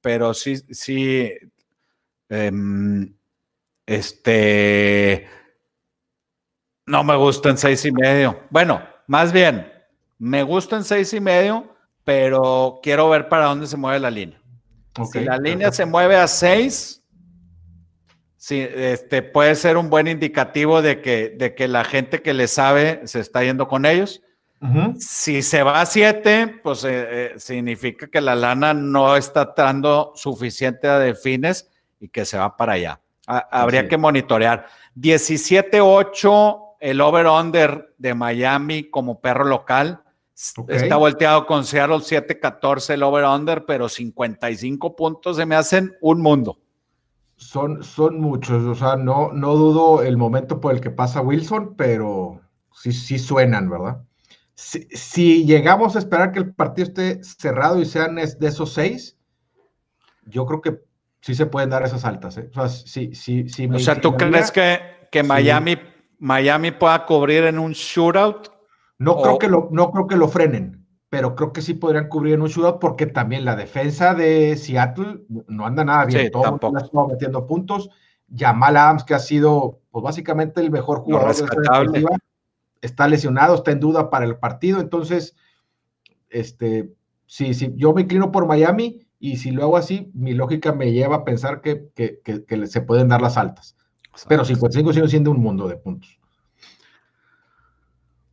pero 0.00 0.32
sí, 0.32 0.56
sí. 0.56 1.30
Em, 2.28 3.12
este. 3.84 5.28
No 6.86 7.02
me 7.04 7.16
gusta 7.16 7.50
en 7.50 7.58
seis 7.58 7.84
y 7.84 7.92
medio. 7.92 8.40
Bueno, 8.50 8.82
más 9.08 9.32
bien, 9.32 9.71
me 10.22 10.44
gusta 10.44 10.76
en 10.76 10.84
seis 10.84 11.12
y 11.14 11.20
medio, 11.20 11.74
pero 12.04 12.78
quiero 12.80 13.10
ver 13.10 13.28
para 13.28 13.46
dónde 13.46 13.66
se 13.66 13.76
mueve 13.76 13.98
la 13.98 14.08
línea. 14.08 14.40
si 15.12 15.18
la 15.18 15.36
línea 15.36 15.72
se 15.72 15.84
mueve 15.84 16.14
a 16.14 16.28
seis, 16.28 17.02
sí, 18.36 18.60
este, 18.60 19.22
puede 19.22 19.56
ser 19.56 19.76
un 19.76 19.90
buen 19.90 20.06
indicativo 20.06 20.80
de 20.80 21.00
que, 21.00 21.30
de 21.30 21.56
que 21.56 21.66
la 21.66 21.82
gente 21.82 22.22
que 22.22 22.34
le 22.34 22.46
sabe 22.46 23.00
se 23.04 23.18
está 23.18 23.42
yendo 23.42 23.66
con 23.66 23.84
ellos. 23.84 24.22
Si 25.00 25.42
se 25.42 25.64
va 25.64 25.80
a 25.80 25.86
siete, 25.86 26.46
pues 26.62 26.84
eh, 26.84 26.90
eh, 27.10 27.34
significa 27.38 28.06
que 28.06 28.20
la 28.20 28.36
lana 28.36 28.72
no 28.74 29.16
está 29.16 29.52
dando 29.56 30.12
suficiente 30.14 30.86
a 30.86 31.00
defines 31.00 31.68
y 31.98 32.06
que 32.06 32.24
se 32.24 32.38
va 32.38 32.56
para 32.56 32.74
allá. 32.74 33.00
habría 33.26 33.88
que 33.88 33.96
monitorear. 33.96 34.68
17-8 34.94 36.62
el 36.82 37.00
over-under 37.00 37.94
de 37.96 38.14
Miami 38.14 38.90
como 38.90 39.20
perro 39.20 39.44
local. 39.44 40.01
Está 40.68 40.96
volteado 40.96 41.46
con 41.46 41.64
Seattle 41.64 41.98
7-14 41.98 42.94
el 42.94 43.02
over-under, 43.02 43.64
pero 43.66 43.88
55 43.88 44.96
puntos 44.96 45.36
se 45.36 45.46
me 45.46 45.54
hacen 45.54 45.94
un 46.00 46.20
mundo. 46.20 46.58
Son, 47.36 47.82
son 47.82 48.20
muchos, 48.20 48.62
o 48.64 48.74
sea, 48.74 48.96
no, 48.96 49.32
no 49.32 49.54
dudo 49.56 50.02
el 50.02 50.16
momento 50.16 50.60
por 50.60 50.74
el 50.74 50.80
que 50.80 50.90
pasa 50.90 51.20
Wilson, 51.20 51.74
pero 51.76 52.40
sí, 52.72 52.92
sí 52.92 53.18
suenan, 53.18 53.68
¿verdad? 53.68 54.02
Si, 54.54 55.44
llegamos 55.44 55.96
a 55.96 55.98
esperar 55.98 56.30
que 56.30 56.38
el 56.38 56.54
partido 56.54 56.88
esté 56.88 57.22
cerrado 57.24 57.80
y 57.80 57.84
sean 57.84 58.14
de 58.14 58.46
esos 58.46 58.72
seis, 58.72 59.18
yo 60.24 60.46
creo 60.46 60.60
que 60.60 60.80
sí 61.20 61.34
se 61.34 61.46
pueden 61.46 61.70
dar 61.70 61.82
esas 61.82 62.04
altas. 62.04 62.36
¿eh? 62.38 62.48
O 62.50 62.54
sea, 62.54 62.68
sí, 62.68 63.14
sí, 63.14 63.48
sí 63.48 63.68
o 63.72 63.78
sea 63.78 64.00
¿tú 64.00 64.14
crees 64.16 64.50
que, 64.50 64.80
que 65.10 65.22
Miami, 65.22 65.76
Miami 66.18 66.70
pueda 66.70 67.04
cubrir 67.06 67.44
en 67.44 67.58
un 67.58 67.72
shootout? 67.72 68.50
No, 68.98 69.20
creo 69.20 69.38
que 69.38 69.48
lo, 69.48 69.68
no 69.72 69.90
creo 69.90 70.06
que 70.06 70.16
lo 70.16 70.28
frenen, 70.28 70.86
pero 71.08 71.34
creo 71.34 71.52
que 71.52 71.62
sí 71.62 71.74
podrían 71.74 72.08
cubrir 72.08 72.34
en 72.34 72.42
un 72.42 72.48
shootout 72.48 72.80
porque 72.80 73.06
también 73.06 73.44
la 73.44 73.56
defensa 73.56 74.14
de 74.14 74.56
Seattle 74.56 75.24
no 75.28 75.66
anda 75.66 75.84
nada 75.84 76.04
bien. 76.06 76.30
Todo 76.30 76.44
el 76.44 76.50
mundo 76.52 77.08
metiendo 77.08 77.46
puntos. 77.46 77.90
Jamal 78.34 78.76
Adams, 78.76 79.04
que 79.04 79.14
ha 79.14 79.18
sido 79.18 79.80
pues, 79.90 80.02
básicamente 80.02 80.60
el 80.60 80.70
mejor 80.70 81.00
jugador 81.00 81.36
de 81.36 81.44
esta 81.44 81.80
defensiva, 81.80 82.16
está 82.80 83.08
lesionado, 83.08 83.54
está 83.54 83.72
en 83.72 83.80
duda 83.80 84.10
para 84.10 84.24
el 84.24 84.36
partido. 84.36 84.80
Entonces, 84.80 85.36
este, 86.30 86.92
sí, 87.26 87.54
sí, 87.54 87.72
yo 87.76 87.92
me 87.92 88.02
inclino 88.02 88.32
por 88.32 88.46
Miami 88.46 89.06
y 89.18 89.36
si 89.36 89.50
lo 89.50 89.62
hago 89.62 89.76
así, 89.76 90.10
mi 90.14 90.32
lógica 90.32 90.72
me 90.72 90.92
lleva 90.92 91.16
a 91.16 91.24
pensar 91.24 91.60
que, 91.60 91.90
que, 91.94 92.20
que, 92.22 92.66
se 92.66 92.80
pueden 92.80 93.08
dar 93.08 93.20
las 93.22 93.36
altas. 93.36 93.76
Pero 94.28 94.44
55 94.44 94.92
sigue 94.92 95.08
siendo 95.08 95.30
un 95.30 95.40
mundo 95.40 95.68
de 95.68 95.76
puntos. 95.76 96.18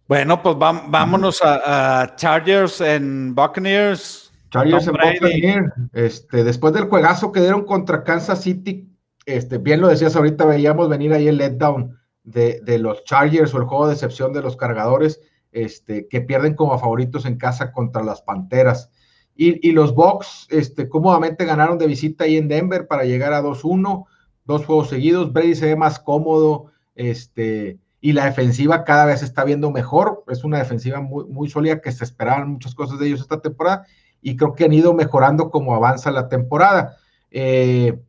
Bueno, 0.09 0.41
pues 0.41 0.57
vámonos 0.57 1.39
a, 1.43 2.15
Chargers 2.15 2.81
en 2.81 3.35
Buccaneers. 3.35 4.33
Chargers 4.49 4.87
en 4.87 4.93
Buccaneers. 4.93 5.73
Este, 5.93 6.43
después 6.43 6.73
del 6.73 6.85
juegazo 6.85 7.31
que 7.31 7.41
dieron 7.41 7.63
contra 7.63 8.03
Kansas 8.03 8.41
City, 8.41 8.89
este, 9.27 9.59
bien 9.59 9.81
lo 9.81 9.87
decías 9.87 10.15
ahorita, 10.15 10.45
veíamos 10.45 10.89
venir 10.89 11.13
ahí 11.13 11.27
el 11.27 11.37
letdown 11.37 11.95
de, 12.23 12.59
de 12.61 12.79
los 12.79 13.03
Chargers 13.03 13.53
o 13.53 13.59
el 13.59 13.65
juego 13.65 13.85
de 13.85 13.93
excepción 13.93 14.33
de 14.33 14.41
los 14.41 14.57
cargadores, 14.57 15.21
este, 15.51 16.07
que 16.07 16.21
pierden 16.21 16.55
como 16.55 16.79
favoritos 16.79 17.27
en 17.27 17.37
casa 17.37 17.71
contra 17.71 18.03
las 18.03 18.23
Panteras. 18.23 18.89
Y, 19.35 19.71
los 19.73 19.93
Bucks 19.93 20.47
este, 20.49 20.89
cómodamente 20.89 21.45
ganaron 21.45 21.77
de 21.77 21.85
visita 21.85 22.23
ahí 22.23 22.35
en 22.35 22.47
Denver 22.47 22.87
para 22.87 23.03
llegar 23.03 23.31
a 23.33 23.43
2-1, 23.43 24.07
dos 24.43 24.65
juegos 24.65 24.89
seguidos. 24.89 25.31
Brady 25.31 25.53
se 25.53 25.67
ve 25.67 25.75
más 25.75 25.99
cómodo, 25.99 26.71
este, 26.95 27.77
y 28.01 28.13
la 28.13 28.25
defensiva 28.25 28.83
cada 28.83 29.05
vez 29.05 29.21
está 29.21 29.43
viendo 29.43 29.71
mejor. 29.71 30.23
Es 30.27 30.43
una 30.43 30.57
defensiva 30.57 31.01
muy, 31.01 31.25
muy 31.25 31.49
sólida 31.49 31.81
que 31.81 31.91
se 31.91 32.03
esperaban 32.03 32.51
muchas 32.51 32.75
cosas 32.75 32.99
de 32.99 33.07
ellos 33.07 33.21
esta 33.21 33.41
temporada 33.41 33.85
y 34.21 34.35
creo 34.35 34.53
que 34.53 34.65
han 34.65 34.73
ido 34.73 34.93
mejorando 34.93 35.49
como 35.49 35.75
avanza 35.75 36.11
la 36.11 36.27
temporada. 36.27 36.97
Eh, 37.31 37.99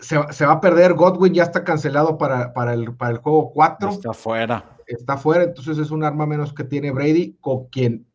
se, 0.00 0.46
va 0.46 0.52
a 0.52 0.60
perder, 0.60 0.94
Godwin 0.94 1.34
ya 1.34 1.44
está 1.44 1.64
cancelado 1.64 2.18
para, 2.18 2.52
para, 2.52 2.74
el, 2.74 2.94
para 2.96 3.12
el 3.12 3.18
juego 3.18 3.52
4. 3.52 3.90
Está 3.90 4.12
fuera. 4.12 4.76
Está 4.86 5.16
fuera, 5.16 5.44
entonces 5.44 5.78
es 5.78 5.90
un 5.90 6.04
arma 6.04 6.26
menos 6.26 6.52
que 6.52 6.64
tiene 6.64 6.92
Brady, 6.92 7.36
con 7.40 7.66
quien 7.66 8.06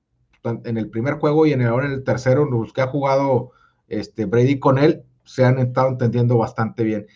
en 0.43 0.77
el 0.77 0.89
primer 0.89 1.15
juego 1.15 1.45
y 1.45 1.53
en 1.53 1.61
el, 1.61 1.67
ahora 1.67 1.87
en 1.87 1.93
el 1.93 2.03
tercero, 2.03 2.45
los 2.45 2.73
que 2.73 2.81
ha 2.81 2.87
jugado 2.87 3.51
este, 3.87 4.25
Brady 4.25 4.59
con 4.59 4.77
él, 4.77 5.03
se 5.23 5.45
han 5.45 5.59
estado 5.59 5.89
entendiendo 5.89 6.37
bastante 6.37 6.83
bien. 6.83 7.07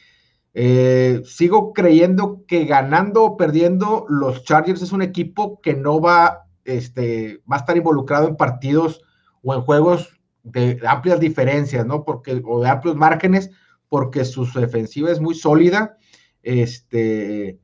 Eh, 0.58 1.22
sigo 1.26 1.74
creyendo 1.74 2.46
que 2.48 2.64
ganando 2.64 3.24
o 3.26 3.38
perdiendo, 3.38 4.06
los 4.08 4.46
Chargers 4.46 4.82
es 4.82 4.94
un 4.94 5.02
equipo 5.02 5.60
que 5.60 5.74
no 5.74 6.00
va, 6.00 6.48
este, 6.64 7.44
va 7.52 7.58
a 7.58 7.60
estar 7.60 7.76
involucrado 7.76 8.30
en 8.30 8.38
partidos 8.38 9.02
o 9.44 9.54
en 9.54 9.62
juegos 9.62 10.18
de 10.44 10.80
amplias 10.88 11.20
diferencias, 11.20 11.86
¿no? 11.86 12.06
Porque, 12.06 12.42
o 12.46 12.62
de 12.62 12.70
amplios 12.70 12.96
márgenes, 12.96 13.52
porque 13.90 14.24
su 14.24 14.46
defensiva 14.46 15.12
es 15.12 15.20
muy 15.20 15.36
sólida. 15.36 15.98
Este, 16.42 17.60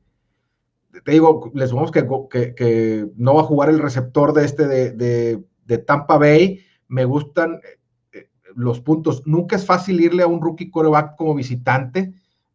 te 1.04 1.12
digo, 1.12 1.50
les 1.54 1.72
vamos 1.72 1.90
que, 1.90 2.06
que, 2.54 3.06
no 3.16 3.34
va 3.34 3.40
a 3.40 3.44
jugar 3.44 3.70
el 3.70 3.78
receptor 3.78 4.34
de 4.34 4.44
este 4.44 4.66
de, 4.66 5.42
de 5.64 5.78
Tampa 5.78 6.18
Bay, 6.18 6.60
me 6.88 7.04
gustan 7.04 7.54
eh, 7.54 7.78
eh, 8.12 8.28
los 8.54 8.80
puntos. 8.80 9.26
Nunca 9.26 9.56
es 9.56 9.64
fácil 9.64 10.00
irle 10.00 10.22
a 10.22 10.26
un 10.26 10.42
rookie 10.42 10.70
coreback 10.70 11.16
como 11.16 11.34
visitante, 11.34 12.12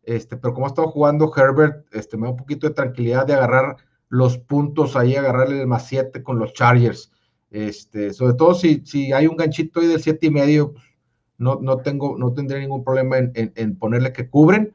este, 0.07 0.37
pero 0.37 0.53
como 0.53 0.65
ha 0.65 0.69
estado 0.69 0.87
jugando 0.87 1.31
Herbert, 1.35 1.85
este, 1.93 2.17
me 2.17 2.23
da 2.23 2.31
un 2.31 2.37
poquito 2.37 2.67
de 2.67 2.73
tranquilidad 2.73 3.27
de 3.27 3.33
agarrar 3.33 3.75
los 4.09 4.37
puntos 4.37 4.95
ahí, 4.95 5.15
agarrarle 5.15 5.61
el 5.61 5.67
más 5.67 5.85
7 5.87 6.23
con 6.23 6.39
los 6.39 6.53
Chargers. 6.53 7.11
Este, 7.51 8.13
sobre 8.13 8.33
todo 8.33 8.53
si, 8.53 8.85
si 8.85 9.11
hay 9.11 9.27
un 9.27 9.35
ganchito 9.35 9.81
ahí 9.81 9.87
del 9.87 10.01
7 10.01 10.27
y 10.27 10.31
medio, 10.31 10.71
pues, 10.71 10.85
no, 11.37 11.59
no, 11.61 11.77
tengo, 11.77 12.17
no 12.17 12.33
tendré 12.33 12.59
ningún 12.61 12.83
problema 12.83 13.17
en, 13.17 13.77
ponerle 13.77 14.13
que 14.13 14.29
cubren. 14.29 14.73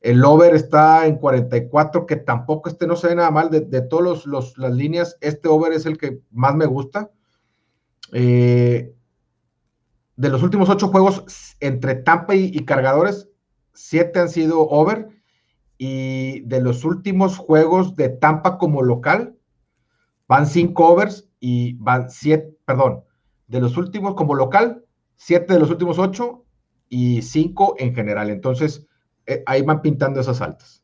El 0.00 0.22
over 0.24 0.54
está 0.54 1.06
en 1.06 1.16
44, 1.16 2.04
que 2.04 2.16
tampoco 2.16 2.68
este 2.68 2.86
no 2.86 2.96
se 2.96 3.08
ve 3.08 3.14
nada 3.14 3.30
mal. 3.30 3.50
De, 3.50 3.60
de 3.60 3.80
todas 3.80 4.26
las 4.26 4.74
líneas, 4.74 5.16
este 5.20 5.48
over 5.48 5.72
es 5.72 5.86
el 5.86 5.96
que 5.96 6.20
más 6.30 6.54
me 6.56 6.66
gusta. 6.66 7.10
Eh, 8.12 8.92
de 10.16 10.28
los 10.28 10.42
últimos 10.42 10.68
ocho 10.68 10.88
juegos 10.88 11.56
entre 11.60 11.94
Tampa 11.94 12.34
y, 12.34 12.64
cargadores, 12.64 13.28
siete 13.74 14.20
han 14.20 14.28
sido 14.28 14.68
over. 14.68 15.08
Y 15.76 16.40
de 16.40 16.60
los 16.60 16.84
últimos 16.84 17.36
juegos 17.36 17.96
de 17.96 18.08
Tampa 18.08 18.58
como 18.58 18.82
local, 18.82 19.36
van 20.28 20.46
cinco 20.46 20.88
overs 20.88 21.28
y 21.40 21.74
van 21.74 22.10
siete, 22.10 22.56
perdón, 22.64 23.04
de 23.48 23.60
los 23.60 23.76
últimos 23.76 24.14
como 24.14 24.34
local, 24.34 24.84
siete 25.16 25.54
de 25.54 25.60
los 25.60 25.70
últimos 25.70 25.98
ocho 25.98 26.44
y 26.88 27.22
cinco 27.22 27.74
en 27.78 27.94
general. 27.94 28.30
Entonces, 28.30 28.86
eh, 29.26 29.42
ahí 29.46 29.62
van 29.62 29.82
pintando 29.82 30.20
esas 30.20 30.40
altas. 30.40 30.82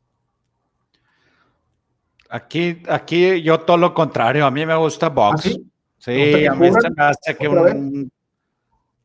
Aquí, 2.29 2.83
aquí 2.89 3.43
yo 3.43 3.61
todo 3.61 3.77
lo 3.77 3.95
contrario, 3.95 4.45
a 4.45 4.51
mí 4.51 4.67
me 4.67 4.77
gusta 4.77 5.09
box. 5.09 5.47
¿Ah, 5.47 5.71
Sí, 6.01 6.47
a 6.47 6.55
mí 6.55 6.71
se 6.81 6.91
me 6.91 7.05
hace 7.05 7.37
que 7.37 7.47
un, 7.47 8.11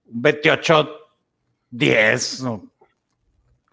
28-10. 0.09 2.69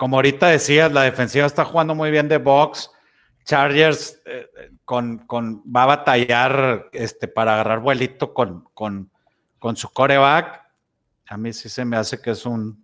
Como 0.03 0.17
ahorita 0.17 0.49
decías, 0.49 0.91
la 0.91 1.03
defensiva 1.03 1.47
está 1.47 1.65
jugando 1.65 1.95
muy 1.95 2.11
bien 2.11 2.27
de 2.27 2.39
box. 2.39 2.91
Chargers 3.45 4.21
eh, 4.25 4.49
con, 4.85 5.19
con, 5.29 5.63
va 5.65 5.85
a 5.85 5.87
batallar 5.87 6.89
este, 6.93 7.29
para 7.29 7.55
agarrar 7.55 7.79
vuelito 7.79 8.35
con, 8.35 8.65
con, 8.75 9.13
con 9.61 9.77
su 9.77 9.89
coreback. 9.93 10.61
A 11.29 11.37
mí 11.37 11.53
sí 11.53 11.69
se 11.69 11.85
me 11.85 11.97
hace 11.97 12.21
que 12.21 12.33
es 12.33 12.45
un. 12.45 12.83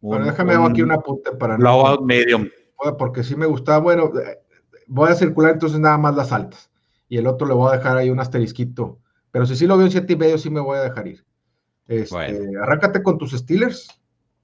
bueno, 0.00 0.24
déjame 0.24 0.56
un, 0.56 0.70
aquí 0.70 0.80
un 0.80 0.92
apunte 0.92 1.32
para. 1.32 1.58
Blowout 1.58 2.00
medium. 2.00 2.48
Porque 2.96 3.22
sí 3.22 3.36
me 3.36 3.44
gustaba. 3.44 3.80
Bueno, 3.80 4.10
eh, 4.18 4.40
voy 4.86 5.10
a 5.10 5.14
circular 5.14 5.52
entonces 5.52 5.80
nada 5.80 5.98
más 5.98 6.16
las 6.16 6.32
altas. 6.32 6.70
Y 7.10 7.18
el 7.18 7.26
otro 7.26 7.46
le 7.46 7.52
voy 7.52 7.74
a 7.74 7.76
dejar 7.76 7.98
ahí 7.98 8.08
un 8.08 8.20
asterisquito 8.20 9.00
pero 9.30 9.44
si 9.44 9.54
sí 9.54 9.66
lo 9.66 9.76
veo 9.76 9.84
en 9.84 9.92
siete 9.92 10.14
y 10.14 10.16
medio, 10.16 10.38
sí 10.38 10.48
me 10.48 10.60
voy 10.60 10.78
a 10.78 10.84
dejar 10.84 11.08
ir. 11.08 11.26
Este, 11.88 12.56
arráncate 12.58 13.02
con 13.02 13.18
tus 13.18 13.32
Steelers. 13.32 13.86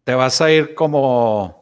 Te 0.05 0.15
vas 0.15 0.39
a 0.43 0.51
ir 0.51 0.75
como 0.75 1.58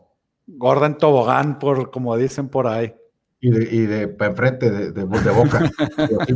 Gordon 0.47 0.99
Tobogán, 0.99 1.59
por, 1.59 1.91
como 1.91 2.17
dicen 2.17 2.49
por 2.49 2.67
ahí. 2.67 2.95
Y 3.41 3.51
de, 3.51 3.75
y 3.75 3.87
de 3.87 4.17
enfrente, 4.21 4.71
de, 4.71 4.93
de, 4.93 5.05
boca. 5.05 5.71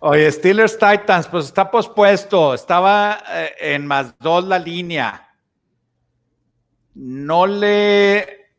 Oye, 0.00 0.30
Steelers 0.30 0.78
Titans, 0.78 1.26
pues 1.28 1.46
está 1.46 1.70
pospuesto. 1.70 2.54
Estaba 2.54 3.22
eh, 3.30 3.52
en 3.60 3.86
más 3.86 4.18
dos 4.18 4.44
la 4.44 4.58
línea. 4.58 5.34
No 6.94 7.46
le. 7.46 8.50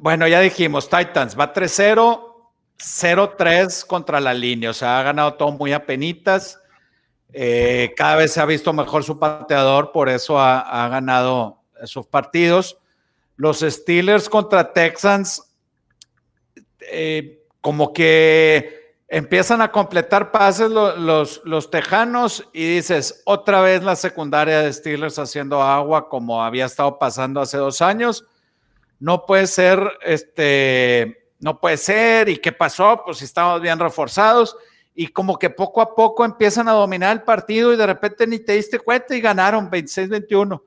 Bueno, 0.00 0.28
ya 0.28 0.40
dijimos, 0.40 0.88
Titans 0.88 1.38
va 1.38 1.52
3-0 1.52 2.28
0-3 2.78 3.84
contra 3.86 4.20
la 4.20 4.32
línea, 4.32 4.70
o 4.70 4.74
sea, 4.74 5.00
ha 5.00 5.02
ganado 5.02 5.34
todo 5.34 5.52
muy 5.52 5.72
a 5.72 5.84
penitas. 5.84 6.60
Eh, 7.32 7.92
cada 7.96 8.16
vez 8.16 8.32
se 8.32 8.40
ha 8.40 8.46
visto 8.46 8.72
mejor 8.72 9.04
su 9.04 9.18
pateador, 9.18 9.92
por 9.92 10.08
eso 10.08 10.40
ha, 10.40 10.88
ganado 10.88 11.57
esos 11.82 12.06
partidos. 12.06 12.78
Los 13.36 13.60
Steelers 13.60 14.28
contra 14.28 14.72
Texans, 14.72 15.42
eh, 16.80 17.44
como 17.60 17.92
que 17.92 18.96
empiezan 19.08 19.62
a 19.62 19.72
completar 19.72 20.30
pases 20.30 20.70
los, 20.70 21.40
los, 21.44 21.70
tejanos 21.70 22.48
y 22.52 22.76
dices, 22.76 23.22
otra 23.24 23.60
vez 23.62 23.82
la 23.82 23.96
secundaria 23.96 24.60
de 24.60 24.72
Steelers 24.72 25.18
haciendo 25.18 25.62
agua 25.62 26.08
como 26.08 26.42
había 26.42 26.66
estado 26.66 26.98
pasando 26.98 27.40
hace 27.40 27.56
dos 27.56 27.80
años. 27.80 28.26
No 29.00 29.24
puede 29.24 29.46
ser 29.46 29.80
este 30.02 31.28
no 31.40 31.60
puede 31.60 31.76
ser, 31.76 32.28
¿y 32.28 32.38
qué 32.38 32.50
pasó? 32.50 33.02
Pues 33.04 33.22
estamos 33.22 33.60
bien 33.60 33.78
reforzados 33.78 34.56
y 34.92 35.06
como 35.06 35.38
que 35.38 35.48
poco 35.48 35.80
a 35.80 35.94
poco 35.94 36.24
empiezan 36.24 36.66
a 36.66 36.72
dominar 36.72 37.16
el 37.16 37.22
partido 37.22 37.72
y 37.72 37.76
de 37.76 37.86
repente 37.86 38.26
ni 38.26 38.40
te 38.40 38.54
diste 38.54 38.80
cuenta 38.80 39.14
y 39.14 39.20
ganaron 39.20 39.70
26-21. 39.70 40.60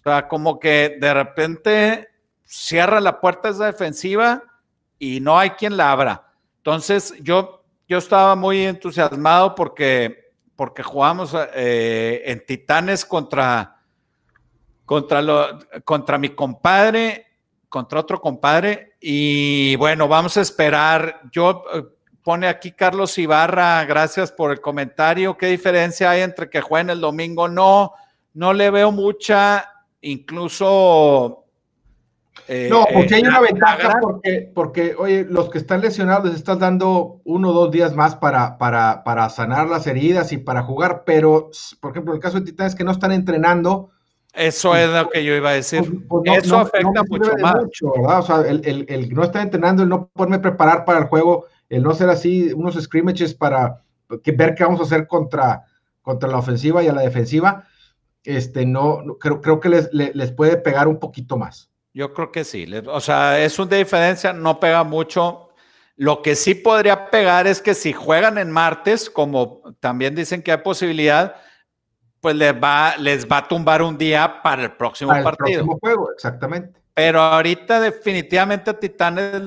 O 0.00 0.02
sea, 0.02 0.28
como 0.28 0.58
que 0.58 0.96
de 1.00 1.14
repente 1.14 2.08
cierra 2.44 3.00
la 3.00 3.20
puerta 3.20 3.50
esa 3.50 3.66
defensiva 3.66 4.42
y 4.98 5.20
no 5.20 5.38
hay 5.38 5.50
quien 5.50 5.76
la 5.76 5.92
abra. 5.92 6.32
Entonces 6.58 7.14
yo, 7.20 7.64
yo 7.88 7.98
estaba 7.98 8.34
muy 8.34 8.64
entusiasmado 8.64 9.54
porque, 9.54 10.32
porque 10.56 10.82
jugamos 10.82 11.34
eh, 11.54 12.22
en 12.24 12.44
Titanes 12.46 13.04
contra, 13.04 13.80
contra, 14.84 15.20
lo, 15.20 15.58
contra 15.84 16.18
mi 16.18 16.30
compadre 16.30 17.26
contra 17.72 18.00
otro 18.00 18.20
compadre. 18.20 18.96
Y 19.00 19.74
bueno, 19.76 20.06
vamos 20.06 20.36
a 20.36 20.42
esperar. 20.42 21.22
Yo 21.32 21.64
eh, 21.74 21.82
pone 22.22 22.46
aquí 22.46 22.70
Carlos 22.70 23.16
Ibarra, 23.18 23.84
gracias 23.86 24.30
por 24.30 24.52
el 24.52 24.60
comentario. 24.60 25.36
¿Qué 25.36 25.46
diferencia 25.46 26.10
hay 26.10 26.20
entre 26.20 26.50
que 26.50 26.60
jueguen 26.60 26.90
el 26.90 27.00
domingo? 27.00 27.48
No, 27.48 27.94
no 28.34 28.52
le 28.52 28.70
veo 28.70 28.92
mucha, 28.92 29.71
incluso. 30.02 31.44
Eh, 32.48 32.68
no, 32.70 32.86
porque 32.92 33.14
hay 33.14 33.22
una 33.22 33.40
ventaja, 33.40 33.98
porque, 34.00 34.50
porque, 34.54 34.94
oye, 34.98 35.24
los 35.28 35.48
que 35.48 35.58
están 35.58 35.80
lesionados 35.80 36.26
les 36.26 36.34
estás 36.34 36.58
dando 36.58 37.20
uno 37.24 37.50
o 37.50 37.52
dos 37.52 37.70
días 37.70 37.94
más 37.94 38.16
para, 38.16 38.58
para, 38.58 39.04
para 39.04 39.28
sanar 39.28 39.68
las 39.68 39.86
heridas 39.86 40.32
y 40.32 40.38
para 40.38 40.62
jugar, 40.62 41.04
pero, 41.06 41.50
por 41.80 41.92
ejemplo, 41.92 42.14
el 42.14 42.20
caso 42.20 42.40
de 42.40 42.46
Titanes 42.46 42.74
que 42.74 42.84
no 42.84 42.90
están 42.90 43.12
entrenando, 43.12 43.90
eso 44.34 44.74
es 44.74 44.88
lo 44.88 45.10
que 45.10 45.24
yo 45.24 45.34
iba 45.34 45.50
a 45.50 45.54
decir. 45.54 45.82
Pues, 46.08 46.22
pues, 46.24 46.44
Eso 46.44 46.58
afecta 46.58 47.02
mucho 47.08 47.32
más. 47.38 47.56
O 47.82 48.22
sea, 48.22 48.40
el, 48.48 49.10
no 49.12 49.24
estar 49.24 49.42
entrenando, 49.42 49.82
el 49.82 49.88
no 49.88 50.08
poderme 50.08 50.38
preparar 50.38 50.84
para 50.84 51.00
el 51.00 51.04
juego, 51.06 51.46
el 51.68 51.82
no 51.82 51.90
hacer 51.90 52.08
así 52.08 52.52
unos 52.52 52.80
scrimmages 52.80 53.34
para 53.34 53.82
ver 54.08 54.54
qué 54.54 54.64
vamos 54.64 54.80
a 54.80 54.84
hacer 54.84 55.06
contra, 55.06 55.64
contra 56.00 56.28
la 56.28 56.38
ofensiva 56.38 56.82
y 56.82 56.88
a 56.88 56.92
la 56.92 57.02
defensiva, 57.02 57.66
este, 58.24 58.66
no, 58.66 59.18
creo, 59.18 59.40
creo 59.40 59.60
que 59.60 59.68
les, 59.68 59.92
les, 59.92 60.32
puede 60.32 60.56
pegar 60.56 60.88
un 60.88 60.98
poquito 60.98 61.36
más. 61.36 61.70
Yo 61.92 62.12
creo 62.14 62.32
que 62.32 62.44
sí. 62.44 62.66
O 62.86 63.00
sea, 63.00 63.42
es 63.42 63.58
una 63.58 63.76
diferencia, 63.76 64.32
no 64.32 64.58
pega 64.60 64.84
mucho. 64.84 65.50
Lo 65.96 66.22
que 66.22 66.36
sí 66.36 66.54
podría 66.54 67.10
pegar 67.10 67.46
es 67.46 67.60
que 67.60 67.74
si 67.74 67.92
juegan 67.92 68.38
en 68.38 68.50
martes, 68.50 69.10
como 69.10 69.62
también 69.80 70.14
dicen 70.14 70.42
que 70.42 70.52
hay 70.52 70.58
posibilidad, 70.58 71.36
pues 72.20 72.36
les 72.36 72.54
va, 72.54 72.96
les 72.96 73.26
va 73.26 73.38
a 73.38 73.48
tumbar 73.48 73.82
un 73.82 73.98
día 73.98 74.40
para 74.42 74.62
el 74.62 74.72
próximo 74.72 75.10
para 75.10 75.20
el 75.20 75.24
partido. 75.24 75.64
Próximo 75.64 75.78
juego, 75.80 76.12
exactamente. 76.12 76.80
Pero 76.94 77.20
ahorita 77.20 77.80
definitivamente 77.80 78.70
a 78.70 78.78
Titanes, 78.78 79.42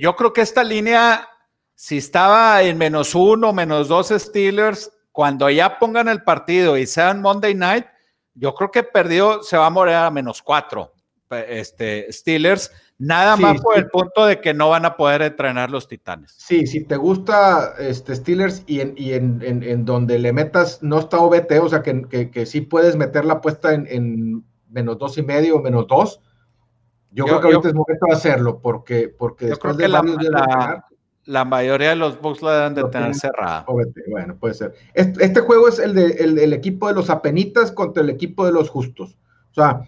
yo 0.00 0.16
creo 0.16 0.32
que 0.32 0.40
esta 0.40 0.64
línea, 0.64 1.28
si 1.74 1.98
estaba 1.98 2.62
en 2.62 2.78
menos 2.78 3.14
uno, 3.14 3.52
menos 3.52 3.88
dos 3.88 4.08
Steelers, 4.08 4.90
cuando 5.16 5.48
ya 5.48 5.78
pongan 5.78 6.08
el 6.08 6.22
partido 6.22 6.76
y 6.76 6.86
sean 6.86 7.22
Monday 7.22 7.54
Night, 7.54 7.86
yo 8.34 8.54
creo 8.54 8.70
que 8.70 8.82
perdió, 8.82 9.42
se 9.42 9.56
va 9.56 9.64
a 9.64 9.70
morir 9.70 9.94
a 9.94 10.10
menos 10.10 10.42
cuatro 10.42 10.92
este, 11.30 12.12
Steelers, 12.12 12.70
nada 12.98 13.34
más 13.38 13.62
por 13.62 13.78
el 13.78 13.88
punto 13.88 14.26
de 14.26 14.42
que 14.42 14.52
no 14.52 14.68
van 14.68 14.84
a 14.84 14.94
poder 14.98 15.22
entrenar 15.22 15.70
los 15.70 15.88
Titanes. 15.88 16.34
Sí, 16.36 16.66
si 16.66 16.84
te 16.84 16.98
gusta 16.98 17.76
este, 17.78 18.14
Steelers 18.14 18.62
y, 18.66 18.80
en, 18.80 18.92
y 18.94 19.14
en, 19.14 19.40
en, 19.42 19.86
donde 19.86 20.18
le 20.18 20.34
metas, 20.34 20.82
no 20.82 20.98
está 20.98 21.18
OBT, 21.18 21.60
o 21.62 21.68
sea 21.70 21.80
que, 21.82 22.02
que, 22.10 22.30
que 22.30 22.44
sí 22.44 22.60
puedes 22.60 22.94
meter 22.96 23.24
la 23.24 23.34
apuesta 23.34 23.72
en, 23.72 24.44
menos 24.68 24.98
dos 24.98 25.16
y 25.16 25.22
medio 25.22 25.56
o 25.56 25.62
menos 25.62 25.86
dos, 25.86 26.20
yo, 27.10 27.24
creo 27.24 27.40
que 27.40 27.46
ahorita 27.46 27.68
es 27.68 27.74
momento 27.74 28.04
de 28.06 28.12
hacerlo, 28.12 28.60
porque, 28.60 29.08
porque 29.08 29.46
después 29.46 29.78
de 29.78 29.88
la, 29.88 30.02
la, 30.02 30.84
mayoría 31.44 31.90
de 31.90 31.96
los 31.96 32.20
Bucks 32.20 32.42
la 32.42 32.54
deben 32.54 32.74
de 32.74 32.84
tener 32.84 33.14
cerrada. 33.14 33.66
Bueno, 34.10 34.36
puede 34.36 34.54
ser. 34.54 34.74
Este, 34.94 35.40
juego 35.40 35.68
es 35.68 35.78
el, 35.78 35.94
de, 35.94 36.06
el, 36.12 36.52
equipo 36.52 36.86
de 36.88 36.94
los 36.94 37.10
apenitas 37.10 37.72
contra 37.72 38.02
el 38.02 38.10
equipo 38.10 38.46
de 38.46 38.52
los 38.52 38.70
justos. 38.70 39.18
O 39.50 39.54
sea, 39.54 39.82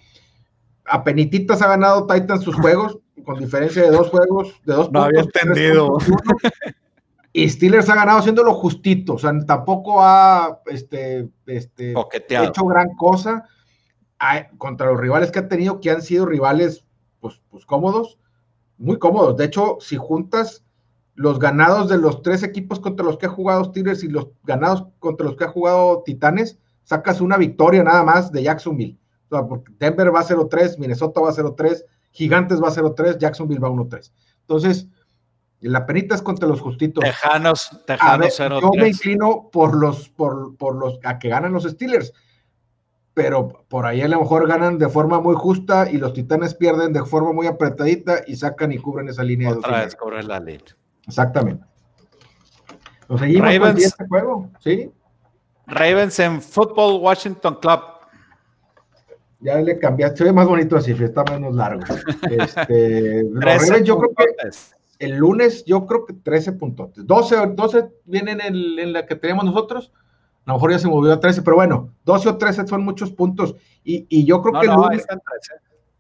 apenitas 0.85 1.63
ha 1.63 1.69
ganado 1.69 2.07
Titans 2.07 2.43
sus 2.43 2.57
juegos, 2.61 2.99
con 3.25 3.39
diferencia 3.39 3.83
de 3.83 3.91
dos 3.91 4.09
juegos, 4.09 4.61
de 4.65 4.75
dos 4.75 4.91
no 4.91 5.03
había 5.03 5.21
entendido. 5.21 5.99
y 7.33 7.49
Steelers 7.49 7.89
ha 7.89 7.95
ganado 7.95 8.19
haciéndolo 8.19 8.55
justito, 8.55 9.15
o 9.15 9.19
sea, 9.19 9.33
tampoco 9.47 10.03
ha 10.03 10.61
este, 10.67 11.29
este, 11.47 11.93
hecho 11.93 12.65
gran 12.67 12.95
cosa 12.97 13.45
contra 14.57 14.89
los 14.89 14.99
rivales 14.99 15.31
que 15.31 15.39
ha 15.39 15.49
tenido, 15.49 15.81
que 15.81 15.91
han 15.91 16.03
sido 16.03 16.27
rivales 16.27 16.85
pues, 17.21 17.41
pues 17.49 17.65
cómodos, 17.65 18.19
muy 18.77 18.99
cómodos. 18.99 19.37
De 19.37 19.45
hecho, 19.45 19.79
si 19.81 19.97
juntas 19.97 20.65
los 21.19 21.41
ganados 21.41 21.89
de 21.89 21.99
los 21.99 22.23
tres 22.23 22.45
equipos 22.45 22.79
contra 22.79 23.05
los 23.05 23.19
que 23.19 23.27
ha 23.27 23.29
jugado 23.29 23.65
Steelers 23.65 24.05
y 24.05 24.09
los 24.09 24.29
ganados 24.45 24.87
contra 25.01 25.27
los 25.27 25.35
que 25.35 25.45
ha 25.45 25.49
jugado 25.49 26.05
Titanes, 26.05 26.61
sacas 26.85 27.21
una 27.21 27.37
victoria 27.37 27.83
nada 27.83 28.05
más 28.05 28.31
de 28.31 28.45
Jacksonville. 28.45 28.97
O 29.29 29.37
sea, 29.37 29.45
porque 29.45 29.73
Denver 29.81 30.15
va 30.15 30.21
a 30.21 30.25
0-3, 30.25 30.79
Minnesota 30.79 31.21
va 31.21 31.31
a 31.31 31.33
0-3, 31.33 31.83
Gigantes 32.13 32.63
va 32.63 32.69
a 32.69 32.73
0-3, 32.73 33.19
Jacksonville 33.19 33.59
va 33.59 33.67
a 33.67 33.73
1-3. 33.73 34.13
Entonces, 34.43 34.87
la 35.61 35.87
penita 35.87 36.15
es 36.15 36.23
contra 36.23 36.47
los 36.47 36.61
justitos. 36.61 37.03
Tejanos, 37.03 37.69
Tejanos 37.85 38.39
0-3. 38.39 38.61
Yo 38.61 38.71
me 38.81 38.89
inclino 38.89 39.51
por 39.51 39.77
los, 39.77 40.09
por, 40.11 40.57
por 40.57 40.77
los, 40.77 41.01
a 41.03 41.19
que 41.19 41.31
ganan 41.31 41.53
los 41.53 41.65
Steelers 41.65 42.13
pero 43.13 43.65
por 43.69 43.85
ahí 43.85 44.01
a 44.01 44.07
lo 44.07 44.21
mejor 44.21 44.47
ganan 44.47 44.79
de 44.79 44.89
forma 44.89 45.19
muy 45.19 45.35
justa 45.35 45.91
y 45.91 45.99
los 45.99 46.13
Titanes 46.13 46.55
pierden 46.55 46.93
de 46.93 47.05
forma 47.05 47.33
muy 47.33 47.49
apretadita 47.49 48.23
y 48.25 48.37
sacan 48.37 48.71
y 48.71 48.79
cubren 48.79 49.09
esa 49.09 49.25
línea. 49.25 49.51
Otra 49.51 49.81
vez 49.81 49.97
cubren 49.97 50.29
la 50.29 50.39
línea. 50.39 50.77
Exactamente. 51.09 51.65
Nos 53.09 53.21
seguimos 53.21 53.49
Ravens, 53.49 53.85
este 53.85 54.07
juego, 54.07 54.51
¿sí? 54.61 54.93
Ravens 55.67 56.19
en 56.21 56.41
Football 56.41 57.01
Washington 57.03 57.59
Club. 57.61 57.81
Ya 59.41 59.57
le 59.57 59.79
cambiaste, 59.79 60.19
se 60.19 60.25
ve 60.25 60.33
más 60.33 60.47
bonito 60.47 60.77
así, 60.77 60.93
está 60.93 61.25
menos 61.25 61.55
largo. 61.55 61.83
Este, 62.31 63.25
Ravens, 63.33 63.83
yo 63.85 63.99
creo 63.99 64.15
que 64.15 64.27
el 64.99 65.17
lunes, 65.17 65.65
yo 65.65 65.87
creo 65.87 66.07
que 66.07 66.13
13 66.13 66.53
puntos. 66.53 66.91
12, 66.95 67.55
12 67.55 67.89
vienen 68.05 68.41
en, 68.41 68.79
en 68.79 68.93
la 68.93 69.07
que 69.07 69.17
tenemos 69.17 69.45
nosotros 69.45 69.93
a 70.49 70.53
lo 70.53 70.57
mejor 70.57 70.71
ya 70.71 70.79
se 70.79 70.89
movió 70.89 71.13
a 71.13 71.21
13, 71.21 71.43
pero 71.43 71.57
bueno, 71.57 71.93
12 72.07 72.29
o 72.31 72.39
13 72.39 72.67
son 72.67 72.83
muchos 72.83 73.11
puntos. 73.11 73.55
Y, 73.85 74.25
yo 74.25 74.41
creo 74.41 74.59
que 74.59 74.67
el, 74.67 74.75
lunes, 74.75 75.07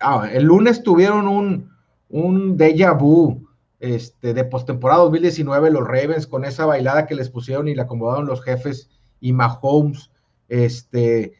ah, 0.00 0.26
el 0.32 0.44
lunes 0.44 0.82
tuvieron 0.82 1.28
un, 1.28 1.70
un 2.08 2.56
déjà 2.56 2.98
vu 2.98 3.46
este, 3.80 4.34
de 4.34 4.44
postemporada 4.44 5.02
2019, 5.02 5.70
los 5.70 5.86
Ravens, 5.86 6.26
con 6.26 6.44
esa 6.44 6.66
bailada 6.66 7.06
que 7.06 7.14
les 7.14 7.30
pusieron 7.30 7.68
y 7.68 7.74
le 7.74 7.82
acomodaron 7.82 8.26
los 8.26 8.42
jefes 8.42 8.90
y 9.20 9.32
Mahomes 9.32 10.10
este, 10.48 11.34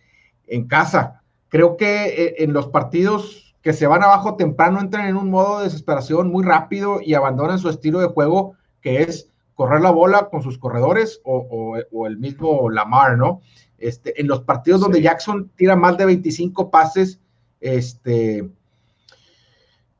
en 0.46 0.66
casa. 0.66 1.22
Creo 1.48 1.76
que 1.76 2.06
eh, 2.06 2.34
en 2.38 2.52
los 2.52 2.68
partidos 2.68 3.56
que 3.62 3.72
se 3.72 3.86
van 3.86 4.02
abajo 4.02 4.36
temprano 4.36 4.80
entran 4.80 5.08
en 5.08 5.16
un 5.16 5.30
modo 5.30 5.58
de 5.58 5.64
desesperación 5.64 6.30
muy 6.30 6.44
rápido 6.44 7.00
y 7.02 7.14
abandonan 7.14 7.58
su 7.58 7.68
estilo 7.68 8.00
de 8.00 8.06
juego, 8.06 8.54
que 8.80 9.02
es 9.02 9.30
correr 9.54 9.80
la 9.80 9.90
bola 9.90 10.28
con 10.30 10.42
sus 10.42 10.56
corredores 10.56 11.20
o, 11.24 11.76
el 12.06 12.18
mismo 12.18 12.70
Lamar, 12.70 13.18
¿no? 13.18 13.40
Este, 13.76 14.20
en 14.20 14.28
los 14.28 14.42
partidos 14.42 14.80
donde 14.80 15.02
Jackson 15.02 15.50
tira 15.56 15.74
más 15.74 15.98
de 15.98 16.06
25 16.06 16.70
pases, 16.70 17.18
este, 17.60 18.48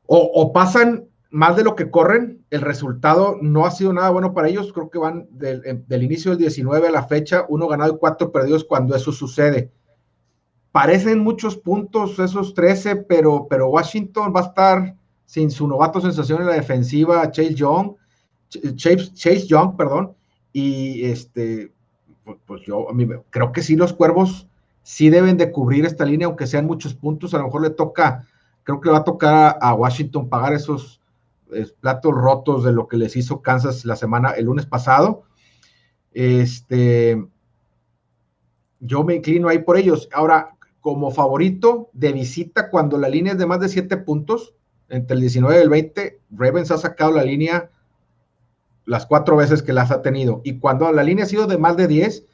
o, 0.05 0.53
pasan 0.53 1.08
más 1.29 1.55
de 1.55 1.63
lo 1.63 1.75
que 1.75 1.91
corren, 1.91 2.43
el 2.49 2.61
resultado 2.61 3.37
no 3.41 3.65
ha 3.65 3.71
sido 3.71 3.93
nada 3.93 4.09
bueno 4.09 4.33
para 4.33 4.49
ellos. 4.49 4.73
Creo 4.73 4.89
que 4.89 4.97
van 4.97 5.27
del, 5.31 5.83
del 5.87 6.03
inicio 6.03 6.31
del 6.31 6.39
19 6.39 6.87
a 6.87 6.91
la 6.91 7.03
fecha, 7.03 7.45
uno 7.49 7.67
ganado 7.67 7.93
y 7.93 7.97
cuatro 7.97 8.31
perdidos 8.31 8.63
cuando 8.63 8.95
eso 8.95 9.11
sucede. 9.11 9.71
Parecen 10.71 11.19
muchos 11.19 11.57
puntos 11.57 12.19
esos 12.19 12.53
13, 12.53 12.95
pero, 12.95 13.47
pero 13.49 13.69
Washington 13.69 14.33
va 14.35 14.41
a 14.41 14.45
estar 14.45 14.95
sin 15.25 15.51
su 15.51 15.67
novato 15.67 16.01
sensación 16.01 16.41
en 16.41 16.47
la 16.47 16.53
defensiva, 16.53 17.29
Chase 17.31 17.53
Young 17.53 17.93
Chase, 18.75 19.47
Young, 19.47 19.75
perdón, 19.75 20.15
y 20.51 21.05
este, 21.05 21.71
pues, 22.23 22.37
pues 22.45 22.61
yo 22.65 22.89
a 22.89 22.93
mí, 22.93 23.07
creo 23.29 23.51
que 23.51 23.61
sí 23.61 23.75
los 23.75 23.93
cuervos 23.93 24.47
sí 24.81 25.09
deben 25.09 25.37
de 25.37 25.51
cubrir 25.51 25.85
esta 25.85 26.05
línea, 26.05 26.27
aunque 26.27 26.47
sean 26.47 26.65
muchos 26.65 26.93
puntos, 26.93 27.33
a 27.33 27.37
lo 27.37 27.45
mejor 27.45 27.61
le 27.61 27.69
toca, 27.69 28.25
creo 28.63 28.81
que 28.81 28.89
va 28.89 28.99
a 28.99 29.03
tocar 29.03 29.57
a, 29.61 29.73
Washington 29.73 30.29
pagar 30.29 30.53
esos 30.53 30.98
platos 31.79 32.13
rotos 32.13 32.63
de 32.63 32.71
lo 32.71 32.87
que 32.87 32.97
les 32.97 33.15
hizo 33.15 33.41
Kansas 33.41 33.85
la 33.85 33.95
semana, 33.95 34.31
el 34.31 34.45
lunes 34.45 34.65
pasado. 34.65 35.23
Este, 36.13 37.23
yo 38.79 39.03
me 39.03 39.15
inclino 39.15 39.49
ahí 39.49 39.59
por 39.59 39.77
ellos. 39.77 40.09
Ahora, 40.13 40.55
como 40.81 41.11
favorito 41.11 41.89
de 41.93 42.13
visita, 42.13 42.69
cuando 42.69 42.97
la 42.97 43.09
línea 43.09 43.33
es 43.33 43.39
de 43.39 43.45
más 43.45 43.59
de 43.59 43.69
7 43.69 43.97
puntos, 43.97 44.55
entre 44.89 45.15
el 45.15 45.21
19 45.21 45.57
y 45.57 45.61
el 45.61 45.69
20, 45.69 46.21
Ravens 46.31 46.71
ha 46.71 46.77
sacado 46.77 47.11
la 47.11 47.23
línea 47.23 47.69
las 48.85 49.05
cuatro 49.05 49.35
veces 49.35 49.61
que 49.61 49.73
las 49.73 49.91
ha 49.91 50.01
tenido. 50.01 50.41
Y 50.43 50.57
cuando 50.57 50.91
la 50.91 51.03
línea 51.03 51.25
ha 51.25 51.27
sido 51.27 51.45
de 51.45 51.59
más 51.59 51.77
de 51.77 51.87
10, 51.87 52.25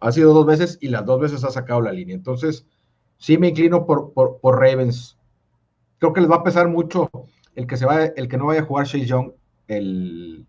ha 0.00 0.12
sido 0.12 0.32
dos 0.32 0.46
veces 0.46 0.78
y 0.80 0.88
las 0.88 1.04
dos 1.04 1.20
veces 1.20 1.44
ha 1.44 1.50
sacado 1.50 1.82
la 1.82 1.92
línea. 1.92 2.14
Entonces, 2.14 2.66
sí 3.18 3.36
me 3.36 3.48
inclino 3.48 3.84
por, 3.84 4.12
por, 4.14 4.58
Ravens. 4.58 5.18
Creo 5.98 6.14
que 6.14 6.22
les 6.22 6.30
va 6.30 6.36
a 6.36 6.44
pesar 6.44 6.68
mucho 6.68 7.10
el 7.58 7.66
que 7.66 7.76
se 7.76 7.86
va, 7.86 8.04
el 8.04 8.28
que 8.28 8.36
no 8.36 8.46
vaya 8.46 8.60
a 8.60 8.64
jugar 8.64 8.86
Chase 8.86 9.04
Young 9.04 9.32
el, 9.66 10.46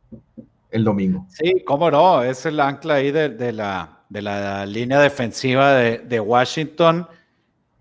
domingo. 0.71 1.25
Sí, 1.29 1.63
cómo 1.65 1.89
no, 1.89 2.21
es 2.21 2.45
el 2.45 2.59
ancla 2.59 2.95
ahí 2.95 3.09
de, 3.09 3.51
la, 3.51 4.03
de 4.09 4.21
la 4.21 4.63
línea 4.67 4.99
defensiva 4.99 5.73
de, 5.73 5.97
de 5.97 6.19
Washington. 6.19 7.07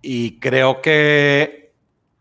Y 0.01 0.41
creo 0.41 0.81
que 0.81 1.75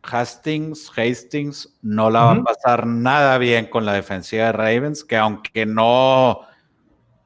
Hastings, 0.04 0.92
Hastings 0.98 1.78
no 1.82 2.10
la 2.10 2.24
va 2.24 2.32
a 2.34 2.44
pasar 2.44 2.86
nada 2.86 3.38
bien 3.38 3.68
con 3.68 3.86
la 3.86 3.94
defensiva 3.94 4.48
de 4.48 4.52
Ravens, 4.52 5.06
que 5.06 5.16
aunque 5.16 5.66
no, 5.66 6.42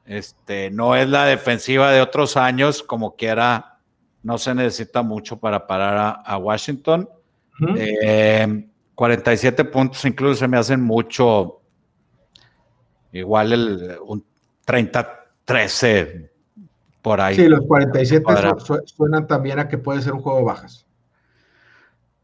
este, 0.06 0.70
no 0.70 0.94
es 0.94 1.08
la 1.08 1.26
defensiva 1.26 1.90
de 1.90 2.00
otros 2.00 2.36
años, 2.36 2.84
como 2.84 3.16
quiera, 3.16 3.80
no 4.22 4.38
se 4.38 4.54
necesita 4.54 5.02
mucho 5.02 5.40
para 5.40 5.66
parar 5.66 6.22
a, 6.24 6.38
Washington. 6.38 7.08
47 7.58 8.42
eh, 8.42 8.68
puntos 8.94 10.04
incluso 10.04 10.40
se 10.40 10.48
me 10.48 10.56
hacen 10.56 10.80
mucho, 10.80 11.60
igual 13.12 13.52
el, 13.52 13.98
un 14.04 14.24
30-13 14.66 16.30
por 17.02 17.20
ahí. 17.20 17.34
Sí, 17.34 17.48
los 17.48 17.66
47 17.66 18.24
suenan 18.86 19.26
también 19.26 19.58
a 19.58 19.68
que 19.68 19.78
puede 19.78 20.02
ser 20.02 20.12
un 20.12 20.20
juego 20.20 20.38
de 20.38 20.44
bajas. 20.44 20.86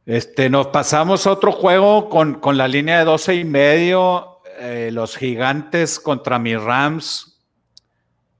Este, 0.08 0.48
nos 0.48 0.68
pasamos 0.68 1.26
a 1.26 1.32
otro 1.32 1.52
juego 1.52 2.08
con, 2.08 2.40
la 2.56 2.66
línea 2.66 2.98
de 2.98 3.04
12 3.04 3.34
y 3.34 3.44
medio, 3.44 4.38
eh, 4.58 4.88
los 4.90 5.14
gigantes 5.14 6.00
contra 6.00 6.38
mis 6.38 6.58
Rams, 6.58 7.38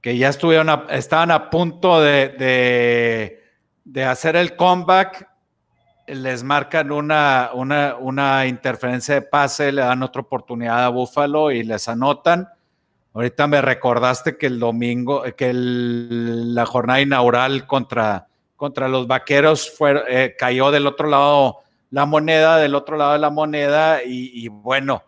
que 0.01 0.17
ya 0.17 0.29
estuvieron 0.29 0.67
estaban 0.89 1.29
a 1.29 1.51
punto 1.51 2.01
de, 2.01 3.37
hacer 4.03 4.35
el 4.35 4.55
comeback, 4.55 5.28
les 6.15 6.43
marcan 6.43 6.91
una, 6.91 7.51
una, 7.53 8.45
interferencia 8.47 9.15
de 9.15 9.21
pase, 9.21 9.71
le 9.71 9.81
dan 9.81 10.03
otra 10.03 10.21
oportunidad 10.21 10.85
a 10.85 10.89
Buffalo 10.89 11.51
y 11.51 11.63
les 11.63 11.87
anotan. 11.87 12.47
Ahorita 13.13 13.47
me 13.47 13.61
recordaste 13.61 14.37
que 14.37 14.47
el 14.47 14.59
domingo, 14.59 15.23
que 15.35 15.51
la 15.53 16.65
jornada 16.65 17.01
inaugural 17.01 17.65
contra, 17.67 18.27
contra 18.55 18.87
los 18.87 19.07
vaqueros 19.07 19.73
eh, 20.07 20.35
cayó 20.37 20.71
del 20.71 20.87
otro 20.87 21.07
lado 21.07 21.59
la 21.91 22.05
moneda, 22.05 22.57
del 22.57 22.75
otro 22.75 22.97
lado 22.97 23.13
de 23.13 23.19
la 23.19 23.29
moneda, 23.29 24.03
y, 24.03 24.47
bueno, 24.47 25.03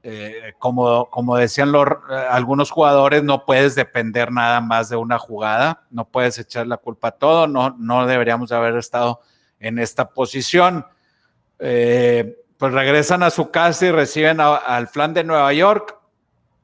Eh, 0.00 0.54
como, 0.58 1.06
como 1.10 1.36
decían 1.36 1.72
los, 1.72 1.84
algunos 2.30 2.70
jugadores, 2.70 3.24
no 3.24 3.44
puedes 3.44 3.74
depender 3.74 4.30
nada 4.30 4.60
más 4.60 4.88
de 4.88 4.96
una 4.96 5.18
jugada, 5.18 5.82
no 5.90 6.04
puedes 6.04 6.38
echar 6.38 6.66
la 6.68 6.76
culpa 6.76 7.08
a 7.08 7.10
todo, 7.10 7.48
no, 7.48 7.74
no 7.78 8.06
deberíamos 8.06 8.52
haber 8.52 8.76
estado 8.76 9.20
en 9.60 9.78
esta 9.78 10.10
posición. 10.10 10.86
Eh, 11.58 12.36
pues 12.56 12.72
regresan 12.72 13.22
a 13.22 13.30
su 13.30 13.50
casa 13.50 13.86
y 13.86 13.90
reciben 13.90 14.40
al 14.40 14.88
flan 14.88 15.14
de 15.14 15.24
Nueva 15.24 15.52
York. 15.52 15.96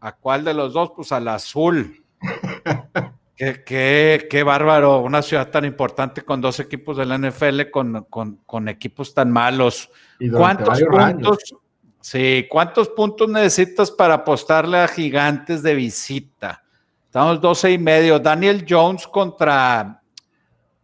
¿A 0.01 0.13
cuál 0.13 0.45
de 0.45 0.55
los 0.55 0.73
dos? 0.73 0.93
Pues 0.95 1.13
al 1.13 1.29
azul. 1.29 2.05
qué, 3.37 4.27
qué, 4.31 4.43
bárbaro, 4.43 5.01
una 5.01 5.23
ciudad 5.23 5.51
tan 5.51 5.65
importante 5.65 6.23
con 6.23 6.41
dos 6.41 6.61
equipos 6.61 6.97
de 6.97 7.07
la 7.07 7.19
NFL, 7.19 7.71
con, 7.71 8.07
con, 8.45 8.69
equipos 8.69 9.15
tan 9.15 9.31
malos. 9.31 9.91
¿Cuántos 10.33 10.81
puntos? 10.81 11.55
Sí, 12.01 12.47
¿cuántos 12.51 12.89
puntos 12.91 13.29
necesitas 13.29 13.91
para 13.91 14.15
apostarle 14.15 14.79
a 14.79 14.89
gigantes 14.89 15.63
de 15.63 15.75
visita? 15.75 16.63
Estamos 17.07 17.41
12 17.41 17.73
y 17.73 17.79
medio. 17.79 18.19
Daniel 18.19 18.67
Jones 18.69 19.07
contra 19.07 20.03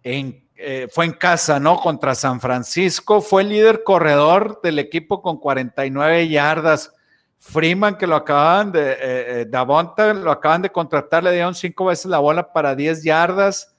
en 0.03 0.40
eh, 0.63 0.89
fue 0.91 1.07
en 1.07 1.13
casa, 1.13 1.59
¿no? 1.59 1.81
Contra 1.81 2.15
San 2.15 2.41
Francisco, 2.41 3.21
fue 3.21 3.43
el 3.43 3.49
líder 3.49 3.83
corredor 3.83 4.61
del 4.63 4.79
equipo 4.79 5.23
con 5.23 5.39
49 5.39 6.29
yardas. 6.29 6.93
Freeman, 7.39 7.97
que 7.97 8.07
lo 8.07 8.17
acaban 8.17 8.71
de, 8.71 8.93
eh, 8.93 9.43
eh 9.43 10.15
lo 10.15 10.31
acaban 10.31 10.61
de 10.61 10.71
contratar, 10.71 11.25
le 11.25 11.33
dieron 11.33 11.55
cinco 11.55 11.87
veces 11.87 12.07
la 12.07 12.19
bola 12.19 12.53
para 12.53 12.75
10 12.75 13.03
yardas. 13.03 13.75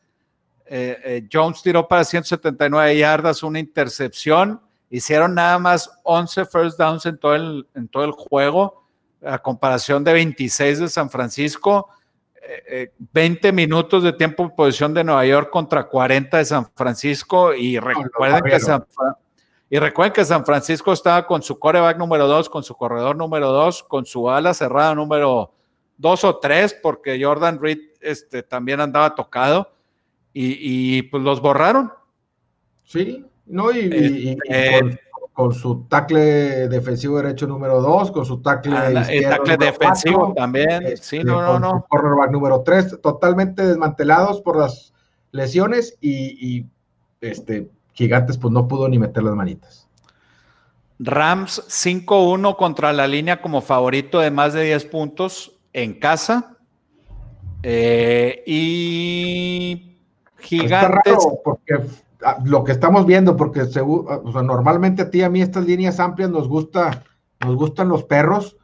Jones 1.31 1.61
tiró 1.61 1.87
para 1.87 2.03
179 2.03 2.97
yardas, 2.97 3.43
una 3.43 3.59
intercepción. 3.59 4.61
Hicieron 4.89 5.35
nada 5.35 5.59
más 5.59 5.89
11 6.03 6.45
first 6.45 6.79
downs 6.79 7.05
en 7.05 7.17
todo 7.17 7.35
el, 7.35 7.67
en 7.75 7.87
todo 7.89 8.05
el 8.05 8.11
juego, 8.11 8.83
a 9.23 9.37
comparación 9.37 10.03
de 10.03 10.13
26 10.13 10.79
de 10.79 10.87
San 10.87 11.09
Francisco. 11.09 11.89
20 13.13 13.51
minutos 13.51 14.03
de 14.03 14.13
tiempo 14.13 14.43
en 14.43 14.51
posición 14.51 14.93
de 14.93 15.03
Nueva 15.03 15.25
York 15.25 15.49
contra 15.49 15.87
40 15.87 16.37
de 16.37 16.45
San 16.45 16.71
Francisco 16.75 17.53
y 17.53 17.79
recuerden 17.79 18.41
que 18.43 18.59
San, 18.59 18.85
y 19.69 19.79
recuerden 19.79 20.13
que 20.13 20.25
San 20.25 20.45
Francisco 20.45 20.91
estaba 20.91 21.25
con 21.25 21.41
su 21.41 21.57
coreback 21.57 21.97
número 21.97 22.27
2, 22.27 22.49
con 22.49 22.63
su 22.63 22.75
corredor 22.75 23.15
número 23.15 23.51
2, 23.51 23.83
con 23.83 24.05
su 24.05 24.29
ala 24.29 24.53
cerrada 24.53 24.93
número 24.95 25.53
2 25.97 26.23
o 26.25 26.39
3, 26.39 26.79
porque 26.81 27.23
Jordan 27.23 27.59
Reed 27.61 27.79
este, 28.01 28.43
también 28.43 28.81
andaba 28.81 29.15
tocado 29.15 29.71
y, 30.33 31.03
pues 31.03 31.23
los 31.23 31.41
borraron. 31.41 31.91
Sí, 32.83 33.25
no, 33.45 33.71
y, 33.71 34.37
este, 34.47 34.99
con 35.41 35.55
su 35.55 35.85
tackle 35.85 36.69
defensivo 36.69 37.17
derecho 37.17 37.47
número 37.47 37.81
2, 37.81 38.11
con 38.11 38.23
su 38.27 38.43
tackle, 38.43 38.93
tackle 39.23 39.57
defensivo 39.57 40.35
también. 40.35 40.83
Este, 40.83 40.97
sí, 40.97 41.23
no, 41.23 41.41
no, 41.41 41.57
no. 41.57 41.87
Cornerback 41.89 42.29
número 42.29 42.61
3, 42.61 43.01
totalmente 43.01 43.65
desmantelados 43.65 44.39
por 44.41 44.59
las 44.59 44.93
lesiones 45.31 45.97
y, 45.99 46.67
este 47.21 47.71
Gigantes 47.93 48.37
pues 48.37 48.53
no 48.53 48.67
pudo 48.67 48.87
ni 48.87 48.99
meter 48.99 49.23
las 49.23 49.33
manitas. 49.33 49.87
Rams 50.99 51.63
5-1 51.67 52.55
contra 52.55 52.93
la 52.93 53.07
línea 53.07 53.41
como 53.41 53.61
favorito 53.61 54.19
de 54.19 54.29
más 54.29 54.53
de 54.53 54.65
10 54.65 54.85
puntos 54.85 55.57
en 55.73 55.95
casa. 55.95 56.55
Eh, 57.63 58.43
y 58.45 59.97
Gigantes. 60.37 61.17
porque 61.43 61.79
lo 62.45 62.63
que 62.63 62.71
estamos 62.71 63.05
viendo, 63.05 63.35
porque 63.35 63.63
normalmente 64.43 65.03
a 65.03 65.09
ti 65.09 65.19
y 65.19 65.23
a 65.23 65.29
mí 65.29 65.41
estas 65.41 65.65
líneas 65.65 65.99
amplias 65.99 66.29
nos 66.29 66.47
gusta, 66.47 67.03
nos 67.39 67.55
gustan 67.55 67.89
los 67.89 68.03
perros, 68.03 68.57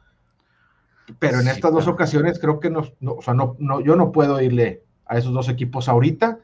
pero 1.18 1.40
en 1.40 1.48
estas 1.48 1.72
dos 1.72 1.86
ocasiones 1.88 2.38
creo 2.38 2.60
que 2.60 2.70
nos, 2.70 2.92
no, 3.00 3.12
o 3.12 3.22
sea, 3.22 3.34
no, 3.34 3.56
no, 3.58 3.80
yo 3.80 3.96
no 3.96 4.12
puedo 4.12 4.40
irle 4.40 4.82
a 5.06 5.18
esos 5.18 5.32
dos 5.32 5.48
equipos 5.48 5.88
ahorita. 5.88 6.38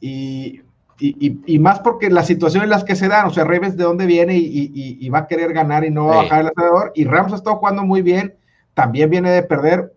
Y, 0.00 0.62
y, 0.98 1.58
más 1.58 1.80
porque 1.80 2.10
la 2.10 2.22
situación 2.22 2.62
en 2.62 2.70
las 2.70 2.84
que 2.84 2.94
se 2.94 3.08
dan, 3.08 3.26
o 3.26 3.30
sea, 3.30 3.44
Ravens 3.44 3.76
de 3.76 3.84
dónde 3.84 4.06
viene 4.06 4.36
y, 4.36 5.08
va 5.08 5.20
a 5.20 5.26
querer 5.26 5.52
ganar 5.52 5.84
y 5.84 5.90
no 5.90 6.06
va 6.06 6.14
a 6.14 6.22
bajar 6.22 6.40
el 6.42 6.46
acelerador, 6.48 6.92
y 6.94 7.04
Rams 7.04 7.32
ha 7.32 7.36
estado 7.36 7.56
jugando 7.56 7.82
muy 7.82 8.02
bien, 8.02 8.36
también 8.74 9.10
viene 9.10 9.30
de 9.30 9.42
perder, 9.42 9.94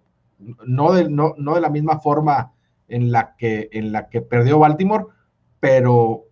no 0.66 0.94
de, 0.94 1.10
no, 1.10 1.36
no 1.38 1.56
de 1.56 1.62
la 1.62 1.70
misma 1.70 2.00
forma 2.00 2.52
en 2.88 3.12
la 3.12 3.36
que, 3.36 3.70
en 3.74 3.92
la 3.92 4.10
que 4.10 4.22
perdió 4.22 4.60
Baltimore, 4.60 5.06
pero 5.60 6.27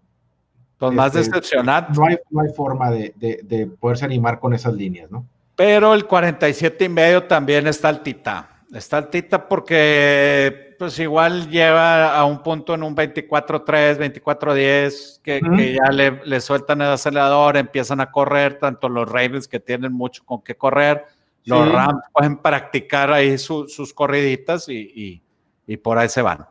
pues 0.77 0.93
más 0.93 1.15
este, 1.15 1.29
decepcionante. 1.29 1.93
No 1.93 2.05
hay, 2.05 2.17
no 2.29 2.41
hay 2.41 2.49
forma 2.53 2.91
de, 2.91 3.13
de, 3.15 3.67
poderse 3.67 4.05
animar 4.05 4.39
con 4.39 4.53
esas 4.53 4.73
líneas, 4.73 5.09
¿no? 5.09 5.25
Pero 5.55 5.93
el 5.93 6.05
47 6.05 6.85
y 6.85 6.89
medio 6.89 7.23
también 7.23 7.65
está 7.67 7.89
altita. 7.89 8.49
Está 8.73 8.97
altita 8.97 9.47
porque 9.47 10.75
pues 10.77 10.99
igual 10.99 11.49
lleva 11.49 12.13
a 12.13 12.25
un 12.25 12.43
punto 12.43 12.73
en 12.73 12.83
un 12.83 12.93
24-3, 12.93 13.97
24-10, 14.21 15.21
que, 15.21 15.39
que, 15.39 15.73
ya 15.73 15.91
le, 15.91 16.21
le, 16.25 16.41
sueltan 16.41 16.81
el 16.81 16.89
acelerador, 16.89 17.55
empiezan 17.55 18.01
a 18.01 18.11
correr, 18.11 18.59
tanto 18.59 18.89
los 18.89 19.09
Ravens 19.09 19.47
que 19.47 19.61
tienen 19.61 19.93
mucho 19.93 20.25
con 20.25 20.41
qué 20.41 20.55
correr, 20.55 21.05
los 21.45 21.71
Rams 21.71 22.03
pueden 22.11 22.37
practicar 22.37 23.11
ahí 23.13 23.37
sus 23.37 23.93
corriditas 23.93 24.67
y, 24.67 24.91
y, 24.93 25.21
y 25.67 25.77
por 25.77 25.97
ahí 25.97 26.09
se 26.09 26.21
van. 26.21 26.45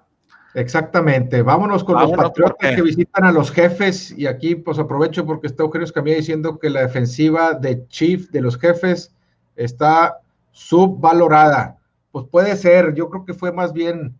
Exactamente. 0.54 1.42
Vámonos 1.42 1.82
con 1.82 2.00
los 2.00 2.12
patriotas 2.12 2.76
que 2.76 2.82
visitan 2.82 3.24
a 3.24 3.32
los 3.32 3.50
jefes. 3.50 4.16
Y 4.16 4.26
aquí, 4.26 4.54
pues 4.54 4.78
aprovecho 4.78 5.26
porque 5.26 5.48
está 5.48 5.64
Eugenio 5.64 5.84
Escamilla 5.84 6.16
diciendo 6.16 6.58
que 6.60 6.70
la 6.70 6.82
defensiva 6.82 7.54
de 7.54 7.86
Chief 7.88 8.30
de 8.30 8.40
los 8.40 8.56
jefes 8.56 9.12
está 9.56 10.20
subvalorada. 10.52 11.78
Pues 12.12 12.26
puede 12.30 12.56
ser. 12.56 12.94
Yo 12.94 13.10
creo 13.10 13.24
que 13.24 13.34
fue 13.34 13.50
más 13.50 13.72
bien 13.72 14.16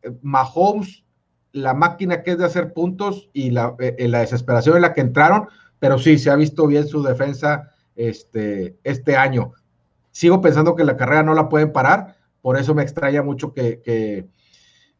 eh, 0.00 0.12
Mahomes, 0.22 1.04
la 1.52 1.74
máquina 1.74 2.22
que 2.22 2.32
es 2.32 2.38
de 2.38 2.46
hacer 2.46 2.72
puntos 2.72 3.28
y 3.34 3.50
la, 3.50 3.74
eh, 3.78 4.08
la 4.08 4.20
desesperación 4.20 4.76
en 4.76 4.82
la 4.82 4.94
que 4.94 5.02
entraron. 5.02 5.48
Pero 5.78 5.98
sí, 5.98 6.18
se 6.18 6.30
ha 6.30 6.36
visto 6.36 6.66
bien 6.66 6.88
su 6.88 7.02
defensa 7.02 7.70
este, 7.96 8.78
este 8.82 9.14
año. 9.14 9.52
Sigo 10.10 10.40
pensando 10.40 10.74
que 10.74 10.84
la 10.84 10.96
carrera 10.96 11.22
no 11.22 11.34
la 11.34 11.50
pueden 11.50 11.70
parar. 11.70 12.16
Por 12.40 12.56
eso 12.56 12.74
me 12.74 12.82
extraña 12.82 13.22
mucho 13.22 13.52
que 13.52 14.26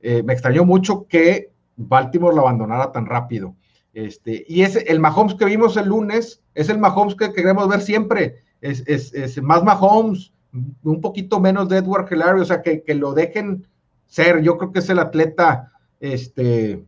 eh, 0.08 0.22
me 0.22 0.34
extrañó 0.34 0.64
mucho 0.64 1.08
que 1.08 1.50
Baltimore 1.74 2.36
lo 2.36 2.42
abandonara 2.42 2.92
tan 2.92 3.06
rápido. 3.06 3.56
Este, 3.92 4.44
y 4.46 4.62
es 4.62 4.76
el 4.76 5.00
Mahomes 5.00 5.34
que 5.34 5.44
vimos 5.46 5.76
el 5.76 5.88
lunes, 5.88 6.44
es 6.54 6.68
el 6.68 6.78
Mahomes 6.78 7.16
que 7.16 7.32
queremos 7.32 7.66
ver 7.68 7.80
siempre. 7.80 8.36
Es, 8.60 8.84
es, 8.86 9.42
más 9.42 9.64
Mahomes, 9.64 10.32
un 10.84 11.00
poquito 11.00 11.40
menos 11.40 11.68
de 11.68 11.78
Edward 11.78 12.06
Hillary, 12.08 12.40
o 12.40 12.44
sea, 12.44 12.62
que, 12.62 12.84
lo 12.94 13.14
dejen 13.14 13.66
ser. 14.06 14.42
Yo 14.42 14.56
creo 14.58 14.70
que 14.70 14.78
es 14.78 14.88
el 14.90 15.00
atleta 15.00 15.72
este, 15.98 16.84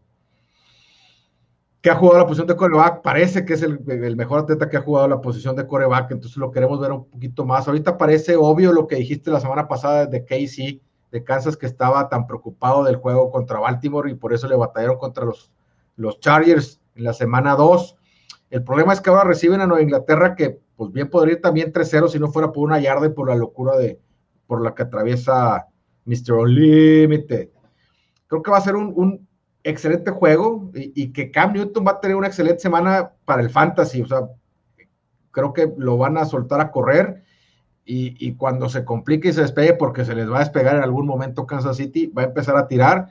que 1.80 1.90
ha 1.90 1.96
jugado 1.96 2.20
la 2.20 2.26
posición 2.26 2.46
de 2.46 2.54
coreback. 2.54 3.02
Parece 3.02 3.44
que 3.44 3.54
es 3.54 3.62
el, 3.62 3.80
el, 3.88 4.14
mejor 4.14 4.42
atleta 4.42 4.68
que 4.68 4.76
ha 4.76 4.82
jugado 4.82 5.08
la 5.08 5.20
posición 5.20 5.56
de 5.56 5.66
coreback, 5.66 6.12
entonces 6.12 6.36
lo 6.36 6.52
queremos 6.52 6.78
ver 6.78 6.92
un 6.92 7.10
poquito 7.10 7.44
más. 7.44 7.66
Ahorita 7.66 7.98
parece 7.98 8.36
obvio 8.36 8.72
lo 8.72 8.86
que 8.86 8.94
dijiste 8.94 9.32
la 9.32 9.40
semana 9.40 9.66
pasada 9.66 10.06
de 10.06 10.24
Casey 10.24 10.80
de 11.10 11.24
Kansas 11.24 11.56
que 11.56 11.66
estaba 11.66 12.08
tan 12.08 12.26
preocupado 12.26 12.84
del 12.84 12.96
juego 12.96 13.30
contra 13.30 13.60
Baltimore 13.60 14.10
y 14.10 14.14
por 14.14 14.32
eso 14.32 14.48
le 14.48 14.56
batallaron 14.56 14.98
contra 14.98 15.24
los, 15.24 15.50
los 15.96 16.20
Chargers 16.20 16.80
en 16.94 17.04
la 17.04 17.12
semana 17.12 17.54
2. 17.54 17.96
El 18.50 18.64
problema 18.64 18.92
es 18.92 19.00
que 19.00 19.10
ahora 19.10 19.24
reciben 19.24 19.60
a 19.60 19.66
Nueva 19.66 19.82
Inglaterra 19.82 20.34
que 20.34 20.60
pues 20.76 20.92
bien 20.92 21.10
podría 21.10 21.34
ir 21.34 21.40
también 21.40 21.72
3-0 21.72 22.08
si 22.08 22.18
no 22.18 22.28
fuera 22.28 22.52
por 22.52 22.64
una 22.64 22.78
yarda 22.78 23.06
y 23.06 23.10
por 23.10 23.28
la 23.28 23.34
locura 23.34 23.76
de 23.76 24.00
por 24.46 24.62
la 24.62 24.74
que 24.74 24.82
atraviesa 24.82 25.66
Mr. 26.06 26.32
Unlimited. 26.32 27.50
Creo 28.26 28.42
que 28.42 28.50
va 28.50 28.58
a 28.58 28.62
ser 28.62 28.76
un, 28.76 29.28
excelente 29.64 30.10
juego 30.10 30.70
y, 30.74 31.12
que 31.12 31.30
Cam 31.30 31.52
Newton 31.52 31.84
va 31.86 31.92
a 31.92 32.00
tener 32.00 32.16
y, 37.90 38.34
cuando 38.34 38.68
se 38.68 38.84
complique 38.84 39.28
y 39.28 39.32
se 39.32 39.40
despegue, 39.40 39.72
porque 39.72 40.04
se 40.04 40.14
les 40.14 40.30
va 40.30 40.36
a 40.36 40.40
despegar 40.40 40.76
en 40.76 40.82
algún 40.82 41.06
momento 41.06 41.46
Kansas 41.46 41.78
City, 41.78 42.06
va 42.06 42.22
a 42.22 42.26
empezar 42.26 42.54
a 42.58 42.68
tirar 42.68 43.08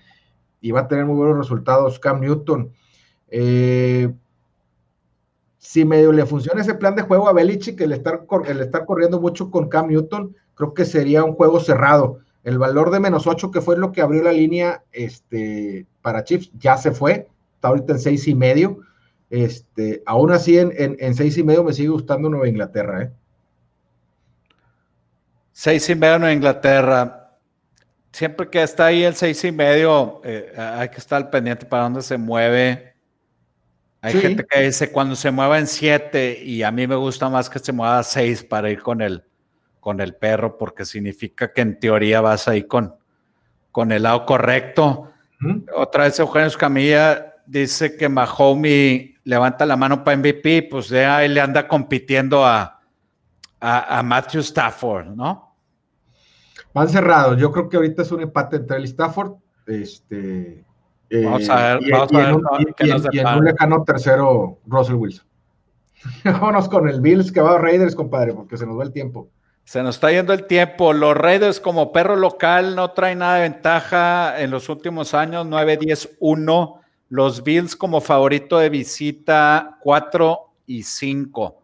y 0.62 0.70
va 0.70 0.82
a 0.82 0.88
tener 0.88 1.06
muy 1.06 1.16
buenos 1.16 1.38
resultados 1.38 2.00
Cam 2.00 2.22
Newton. 2.22 2.72
Eh, 3.30 4.14
si 5.58 5.84
medio 5.84 6.12
le 6.12 6.28
funciona 6.28 6.62
ese 6.62 6.76
plan 6.76 6.96
de 6.96 7.02
juego 7.02 7.28
a 7.28 7.34
Belichick, 7.34 7.82
el 7.82 7.92
estar, 7.92 8.26
el 8.46 8.62
estar 8.62 8.86
corriendo 8.86 9.20
mucho 9.20 9.50
con 9.50 9.68
Cam 9.68 9.88
Newton, 9.88 10.36
creo 10.54 10.76
que 10.76 10.86
sería 10.86 11.24
un 11.24 11.34
juego 11.34 11.60
cerrado. 11.60 12.20
El 12.44 12.60
valor 12.60 12.92
de 12.92 13.00
menos 13.00 13.26
8, 13.26 13.50
que 13.50 13.62
fue 13.62 13.78
lo 13.78 13.92
que 13.92 14.02
abrió 14.02 14.22
la 14.22 14.32
línea 14.32 14.84
este, 14.92 15.88
para 16.04 16.24
Chiefs, 16.24 16.52
ya 16.60 16.78
se 16.78 16.92
fue, 16.92 17.28
está 17.56 17.70
ahorita 17.70 17.94
en 17.94 18.00
seis 18.00 18.28
y 18.28 18.36
medio. 18.36 18.82
Este, 19.32 20.04
aún 20.06 20.32
así, 20.32 20.60
en, 20.60 20.72
en, 20.78 20.96
en 21.00 21.16
seis 21.16 21.36
y 21.40 21.44
medio 21.44 21.64
me 21.64 21.74
sigue 21.74 21.90
gustando 21.90 22.30
Nueva 22.30 22.48
Inglaterra. 22.48 23.02
¿eh? 23.02 23.12
Seis 25.60 25.90
y 25.90 25.96
medio 25.96 26.18
en 26.18 26.38
Inglaterra. 26.38 27.32
Siempre 28.12 28.48
que 28.48 28.62
está 28.62 28.86
ahí 28.86 29.04
el 29.04 29.16
seis 29.16 29.44
y 29.44 29.52
medio, 29.52 30.22
eh, 30.24 30.54
hay 30.56 30.88
que 30.90 30.98
estar 30.98 31.32
pendiente 31.32 31.66
para 31.66 31.82
dónde 31.82 32.04
se 32.04 32.16
mueve. 32.16 32.94
Hay 34.00 34.14
gente 34.22 34.46
que 34.48 34.62
dice 34.62 34.92
cuando 34.92 35.16
se 35.16 35.32
mueva 35.32 35.58
en 35.58 35.66
siete 35.66 36.40
y 36.44 36.62
a 36.62 36.70
mí 36.70 36.86
me 36.86 36.94
gusta 36.94 37.28
más 37.28 37.50
que 37.50 37.58
se 37.58 37.72
mueva 37.72 37.98
a 37.98 38.04
seis 38.04 38.44
para 38.44 38.70
ir 38.70 38.84
con 38.84 39.02
el, 39.02 39.24
con 39.80 40.00
el 40.00 40.14
perro, 40.14 40.60
porque 40.60 40.86
significa 40.86 41.52
que 41.52 41.62
en 41.62 41.80
teoría 41.80 42.22
vas 42.22 42.48
ahí 42.48 42.66
con, 42.66 42.94
con 43.72 43.92
el 43.92 44.04
lado 44.04 44.28
correcto. 44.28 45.12
Otra 45.76 46.04
vez 46.04 46.20
Eugenio 46.20 46.50
Escamilla 46.50 47.34
dice 47.48 47.98
que 47.98 48.08
Mahomes 48.08 49.10
levanta 49.24 49.66
la 49.66 49.76
mano 49.76 50.04
para 50.04 50.18
MVP, 50.18 50.68
pues 50.70 50.90
ya 50.90 51.24
él 51.24 51.34
le 51.34 51.42
anda 51.42 51.68
compitiendo 51.68 52.46
a, 52.46 52.80
a, 53.60 54.04
Matthew 54.04 54.42
Stafford, 54.42 55.08
¿no? 55.08 55.47
Van 56.78 56.90
cerrados. 56.90 57.40
Yo 57.40 57.52
creo 57.52 57.68
que 57.70 57.78
ahorita 57.78 58.04
es 58.04 58.12
un 58.12 58.22
empate 58.22 58.58
entre 58.58 58.78
el 58.78 58.84
Stafford. 58.84 59.34
Este, 59.66 60.64
vamos 61.12 61.50
a 61.50 61.80
ver, 61.80 61.92
vamos 61.92 62.14
a 62.14 62.18
ver. 62.20 62.76
Y, 63.14 63.18
en, 63.18 63.28
un 63.28 63.46
lejano 63.46 63.84
tercero, 63.84 64.60
Russell 64.68 64.94
Wilson. 64.94 65.26
Vámonos 66.24 66.70
con 66.70 66.88
el 66.88 67.02
Bills 67.02 67.32
que 67.32 67.42
va 67.42 67.56
a 67.56 67.58
Raiders, 67.58 67.96
compadre, 67.96 68.36
porque 68.36 68.58
se 68.58 68.68
nos 68.68 68.78
va 68.78 68.84
el 68.84 68.92
tiempo. 68.92 69.28
Se 69.64 69.82
nos 69.82 69.96
está 69.96 70.12
yendo 70.12 70.34
el 70.34 70.46
tiempo. 70.46 70.94
Los 70.94 71.18
Raiders 71.18 71.60
como 71.60 71.92
perro 71.92 72.16
local 72.16 72.76
no 72.76 72.92
traen 72.92 73.18
nada 73.18 73.38
de 73.38 73.50
ventaja 73.50 74.40
en 74.40 74.52
los 74.52 74.70
últimos 74.70 75.16
años, 75.16 75.48
9-10-1. 75.48 76.80
Los 77.10 77.44
Bills 77.44 77.76
como 77.76 78.02
favorito 78.02 78.60
de 78.60 78.70
visita, 78.70 79.80
4 79.82 80.40
y 80.68 80.84
5. 80.84 81.62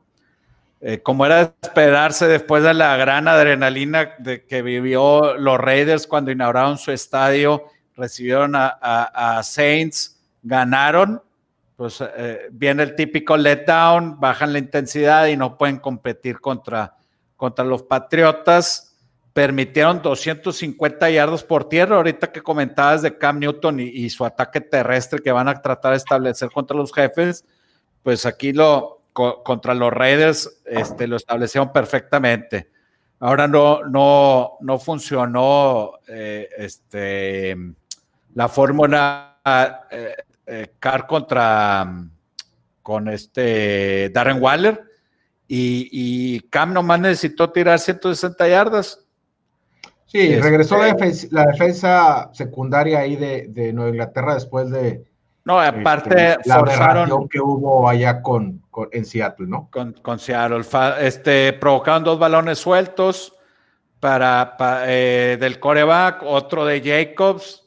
Eh, 0.85 1.01
como 1.01 1.25
era 1.25 1.37
de 1.37 1.53
esperarse 1.61 2.27
después 2.27 2.61
de 2.61 2.73
la 2.73 2.97
gran 2.97 3.29
adrenalina 3.29 4.15
de 4.19 4.45
que 4.45 4.61
vivió 4.61 5.37
los 5.37 5.57
Raiders 5.57 6.05
cuando 6.05 6.29
inauguraron 6.29 6.77
su 6.77 6.91
estadio, 6.91 7.63
recibieron 7.95 8.51
a, 8.53 9.39
Saints, 9.43 10.19
ganaron, 10.41 11.23
pues 11.77 12.03
eh, 12.17 12.49
viene 12.51 12.83
el 12.83 12.95
típico 12.95 13.37
letdown, 13.37 14.19
bajan 14.19 14.51
la 14.51 14.59
intensidad 14.59 15.27
y 15.27 15.37
no 15.37 15.57
pueden 15.57 15.77
competir 15.77 16.41
contra, 16.41 16.97
contra 17.37 17.63
los 17.63 17.83
Patriotas. 17.83 18.93
Permitieron 19.31 20.01
250 20.01 21.09
yardos 21.11 21.45
por 21.45 21.69
tierra, 21.69 21.95
ahorita 21.95 22.29
que 22.33 22.41
comentabas 22.41 23.01
de 23.01 23.17
Cam 23.17 23.39
Newton 23.39 23.79
y, 23.79 23.83
y 23.83 24.09
su 24.09 24.25
ataque 24.25 24.59
terrestre 24.59 25.21
que 25.21 25.31
van 25.31 25.47
a 25.47 25.61
tratar 25.61 25.91
de 25.91 25.97
establecer 25.97 26.51
contra 26.51 26.75
los 26.75 26.91
jefes, 26.91 27.45
pues 28.03 28.25
aquí 28.25 28.51
lo, 28.51 29.02
contra 29.13 29.73
los 29.73 29.93
Raiders 29.93 30.61
este, 30.65 31.07
lo 31.07 31.15
establecieron 31.15 31.71
perfectamente. 31.71 32.69
Ahora 33.19 33.47
no, 33.47 33.83
no, 33.83 34.57
no 34.59 34.79
funcionó 34.79 35.93
eh, 36.07 36.49
este, 36.57 37.55
la 38.33 38.49
fórmula 38.49 39.39
eh, 39.91 40.15
eh, 40.45 40.73
Car 40.79 41.07
contra 41.07 42.05
con 42.81 43.07
este 43.07 44.09
Darren 44.09 44.41
Waller 44.41 44.83
y, 45.47 46.39
Cam 46.49 46.73
nomás 46.73 46.99
necesitó 46.99 47.51
tirar 47.51 47.79
160 47.79 48.47
yardas. 48.47 49.05
Sí, 50.07 50.19
este, 50.19 50.41
regresó 50.41 50.77
la 50.77 51.45
defensa, 51.45 52.29
secundaria 52.33 52.99
ahí 52.99 53.15
de, 53.15 53.47
de 53.49 53.71
Nueva 53.71 53.91
Inglaterra 53.91 54.33
después 54.33 54.69
de, 54.71 55.05
no, 55.45 55.59
aparte 55.59 56.31
este, 56.31 56.49
la 56.49 56.59
forzaron 56.59 57.27
que 57.27 57.39
hubo 57.41 57.87
allá 57.87 58.21
con, 58.21 58.61
en 58.91 59.05
Seattle, 59.05 59.47
¿no? 59.47 59.69
Con, 59.71 59.93
con 59.93 60.17
Seattle, 60.17 60.61
este, 61.01 61.53
provocaron 61.53 62.03
dos 62.03 62.17
balones 62.17 62.59
sueltos 62.59 63.35
para, 63.99 64.55
eh, 64.85 65.37
del 65.39 65.59
coreback, 65.59 66.23
otro 66.23 66.65
de 66.65 66.81
Jacobs. 66.81 67.61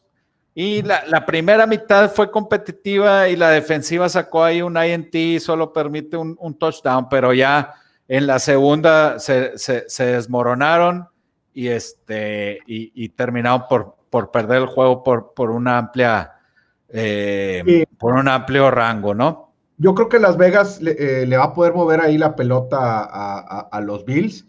Y 0.55 0.83
la, 0.83 1.27
primera 1.27 1.67
mitad 1.67 2.11
fue 2.11 2.31
competitiva 2.31 3.29
y 3.29 3.37
la 3.37 3.51
defensiva 3.51 4.09
sacó 4.09 4.43
ahí 4.43 4.63
un 4.63 4.83
INT 4.83 5.15
y 5.15 5.39
solo 5.39 5.71
permite 5.71 6.17
un, 6.17 6.59
touchdown, 6.59 7.11
pero 7.11 7.35
ya 7.35 7.75
en 8.09 8.27
la 8.27 8.39
segunda 8.39 9.19
se, 9.19 9.53
desmoronaron 9.99 11.09
y, 11.53 11.69
este, 11.69 12.61
y, 12.67 13.07
terminaron 13.11 13.65
por, 13.69 13.97
por 14.09 14.31
perder 14.31 14.63
el 14.63 14.67
juego 14.67 15.03
por, 15.05 15.35
por 15.35 15.51
una 15.51 15.77
amplia 15.77 16.36
eh, 16.89 17.87
por 17.99 18.15
un 18.15 18.29
amplio 18.29 18.71
rango, 18.71 19.15
¿no? 19.15 19.53
Yo 19.79 19.95
creo 19.95 20.09
que 20.09 20.19
Las 20.19 20.37
Vegas 20.37 20.81
le, 20.81 20.97
eh, 20.99 21.37
va 21.37 21.45
a 21.45 21.53
poder 21.53 21.75
mover 21.75 22.01
ahí 22.01 22.17
la 22.17 22.35
pelota 22.35 23.03
a, 23.71 23.81
los 23.83 24.05
Bills, 24.07 24.47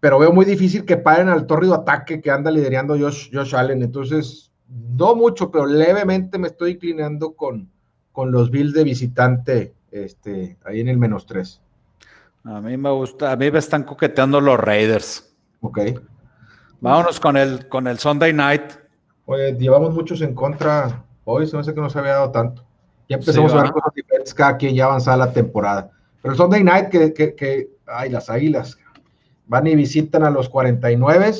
pero 0.00 0.18
veo 0.18 0.32
muy 0.32 0.44
difícil 0.44 0.84
que 0.84 0.96
paren 0.96 1.28
al 1.28 1.46
tórrido 1.46 1.74
ataque 1.74 2.20
que 2.20 2.30
anda 2.30 2.50
liderando 2.50 2.98
Josh, 2.98 3.30
Josh 3.32 3.54
Allen. 3.54 3.82
Entonces, 3.82 4.50
no 4.68 5.14
mucho, 5.14 5.50
pero 5.50 5.66
levemente 5.66 6.38
me 6.38 6.48
estoy 6.48 6.72
inclinando 6.72 7.34
con, 7.34 7.70
con 8.10 8.32
los 8.32 8.50
Bills 8.50 8.72
de 8.72 8.84
visitante 8.84 9.74
este, 9.92 10.56
ahí 10.64 10.80
en 10.80 10.88
el 10.88 10.98
menos 10.98 11.24
3. 11.26 11.60
A 12.44 12.60
mí 12.60 12.76
me 12.76 12.90
gusta, 12.90 13.32
a 13.32 13.36
mí 13.36 13.50
me 13.50 13.58
están 13.58 13.84
coqueteando 13.84 14.40
los 14.40 14.58
Raiders. 14.58 15.36
Ok. 15.60 15.78
Vámonos 16.80 17.20
con 17.20 17.36
el, 17.36 17.68
con 17.68 17.86
el 17.86 17.98
Sunday 17.98 18.32
Night. 18.32 18.72
Oye, 19.24 19.52
llevamos 19.54 19.94
muchos 19.94 20.20
en 20.20 20.34
contra 20.34 21.04
Hoy 21.28 21.44
se 21.48 21.56
me 21.56 21.60
hace 21.62 21.74
que 21.74 21.80
no 21.80 21.90
se 21.90 21.98
había 21.98 22.12
dado 22.12 22.30
tanto. 22.30 22.64
Ya 23.08 23.16
empezamos 23.16 23.52
a 23.52 23.62
ver 23.62 23.72
cosas 23.72 23.92
diferentes 23.94 24.32
cada 24.32 24.56
quien 24.56 24.76
ya 24.76 24.84
avanzada 24.84 25.16
la 25.16 25.32
temporada. 25.32 25.90
Pero 26.22 26.32
el 26.32 26.38
Sunday 26.38 26.62
Night, 26.62 26.88
que, 26.88 27.12
que, 27.12 27.34
que 27.34 27.68
ay, 27.84 28.10
las 28.10 28.30
águilas 28.30 28.78
van 29.46 29.66
y 29.66 29.74
visitan 29.74 30.22
a 30.22 30.30
los 30.30 30.48
49. 30.48 31.34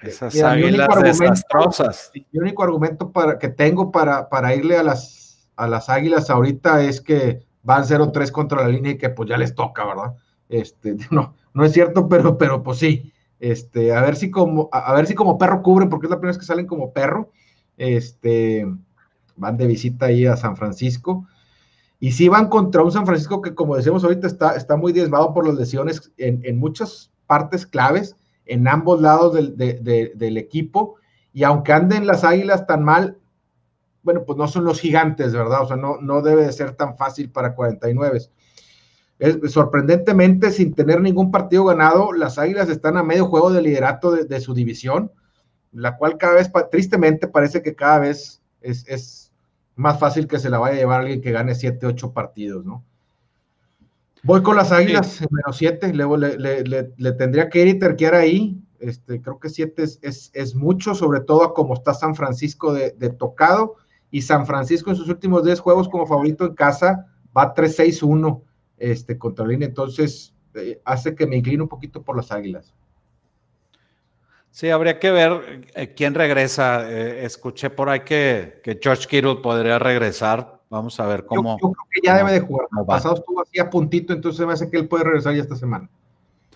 Esas 0.00 0.42
águilas 0.42 0.88
desastrosas. 1.02 2.10
El 2.14 2.42
único 2.42 2.62
argumento 2.62 3.12
para, 3.12 3.38
que 3.38 3.48
tengo 3.48 3.92
para, 3.92 4.30
para 4.30 4.54
irle 4.54 4.78
a 4.78 4.82
las, 4.82 5.50
a 5.56 5.68
las 5.68 5.90
águilas 5.90 6.30
ahorita 6.30 6.82
es 6.82 7.02
que 7.02 7.42
van 7.62 7.84
0-3 7.84 8.30
contra 8.30 8.62
la 8.62 8.68
línea 8.68 8.92
y 8.92 8.98
que 8.98 9.10
pues 9.10 9.28
ya 9.28 9.36
les 9.36 9.54
toca, 9.54 9.84
¿verdad? 9.84 10.14
Este, 10.48 10.96
no, 11.10 11.34
no 11.52 11.64
es 11.66 11.72
cierto, 11.72 12.08
pero, 12.08 12.38
pero 12.38 12.62
pues 12.62 12.78
sí. 12.78 13.12
Este, 13.38 13.94
a 13.94 14.00
ver 14.00 14.16
si 14.16 14.30
como, 14.30 14.70
a, 14.72 14.94
ver 14.94 15.06
si 15.06 15.14
como 15.14 15.36
perro 15.36 15.62
cubren, 15.62 15.90
porque 15.90 16.06
es 16.06 16.10
la 16.10 16.16
primera 16.16 16.30
vez 16.32 16.38
que 16.38 16.46
salen 16.46 16.66
como 16.66 16.94
perro. 16.94 17.30
Este, 17.76 18.66
van 19.36 19.56
de 19.56 19.66
visita 19.66 20.06
ahí 20.06 20.26
a 20.26 20.36
San 20.36 20.56
Francisco. 20.56 21.26
Y 21.98 22.12
sí 22.12 22.28
van 22.28 22.48
contra 22.48 22.82
un 22.82 22.92
San 22.92 23.06
Francisco 23.06 23.40
que, 23.40 23.54
como 23.54 23.76
decimos 23.76 24.04
ahorita, 24.04 24.26
está, 24.26 24.54
está 24.54 24.76
muy 24.76 24.92
diezmado 24.92 25.32
por 25.32 25.46
las 25.46 25.56
lesiones 25.56 26.12
en, 26.18 26.58
muchas 26.58 27.10
partes 27.26 27.66
claves, 27.66 28.16
en 28.44 28.68
ambos 28.68 29.00
lados 29.00 29.34
del, 29.34 30.36
equipo. 30.36 30.96
Y 31.32 31.44
aunque 31.44 31.72
anden 31.72 32.06
las 32.06 32.22
águilas 32.24 32.66
tan 32.66 32.84
mal, 32.84 33.18
bueno, 34.02 34.24
pues 34.24 34.36
no 34.36 34.46
son 34.46 34.64
los 34.64 34.80
gigantes, 34.80 35.32
¿verdad? 35.32 35.62
O 35.62 35.66
sea, 35.66 35.76
no, 35.76 36.00
no 36.00 36.22
debe 36.22 36.44
de 36.44 36.52
ser 36.52 36.72
tan 36.72 36.96
fácil 36.96 37.30
para 37.30 37.54
49. 37.54 38.20
Es, 39.18 39.50
sorprendentemente, 39.50 40.50
sin 40.50 40.74
tener 40.74 41.00
ningún 41.00 41.30
partido 41.30 41.64
ganado, 41.64 42.12
las 42.12 42.38
águilas 42.38 42.68
están 42.68 42.98
a 42.98 43.02
medio 43.02 43.26
juego 43.26 43.50
de 43.50 43.62
liderato 43.62 44.12
de, 44.12 44.40
su 44.40 44.52
división, 44.52 45.10
la 45.72 45.96
cual 45.96 46.18
cada 46.18 46.34
vez, 46.34 46.50
tristemente, 46.70 47.26
parece 47.26 47.62
que 47.62 47.74
cada 47.74 48.00
vez 48.00 48.42
es 48.60 49.25
más 49.76 50.00
fácil 50.00 50.26
que 50.26 50.38
se 50.38 50.50
la 50.50 50.58
vaya 50.58 50.76
a 50.76 50.78
llevar 50.78 51.00
alguien 51.02 51.20
que 51.20 51.32
gane 51.32 51.54
7, 51.54 51.86
8 51.86 52.12
partidos, 52.12 52.64
¿no? 52.64 52.82
Voy 54.22 54.42
con 54.42 54.56
las 54.56 54.72
águilas, 54.72 55.20
menos 55.30 55.56
7, 55.56 55.92
le, 55.94 56.64
le, 56.96 57.12
tendría 57.12 57.48
que 57.48 57.62
ir 57.62 57.68
y 57.68 57.78
terquear 57.78 58.14
ahí. 58.14 58.60
Este, 58.80 59.22
creo 59.22 59.38
que 59.38 59.48
7 59.48 59.82
es, 59.82 60.30
es, 60.32 60.54
mucho, 60.56 60.96
sobre 60.96 61.20
todo 61.20 61.54
como 61.54 61.74
está 61.74 61.94
San 61.94 62.16
Francisco 62.16 62.72
de, 62.72 62.90
tocado. 63.10 63.76
Y 64.10 64.22
San 64.22 64.46
Francisco 64.46 64.90
en 64.90 64.96
sus 64.96 65.08
últimos 65.08 65.44
10 65.44 65.60
juegos 65.60 65.88
como 65.88 66.06
favorito 66.06 66.44
en 66.44 66.54
casa 66.54 67.06
va 67.36 67.54
3-6-1 67.54 68.42
este, 68.78 69.16
contra 69.16 69.46
línea. 69.46 69.68
Entonces, 69.68 70.34
eh, 70.54 70.80
hace 70.84 71.14
que 71.14 71.26
me 71.26 71.36
incline 71.36 71.62
un 71.62 71.68
poquito 71.68 72.02
por 72.02 72.16
las 72.16 72.32
águilas. 72.32 72.74
Sí, 74.56 74.70
habría 74.70 74.98
que 74.98 75.10
ver 75.10 75.66
eh, 75.74 75.92
quién 75.94 76.14
regresa. 76.14 76.90
Eh, 76.90 77.26
escuché 77.26 77.68
por 77.68 77.90
ahí 77.90 78.00
que, 78.00 78.62
que, 78.64 78.80
George 78.82 79.06
Kittle 79.06 79.36
podría 79.42 79.78
regresar. 79.78 80.62
Vamos 80.70 80.98
a 80.98 81.04
ver 81.04 81.26
cómo. 81.26 81.58
Yo, 81.60 81.72
creo 81.72 81.86
que 81.90 82.00
ya 82.02 82.16
debe 82.16 82.32
de 82.32 82.40
jugar. 82.40 82.66
El 82.74 82.86
pasado 82.86 83.16
estuvo 83.16 83.42
así 83.42 83.58
a 83.58 83.68
puntito, 83.68 84.14
entonces 84.14 84.46
me 84.46 84.54
hace 84.54 84.70
que 84.70 84.78
él 84.78 84.88
puede 84.88 85.04
regresar 85.04 85.34
ya 85.34 85.42
esta 85.42 85.56
semana. 85.56 85.90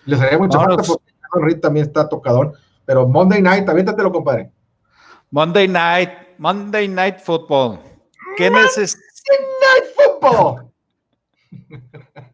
Le 0.05 0.17
sería 0.17 0.39
mucha 0.39 0.57
falta 0.57 0.81
porque 0.81 1.13
Henry 1.35 1.61
también 1.61 1.85
está 1.85 2.09
tocador. 2.09 2.53
Pero 2.85 3.07
Monday 3.07 3.39
Night, 3.39 3.69
aviéntatelo, 3.69 4.11
compadre. 4.11 4.49
Monday 5.29 5.67
Night, 5.67 6.09
Monday 6.39 6.87
Night 6.87 7.19
Football. 7.19 7.81
¿Qué 8.35 8.49
necesita? 8.49 8.99
Night 9.61 10.19
Football. 10.19 10.71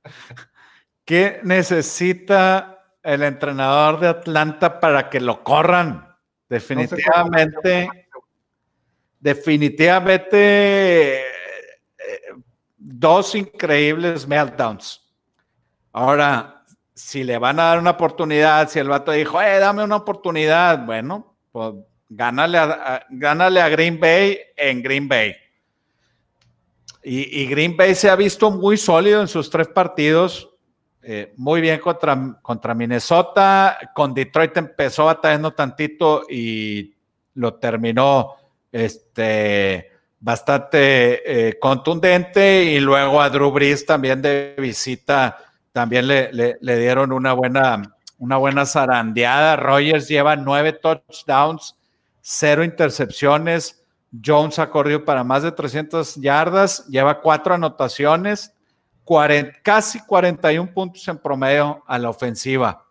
¿Qué 1.04 1.42
necesita 1.44 2.77
el 3.08 3.24
entrenador 3.24 4.00
de 4.02 4.10
Atlanta 4.10 4.82
para 4.82 5.10
que 5.10 5.22
lo 5.22 5.42
corran. 5.42 6.14
Definitivamente, 6.50 7.90
definitivamente 9.18 11.22
eh, 11.22 11.24
dos 12.78 13.34
increíbles 13.34 14.28
meltdowns. 14.28 15.08
Ahora, 15.94 16.66
si 16.94 17.24
le 17.24 17.38
van 17.38 17.62
a 17.62 17.68
dar 17.68 17.80
una 17.80 17.92
oportunidad, 17.92 18.68
si 18.68 18.80
el 18.80 18.90
vato 18.90 19.14
dijo, 19.14 19.42
eh, 19.42 19.58
dame 19.58 19.86
una 19.86 19.96
oportunidad, 19.96 20.86
bueno, 20.86 21.38
pues 21.54 21.76
gánale 22.10 22.58
a, 22.58 23.06
gánale 23.10 23.62
a 23.62 23.70
Green 23.70 24.02
Bay 24.02 24.38
en 24.58 24.84
Green 24.84 25.08
Bay. 25.08 25.34
Y, 27.04 27.42
y, 27.42 27.48
Green 27.48 27.78
Bay 27.78 27.96
se 27.96 28.10
ha 28.10 28.18
visto 28.18 28.52
muy 28.52 28.76
sólido 28.76 29.22
en 29.22 29.30
sus 29.30 29.50
tres 29.50 29.70
partidos 29.70 30.57
eh, 31.10 31.34
muy 31.38 31.62
bien 31.62 31.80
contra, 31.80 32.38
contra 32.42 32.74
Minnesota. 32.74 33.80
Con 33.96 34.14
Detroit 34.14 34.58
empezó 34.58 35.06
batallando 35.06 35.54
tantito 35.54 36.24
y 36.30 36.94
lo 37.36 37.54
terminó 37.54 38.36
este, 38.70 39.90
bastante 40.20 41.48
eh, 41.48 41.60
contundente. 41.60 42.66
Y 42.66 42.82
luego 42.82 43.22
a 43.22 43.30
Drew 43.30 43.50
Brees 43.52 43.86
también 43.86 44.22
de 44.22 44.54
visita, 44.58 45.38
también 45.72 46.08
le, 46.08 46.30
le, 46.60 46.78
dieron 46.78 47.14
una 47.14 47.32
buena, 47.32 47.82
una 48.18 48.36
buena 48.36 48.66
zarandeada. 48.66 49.56
Rogers 49.56 50.10
lleva 50.10 50.36
nueve 50.36 50.74
touchdowns, 50.74 51.78
cero 52.20 52.66
intercepciones. 52.66 53.82
Jones 54.26 54.60
ha 54.60 54.70
corrido 54.70 55.06
para 55.06 55.24
más 55.24 55.42
de 55.44 55.54
300 55.54 56.16
yardas, 56.16 56.86
lleva 56.88 57.22
cuatro 57.22 57.54
anotaciones 57.54 58.57
casi 59.64 60.00
41 60.06 60.74
puntos 60.74 61.08
en 61.08 61.18
promedio 61.18 61.84
a 61.88 61.98
la 61.98 62.10
ofensiva, 62.10 62.86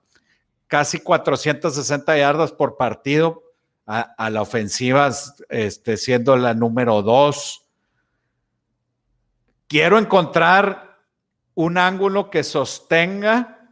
casi 0.66 1.00
460 1.00 2.16
yardas 2.16 2.52
por 2.52 2.76
partido 2.76 3.42
a, 3.86 4.30
la 4.30 4.42
ofensiva, 4.42 5.10
este, 5.48 5.96
siendo 5.96 6.36
la 6.36 6.54
número 6.54 7.02
dos. 7.02 7.62
Quiero 9.68 9.98
encontrar 9.98 10.98
un 11.54 11.78
ángulo 11.78 12.30
que 12.30 12.42
sostenga 12.42 13.70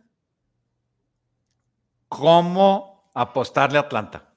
cómo 2.08 3.10
apostarle 3.14 3.78
a 3.78 3.82
Atlanta. 3.82 4.33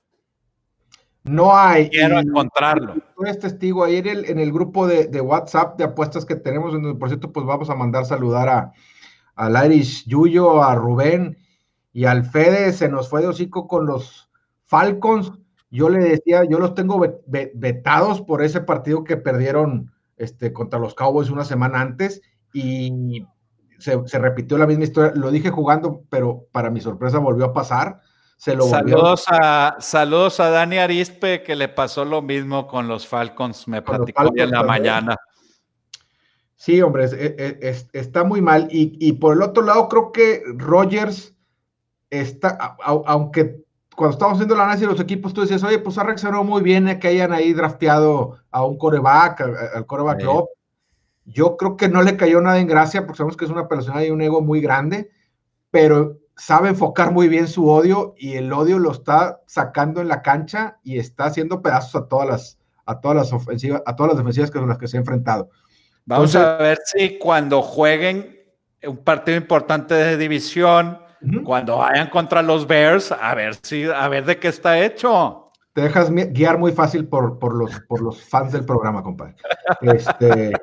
No 1.28 1.56
hay. 1.56 1.90
Quiero 1.90 2.20
encontrarlo. 2.20 2.96
Tú 3.16 3.24
eres 3.24 3.40
testigo 3.40 3.84
ahí 3.84 3.98
en 3.98 4.08
el, 4.08 4.26
en 4.26 4.40
el 4.40 4.52
grupo 4.52 4.88
de, 4.88 5.22
WhatsApp 5.22 5.78
de 5.78 5.84
apuestas 5.84 6.26
que 6.26 6.36
tenemos, 6.36 6.74
por 6.98 7.10
cierto, 7.10 7.32
pues 7.32 7.46
vamos 7.46 7.70
a 7.70 7.76
mandar 7.76 8.06
saludar 8.06 8.50
a 8.50 8.74
al 9.38 9.66
Irish 9.66 10.06
Yuyo, 10.08 10.64
a 10.64 10.76
Rubén 10.76 11.38
y 11.94 12.06
al 12.06 12.26
Fede, 12.26 12.74
se 12.74 12.90
nos 12.90 13.08
fue 13.08 13.22
de 13.22 13.28
hocico 13.28 13.68
con 13.68 13.86
los 13.86 14.30
Falcons. 14.66 15.32
Yo 15.70 15.90
le 15.90 16.00
decía, 16.00 16.44
yo 16.44 16.60
los 16.60 16.74
tengo 16.74 17.00
vetados 17.28 18.22
por 18.22 18.42
ese 18.42 18.62
partido 18.62 19.04
que 19.04 19.16
perdieron 19.16 19.92
este, 20.18 20.54
contra 20.54 20.80
los 20.80 20.96
Cowboys 20.96 21.30
una 21.30 21.46
semana 21.46 21.82
antes 21.82 22.22
y 22.52 23.26
se, 23.78 24.08
se 24.08 24.20
repitió 24.20 24.58
la 24.58 24.66
misma 24.66 24.86
historia. 24.86 25.12
Lo 25.14 25.30
dije 25.30 25.52
jugando, 25.52 26.02
pero 26.10 26.48
para 26.52 26.72
mi 26.72 26.82
sorpresa 26.82 27.20
volvió 27.20 27.46
a 27.46 27.54
pasar 27.54 28.02
saludos, 28.38 29.26
a, 29.28 29.78
saludos 29.80 30.40
a 30.40 30.50
Dani 30.50 30.78
Arispe, 30.78 31.44
que 31.44 31.56
le 31.56 31.68
pasó 31.68 32.06
lo 32.06 32.22
mismo 32.22 32.68
con 32.68 32.88
los 32.88 33.08
Falcons, 33.08 33.68
me 33.68 33.82
platicó 33.82 34.32
en 34.36 34.52
la 34.52 34.64
mañana. 34.64 35.18
Sí, 36.56 36.82
hombre, 36.82 37.06
está 37.94 38.24
muy 38.24 38.42
mal. 38.42 38.68
Y, 38.72 39.14
por 39.14 39.36
el 39.36 39.44
otro 39.44 39.64
lado, 39.64 39.88
creo 39.88 40.12
que 40.12 40.44
Rogers 40.56 41.36
está, 42.10 42.76
aunque 42.84 43.64
cuando 43.96 44.14
estamos 44.14 44.34
haciendo 44.36 44.56
el 44.56 44.62
análisis 44.62 44.82
de 44.82 44.94
los 44.94 45.02
equipos, 45.02 45.34
tú 45.34 45.42
decías, 45.42 45.64
oye, 45.64 45.80
pues 45.80 45.98
ha 45.98 46.04
reaccionado 46.04 46.44
muy 46.44 46.62
bien 46.62 47.00
que 47.00 47.08
hayan 47.08 47.34
ahí 47.34 47.54
drafteado 47.54 48.38
a 48.52 48.66
un 48.66 48.78
coreback, 48.78 49.42
al, 49.76 49.86
coreback. 49.86 50.24
Yo 51.26 51.58
creo 51.58 51.76
que 51.76 51.90
no 51.90 52.02
le 52.02 52.16
cayó 52.16 52.40
nada 52.42 52.60
en 52.60 52.68
gracia, 52.68 53.06
porque 53.06 53.18
sabemos 53.18 53.38
que 53.38 53.46
es 53.46 53.52
una 53.52 53.68
persona 53.68 54.04
y 54.06 54.12
un 54.12 54.22
ego 54.22 54.42
muy 54.42 54.62
grande, 54.62 55.10
pero 55.72 56.18
sabe 56.38 56.70
enfocar 56.70 57.12
muy 57.12 57.28
bien 57.28 57.48
su 57.48 57.68
odio 57.68 58.14
y 58.18 58.36
el 58.36 58.54
odio 58.54 58.80
lo 58.80 58.92
está 58.92 59.42
sacando 59.48 60.02
en 60.02 60.08
la 60.08 60.22
cancha 60.22 60.78
y 60.84 61.00
está 61.00 61.26
haciendo 61.26 61.62
pedazos 61.62 62.04
a 62.04 62.08
todas 62.08 62.28
las, 62.28 62.58
a 62.86 63.00
todas 63.02 63.18
las 63.18 63.34
ofensivas, 63.34 63.82
a 63.86 63.96
todas 63.96 64.12
las 64.14 64.18
defensivas 64.20 64.52
con 64.52 64.68
las 64.70 64.78
que 64.78 64.88
se 64.88 64.98
ha 64.98 65.00
enfrentado. 65.00 65.50
Vamos 66.06 66.36
a 66.36 66.56
ver 66.58 66.80
si 66.86 67.18
cuando 67.18 67.62
jueguen 67.62 68.38
un 68.84 68.98
partido 68.98 69.38
importante 69.38 69.94
de 69.94 70.16
división, 70.16 71.00
cuando 71.44 71.78
vayan 71.78 72.10
contra 72.10 72.42
los 72.42 72.68
Bears, 72.68 73.12
a 73.12 73.34
ver 73.34 73.56
si, 73.62 73.86
a 73.86 74.08
ver 74.08 74.24
de 74.24 74.38
qué 74.38 74.48
está 74.48 74.80
hecho. 74.80 75.52
Te 75.74 75.82
dejas 75.82 76.10
guiar 76.12 76.58
muy 76.58 76.72
fácil 76.72 77.08
por, 77.08 77.40
por 77.40 77.56
los, 77.56 77.82
por 77.82 78.02
los 78.02 78.24
fans 78.24 78.52
del 78.52 78.66
programa, 78.66 79.04
compadre. 79.04 79.36
Este, 79.82 80.54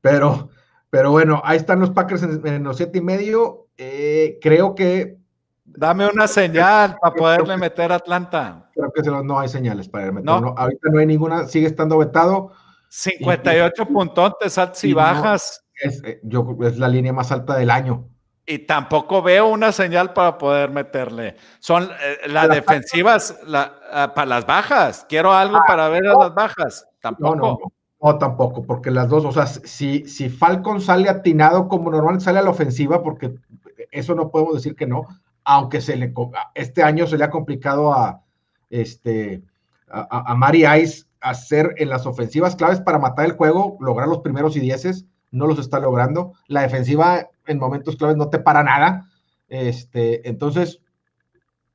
pero, 0.00 0.50
pero 0.90 1.10
bueno, 1.10 1.40
ahí 1.44 1.56
están 1.56 1.80
los 1.80 1.90
Packers 1.90 2.22
en, 2.22 2.46
en 2.46 2.64
los 2.64 2.76
siete 2.76 2.98
y 2.98 3.02
medio 3.02 3.66
eh, 3.78 4.38
creo 4.40 4.74
que. 4.74 5.18
Dame 5.64 6.06
una 6.06 6.28
señal 6.28 6.96
para 7.00 7.14
poderle 7.14 7.56
meter 7.56 7.92
a 7.92 7.96
Atlanta. 7.96 8.70
Creo 8.72 8.92
que 8.92 9.02
no 9.24 9.38
hay 9.38 9.48
señales 9.48 9.88
para 9.88 10.12
meter. 10.12 10.24
No. 10.24 10.54
ahorita 10.56 10.88
no 10.90 11.00
hay 11.00 11.06
ninguna, 11.06 11.46
sigue 11.46 11.66
estando 11.66 11.98
vetado. 11.98 12.52
58 12.88 13.86
puntos 13.86 14.58
altas 14.58 14.84
y, 14.84 14.94
bajas. 14.94 15.64
es, 15.74 16.02
eh, 16.04 16.20
yo, 16.22 16.56
es 16.62 16.78
la 16.78 16.88
línea 16.88 17.12
más 17.12 17.32
alta 17.32 17.56
del 17.56 17.70
año. 17.70 18.08
Y 18.46 18.60
tampoco 18.60 19.22
veo 19.22 19.48
una 19.48 19.72
señal 19.72 20.12
para 20.12 20.38
poder 20.38 20.70
meterle. 20.70 21.36
Son 21.58 21.82
eh, 21.82 22.28
las 22.28 22.48
defensivas 22.48 23.36
ah, 23.52 24.12
para 24.14 24.26
las 24.26 24.46
bajas. 24.46 25.04
Quiero 25.08 25.32
algo 25.32 25.56
ah, 25.56 25.64
para 25.66 25.88
ver 25.88 26.06
a 26.06 26.14
las 26.14 26.32
bajas. 26.32 26.86
Tampoco. 27.00 27.72
No, 28.02 28.18
tampoco, 28.18 28.64
porque 28.64 28.90
las 28.90 29.08
dos, 29.08 29.24
o 29.24 29.32
sea, 29.32 29.46
si, 29.46 30.04
si 30.06 30.28
Falcon 30.28 30.80
sale 30.80 31.08
atinado 31.08 31.68
como 31.68 31.90
normal 31.90 32.20
sale 32.20 32.38
a 32.38 32.42
la 32.42 32.50
ofensiva, 32.50 33.02
porque 33.02 33.34
eso 33.90 34.14
no 34.14 34.30
podemos 34.30 34.54
decir 34.54 34.76
que 34.76 34.86
no, 34.86 35.06
aunque 35.44 35.80
se 35.80 35.96
le, 35.96 36.12
este 36.54 36.82
año 36.82 37.06
se 37.06 37.16
le 37.16 37.24
ha 37.24 37.30
complicado 37.30 37.92
a, 37.92 38.22
este, 38.68 39.42
a, 39.88 40.32
a 40.32 40.34
Mari 40.34 40.64
Ice 40.82 41.06
hacer 41.20 41.74
en 41.78 41.88
las 41.88 42.06
ofensivas 42.06 42.54
claves 42.54 42.80
para 42.80 42.98
matar 42.98 43.26
el 43.26 43.32
juego, 43.32 43.76
lograr 43.80 44.08
los 44.08 44.20
primeros 44.20 44.56
y 44.56 44.60
dieces, 44.60 45.06
no 45.30 45.46
los 45.46 45.58
está 45.58 45.80
logrando. 45.80 46.32
La 46.46 46.62
defensiva 46.62 47.28
en 47.46 47.58
momentos 47.58 47.96
claves 47.96 48.16
no 48.16 48.28
te 48.28 48.38
para 48.38 48.62
nada. 48.62 49.08
Este, 49.48 50.28
entonces, 50.28 50.80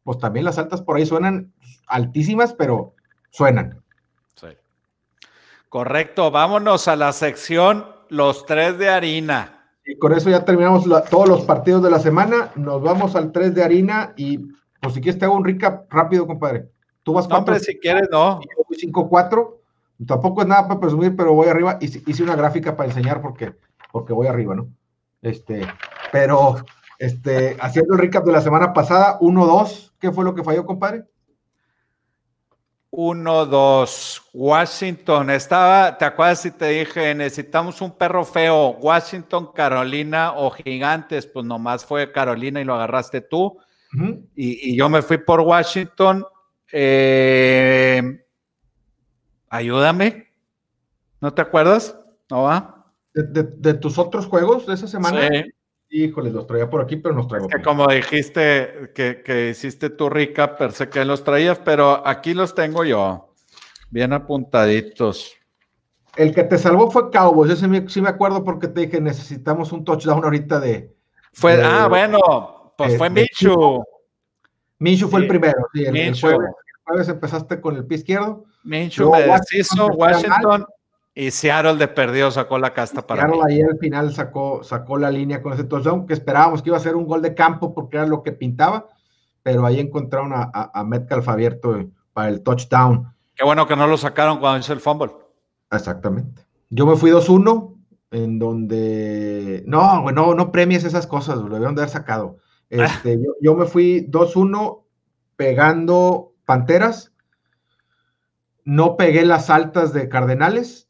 pues 0.03 0.17
también 0.17 0.45
las 0.45 0.57
altas 0.57 0.81
por 0.81 0.97
ahí 0.97 1.05
suenan 1.05 1.53
altísimas, 1.87 2.53
pero 2.53 2.95
suenan. 3.29 3.81
Sí. 4.35 4.47
Correcto, 5.71 6.31
vámonos 6.31 6.89
a 6.89 6.97
la 6.97 7.13
sección 7.13 7.85
Los 8.09 8.45
tres 8.45 8.77
de 8.77 8.89
harina. 8.89 9.69
Y 9.85 9.97
con 9.97 10.11
eso 10.11 10.29
ya 10.29 10.43
terminamos 10.43 10.83
todos 11.09 11.29
los 11.29 11.45
partidos 11.45 11.81
de 11.81 11.89
la 11.89 11.99
semana. 11.99 12.51
Nos 12.55 12.81
vamos 12.81 13.15
al 13.15 13.31
3 13.31 13.55
de 13.55 13.63
harina 13.63 14.13
y 14.17 14.37
pues 14.81 14.93
si 14.93 14.99
quieres 14.99 15.17
te 15.17 15.23
hago 15.23 15.35
un 15.35 15.45
recap 15.45 15.89
rápido, 15.89 16.27
compadre. 16.27 16.69
Tú 17.03 17.13
vas 17.13 17.25
4. 17.25 17.59
si 17.59 17.79
quieres, 17.79 18.09
no. 18.11 18.41
5-4. 18.69 19.55
Tampoco 20.05 20.41
es 20.41 20.47
nada 20.49 20.67
para 20.67 20.79
presumir, 20.81 21.15
pero 21.15 21.33
voy 21.33 21.47
arriba. 21.47 21.77
Hice 21.79 22.21
una 22.21 22.35
gráfica 22.35 22.75
para 22.75 22.89
enseñar 22.89 23.21
porque, 23.21 23.55
porque 23.93 24.11
voy 24.11 24.27
arriba, 24.27 24.55
¿no? 24.55 24.67
Este, 25.21 25.65
pero 26.11 26.57
este, 26.99 27.55
haciendo 27.61 27.93
el 27.93 27.99
recap 28.01 28.25
de 28.25 28.33
la 28.33 28.41
semana 28.41 28.73
pasada, 28.73 29.19
1-2. 29.19 29.93
¿Qué 29.99 30.11
fue 30.11 30.25
lo 30.25 30.35
que 30.35 30.43
falló, 30.43 30.65
compadre? 30.65 31.05
1-2. 32.91 34.21
Washington. 34.33 35.29
Estaba, 35.29 35.97
¿te 35.97 36.05
acuerdas 36.05 36.41
si 36.41 36.51
te 36.51 36.67
dije, 36.67 37.15
necesitamos 37.15 37.81
un 37.81 37.91
perro 37.97 38.25
feo? 38.25 38.71
Washington, 38.79 39.51
Carolina 39.53 40.33
o 40.33 40.51
Gigantes. 40.51 41.25
Pues 41.25 41.45
nomás 41.45 41.85
fue 41.85 42.11
Carolina 42.11 42.59
y 42.61 42.65
lo 42.65 42.75
agarraste 42.75 43.21
tú. 43.21 43.57
y, 44.35 44.75
yo 44.75 44.89
me 44.89 45.01
fui 45.01 45.17
por 45.17 45.39
Washington. 45.39 46.25
Eh, 46.71 48.23
ayúdame. 49.49 50.27
¿No 51.21 51.33
te 51.33 51.41
acuerdas? 51.41 51.97
¿No 52.29 52.43
va? 52.43 52.85
¿De, 53.13 53.73
tus 53.73 53.97
otros 53.97 54.25
juegos 54.25 54.65
de 54.67 54.73
esa 54.73 54.87
semana? 54.87 55.27
Sí. 55.27 55.51
Híjole, 55.93 56.31
los 56.31 56.47
traía 56.47 56.69
por 56.69 56.81
aquí, 56.81 56.95
pero 56.95 57.13
nos 57.13 57.27
traigo. 57.27 57.49
que 57.49 57.61
como 57.61 57.85
dijiste 57.87 58.91
que, 58.95 59.49
hiciste 59.51 59.89
tu 59.89 60.09
rica, 60.09 60.55
pensé 60.55 60.87
que 60.87 61.03
los 61.03 61.21
traías, 61.25 61.59
pero 61.59 62.07
aquí 62.07 62.33
los 62.33 62.55
tengo 62.55 62.85
yo, 62.85 63.33
bien 63.89 64.13
apuntaditos. 64.13 65.35
El 66.15 66.33
que 66.33 66.45
te 66.45 66.57
salvó 66.57 66.89
fue 66.89 67.11
Cowboys, 67.11 67.51
ese 67.51 67.67
sí 67.89 68.01
me 68.01 68.07
acuerdo 68.07 68.41
porque 68.41 68.69
te 68.69 68.81
dije, 68.81 69.01
necesitamos 69.01 69.73
un 69.73 69.83
touchdown 69.83 70.23
ahorita 70.23 70.61
de... 70.61 70.95
Fue, 71.33 71.61
ah, 71.61 71.87
bueno, 71.89 72.73
pues 72.77 72.97
fue 72.97 73.09
Michu. 73.09 73.83
Michu 74.79 75.09
fue 75.09 75.21
el 75.21 75.27
primero, 75.27 75.67
sí, 75.73 75.83
el, 75.83 76.15
jueves, 76.21 77.09
empezaste 77.09 77.59
con 77.59 77.75
el 77.75 77.85
pie 77.85 77.97
izquierdo. 77.97 78.45
Michu 78.63 79.11
me 79.11 79.23
deshizo, 79.23 79.87
Washington 79.87 80.65
y 81.13 81.31
Seattle 81.31 81.75
de 81.75 81.87
perdió 81.87 82.31
sacó 82.31 82.57
la 82.57 82.73
casta 82.73 83.05
para 83.05 83.23
Seattle 83.23 83.41
ahí 83.47 83.61
al 83.61 83.77
final 83.77 84.13
sacó, 84.13 84.63
sacó 84.63 84.97
la 84.97 85.11
línea 85.11 85.41
con 85.41 85.53
ese 85.53 85.65
touchdown, 85.65 86.05
que 86.05 86.13
esperábamos 86.13 86.61
que 86.61 86.69
iba 86.69 86.77
a 86.77 86.81
ser 86.81 86.95
un 86.95 87.05
gol 87.05 87.21
de 87.21 87.35
campo 87.35 87.73
porque 87.73 87.97
era 87.97 88.05
lo 88.05 88.23
que 88.23 88.31
pintaba, 88.31 88.87
pero 89.43 89.65
ahí 89.65 89.79
encontraron 89.79 90.31
a, 90.33 90.49
a, 90.51 90.83
Metcalf 90.83 91.27
abierto 91.27 91.89
para 92.13 92.29
el 92.29 92.41
touchdown. 92.41 93.13
Qué 93.35 93.43
bueno 93.43 93.67
que 93.67 93.75
no 93.75 93.87
lo 93.87 93.97
sacaron 93.97 94.39
cuando 94.39 94.59
hizo 94.59 94.73
el 94.73 94.79
fumble. 94.79 95.11
Exactamente. 95.71 96.43
Yo 96.69 96.85
me 96.85 96.95
fui 96.95 97.11
2-1, 97.11 97.75
en 98.11 98.39
donde... 98.39 99.63
No, 99.65 100.09
no, 100.11 100.33
no 100.33 100.51
premies 100.51 100.83
esas 100.83 101.07
cosas, 101.07 101.37
lo 101.37 101.49
debieron 101.49 101.75
de 101.75 101.81
haber 101.81 101.91
sacado. 101.91 102.37
Este, 102.71 103.21
yo, 103.21 103.33
yo 103.41 103.53
me 103.53 103.65
fui 103.65 104.07
2-1 104.09 104.83
pegando 105.35 106.31
Panteras, 106.45 107.11
no 108.63 108.95
pegué 108.95 109.25
las 109.25 109.49
altas 109.49 109.91
de 109.91 110.07
Cardenales, 110.07 110.87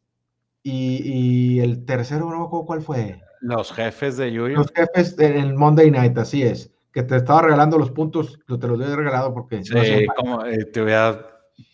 y, 0.64 1.60
el 1.60 1.86
tercero, 1.86 2.30
no 2.30 2.40
me 2.40 2.46
acuerdo 2.46 2.66
cuál 2.66 2.82
fue. 2.82 3.22
Los 3.42 3.72
jefes 3.72 4.18
de 4.18 4.32
Yuyo. 4.32 4.58
Los 4.58 4.72
jefes 4.74 5.18
en 5.20 5.38
el 5.38 5.56
Monday 5.56 5.90
Night, 5.90 6.18
así 6.18 6.44
es. 6.44 6.72
Que 6.94 7.04
te 7.04 7.16
estaba 7.16 7.44
regalando 7.44 7.78
los 7.78 7.92
puntos, 7.92 8.40
te 8.48 8.68
los 8.68 8.80
he 8.80 8.96
regalado 8.96 9.34
porque. 9.34 9.64
Sí, 9.64 10.06
como 10.16 10.46
eh, 10.46 10.66
te, 10.66 10.82
hubiera, 10.82 11.28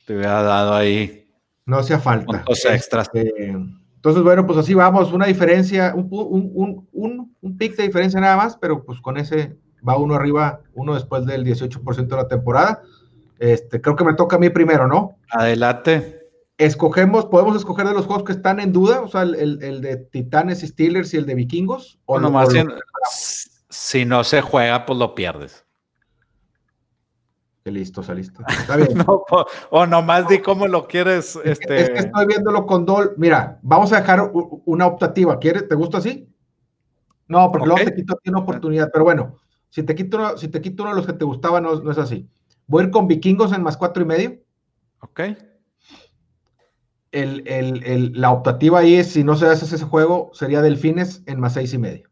te 0.06 0.16
hubiera 0.16 0.44
dado 0.44 0.74
ahí. 0.74 1.28
No 1.66 1.78
hacía 1.78 2.00
falta. 2.00 2.44
Puntos 2.44 2.66
extras. 2.66 3.10
Este, 3.14 3.48
entonces, 3.48 4.24
bueno, 4.24 4.46
pues 4.46 4.60
así 4.60 4.74
vamos, 4.74 5.12
una 5.12 5.26
diferencia, 5.26 5.94
un, 5.96 6.08
un, 6.12 6.88
un, 6.94 7.36
un, 7.42 7.58
pick 7.58 7.76
de 7.76 7.84
diferencia 7.84 8.22
nada 8.22 8.38
más, 8.38 8.56
pero 8.56 8.86
pues 8.86 9.02
con 9.02 9.18
ese 9.18 9.58
va 9.86 9.98
uno 9.98 10.16
arriba, 10.16 10.62
uno 10.76 10.94
después 10.94 11.26
del 11.26 11.44
18% 11.44 12.08
de 12.08 12.16
la 12.16 12.28
temporada. 12.28 12.84
Este, 13.40 13.82
creo 13.82 13.96
que 13.96 14.06
me 14.06 14.14
toca 14.14 14.38
a 14.38 14.40
mí 14.40 14.50
primero, 14.50 14.88
¿no? 14.88 15.18
Adelante 15.32 16.17
escogemos, 16.58 17.26
podemos 17.26 17.56
escoger 17.56 17.88
de 17.88 17.94
los 17.94 18.06
juegos 18.06 18.24
que 18.24 18.32
están 18.32 18.60
en 18.60 18.74
duda, 18.74 19.02
o 19.02 19.08
sea, 19.08 19.22
el, 19.22 19.62
el, 19.62 19.82
de 19.82 19.98
Titanes 19.98 20.64
y 20.64 20.68
Steelers 20.68 21.14
y 21.14 21.18
el 21.18 21.26
de 21.26 21.36
Vikingos. 21.36 22.00
O, 22.06 22.20
nomás 22.20 22.50
si, 23.70 24.06
no 24.06 24.24
se 24.24 24.42
juega, 24.42 24.86
pues 24.86 24.98
lo 24.98 25.14
pierdes. 25.14 25.66
Qué 27.64 27.72
listo, 27.72 28.02
saliste. 28.02 28.42
Está 28.48 28.78
bien. 28.78 29.06
o 29.70 29.86
nomás 29.86 30.28
di 30.28 30.40
cómo 30.40 30.68
lo 30.68 30.88
quieres. 30.88 31.38
Este... 31.44 31.82
Es 31.82 31.90
que 31.90 32.00
estoy 32.00 32.26
viéndolo 32.26 32.66
con 32.66 32.86
Dol. 32.86 33.14
Mira, 33.18 33.60
vamos 33.62 33.92
a 33.92 34.00
dejar 34.00 34.32
una 34.66 34.88
optativa. 34.88 35.38
¿Quieres? 35.38 35.68
¿Te 35.68 35.76
gusta 35.76 35.98
así? 35.98 36.28
No, 37.28 37.52
porque 37.52 37.68
luego 37.68 37.84
te 37.84 37.94
quito 37.94 38.18
una 38.26 38.40
oportunidad. 38.40 38.90
Pero 38.92 39.04
bueno, 39.04 39.36
si 39.70 39.84
te 39.84 39.94
quito 39.94 40.18
uno, 40.18 40.38
si 40.38 40.48
te 40.48 40.62
quito 40.62 40.84
uno 40.84 40.94
de 40.94 40.98
los 40.98 41.06
que 41.06 41.14
te 41.14 41.26
gustaba, 41.26 41.60
no, 41.60 41.76
no 41.76 41.92
es 41.92 41.98
así. 41.98 42.28
Voy 42.68 42.84
a 42.84 42.86
ir 42.86 42.92
con 42.92 43.08
Vikingos 43.08 43.52
en 43.52 43.62
más 43.62 43.76
cuatro 43.76 44.02
y 44.02 44.06
medio. 44.06 44.40
Ok 45.02 45.22
la 47.12 48.32
optativa 48.32 48.80
ahí 48.80 48.96
es, 48.96 49.12
si 49.12 49.24
no 49.24 49.36
se 49.36 49.48
hace 49.48 49.66
ese 49.66 49.86
juego, 49.86 50.32
sería 50.34 50.62
Delfines 50.62 51.24
en 51.26 51.40
más 51.40 51.54
seis 51.54 51.74
y 51.74 51.78
medio. 51.78 52.10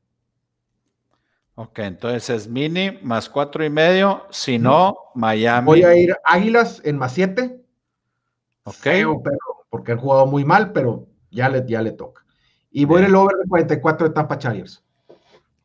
Ok, 1.55 1.79
entonces 1.79 2.29
es 2.29 2.47
mini 2.49 2.99
más 3.01 3.29
cuatro 3.29 3.63
y 3.63 3.69
medio, 3.69 4.25
si 4.29 4.59
no, 4.59 4.95
Miami. 5.15 5.65
Voy 5.65 5.83
a 5.83 5.95
ir 5.95 6.15
Águilas 6.25 6.81
en 6.83 6.97
más 6.97 7.13
siete. 7.13 7.61
Ok. 8.63 8.87
porque 9.69 9.91
han 9.91 9.99
jugado 9.99 10.25
muy 10.25 10.43
mal, 10.43 10.71
pero 10.71 11.07
ya 11.31 11.49
le, 11.49 11.65
ya 11.67 11.81
le 11.81 11.91
toca. 11.91 12.25
Y 12.71 12.85
voy 12.85 13.03
a 13.03 13.05
el 13.05 13.15
over 13.15 13.37
de 13.37 13.47
44 13.47 14.07
de 14.07 14.13
Tampa 14.13 14.37
Chargers. 14.37 14.83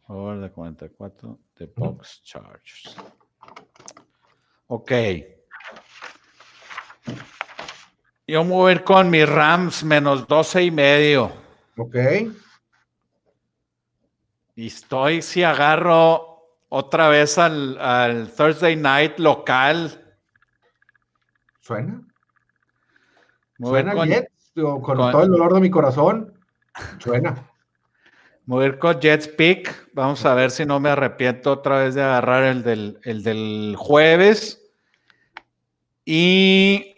Over 0.07 0.39
de 0.39 0.51
44 0.51 1.39
de 1.57 1.72
Box 1.76 2.22
Chargers. 2.22 2.97
Ok. 4.68 4.93
Yo 8.31 8.45
me 8.45 8.51
voy 8.51 8.70
a 8.70 8.74
ir 8.76 8.85
con 8.85 9.11
mis 9.11 9.28
Rams 9.28 9.83
menos 9.83 10.28
12 10.28 10.62
y 10.62 10.70
medio. 10.70 11.33
Ok. 11.76 11.97
Y 14.55 14.68
estoy, 14.68 15.20
si 15.20 15.43
agarro 15.43 16.47
otra 16.68 17.09
vez 17.09 17.39
al, 17.39 18.31
Thursday 18.37 18.76
night 18.76 19.18
local. 19.18 20.14
¿Suena? 21.61 22.03
Suena 23.59 23.95
con, 23.95 24.09
Jets, 24.09 24.53
con, 24.55 24.97
todo 24.97 25.24
el 25.24 25.31
dolor 25.31 25.55
de 25.55 25.61
mi 25.61 25.70
corazón. 25.70 26.33
Suena. 27.01 27.51
Ir 28.47 28.78
con 28.78 29.01
Jets 29.01 29.26
Pick. 29.26 29.91
Vamos 29.93 30.24
a 30.24 30.35
ver 30.35 30.53
si 30.53 30.64
no 30.64 30.78
me 30.78 30.91
arrepiento 30.91 31.51
otra 31.51 31.81
vez 31.81 31.97
de 31.97 32.03
agarrar 32.05 32.45
el 32.45 32.62
del, 32.62 33.01
el 33.03 33.24
del 33.24 33.74
jueves. 33.76 34.62
Y 36.05 36.89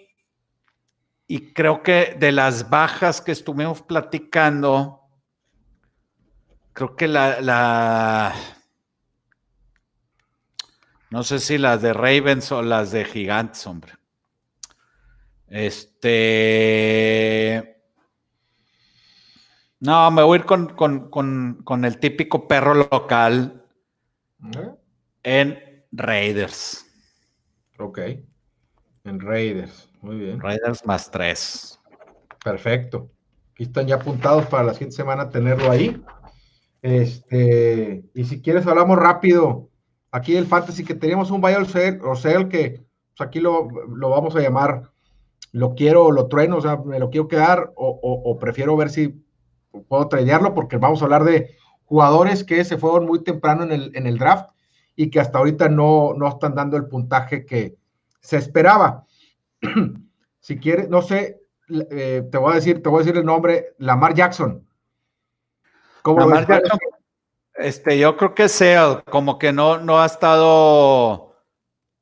y 1.33 1.55
creo 1.55 1.83
que 1.83 2.15
de 2.21 2.31
las 2.31 2.69
bajas 2.69 3.23
que 3.23 3.33
estuvimos 3.33 3.81
platicando, 3.81 5.01
creo 6.75 6.95
que 6.95 7.09
la, 7.09 8.35
no 11.09 11.23
sé 11.23 11.39
si 11.39 11.57
las 11.57 11.81
de 11.81 11.95
Ravens 11.95 12.53
o 12.53 12.61
las 12.61 12.93
de 12.93 13.07
Gigantes, 13.07 13.67
hombre. 13.67 13.95
Este. 15.47 16.21
No, 19.81 20.11
me 20.11 20.23
voy 20.23 20.37
a 20.37 20.41
ir 20.41 20.45
con, 20.45 21.85
el 21.87 21.99
típico 21.99 22.47
perro 22.47 22.75
local 22.75 23.65
en 25.23 25.87
Raiders. 25.93 26.85
Ok. 27.79 28.01
En 29.05 29.19
Raiders. 29.19 29.92
Muy 30.03 30.17
bien. 30.17 30.41
Raiders 30.41 30.85
más 30.85 31.11
tres. 31.11 31.81
Perfecto. 32.45 33.09
Aquí 33.53 33.63
están 33.63 33.87
ya 33.87 33.95
apuntados 33.95 34.47
para 34.47 34.65
la 34.65 34.73
siguiente 34.73 34.97
semana 34.97 35.31
tenerlo 35.31 35.71
ahí. 35.71 36.03
Este, 36.83 38.05
y 38.13 38.25
si 38.25 38.43
quieres 38.43 38.67
hablamos 38.67 38.99
rápido. 38.99 39.71
Aquí 40.11 40.37
el 40.37 40.47
fantasy 40.47 40.85
que 40.85 40.95
teníamos 40.95 41.31
un 41.31 41.41
buy 41.41 41.55
o 41.55 42.17
sell 42.17 42.49
que 42.49 42.85
pues 43.17 43.29
aquí 43.29 43.41
lo, 43.41 43.69
vamos 43.89 44.37
a 44.37 44.41
llamar 44.41 44.91
lo 45.53 45.75
quiero 45.75 46.07
o 46.07 46.13
lo 46.13 46.29
trueno, 46.29 46.57
o 46.57 46.61
sea, 46.61 46.77
me 46.79 46.99
lo 46.99 47.11
quiero 47.11 47.29
quedar 47.29 47.73
o, 47.77 48.39
prefiero 48.41 48.77
ver 48.77 48.91
si 48.91 49.23
puedo 49.89 50.09
tradearlo 50.09 50.55
porque 50.55 50.79
vamos 50.79 51.01
a 51.01 51.05
hablar 51.05 51.25
de 51.25 51.57
jugadores 51.85 52.43
que 52.43 52.65
se 52.65 52.79
fueron 52.79 53.07
muy 53.07 53.23
temprano 53.23 53.63
en 53.63 53.73
el, 53.73 53.93
en 53.95 54.07
el 54.07 54.19
draft 54.19 54.51
y 54.97 55.11
que 55.11 55.21
hasta 55.21 55.39
ahorita 55.39 55.69
no, 55.69 56.15
no 56.15 56.29
están 56.29 56.55
dando 56.55 56.77
el 56.77 56.87
puntaje 56.87 57.47
que 57.47 57.77
se 58.21 58.37
esperaba. 58.39 59.07
si 60.41 60.59
quieres, 60.59 60.89
no 60.89 61.03
sé, 61.03 61.41
eh, 61.91 62.27
te 62.31 62.39
voy 62.39 62.53
a 62.53 62.57
decir, 62.57 62.83
te 62.83 62.89
voy 62.89 63.01
a 63.01 63.05
decir 63.05 63.19
el 63.19 63.25
nombre, 63.25 63.75
Lamar 63.79 64.15
Jackson. 64.15 64.67
¿Cómo 66.03 66.21
Lamar 66.21 66.47
Jackson, 66.47 66.79
este, 67.55 67.99
yo 67.99 68.17
creo 68.17 68.35
que 68.35 68.49
sea, 68.49 69.03
como 69.11 69.39
que 69.39 69.53
no, 69.53 69.79
no 69.79 70.01
ha 70.01 70.07
estado, 70.07 71.37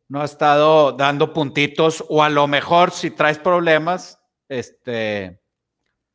no 0.08 0.22
ha 0.22 0.24
estado 0.24 0.92
dando 0.92 1.32
puntitos, 1.32 2.04
o 2.08 2.22
a 2.22 2.30
lo 2.30 2.46
mejor 2.46 2.92
si 2.92 3.10
traes 3.10 3.38
problemas, 3.38 4.20
este, 4.48 5.39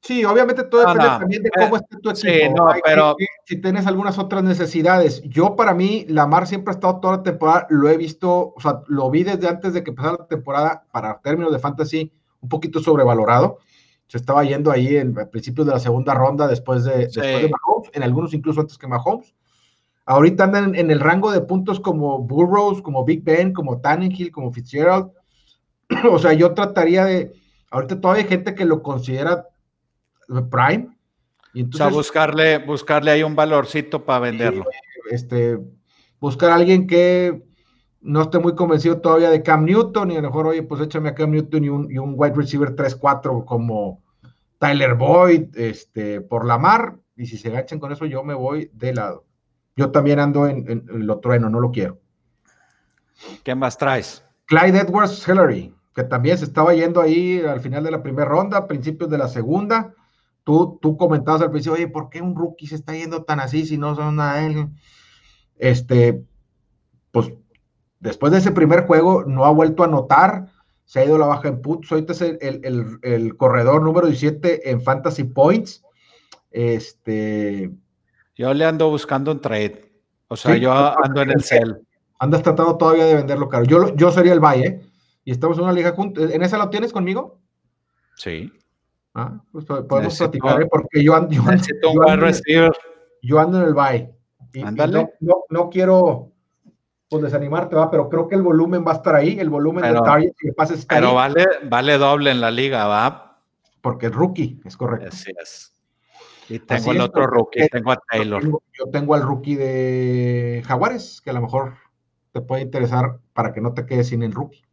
Sí, 0.06 0.24
obviamente 0.24 0.64
todo 0.66 0.82
depende 0.82 1.08
también 1.08 1.42
de 1.42 1.50
cómo 1.50 1.78
esté 1.78 1.98
tu 1.98 2.12
equipo. 2.12 2.16
Sí, 2.16 2.80
pero... 2.84 3.16
Si 3.46 3.60
tienes 3.60 3.88
algunas 3.88 4.20
otras 4.20 4.44
necesidades. 4.44 5.24
Yo, 5.24 5.56
para 5.56 5.74
mí, 5.74 6.06
Lamar 6.08 6.46
siempre 6.46 6.72
ha 6.72 6.76
estado 6.76 7.00
toda 7.00 7.18
la 7.18 7.24
temporada, 7.24 7.66
lo 7.72 7.90
he 7.90 7.98
visto, 7.98 8.54
o 8.56 8.62
sea, 8.62 8.82
lo 8.86 9.10
vi 9.10 9.24
desde 9.24 9.48
antes 9.48 9.74
de 9.74 9.84
que 9.84 9.90
empezara 9.90 10.18
la 10.20 10.28
temporada, 10.28 10.84
para 10.92 11.20
términos 11.22 11.52
de 11.52 11.58
fantasy, 11.58 12.14
un 12.40 12.50
poquito 12.50 12.82
sobrevalorado. 12.82 13.58
Se 14.06 14.18
estaba 14.18 14.44
yendo 14.44 14.70
ahí 14.70 14.96
en 14.96 15.16
principios 15.32 15.66
de 15.66 15.74
la 15.74 15.80
segunda 15.80 16.14
ronda 16.14 16.48
después 16.48 16.84
de, 16.84 17.10
Mahomes, 17.18 17.90
en 17.92 18.04
algunos 18.04 18.32
incluso 18.36 18.62
antes 18.62 18.78
que 18.78 18.86
Mahomes. 18.86 19.34
Ahorita 20.06 20.44
andan 20.44 20.76
en, 20.76 20.92
el 20.92 21.00
rango 21.00 21.32
de 21.32 21.42
puntos 21.42 21.80
como 21.80 22.20
Burrows, 22.20 22.84
como 22.84 23.06
Big 23.06 23.24
Ben, 23.24 23.54
como 23.54 23.82
Tannenhill, 23.82 24.32
como 24.32 24.52
Fitzgerald. 24.52 25.10
o 26.12 26.20
sea, 26.20 26.34
yo 26.34 26.54
trataría 26.54 27.06
de. 27.06 27.34
Ahorita 27.72 28.00
todavía 28.00 28.22
hay 28.22 28.30
gente 28.30 28.54
que 28.54 28.66
lo 28.66 28.84
considera 28.84 29.48
Prime. 30.50 30.90
Y 31.54 31.62
entonces, 31.62 31.82
o 31.82 31.90
sea, 31.90 31.96
buscarle, 31.96 32.58
buscarle 32.60 33.12
ahí 33.12 33.24
un 33.24 33.36
valorcito 33.36 34.04
para 34.04 34.20
venderlo. 34.20 34.66
este, 35.10 35.58
buscar 36.20 36.52
a 36.52 36.56
alguien 36.56 36.88
que 36.88 37.44
no 38.02 38.22
esté 38.22 38.40
muy 38.40 38.56
convencido 38.56 39.02
todavía 39.02 39.30
de 39.30 39.42
Cam 39.42 39.66
Newton 39.66 40.12
y 40.12 40.18
a 40.18 40.22
lo 40.22 40.28
mejor, 40.28 40.48
oye, 40.48 40.64
pues 40.64 40.82
échame 40.82 41.10
a 41.10 41.16
Cam 41.16 41.32
Newton 41.32 41.64
y 41.64 41.70
un, 41.70 41.92
y 41.92 41.98
un 41.98 42.14
wide 42.16 42.36
receiver 42.36 42.76
3-4 42.76 43.46
como 43.46 44.04
Tyler 44.60 44.96
Boyd, 44.96 45.56
este, 45.56 46.22
por 46.22 46.46
la 46.46 46.58
mar, 46.58 46.98
y 47.16 47.26
si 47.26 47.38
se 47.38 47.50
agachan 47.50 47.80
con 47.80 47.92
eso, 47.92 48.06
yo 48.06 48.24
me 48.24 48.34
voy 48.34 48.70
de 48.74 48.94
lado. 48.94 49.26
Yo 49.76 49.92
también 49.92 50.20
ando 50.20 50.48
en, 50.48 50.70
en, 50.70 51.08
lo 51.08 51.20
trueno, 51.20 51.50
no 51.50 51.60
lo 51.60 51.72
quiero. 51.72 52.00
¿Qué 53.44 53.56
más 53.56 53.78
traes? 53.78 54.24
Clyde 54.46 54.80
Edwards 54.80 55.28
Hillary, 55.28 55.74
que 55.94 56.04
también 56.04 56.38
se 56.38 56.46
estaba 56.46 56.74
yendo 56.74 57.02
ahí 57.02 57.42
al 57.42 57.60
final 57.60 57.84
de 57.84 57.92
la 57.92 58.04
primera 58.04 58.28
ronda, 58.28 58.68
principios 58.68 59.10
de 59.10 59.18
la 59.18 59.28
segunda. 59.28 59.94
Tú, 60.46 60.80
tú 60.80 60.96
comentabas 60.96 61.42
al 61.42 61.52
principio, 61.52 61.74
oye, 61.74 61.88
¿por 61.88 62.10
qué 62.10 62.22
un 62.22 62.36
rookie 62.36 62.68
se 62.68 62.76
está 62.76 62.94
yendo 62.94 63.24
tan 63.24 63.42
así 63.42 63.66
si 63.66 63.78
no 63.78 63.96
son 63.96 64.22
a 64.22 64.46
él? 64.46 64.70
Este, 65.58 66.24
pues 67.12 67.34
después 68.00 68.32
de 68.32 68.38
ese 68.38 68.52
primer 68.52 68.86
juego 68.86 69.24
no 69.26 69.44
ha 69.46 69.50
vuelto 69.50 69.82
a 69.82 69.88
anotar, 69.88 70.52
se 70.86 71.00
ha 71.00 71.06
ido 71.06 71.18
la 71.18 71.26
baja 71.26 71.48
en 71.48 71.62
puntos, 71.62 71.92
ahorita 71.92 72.14
es 72.14 72.22
el, 72.22 73.36
corredor 73.38 73.82
número 73.82 74.06
17 74.06 74.70
en 74.70 74.82
Fantasy 74.82 75.24
Points. 75.24 75.84
Este. 76.52 77.72
Yo 78.36 78.54
le 78.54 78.66
ando 78.66 78.90
buscando 78.90 79.32
un 79.32 79.42
trade. 79.42 79.92
O 80.28 80.36
sea, 80.36 80.56
yo 80.58 80.72
ando 80.72 81.22
en 81.24 81.32
el 81.32 81.44
cel. 81.44 81.82
Andas 82.20 82.44
tratando 82.44 82.78
todavía 82.78 83.06
de 83.06 83.16
venderlo 83.16 83.50
caro. 83.50 83.66
Yo, 83.66 83.96
yo 83.96 84.12
sería 84.12 84.34
el 84.34 84.40
Valle, 84.40 84.68
¿eh? 84.68 84.82
Y 85.26 85.32
estamos 85.32 85.58
en 85.58 85.64
una 85.64 85.74
liga 85.74 85.92
juntos. 85.92 86.32
¿En 86.32 86.44
esa 86.44 86.60
lo 86.60 86.70
tienes 86.70 86.94
conmigo? 86.94 87.40
Sí. 88.16 88.52
Ah, 89.18 89.40
pues 89.50 89.64
podemos 89.64 90.18
platicar, 90.18 90.62
¿eh? 90.62 90.68
porque 90.70 91.02
yo 91.02 91.16
ando, 91.16 91.32
yo, 91.32 91.42
ando, 93.40 93.62
en 93.62 93.64
el 93.64 93.74
bye. 93.74 94.14
Y, 94.54 94.62
no, 95.50 95.70
quiero 95.70 96.34
pues, 97.08 97.24
desanimarte, 97.24 97.78
¿va? 97.78 97.90
pero 97.90 98.10
creo 98.10 98.28
que 98.28 98.36
el 98.36 98.42
volumen 98.42 98.84
va 98.86 98.92
a 98.92 98.96
estar 98.96 99.16
ahí, 99.16 99.40
el 99.40 99.50
volumen 99.50 99.84
de 99.84 99.94
target 100.02 100.34
que 100.38 100.52
pases 100.52 100.86
Pero 100.86 101.14
vale, 101.14 101.46
vale 101.64 101.98
doble 101.98 102.32
en 102.32 102.42
la 102.42 102.52
liga, 102.52 102.88
¿va? 102.88 103.40
Porque 103.80 104.08
es 104.08 104.12
rookie, 104.12 104.60
es 104.66 104.76
correcto. 104.76 105.08
Así 105.08 105.32
es. 105.42 105.74
Y 106.50 106.60
tengo 106.60 106.92
el 106.92 107.00
otro 107.00 107.26
rookie, 107.26 107.70
tengo 107.70 107.94
a 107.94 107.98
Taylor. 108.12 108.44
Yo 108.44 108.86
tengo, 108.92 109.16
al 109.16 109.22
rookie 109.22 109.56
de 109.56 110.62
Jaguares, 110.68 111.22
que 111.22 111.30
a 111.30 111.34
lo 111.34 111.42
mejor 111.42 111.76
te 112.34 112.42
puede 112.42 112.64
interesar 112.64 113.20
para 113.32 113.54
que 113.54 113.62
no 113.62 113.74
te 113.74 113.86
quedes 113.86 114.10
sin 114.10 114.24
el 114.24 114.34
rookie. 114.34 114.65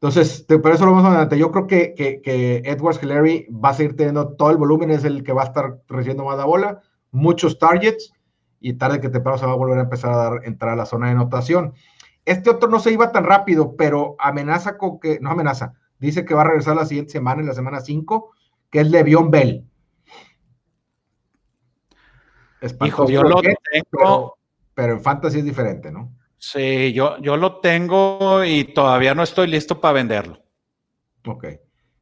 Entonces, 0.00 0.42
por 0.42 0.70
eso 0.72 0.84
lo 0.84 0.92
vamos 0.92 1.06
adelante. 1.06 1.38
Yo 1.38 1.50
creo 1.50 1.66
que, 1.66 1.94
que, 1.94 2.62
Edwards 2.64 3.02
Hillary 3.02 3.46
va 3.50 3.70
a 3.70 3.74
seguir 3.74 3.96
teniendo 3.96 4.34
todo 4.34 4.50
el 4.50 4.58
volumen, 4.58 4.90
es 4.90 5.04
el 5.04 5.24
que 5.24 5.32
va 5.32 5.42
a 5.42 5.46
estar 5.46 5.80
recibiendo 5.88 6.24
más 6.24 6.36
la 6.36 6.44
bola, 6.44 6.82
muchos 7.10 7.58
targets, 7.58 8.12
y 8.60 8.74
tarde 8.74 9.00
que 9.00 9.08
temprano 9.08 9.38
se 9.38 9.46
va 9.46 9.52
a 9.52 9.56
volver 9.56 9.78
a 9.78 9.82
empezar 9.82 10.12
a 10.12 10.16
dar 10.16 10.40
entrar 10.44 10.72
a 10.72 10.76
la 10.76 10.86
zona 10.86 11.06
de 11.06 11.12
anotación. 11.12 11.74
Este 12.24 12.50
otro 12.50 12.68
no 12.68 12.80
se 12.80 12.92
iba 12.92 13.12
tan 13.12 13.24
rápido, 13.24 13.76
pero 13.76 14.16
amenaza 14.18 14.76
con 14.76 14.98
que, 15.00 15.18
no 15.20 15.30
amenaza, 15.30 15.74
dice 15.98 16.24
que 16.24 16.34
va 16.34 16.42
a 16.42 16.48
regresar 16.48 16.76
la 16.76 16.84
siguiente 16.84 17.12
semana, 17.12 17.40
en 17.40 17.46
la 17.46 17.54
semana 17.54 17.80
5, 17.80 18.30
que 18.70 18.80
es 18.80 18.90
Levión 18.90 19.30
Bell. 19.30 19.64
Hijo, 22.84 23.08
yo 23.08 23.22
lo 23.22 23.40
tengo. 23.40 24.36
Pero, 24.74 24.92
en 24.92 25.00
Fantasy 25.00 25.38
es 25.38 25.44
diferente, 25.44 25.90
¿no? 25.90 26.15
Sí, 26.38 26.92
yo, 26.92 27.18
yo 27.18 27.36
lo 27.36 27.60
tengo 27.60 28.44
y 28.44 28.64
todavía 28.64 29.14
no 29.14 29.22
estoy 29.22 29.46
listo 29.46 29.80
para 29.80 29.94
venderlo. 29.94 30.42
Ok. 31.26 31.46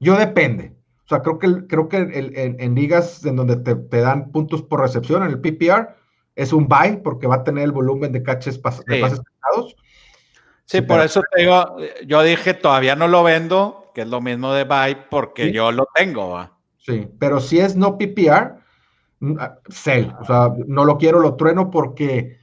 Yo 0.00 0.16
depende. 0.16 0.74
O 1.04 1.08
sea, 1.08 1.22
creo 1.22 1.38
que, 1.38 1.66
creo 1.66 1.88
que 1.88 1.98
en, 1.98 2.74
ligas 2.74 3.24
en 3.24 3.36
donde 3.36 3.56
te, 3.56 4.00
dan 4.00 4.32
puntos 4.32 4.62
por 4.62 4.80
recepción, 4.80 5.22
en 5.22 5.30
el 5.30 5.40
PPR, 5.40 5.94
es 6.34 6.52
un 6.52 6.66
buy 6.66 7.00
porque 7.02 7.26
va 7.26 7.36
a 7.36 7.44
tener 7.44 7.64
el 7.64 7.72
volumen 7.72 8.10
de 8.12 8.22
catches 8.22 8.56
de 8.56 8.62
pases 8.62 8.84
pasados. 8.84 9.76
Sí, 10.64 10.80
por 10.80 11.00
eso 11.00 11.22
te 11.30 11.42
digo, 11.42 11.76
yo 12.06 12.22
dije 12.22 12.54
todavía 12.54 12.96
no 12.96 13.06
lo 13.06 13.22
vendo, 13.22 13.92
que 13.94 14.02
es 14.02 14.08
lo 14.08 14.22
mismo 14.22 14.52
de 14.54 14.64
buy, 14.64 14.96
porque 15.10 15.52
yo 15.52 15.70
lo 15.72 15.86
tengo. 15.94 16.50
Sí, 16.78 17.06
pero 17.18 17.38
si 17.38 17.60
es 17.60 17.76
no 17.76 17.98
PPR, 17.98 18.56
sell. 19.68 20.12
O 20.20 20.24
sea, 20.24 20.52
no 20.66 20.84
lo 20.86 20.96
quiero, 20.96 21.20
lo 21.20 21.36
trueno 21.36 21.70
porque 21.70 22.38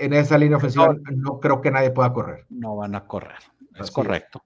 en 0.00 0.12
esa 0.12 0.38
línea 0.38 0.56
ofensiva 0.56 0.94
no, 1.12 1.40
creo 1.40 1.60
que 1.60 1.70
nadie 1.70 1.90
pueda 1.90 2.12
correr. 2.12 2.46
No 2.48 2.76
van 2.76 2.94
a 2.94 3.06
correr, 3.06 3.38
es 3.78 3.90
correcto. 3.90 4.42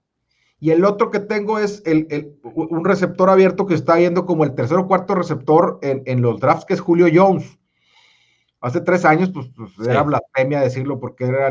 Y 0.59 0.71
el 0.71 0.85
otro 0.85 1.11
que 1.11 1.19
tengo 1.19 1.59
es 1.59 1.83
el, 1.85 2.37
un 2.43 2.85
receptor 2.85 3.29
abierto 3.29 3.65
que 3.65 3.73
está 3.73 3.99
yendo 3.99 4.25
como 4.25 4.43
el 4.43 4.55
tercer 4.55 4.77
o 4.77 4.87
cuarto 4.87 5.15
receptor 5.15 5.79
en, 5.81 6.03
en 6.05 6.21
los 6.21 6.39
drafts, 6.39 6.65
que 6.65 6.73
es 6.73 6.79
Julio 6.79 7.07
Jones. 7.13 7.59
Hace 8.65 8.81
tres 8.81 9.05
años, 9.05 9.29
pues, 9.31 9.47
pues 9.55 9.87
era 9.87 10.01
blasfemia 10.01 10.59
decirlo 10.59 10.99
porque 10.99 11.25
era 11.25 11.49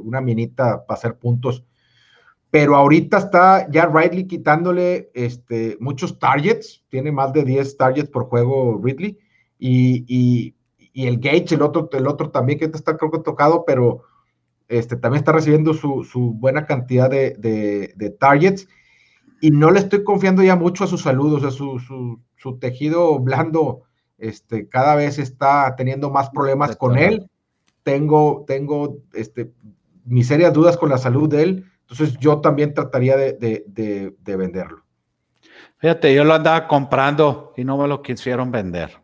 una 0.00 0.22
minita 0.22 0.86
para 0.86 0.96
hacer 0.96 1.18
puntos. 1.18 1.66
Pero 2.50 2.76
ahorita 2.76 3.18
está 3.18 3.68
ya 3.70 3.86
Ridley 3.86 4.26
quitándole 4.26 5.10
este, 5.12 5.76
muchos 5.80 6.18
targets, 6.18 6.84
tiene 6.88 7.10
más 7.10 7.32
de 7.32 7.44
10 7.44 7.76
targets 7.76 8.08
por 8.08 8.24
juego 8.24 8.80
Ridley. 8.82 9.18
Y, 9.58 10.54
el 10.94 11.18
Gage, 11.18 11.54
el 11.54 11.62
otro, 11.62 11.88
el 11.92 12.06
otro 12.06 12.30
también 12.30 12.58
que 12.58 12.66
está 12.66 12.96
creo 12.96 13.10
que 13.10 13.18
tocado, 13.18 13.64
pero 13.66 14.04
este, 14.68 14.96
también 14.96 15.20
está 15.20 15.32
recibiendo 15.32 15.74
su, 15.74 16.34
buena 16.36 16.66
cantidad 16.66 17.10
de, 17.10 18.16
targets. 18.18 18.68
Y 19.40 19.50
no 19.50 19.70
le 19.70 19.80
estoy 19.80 20.04
confiando 20.04 20.42
ya 20.42 20.56
mucho 20.56 20.84
a 20.84 20.86
su 20.86 20.96
salud, 20.96 21.34
o 21.34 21.40
sea, 21.40 21.50
su, 21.50 21.78
su 22.36 22.58
tejido 22.58 23.18
blando 23.18 23.82
este, 24.18 24.68
cada 24.68 24.94
vez 24.94 25.18
está 25.18 25.74
teniendo 25.76 26.10
más 26.10 26.30
problemas 26.30 26.76
con 26.76 26.96
él. 26.96 27.28
Tengo, 27.82 28.44
tengo 28.46 28.98
este, 29.12 29.52
mis 30.04 30.28
serias 30.28 30.52
dudas 30.52 30.76
con 30.76 30.88
la 30.88 30.98
salud 30.98 31.28
de 31.28 31.42
él. 31.42 31.64
Entonces 31.80 32.16
yo 32.18 32.40
también 32.40 32.72
trataría 32.72 33.16
de, 33.16 34.14
venderlo. 34.24 34.82
Fíjate, 35.78 36.14
yo 36.14 36.24
lo 36.24 36.34
andaba 36.34 36.66
comprando 36.66 37.52
y 37.56 37.64
no 37.64 37.76
me 37.76 37.86
lo 37.86 38.00
quisieron 38.00 38.50
vender. 38.50 39.03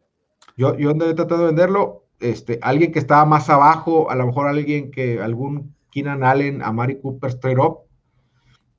Yo, 0.61 0.77
yo 0.77 0.91
andaba 0.91 1.15
tratando 1.15 1.45
de 1.45 1.53
venderlo. 1.53 2.05
Este, 2.21 2.59
alguien 2.61 2.93
que 2.93 2.99
estaba 2.99 3.25
más 3.25 3.49
abajo, 3.49 4.11
a 4.11 4.15
lo 4.15 4.27
mejor 4.27 4.47
alguien 4.47 4.91
que, 4.91 5.19
algún 5.23 5.75
Keenan 5.91 6.23
Allen, 6.23 6.63
a 6.63 6.71
Mari 6.71 7.01
Cooper 7.01 7.31
straight 7.31 7.59
up. 7.59 7.79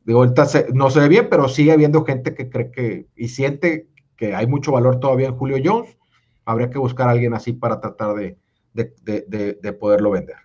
De 0.04 0.14
ahorita 0.14 0.46
no 0.76 0.92
se 0.92 1.00
ve 1.00 1.08
bien, 1.08 1.28
pero 1.28 1.50
sigue 1.50 1.72
habiendo 1.72 2.06
gente 2.06 2.36
que 2.36 2.50
cree 2.50 2.70
que 2.70 3.08
y 3.16 3.30
siente 3.30 3.88
que 4.16 4.36
hay 4.36 4.46
mucho 4.46 4.72
valor 4.72 5.00
todavía 5.00 5.30
en 5.30 5.36
Julio 5.36 5.58
Jones 5.64 5.98
habría 6.46 6.70
que 6.70 6.78
buscar 6.78 7.08
a 7.08 7.12
alguien 7.12 7.34
así 7.34 7.54
para 7.54 7.80
tratar 7.80 8.16
de, 8.16 9.74
poderlo 9.80 10.12
vender. 10.12 10.38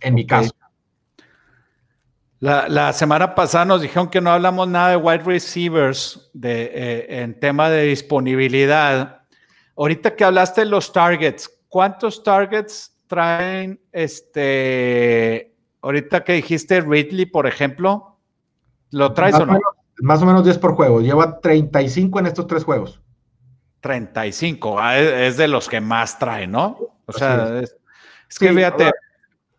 En 0.00 0.14
mi 0.14 0.26
caso. 0.26 0.50
La, 2.40 2.92
semana 2.92 3.34
pasada 3.34 3.64
nos 3.64 3.82
dijeron 3.82 4.08
que 4.08 4.20
no 4.20 4.30
hablamos 4.30 4.68
nada 4.68 4.90
de 4.90 4.96
wide 4.96 5.22
receivers 5.24 6.28
de, 6.34 6.70
eh, 6.74 7.22
en 7.22 7.38
tema 7.38 7.70
de 7.70 7.84
disponibilidad. 7.84 9.22
Ahorita 9.76 10.16
que 10.16 10.24
hablaste 10.24 10.62
de 10.62 10.68
los 10.68 10.92
targets, 10.92 11.50
¿cuántos 11.68 12.22
targets 12.22 12.96
traen 13.06 13.80
este? 13.92 15.54
Ahorita 15.82 16.24
que 16.24 16.34
dijiste 16.34 16.80
Ridley, 16.80 17.26
por 17.26 17.46
ejemplo, 17.46 18.18
¿lo 18.90 19.12
traes 19.12 19.34
o 19.36 19.46
no? 19.46 19.58
más 20.00 20.22
o 20.22 20.26
menos 20.26 20.44
10 20.44 20.58
por 20.58 20.74
juego. 20.74 21.00
Lleva 21.00 21.40
35 21.40 22.18
en 22.18 22.26
estos 22.26 22.46
tres 22.46 22.64
juegos. 22.64 23.00
35, 23.80 24.78
ah, 24.80 24.98
es, 24.98 25.36
de 25.36 25.48
los 25.48 25.68
que 25.68 25.80
más 25.80 26.18
trae, 26.18 26.46
¿no? 26.46 26.76
O 27.06 27.12
sea, 27.12 27.60
es, 27.60 27.76
que 28.38 28.52
fíjate, 28.52 28.90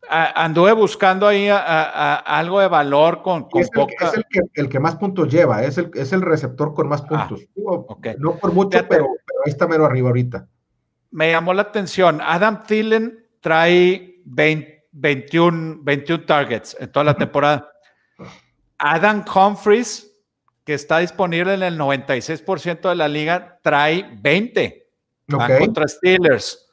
anduve 0.10 0.74
buscando 0.74 1.28
ahí 1.28 1.48
algo 1.50 2.60
de 2.60 2.68
valor 2.68 3.22
con, 3.22 3.48
es, 3.56 3.70
el, 4.56 4.70
que, 4.70 4.80
más 4.80 4.96
puntos 4.96 5.32
lleva, 5.32 5.64
es 5.64 5.78
el, 5.78 5.92
es 5.94 6.14
el 6.14 6.22
receptor 6.22 6.74
con 6.74 6.88
más 6.88 7.04
ah, 7.10 7.28
puntos. 7.28 7.48
No 8.20 8.36
por 8.38 8.54
mucho, 8.54 8.86
pero, 8.88 9.06
ahí 9.46 9.52
está 9.52 9.68
mero 9.68 9.86
arriba 9.86 10.10
ahorita. 10.10 10.48
Me 11.12 11.32
llamó 11.32 11.54
la 11.54 11.64
atención, 11.64 12.20
Adam 12.22 12.64
Thielen 12.66 13.26
trae 13.40 14.22
21, 14.26 15.80
21 15.82 16.26
targets 16.26 16.76
en 16.80 16.92
toda 16.92 17.06
la 17.06 17.14
temporada. 17.16 17.72
Adam 18.78 19.24
Humphries 19.34 20.08
que 20.68 20.74
está 20.74 21.00
disponible 21.00 21.54
en 21.54 21.64
el 21.64 21.80
96% 21.80 22.90
de 22.90 22.96
la 22.96 23.08
liga, 23.08 23.58
trae 23.64 24.06
20 24.22 24.90
contra 25.30 25.88
Steelers. 25.88 26.70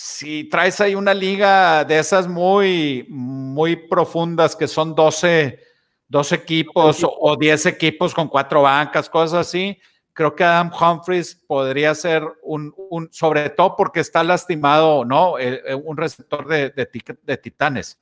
Si 0.00 0.44
traes 0.44 0.80
ahí 0.80 0.94
una 0.94 1.12
liga 1.12 1.84
de 1.84 1.98
esas 1.98 2.28
muy, 2.28 3.04
muy 3.08 3.74
profundas, 3.74 4.54
que 4.54 4.68
son 4.68 4.94
12, 4.94 5.58
12 6.06 6.34
equipos 6.36 7.04
o, 7.04 7.36
10 7.36 7.66
equipos 7.66 8.14
con 8.14 8.28
cuatro 8.28 8.62
bancas, 8.62 9.10
cosas 9.10 9.48
así, 9.48 9.76
creo 10.12 10.36
que 10.36 10.44
Adam 10.44 10.70
Humphries 10.72 11.34
podría 11.34 11.96
ser 11.96 12.22
un, 12.44 12.72
un 12.90 13.08
sobre 13.10 13.50
todo 13.50 13.74
porque 13.74 13.98
está 13.98 14.22
lastimado, 14.22 15.04
¿no? 15.04 15.36
Eh, 15.36 15.62
eh, 15.66 15.74
un 15.74 15.96
receptor 15.96 16.46
de, 16.46 16.70
de, 16.70 16.88
de 17.24 17.36
titanes. 17.36 17.98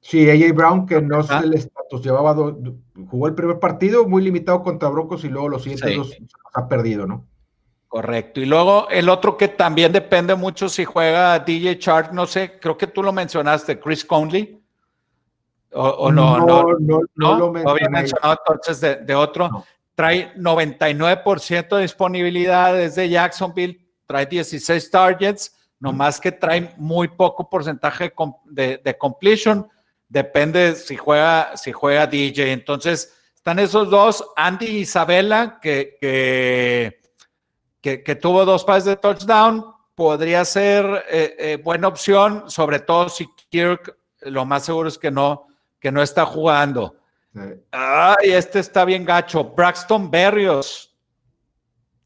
Sí, 0.00 0.28
AJ 0.28 0.52
Brown, 0.52 0.84
que 0.84 1.00
no 1.00 1.22
sé 1.22 1.32
el 1.44 1.54
estatus, 1.54 2.02
llevaba 2.02 2.34
jugó 2.34 3.28
el 3.28 3.34
primer 3.36 3.60
partido 3.60 4.08
muy 4.08 4.24
limitado 4.24 4.64
contra 4.64 4.88
Broncos 4.88 5.22
y 5.22 5.28
luego 5.28 5.48
los 5.48 5.62
siguientes 5.62 5.96
dos 5.96 6.16
ha 6.54 6.66
perdido, 6.66 7.06
¿no? 7.06 7.24
Correcto. 7.88 8.40
Y 8.40 8.46
luego 8.46 8.88
el 8.90 9.08
otro 9.08 9.36
que 9.36 9.48
también 9.48 9.92
depende 9.92 10.34
mucho 10.34 10.68
si 10.68 10.84
juega 10.84 11.38
DJ 11.38 11.78
Chart, 11.78 12.12
no 12.12 12.26
sé, 12.26 12.58
creo 12.58 12.76
que 12.76 12.86
tú 12.86 13.02
lo 13.02 13.12
mencionaste, 13.12 13.78
Chris 13.78 14.04
Conley. 14.04 14.60
O, 15.72 16.10
no, 16.10 16.38
no, 16.38 16.64
no, 16.78 17.00
no, 17.14 17.38
lo 17.38 17.52
mencionado 17.52 18.38
entonces 18.38 19.06
de, 19.06 19.14
otro. 19.14 19.64
Trae 19.94 20.34
99% 20.34 21.76
de 21.76 21.82
disponibilidad 21.82 22.74
desde 22.74 23.08
Jacksonville, 23.08 23.86
trae 24.06 24.26
16 24.26 24.90
targets, 24.90 25.54
nomás 25.78 26.18
que 26.18 26.32
trae 26.32 26.74
muy 26.76 27.08
poco 27.08 27.48
porcentaje 27.48 28.12
de, 28.46 28.80
de 28.82 28.98
completion 28.98 29.68
depende 30.08 30.74
si 30.74 30.96
juega, 30.96 31.56
si 31.56 31.72
juega 31.72 32.06
DJ. 32.06 32.52
Entonces, 32.52 33.14
están 33.34 33.58
esos 33.58 33.90
dos, 33.90 34.24
Andy 34.36 34.66
y 34.66 34.76
Isabela, 34.78 35.58
que, 35.60 35.96
que, 36.00 37.00
que, 38.04 38.14
tuvo 38.16 38.44
dos 38.44 38.64
pases 38.64 38.84
de 38.84 38.96
touchdown, 38.96 39.64
podría 39.94 40.44
ser 40.44 40.84
eh, 41.08 41.36
eh, 41.38 41.60
buena 41.62 41.88
opción, 41.88 42.50
sobre 42.50 42.80
todo 42.80 43.08
si 43.08 43.28
Kirk, 43.48 43.96
lo 44.22 44.44
más 44.44 44.64
seguro 44.64 44.88
es 44.88 44.98
que 44.98 45.10
no, 45.10 45.46
que 45.78 45.92
no 45.92 46.02
está 46.02 46.26
jugando. 46.26 46.96
Ay, 47.70 48.32
este 48.32 48.58
está 48.60 48.84
bien 48.84 49.04
gacho. 49.04 49.44
Braxton 49.44 50.10
Berrios, 50.10 50.96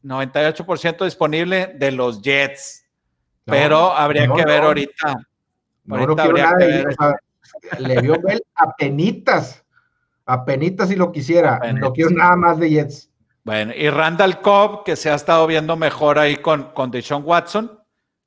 98% 0.03 1.05
disponible 1.05 1.73
de 1.77 1.91
los 1.91 2.21
Jets. 2.21 2.85
pero 3.45 3.91
habría 3.91 4.27
que 4.27 4.45
ver 4.45 4.63
ahorita. 4.63 5.15
ahorita 5.89 6.23
habría 6.23 6.53
que 6.57 6.65
ver 6.65 6.95
le 7.79 8.01
dio 8.01 8.19
Bell 8.21 8.41
a 8.55 8.73
penitas, 8.75 9.63
a 10.25 10.45
penitas 10.45 10.89
si 10.89 10.95
lo 10.95 11.11
quisiera. 11.11 11.59
No 11.73 11.91
quiero 11.93 12.11
nada 12.11 12.35
más 12.35 12.59
de 12.59 12.69
Jets. 12.69 13.10
Bueno, 13.43 13.73
y 13.75 13.89
Randall 13.89 14.41
Cobb, 14.41 14.83
que 14.83 14.95
se 14.95 15.09
ha 15.09 15.15
estado 15.15 15.47
viendo 15.47 15.75
mejor 15.75 16.19
ahí 16.19 16.37
con, 16.37 16.71
con 16.73 16.91
Deshaun 16.91 17.23
Watson, 17.25 17.79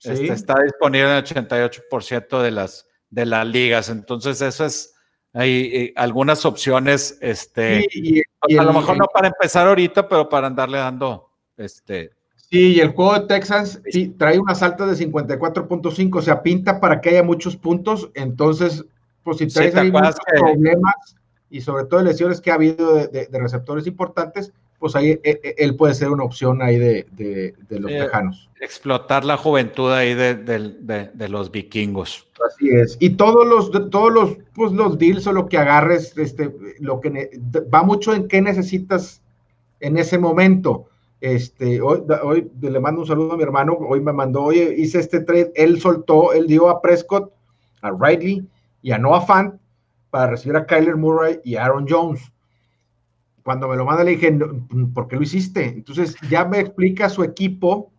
este, 0.02 0.32
está 0.32 0.54
disponible 0.62 1.10
en 1.10 1.16
el 1.16 1.24
88% 1.24 2.42
de 2.42 2.50
las, 2.50 2.88
de 3.10 3.26
las 3.26 3.46
ligas. 3.46 3.88
Entonces, 3.88 4.40
eso 4.42 4.66
es, 4.66 4.94
hay, 5.32 5.70
eh, 5.72 5.92
algunas 5.96 6.44
opciones, 6.44 7.16
este, 7.20 7.86
a 8.58 8.62
lo 8.62 8.72
mejor 8.72 8.96
no 8.98 9.06
para 9.06 9.28
empezar 9.28 9.66
ahorita, 9.66 10.08
pero 10.08 10.28
para 10.28 10.48
andarle 10.48 10.78
dando, 10.78 11.30
este. 11.56 12.10
Sí, 12.36 12.74
y 12.74 12.80
el 12.80 12.90
juego 12.90 13.14
de 13.14 13.26
Texans 13.26 13.80
trae 14.18 14.38
unas 14.38 14.62
altas 14.62 14.96
de 14.98 15.06
54.5, 15.10 16.18
o 16.18 16.22
sea, 16.22 16.42
pinta 16.42 16.80
para 16.80 17.00
que 17.00 17.10
haya 17.10 17.22
muchos 17.22 17.56
puntos, 17.56 18.10
entonces, 18.14 18.84
pues 19.22 19.38
si 19.38 19.46
traes 19.46 19.74
ahí 19.74 19.90
muchos 19.90 20.16
problemas 20.26 21.16
y 21.50 21.60
sobre 21.60 21.84
todo 21.84 22.02
lesiones 22.02 22.40
que 22.40 22.50
ha 22.50 22.54
habido 22.54 22.96
de, 22.96 23.28
receptores 23.32 23.86
importantes, 23.86 24.52
pues 24.84 24.96
ahí 24.96 25.12
e, 25.12 25.40
e, 25.42 25.54
él 25.56 25.76
puede 25.76 25.94
ser 25.94 26.10
una 26.10 26.24
opción 26.24 26.60
ahí 26.60 26.78
de, 26.78 27.54
los 27.70 27.90
lejanos. 27.90 28.50
Explotar 28.60 29.24
la 29.24 29.38
juventud 29.38 29.90
ahí 29.90 30.12
de, 30.12 31.26
los 31.30 31.50
vikingos. 31.50 32.28
Así 32.46 32.68
es. 32.68 32.98
Y 33.00 33.16
todos 33.16 33.46
los, 33.46 33.70
todos 33.88 34.12
los, 34.12 34.36
pues 34.54 34.72
los 34.72 34.98
deals 34.98 35.26
o 35.26 35.32
lo 35.32 35.48
que 35.48 35.56
agarres, 35.56 36.18
este, 36.18 36.54
lo 36.80 37.00
que 37.00 37.30
va 37.72 37.82
mucho 37.82 38.12
en 38.12 38.28
qué 38.28 38.42
necesitas 38.42 39.22
en 39.80 39.96
ese 39.96 40.18
momento. 40.18 40.90
Este, 41.22 41.80
hoy, 41.80 42.02
hoy 42.22 42.50
le 42.60 42.78
mando 42.78 43.00
un 43.00 43.06
saludo 43.06 43.32
a 43.32 43.36
mi 43.38 43.42
hermano, 43.42 43.78
hoy 43.88 44.02
me 44.02 44.12
mandó, 44.12 44.42
oye, 44.42 44.74
hice 44.76 45.00
este 45.00 45.20
trade, 45.20 45.50
él 45.54 45.80
soltó, 45.80 46.34
él 46.34 46.46
dio 46.46 46.68
a 46.68 46.82
Prescott, 46.82 47.32
a 47.80 47.90
Riley 47.90 48.46
y 48.82 48.92
a 48.92 48.98
Noah 48.98 49.22
Fant 49.22 49.54
para 50.10 50.32
recibir 50.32 50.58
a 50.58 50.66
Kyler 50.66 50.96
Murray 50.96 51.40
y 51.42 51.56
Aaron 51.56 51.86
Jones. 51.88 52.33
Cuando 53.44 53.68
me 53.68 53.76
lo 53.76 53.84
manda 53.84 54.02
le 54.02 54.12
dije, 54.12 54.36
¿por 54.94 55.06
qué 55.06 55.16
lo 55.16 55.22
hiciste? 55.22 55.66
Entonces 55.66 56.16
ya 56.30 56.46
me 56.46 56.60
explica 56.60 57.10
su 57.10 57.22
equipo. 57.22 57.92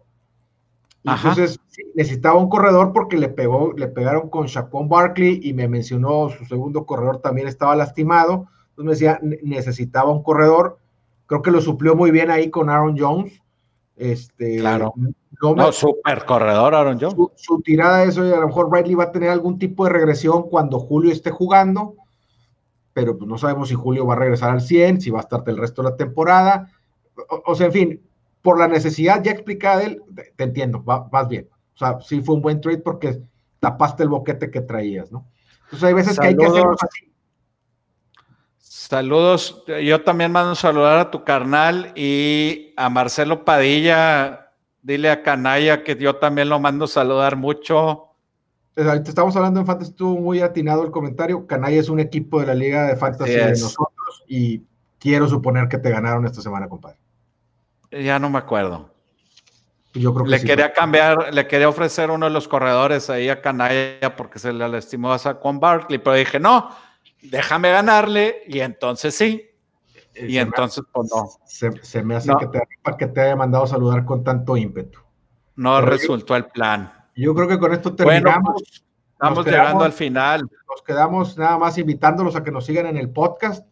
Entonces 1.04 1.60
necesitaba 1.94 2.40
un 2.40 2.50
corredor 2.50 2.92
porque 2.94 3.16
le 3.16 3.30
pegó, 3.30 3.72
le 3.74 3.88
pegaron 3.88 4.30
con 4.30 4.48
Shaquon 4.48 4.90
Barkley 4.90 5.40
y 5.44 5.54
me 5.54 5.68
mencionó 5.68 6.32
su 6.32 6.46
segundo 6.46 6.88
corredor 6.88 7.20
también 7.20 7.48
estaba 7.48 7.76
lastimado. 7.76 8.48
Entonces 8.70 8.86
me 8.86 8.92
decía, 8.92 9.20
necesitaba 9.44 10.10
un 10.10 10.24
corredor. 10.24 10.80
Creo 11.28 11.44
que 11.44 11.52
lo 11.52 11.62
suplió 11.62 11.96
muy 11.96 12.10
bien 12.10 12.32
ahí 12.32 12.50
con 12.50 12.72
Aaron 12.72 12.98
Jones. 12.98 13.40
Este, 13.96 14.58
claro. 14.58 14.96
No, 15.42 15.72
super 15.72 16.26
corredor 16.26 16.74
Aaron 16.74 16.98
Jones. 17.00 17.14
Su, 17.14 17.32
su, 17.36 17.62
tirada 17.62 18.04
eso 18.04 18.26
y 18.26 18.32
a 18.32 18.40
lo 18.40 18.48
mejor 18.48 18.74
Riley 18.74 18.96
va 18.96 19.04
a 19.06 19.12
tener 19.12 19.30
algún 19.30 19.60
tipo 19.60 19.86
de 19.86 19.92
regresión 19.92 20.50
cuando 20.50 20.80
Julio 20.80 21.12
esté 21.12 21.30
jugando 21.30 21.98
pero 22.96 23.18
pues 23.18 23.28
no 23.28 23.38
sabemos 23.38 23.68
si 23.68 23.76
Julio 23.76 24.06
va 24.06 24.14
a 24.14 24.20
regresar 24.20 24.52
al 24.52 24.62
100, 24.62 25.02
si 25.02 25.10
va 25.10 25.20
a 25.20 25.24
estar 25.24 25.44
el 25.48 25.58
resto 25.58 25.84
de 25.84 25.90
la 25.90 25.98
temporada. 25.98 26.72
O, 27.46 27.54
sea, 27.54 27.66
en 27.66 27.74
fin, 27.74 28.02
por 28.42 28.58
la 28.58 28.70
necesidad 28.70 29.22
ya 29.22 29.32
explicada 29.32 29.80
de 29.80 29.86
él, 29.86 30.04
te 30.38 30.46
entiendo, 30.46 30.82
vas 30.82 31.28
bien. 31.28 31.50
O 31.74 31.78
sea, 31.78 32.00
sí 32.00 32.22
fue 32.22 32.36
un 32.36 32.42
buen 32.42 32.62
trade 32.62 32.78
porque 32.78 33.22
tapaste 33.60 34.04
el 34.04 34.10
boquete 34.10 34.50
que 34.50 34.62
traías, 34.62 35.12
¿no? 35.12 35.28
Entonces 35.66 35.84
hay 35.84 35.94
veces 35.94 36.18
que 36.18 36.28
hay 36.28 36.38
que 36.38 36.46
hacerlo 36.46 36.74
así. 36.80 37.12
Saludos, 38.60 39.66
yo 39.84 40.02
también 40.06 40.32
mando 40.32 40.56
saludar 40.56 40.98
a 40.98 41.12
tu 41.12 41.26
carnal 41.26 41.92
y 41.96 42.74
a 42.78 42.90
Marcelo 42.90 43.44
Padilla, 43.44 44.54
dile 44.82 45.10
a 45.10 45.22
Canalla 45.22 45.84
que 45.84 45.98
yo 45.98 46.16
también 46.16 46.48
lo 46.48 46.62
mando 46.62 46.88
saludar 46.88 47.36
mucho 47.36 48.15
ahorita 48.76 49.10
estamos 49.10 49.36
hablando 49.36 49.60
en 49.60 49.66
Fantasy, 49.66 49.92
estuvo 49.92 50.20
muy 50.20 50.42
atinado 50.42 50.84
el 50.84 50.92
comentario. 50.92 51.48
Canalla 51.48 51.80
es 51.80 51.90
un 51.90 52.00
equipo 52.00 52.40
de 52.40 52.48
la 52.48 52.56
Liga 52.56 52.88
de 52.88 52.96
Fantasy 52.96 53.32
de 53.32 53.52
nosotros 53.52 54.24
y 54.28 54.64
quiero 55.00 55.28
suponer 55.28 55.68
que 55.68 55.78
te 55.78 55.90
ganaron 55.90 56.26
esta 56.26 56.42
semana, 56.42 56.68
compadre. 56.68 56.98
Ya 57.92 58.20
no 58.20 58.30
me 58.30 58.40
acuerdo. 58.40 58.90
Yo 59.94 60.14
creo 60.14 60.26
que 60.26 60.32
le 60.32 60.42
quería 60.42 60.74
cambiar, 60.74 61.34
le 61.34 61.48
quería 61.48 61.70
ofrecer 61.70 62.12
uno 62.12 62.26
de 62.26 62.32
los 62.32 62.50
corredores 62.50 63.10
ahí 63.10 63.30
a 63.30 63.42
Canalla 63.42 64.16
porque 64.18 64.40
se 64.40 64.52
le 64.52 64.68
lastimó 64.68 65.14
a 65.14 65.40
con 65.40 65.60
Barkley, 65.60 66.00
pero 66.00 66.18
dije, 66.18 66.38
no, 66.38 66.70
déjame 67.22 67.72
ganarle 67.72 68.44
y 68.48 68.60
entonces 68.60 69.16
sí. 69.16 69.50
Eh, 70.14 70.28
y 70.30 70.38
entonces, 70.38 70.84
pues 70.92 71.10
no. 71.14 71.30
Se, 71.46 72.04
me 72.04 72.16
hace 72.16 72.34
que, 72.38 72.48
te, 72.48 72.62
que 72.98 73.08
te 73.08 73.22
haya 73.22 73.36
mandado 73.38 73.68
saludar 73.68 74.04
con 74.04 74.24
tanto 74.24 74.58
ímpetu. 74.58 75.00
No 75.56 75.80
resultó 75.80 76.36
el 76.36 76.46
plan. 76.46 76.92
Yo 77.16 77.34
creo 77.34 77.48
que 77.48 77.60
con 77.60 77.74
esto 77.74 77.96
terminamos. 77.96 78.54
Pues, 78.62 78.84
estamos 79.14 79.46
llegando 79.46 79.84
al 79.84 79.94
final. 79.94 80.42
Nos 80.42 80.82
quedamos 80.82 81.38
nada 81.38 81.58
más 81.58 81.78
invitándolos 81.78 82.36
a 82.36 82.44
que 82.44 82.52
nos 82.52 82.66
sigan 82.66 82.86
en 82.88 82.98
el 82.98 83.10
podcast. 83.10 83.66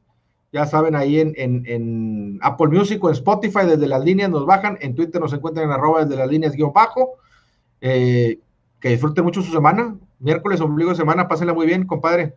Ya 0.52 0.66
saben, 0.66 0.96
ahí 0.96 1.20
en, 1.20 2.40
Apple 2.42 2.68
Music 2.68 3.04
o 3.04 3.10
en 3.10 3.14
Spotify, 3.14 3.66
desde 3.66 3.88
las 3.88 4.04
líneas 4.04 4.30
nos 4.30 4.46
bajan. 4.46 4.78
En 4.82 4.96
Twitter 4.96 5.20
nos 5.20 5.34
encuentran 5.34 5.66
en 5.66 5.72
arroba 5.72 6.06
desde 6.06 6.16
las 6.16 6.30
líneas 6.30 6.54
guion 6.54 6.72
bajo. 6.72 7.16
Eh, 7.82 8.40
que 8.80 8.90
disfruten 8.90 9.24
mucho 9.24 9.42
su 9.42 9.52
semana. 9.52 9.96
Miércoles, 10.20 10.62
ombligo 10.62 10.92
de 10.92 10.96
semana. 10.96 11.28
Pásenla 11.28 11.54
muy 11.54 11.66
bien, 11.66 11.86
compadre. 11.86 12.36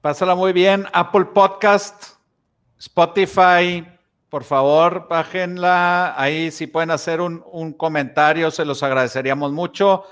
Pásala 0.00 0.34
muy 0.34 0.52
bien. 0.52 0.86
Apple 0.92 1.26
Podcast, 1.26 2.16
Spotify, 2.78 3.86
por 4.36 4.44
favor, 4.44 5.06
bájenla. 5.08 6.12
Ahí 6.20 6.50
si 6.50 6.66
pueden 6.66 6.90
hacer 6.90 7.22
un, 7.22 7.72
comentario, 7.72 8.50
se 8.50 8.66
los 8.66 8.82
agradeceríamos 8.82 9.50
mucho. 9.50 10.04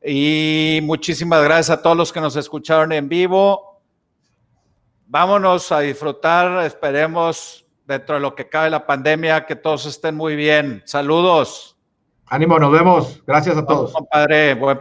Y 0.00 0.78
muchísimas 0.84 1.42
gracias 1.42 1.70
a 1.70 1.82
todos 1.82 1.96
los 1.96 2.12
que 2.12 2.20
nos 2.20 2.36
escucharon 2.36 2.92
en 2.92 3.08
vivo. 3.08 3.82
Vámonos 5.06 5.72
a 5.72 5.80
disfrutar. 5.80 6.64
Esperemos 6.64 7.66
dentro 7.84 8.14
de 8.14 8.20
lo 8.20 8.36
que 8.36 8.48
cabe 8.48 8.70
la 8.70 8.86
pandemia 8.86 9.44
que 9.44 9.56
todos 9.56 9.86
estén 9.86 10.14
muy 10.14 10.36
bien. 10.36 10.80
Saludos. 10.84 11.76
Ánimo, 12.26 12.60
nos 12.60 12.70
vemos. 12.70 13.22
Gracias 13.26 13.56
a 13.56 13.66
todos. 13.66 13.92
compadre, 13.92 14.54
buen 14.54 14.80